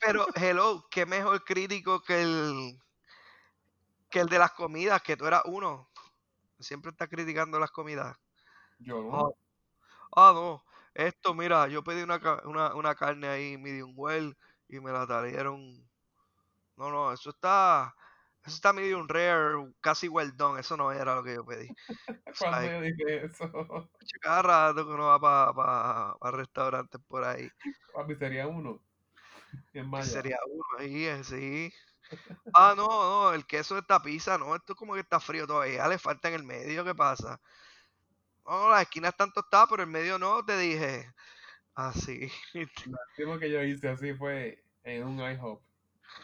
Pero 0.00 0.26
hello, 0.34 0.86
qué 0.90 1.06
mejor 1.06 1.44
crítico 1.44 2.02
que 2.02 2.22
el 2.22 2.78
que 4.10 4.20
el 4.20 4.28
de 4.28 4.38
las 4.38 4.52
comidas, 4.52 5.02
que 5.02 5.16
tú 5.16 5.26
eras 5.26 5.42
uno. 5.46 5.90
Siempre 6.60 6.90
está 6.90 7.08
criticando 7.08 7.58
las 7.58 7.70
comidas. 7.70 8.16
Yo 8.78 9.02
no. 9.02 9.08
Oh. 9.10 9.38
Ah, 10.16 10.32
no. 10.34 10.64
Esto, 10.94 11.34
mira, 11.34 11.68
yo 11.68 11.84
pedí 11.84 12.02
una, 12.02 12.20
una, 12.44 12.74
una 12.74 12.94
carne 12.94 13.28
ahí 13.28 13.58
medium 13.58 13.92
well 13.96 14.36
y 14.68 14.80
me 14.80 14.92
la 14.92 15.06
trajeron. 15.06 15.86
No, 16.76 16.90
no, 16.90 17.12
eso 17.12 17.30
está. 17.30 17.94
Eso 18.46 18.54
está 18.54 18.72
medium 18.72 19.08
rare, 19.08 19.72
casi 19.80 20.08
well 20.08 20.30
done. 20.36 20.60
Eso 20.60 20.76
no 20.76 20.92
era 20.92 21.16
lo 21.16 21.24
que 21.24 21.34
yo 21.34 21.44
pedí. 21.44 21.68
Cuando 22.38 22.58
ay. 22.58 22.70
yo 22.70 22.80
dije 22.80 23.24
eso, 23.24 23.50
Cada 24.22 24.42
rato 24.42 24.86
que 24.86 24.92
uno 24.92 25.06
va 25.06 25.52
para 25.52 26.36
restaurantes 26.36 27.00
por 27.08 27.24
ahí. 27.24 27.50
papi, 27.92 28.14
sería 28.14 28.46
uno. 28.46 28.80
En 29.72 29.88
Maya. 29.88 30.04
Sería 30.04 30.38
uno 30.48 30.64
ahí, 30.78 31.24
sí. 31.24 31.72
Ah, 32.54 32.74
no, 32.76 32.86
no, 32.86 33.34
el 33.34 33.44
queso 33.46 33.74
de 33.74 33.80
esta 33.80 34.00
pizza, 34.00 34.38
no, 34.38 34.54
esto 34.54 34.76
como 34.76 34.94
que 34.94 35.00
está 35.00 35.18
frío 35.18 35.44
todavía, 35.44 35.88
le 35.88 35.98
falta 35.98 36.28
en 36.28 36.34
el 36.34 36.44
medio, 36.44 36.84
¿qué 36.84 36.94
pasa? 36.94 37.40
No, 38.44 38.70
las 38.70 38.82
esquinas 38.82 39.10
están 39.10 39.32
tostadas, 39.32 39.66
pero 39.68 39.82
el 39.82 39.88
medio 39.88 40.16
no, 40.16 40.44
te 40.44 40.56
dije. 40.56 41.12
Así. 41.74 42.30
Lo 42.54 42.96
último 43.10 43.38
que 43.40 43.50
yo 43.50 43.60
hice 43.62 43.88
así 43.88 44.14
fue 44.14 44.64
en 44.84 45.04
un 45.04 45.18
IHOP. 45.18 45.60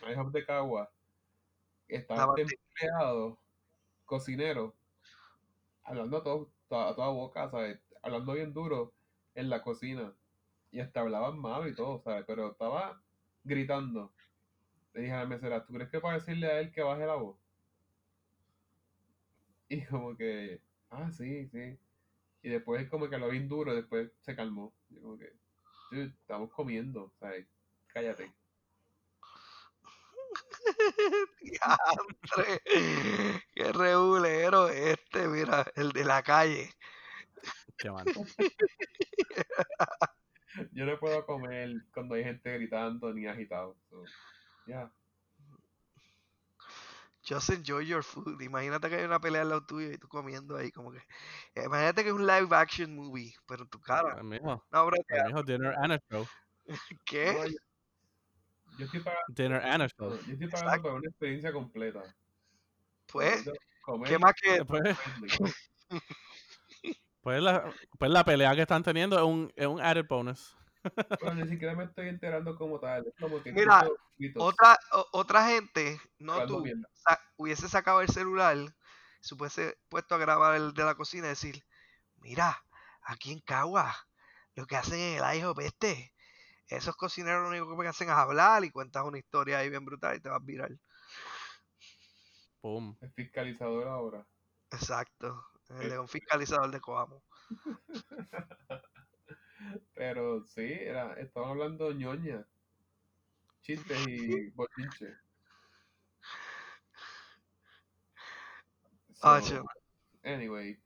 IHOP 0.09 0.33
de 0.33 0.47
Cagua. 0.47 0.89
Estaba 1.95 2.21
Estaba- 2.21 2.35
este 2.41 2.59
empleado, 2.69 3.39
cocinero, 4.07 4.75
hablando 5.85 6.17
a, 6.19 6.23
todo, 6.23 6.51
a 6.71 6.95
toda 6.95 7.09
boca, 7.09 7.51
¿sabes? 7.51 7.81
Hablando 8.03 8.33
bien 8.33 8.53
duro 8.55 8.93
en 9.35 9.51
la 9.51 9.63
cocina. 9.63 10.15
Y 10.71 10.81
hasta 10.81 11.01
hablaban 11.01 11.39
mal 11.39 11.69
y 11.69 11.75
todo, 11.75 12.01
¿sabes? 12.01 12.25
Pero 12.27 12.53
estaba 12.53 13.03
gritando. 13.45 14.11
Le 14.95 15.03
dije 15.03 15.13
a 15.13 15.19
la 15.21 15.27
mesera, 15.27 15.67
¿tú 15.67 15.75
crees 15.75 15.91
que 15.91 16.01
para 16.01 16.15
decirle 16.15 16.47
a 16.47 16.61
él 16.61 16.73
que 16.73 16.83
baje 16.83 17.05
la 17.07 17.17
voz? 17.17 17.37
Y 19.69 19.85
como 19.85 20.17
que, 20.17 20.61
ah, 20.91 21.11
sí, 21.13 21.47
sí. 21.49 21.79
Y 22.43 22.49
después 22.49 22.89
como 22.89 23.09
que 23.09 23.19
lo 23.19 23.29
vi 23.29 23.41
duro, 23.41 23.75
después 23.75 24.11
se 24.21 24.35
calmó. 24.35 24.73
Y 24.91 24.97
como 25.01 25.19
que, 25.19 25.33
estamos 25.93 26.51
comiendo, 26.53 27.13
¿sabes? 27.21 27.47
Cállate. 27.89 28.33
Diantre, 31.41 32.61
Qué 33.55 33.73
regulero 33.73 34.69
este, 34.69 35.29
mira, 35.29 35.65
el 35.75 35.93
de 35.93 36.05
la 36.05 36.23
calle. 36.23 36.71
Qué 37.79 37.91
mal. 37.91 38.05
Yo 40.73 40.85
no 40.85 40.99
puedo 40.99 41.25
comer 41.25 41.71
cuando 41.95 42.15
hay 42.15 42.25
gente 42.25 42.53
gritando 42.53 43.11
ni 43.13 43.27
agitado. 43.27 43.77
So, 43.89 44.05
yeah. 44.67 44.93
Just 47.25 47.51
enjoy 47.51 47.87
your 47.87 48.03
food. 48.03 48.43
Imagínate 48.43 48.89
que 48.89 48.97
hay 48.97 49.05
una 49.05 49.21
pelea 49.21 49.43
al 49.43 49.51
lado 49.51 49.65
tuyo 49.65 49.93
y 49.93 49.99
tú 49.99 50.09
comiendo 50.09 50.57
ahí 50.57 50.73
como 50.73 50.93
que. 50.93 51.01
Imagínate 51.55 52.03
que 52.03 52.09
es 52.09 52.15
un 52.15 52.27
live 52.27 52.49
action 52.51 52.95
movie, 52.95 53.33
pero 53.47 53.63
en 53.63 53.69
tu 53.69 53.81
cara. 53.81 54.17
De 54.17 54.23
pues, 54.23 54.43
mijo, 54.43 55.43
dinner 55.45 55.75
and 55.79 55.93
a 55.93 56.01
show. 56.11 56.27
No, 56.67 56.67
¿Qué? 57.07 57.55
Yo, 58.83 58.87
estoy 58.87 59.01
pagando, 59.01 59.35
Dinner 59.35 59.63
and 59.63 59.83
a 59.83 59.89
show. 59.89 60.11
yo 60.27 60.33
estoy 60.33 60.49
pagando 60.49 60.83
por 60.83 60.93
una 60.95 61.09
experiencia 61.09 61.53
completa. 61.53 62.03
Pues, 63.07 63.49
Comer 63.83 64.09
¿qué 64.09 64.19
más 64.19 64.33
que 64.41 64.65
Pues, 64.65 64.97
pues, 67.23 67.43
la, 67.43 67.73
pues 67.99 68.11
la 68.11 68.25
pelea 68.25 68.55
que 68.55 68.63
están 68.63 68.83
teniendo 68.83 69.17
es 69.17 69.23
un, 69.25 69.53
es 69.57 69.67
un 69.67 69.81
added 69.81 70.07
bonus. 70.09 70.57
Bueno, 71.21 71.45
ni 71.45 71.49
siquiera 71.49 71.75
me 71.77 71.85
estoy 71.85 72.09
enterando 72.09 72.57
como 72.57 72.81
tal. 72.81 73.07
Es 73.07 73.15
como 73.21 73.41
que 73.43 73.53
Mira, 73.53 73.87
otra, 74.37 74.77
o- 74.93 75.07
otra 75.13 75.47
gente, 75.47 76.01
no 76.19 76.45
tú, 76.47 76.65
sa- 76.95 77.21
hubiese 77.37 77.69
sacado 77.69 78.01
el 78.01 78.09
celular, 78.09 78.57
se 79.21 79.35
hubiese 79.37 79.79
puesto 79.89 80.17
a 80.17 80.19
grabar 80.19 80.57
el 80.57 80.75
de 80.75 80.85
la 80.85 80.97
cocina 80.97 81.27
y 81.27 81.31
decir, 81.31 81.65
mira, 82.17 82.65
aquí 83.03 83.31
en 83.33 83.41
Cagua, 83.41 83.95
lo 84.57 84.67
que 84.67 84.77
hacen 84.77 84.99
en 84.99 85.23
el 85.25 85.37
IHOP 85.39 85.61
este, 85.61 86.12
esos 86.77 86.97
cocineros 86.97 87.43
lo 87.43 87.49
único 87.49 87.81
que 87.83 87.89
hacen 87.89 88.09
es 88.09 88.15
hablar 88.15 88.65
y 88.65 88.71
cuentas 88.71 89.05
una 89.05 89.19
historia 89.19 89.59
ahí 89.59 89.71
bien 89.71 89.85
brutal 89.85 90.17
y 90.17 90.21
te 90.21 90.29
vas 90.29 90.41
a 90.41 90.45
virar. 90.45 90.71
Boom. 92.63 92.97
Es 93.01 93.13
fiscalizador 93.15 93.87
ahora. 93.87 94.27
Exacto, 94.73 95.47
el 95.79 95.87
Eh. 95.87 95.89
león 95.91 96.09
fiscalizador 96.09 96.73
de 96.73 96.81
Coamo. 96.81 97.23
Pero 99.95 100.45
sí, 100.45 100.63
era, 100.63 101.15
estaban 101.15 101.51
hablando 101.51 101.93
ñoña. 101.93 102.47
Chistes 103.63 104.07
y 104.09 104.51
bochinches. 104.55 105.17
Ah, 109.23 109.41
So, 109.41 109.63
anyway, 110.25 110.77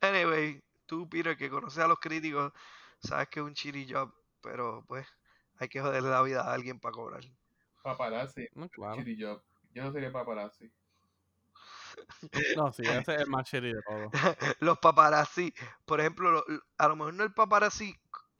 Anyway, 0.00 0.62
tú, 0.86 1.08
Peter, 1.08 1.36
que 1.36 1.50
conoces 1.50 1.78
a 1.82 1.88
los 1.88 1.98
críticos, 1.98 2.52
sabes 3.02 3.28
que 3.28 3.40
es 3.40 3.46
un 3.46 3.54
chiri 3.54 3.86
job, 3.90 4.14
pero 4.44 4.84
pues 4.86 5.06
hay 5.58 5.68
que 5.68 5.80
joderle 5.80 6.10
la 6.10 6.22
vida 6.22 6.42
a 6.42 6.52
alguien 6.54 6.78
para 6.80 6.92
cobrar. 6.92 7.24
paparazzi, 7.82 8.48
No, 8.54 8.68
claro. 8.68 8.96
shitty 8.96 9.16
job. 9.22 9.42
Yo 9.74 9.84
no 9.84 9.92
sería 9.92 10.12
paparazzi. 10.12 10.70
No, 12.56 12.72
sí, 12.72 12.82
ese 12.82 13.14
es 13.14 13.20
el 13.22 13.26
más 13.28 13.48
shitty 13.48 13.72
de 13.72 13.82
todo. 13.82 14.10
los 14.60 14.78
paparazzi, 14.78 15.54
por 15.86 16.00
ejemplo, 16.00 16.30
lo- 16.30 16.44
lo- 16.46 16.62
a 16.78 16.88
lo 16.88 16.96
mejor 16.96 17.14
no 17.14 17.24
el 17.24 17.32
paparazzi 17.34 17.94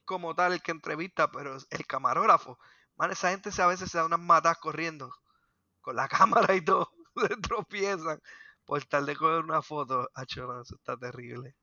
como 0.04 0.34
tal, 0.34 0.52
el 0.52 0.62
que 0.62 0.72
entrevista, 0.72 1.30
pero 1.30 1.56
el 1.70 1.86
camarógrafo. 1.86 2.58
Man, 2.96 3.10
esa 3.12 3.30
gente 3.30 3.50
se- 3.52 3.62
a 3.62 3.66
veces 3.66 3.90
se 3.90 3.98
da 3.98 4.06
unas 4.06 4.20
matas 4.20 4.58
corriendo 4.58 5.10
con 5.80 5.96
la 5.96 6.08
cámara 6.48 6.54
y 6.56 6.62
todo, 6.64 6.92
se 7.16 7.36
tropiezan 7.38 8.20
por 8.66 8.84
tal 8.84 9.06
de 9.06 9.16
coger 9.16 9.44
una 9.44 9.62
foto. 9.62 10.10
Acho, 10.14 10.46
no, 10.46 10.62
eso 10.62 10.76
está 10.76 10.96
terrible. 10.96 11.56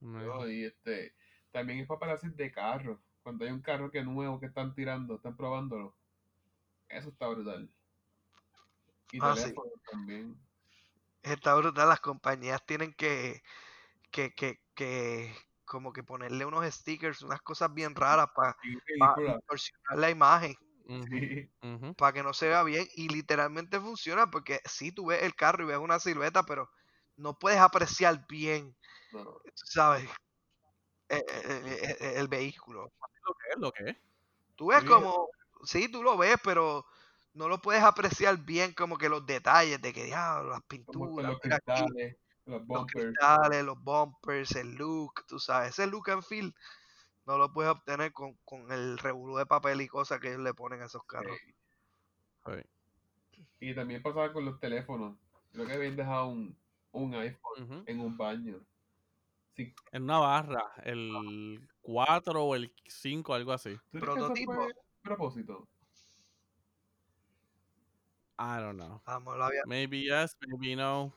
¿no? 0.00 0.48
Y 0.50 0.64
este, 0.64 1.14
también 1.54 1.78
es 1.80 1.86
paparazzi 1.86 2.28
de 2.30 2.50
carro. 2.52 3.00
Cuando 3.22 3.44
hay 3.44 3.52
un 3.52 3.62
carro 3.62 3.90
que 3.90 4.00
es 4.00 4.04
nuevo 4.04 4.40
que 4.40 4.46
están 4.46 4.74
tirando, 4.74 5.14
están 5.16 5.36
probándolo. 5.36 5.96
Eso 6.88 7.10
está 7.10 7.28
brutal. 7.28 7.70
Y 9.12 9.20
Ah, 9.20 9.36
sí. 9.36 9.54
también. 9.90 10.36
Está 11.22 11.54
brutal, 11.54 11.88
las 11.88 12.00
compañías 12.00 12.64
tienen 12.66 12.92
que, 12.92 13.42
que, 14.12 14.34
que, 14.34 14.60
que 14.74 15.34
como 15.64 15.92
que 15.92 16.04
ponerle 16.04 16.44
unos 16.46 16.66
stickers, 16.74 17.22
unas 17.22 17.42
cosas 17.42 17.72
bien 17.74 17.94
raras 17.94 18.28
para 18.36 18.56
Y 18.62 18.78
ridícula. 18.86 19.40
distorsionar 19.40 19.98
la 19.98 20.10
imagen. 20.10 20.54
Sí. 20.86 21.50
para 21.96 22.12
que 22.12 22.22
no 22.22 22.32
se 22.34 22.48
vea 22.48 22.62
bien 22.62 22.86
y 22.94 23.08
literalmente 23.08 23.80
funciona 23.80 24.30
porque 24.30 24.60
si 24.64 24.92
tú 24.92 25.06
ves 25.06 25.22
el 25.22 25.34
carro 25.34 25.64
y 25.64 25.66
ves 25.68 25.78
una 25.78 25.98
silueta, 25.98 26.42
pero 26.44 26.70
no 27.16 27.38
puedes 27.38 27.58
apreciar 27.58 28.26
bien, 28.28 28.76
No, 29.12 29.38
¿sabes? 29.54 30.08
Eh, 31.08 31.16
eh, 31.16 31.62
eh, 31.66 31.96
eh, 32.00 32.12
el 32.16 32.28
vehículo. 32.28 32.92
Lo 33.26 33.34
que 33.34 33.48
es, 33.50 33.56
lo 33.58 33.72
que 33.72 33.90
es. 33.90 33.96
Tú 34.56 34.68
ves 34.68 34.82
Sí. 34.82 34.86
como, 34.86 35.28
sí, 35.64 35.90
tú 35.90 36.02
lo 36.02 36.16
ves, 36.16 36.36
pero 36.42 36.84
no 37.34 37.48
lo 37.48 37.60
puedes 37.60 37.82
apreciar 37.82 38.38
bien 38.38 38.72
como 38.74 38.96
que 38.98 39.08
los 39.08 39.26
detalles 39.26 39.80
de 39.82 39.92
que, 39.92 40.04
diablo, 40.04 40.50
las 40.50 40.62
pinturas, 40.62 41.32
los 41.32 41.40
cristales, 41.40 42.16
los 42.46 42.66
los 42.70 42.86
bumpers. 42.86 43.14
cristales, 43.14 43.64
los 43.64 43.82
bumpers, 43.82 44.52
el 44.56 44.74
look, 44.76 45.26
tú 45.26 45.38
sabes, 45.38 45.70
ese 45.70 45.86
look 45.86 46.10
and 46.10 46.22
feel 46.22 46.54
no 47.26 47.38
lo 47.38 47.52
puedes 47.52 47.72
obtener 47.72 48.12
con, 48.12 48.36
con 48.44 48.72
el 48.72 48.98
revolú 48.98 49.36
de 49.38 49.46
papel 49.46 49.80
y 49.82 49.88
cosas 49.88 50.20
que 50.20 50.28
ellos 50.28 50.40
le 50.42 50.54
ponen 50.54 50.82
a 50.82 50.86
esos 50.86 51.04
carros. 51.06 51.38
Sí. 51.46 51.54
Sí. 52.46 52.64
Y 53.60 53.74
también 53.74 54.02
pasaba 54.02 54.32
con 54.32 54.44
los 54.44 54.60
teléfonos. 54.60 55.18
Creo 55.52 55.66
que 55.66 55.72
habían 55.74 55.96
dejado 55.96 56.28
un, 56.28 56.56
un 56.92 57.14
iPhone 57.14 57.82
en 57.86 58.00
un 58.00 58.16
baño. 58.16 58.64
Sí. 59.56 59.72
En 59.92 60.02
una 60.04 60.18
barra, 60.18 60.72
el 60.82 61.68
4 61.82 62.44
o 62.44 62.54
el 62.56 62.74
5, 62.86 63.34
algo 63.34 63.52
así. 63.52 63.76
¿Tú 63.92 63.98
crees 64.00 64.04
que 64.04 64.10
eso 64.10 64.14
Prototipo. 64.18 64.52
a 64.62 64.68
propósito? 65.02 65.68
I 68.38 68.58
don't 68.60 68.74
know. 68.80 69.00
Vamos, 69.06 69.36
lo 69.36 69.44
había- 69.44 69.62
Maybe 69.66 70.00
yes, 70.02 70.36
maybe 70.46 70.74
no. 70.74 71.12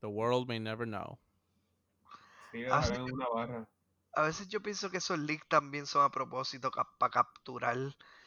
The 0.00 0.06
world 0.08 0.46
may 0.48 0.60
never 0.60 0.86
know. 0.86 1.18
Sí, 2.50 2.64
Ah, 2.70 2.80
dejaron 2.80 3.08
en 3.08 3.14
una 3.14 3.28
barra. 3.28 3.68
A 4.14 4.22
veces 4.22 4.48
yo 4.48 4.60
pienso 4.60 4.90
que 4.90 4.98
esos 4.98 5.18
leaks 5.18 5.48
también 5.48 5.86
son 5.86 6.04
a 6.04 6.10
propósito 6.10 6.70
para 6.98 7.10
capturar, 7.10 7.76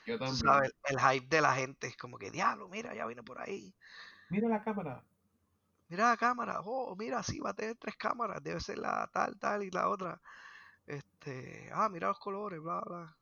Yo 0.08 0.18
tú 0.18 0.26
también. 0.26 0.38
sabes, 0.38 0.74
el 0.86 1.00
hype 1.00 1.28
de 1.28 1.42
la 1.42 1.54
gente. 1.54 1.86
Es 1.88 1.98
como 1.98 2.18
que, 2.18 2.32
diablo, 2.32 2.68
mira, 2.68 2.96
ya 2.96 3.06
viene 3.06 3.22
por 3.22 3.40
ahí. 3.40 3.72
Mira 4.30 4.50
la 4.50 4.64
cámara. 4.64 5.04
Mira 5.90 6.10
la 6.10 6.18
cámara, 6.18 6.60
oh, 6.64 6.96
mira, 6.96 7.24
sí, 7.24 7.40
va 7.40 7.52
a 7.52 7.54
tener 7.56 7.76
tres 7.78 7.96
cámaras, 7.98 8.44
debe 8.44 8.60
ser 8.60 8.78
la 8.80 9.10
tal, 9.14 9.38
tal 9.40 9.64
y 9.64 9.72
la 9.72 9.90
otra. 9.90 10.22
Este, 10.86 11.70
ah, 11.74 11.90
mira 11.90 12.10
los 12.10 12.20
colores, 12.20 12.62
bla, 12.62 12.82
bla. 12.82 13.18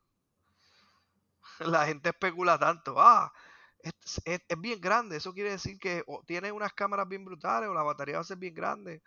La 1.60 1.86
gente 1.86 2.10
especula 2.10 2.58
tanto, 2.60 2.96
ah, 3.00 3.32
es, 3.80 3.94
es- 4.26 4.42
es 4.48 4.60
bien 4.62 4.80
grande, 4.82 5.18
eso 5.18 5.34
quiere 5.34 5.52
decir 5.52 5.78
que 5.80 6.04
o 6.08 6.24
tiene 6.26 6.52
unas 6.52 6.74
cámaras 6.74 7.08
bien 7.08 7.26
brutales 7.26 7.70
o 7.70 7.74
la 7.74 7.84
batería 7.84 8.16
va 8.16 8.22
a 8.22 8.24
ser 8.26 8.38
bien 8.38 8.54
grande. 8.54 9.02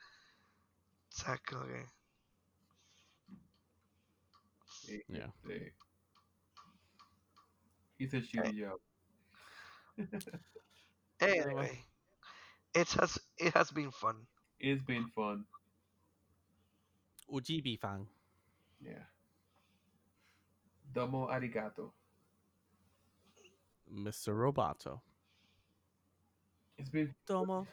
O 1.10 1.16
sea, 1.16 1.36
como 1.38 1.66
que... 1.66 1.84
Sí, 4.64 5.02
Yeah. 5.08 5.30
Hice 7.98 8.20
shitty 8.22 8.52
job. 8.60 8.80
Anyway, 11.20 11.84
it 12.74 12.88
has, 12.92 13.18
it 13.38 13.54
has 13.54 13.70
been 13.70 13.90
fun. 13.90 14.26
It's 14.58 14.82
been 14.82 15.06
fun. 15.14 15.44
Ujibi 17.32 17.78
fan. 17.78 18.06
Yeah. 18.80 19.06
Domo 20.92 21.28
arigato. 21.28 21.92
Mr. 23.92 24.34
Roboto. 24.34 25.00
It's 26.78 26.90
been 26.90 27.14
Tomo. 27.26 27.66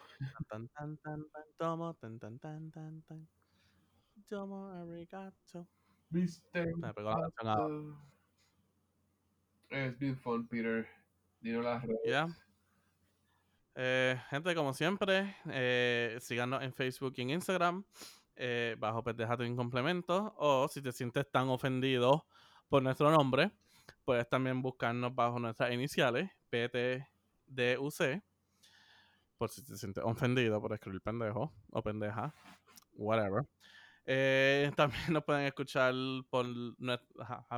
Tan, 0.49 0.69
tan, 0.77 0.97
tan, 1.03 1.25
tan, 1.33 1.43
tomo. 1.59 1.95
Tan, 1.99 2.19
tan, 2.19 2.39
tan, 2.39 2.71
tan, 2.73 3.03
tan. 3.07 3.27
Tomo 4.29 4.71
arigato. 4.79 5.67
Mr. 6.11 6.75
Me 6.77 6.93
pegó 6.93 7.09
la 7.09 7.29
canción 7.35 7.47
ahora. 7.47 7.67
Pato. 7.67 8.13
It's 9.71 9.97
been 9.97 10.15
fun, 10.15 10.47
Peter. 10.47 10.87
Dinos 11.41 11.63
las 11.63 11.83
redes. 11.83 11.99
Ya. 12.05 12.27
Eh, 13.75 14.19
gente, 14.29 14.53
como 14.53 14.73
siempre, 14.73 15.35
eh, 15.49 16.17
síganos 16.21 16.61
en 16.61 16.73
Facebook 16.73 17.13
y 17.17 17.21
en 17.21 17.31
Instagram, 17.31 17.83
eh, 18.35 18.75
bajo 18.77 19.03
Pendejato 19.03 19.43
Incomplemento. 19.43 20.33
O 20.37 20.67
si 20.67 20.81
te 20.81 20.91
sientes 20.91 21.29
tan 21.31 21.49
ofendido 21.49 22.25
por 22.69 22.83
nuestro 22.83 23.09
nombre, 23.11 23.51
puedes 24.05 24.27
también 24.29 24.61
buscarnos 24.61 25.13
bajo 25.13 25.39
nuestras 25.39 25.73
iniciales, 25.73 26.29
PTDUC. 26.49 28.21
Por 29.37 29.49
si 29.49 29.63
te 29.63 29.75
sientes 29.75 30.03
ofendido 30.03 30.61
por 30.61 30.73
escribir 30.73 31.01
pendejo 31.01 31.51
o 31.71 31.81
pendeja, 31.81 32.33
whatever. 32.93 33.45
Eh, 34.05 34.69
también 34.77 35.13
nos 35.13 35.23
pueden 35.23 35.45
escuchar 35.45 35.93
por, 36.29 36.45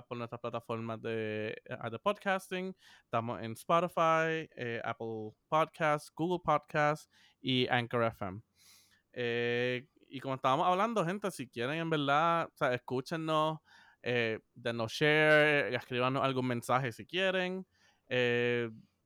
por 0.08 0.18
nuestras 0.18 0.42
plataformas 0.42 1.02
de, 1.02 1.56
eh, 1.66 1.90
de 1.90 2.00
podcasting. 2.00 2.76
Estamos 3.04 3.42
en 3.42 3.54
Spotify, 3.54 4.48
eh, 4.56 4.82
Apple 4.84 5.32
Podcasts, 5.48 6.12
Google 6.16 6.42
Podcasts 6.44 7.10
y 7.42 7.68
Anchor 7.68 8.04
FM. 8.04 8.42
Eh, 9.14 9.88
y 10.08 10.20
como 10.20 10.36
estábamos 10.36 10.68
hablando, 10.68 11.06
gente, 11.06 11.32
si 11.32 11.48
quieren 11.48 11.80
en 11.80 11.90
verdad, 11.90 12.48
o 12.54 12.56
sea, 12.56 12.74
Eh, 14.04 14.40
denos 14.54 14.92
share, 14.92 15.74
escribanos 15.74 16.24
algún 16.24 16.46
mensaje 16.48 16.92
si 16.92 17.06
quieren. 17.08 17.66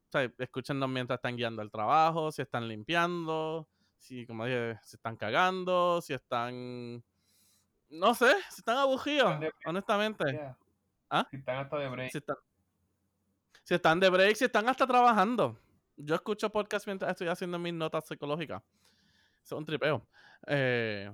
O 0.10 0.11
sea, 0.11 0.32
escúchenos 0.40 0.90
mientras 0.90 1.18
están 1.20 1.38
guiando 1.38 1.61
al 1.61 1.72
trabajo, 1.72 2.32
si 2.32 2.41
están 2.41 2.68
limpiando, 2.68 3.70
si, 3.98 4.26
como 4.26 4.45
dije, 4.45 4.78
si 4.84 4.95
están 4.95 5.16
cagando, 5.18 6.02
si 6.02 6.14
están. 6.14 7.03
No 7.90 8.14
sé, 8.14 8.32
si 8.49 8.61
están 8.61 8.78
aburridos, 8.78 9.34
Están 9.34 9.52
honestamente. 9.66 10.24
Yeah. 10.32 10.57
¿Ah? 11.10 11.28
Si 11.30 11.38
están 11.38 11.57
hasta 11.57 11.78
de 11.78 11.90
break. 11.90 12.11
Si 12.11 12.18
están, 12.20 12.36
si 13.64 13.74
están 13.74 13.99
de 13.99 14.10
break, 14.10 14.36
si 14.36 14.45
están 14.45 14.70
hasta 14.70 14.86
trabajando. 14.86 15.60
Yo 15.98 16.16
escucho 16.16 16.49
podcast 16.49 16.86
mientras 16.86 17.11
estoy 17.11 17.28
haciendo 17.28 17.57
mis 17.57 17.74
notas 17.74 18.07
psicológicas. 18.07 18.61
Es 19.44 19.52
un 19.52 19.66
tripeo. 19.66 20.06
Eh, 20.48 21.11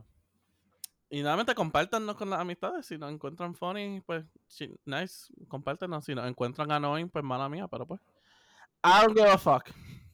y 1.10 1.22
nuevamente, 1.22 1.56
compártanos 1.56 2.16
con 2.16 2.30
las 2.30 2.40
amistades. 2.40 2.86
Si 2.86 2.98
nos 2.98 3.12
encuentran 3.12 3.56
funny, 3.56 4.02
pues, 4.02 4.26
nice, 4.86 5.34
compártanos. 5.48 6.04
Si 6.06 6.14
nos 6.14 6.28
encuentran 6.28 6.72
annoying, 6.72 7.10
pues 7.10 7.24
mala 7.24 7.48
mía, 7.48 7.68
pero 7.68 7.86
pues. 7.86 8.02
I 8.84 9.02
don't 9.02 9.18
give 9.18 9.30
a 9.30 9.38
fuck 9.38 9.70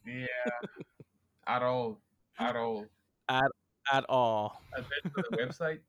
Yeah. 0.05 0.27
At 1.45 1.63
all. 1.63 2.01
At 2.39 2.55
all. 2.55 2.85
at 3.29 4.05
all. 4.07 4.61
Alberto, 4.75 5.21
the 5.29 5.37
website. 5.37 5.79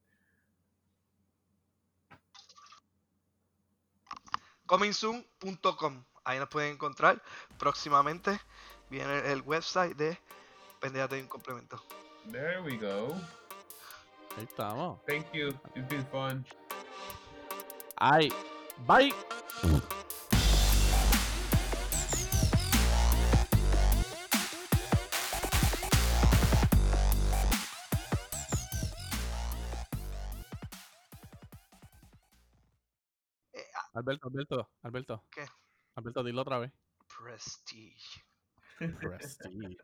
comingsoon.com. 4.73 6.03
Ahí 6.25 6.39
nos 6.39 6.49
pueden 6.49 6.73
encontrar. 6.73 7.23
Próximamente 7.59 8.41
viene 8.89 9.31
el 9.31 9.43
website 9.43 9.95
de 9.99 10.19
Pendejate 10.81 11.17
de 11.17 11.23
un 11.23 11.29
complemento. 11.29 11.85
There 12.31 12.63
we 12.63 12.79
go. 12.79 13.15
Ahí 14.39 14.45
estamos. 14.45 14.99
Thank 15.07 15.31
you. 15.35 15.49
It's 15.75 15.87
been 15.89 16.07
fun. 16.07 16.47
Ay, 17.99 18.33
bye. 18.87 19.13
Alberto, 34.03 34.27
Alberto, 34.27 34.71
Alberto. 34.83 35.25
¿Qué? 35.31 35.45
Alberto, 35.95 36.25
dilo 36.25 36.43
otra 36.43 36.59
vez. 36.59 36.73
Prestige. 37.07 38.25
Prestige. 39.01 39.77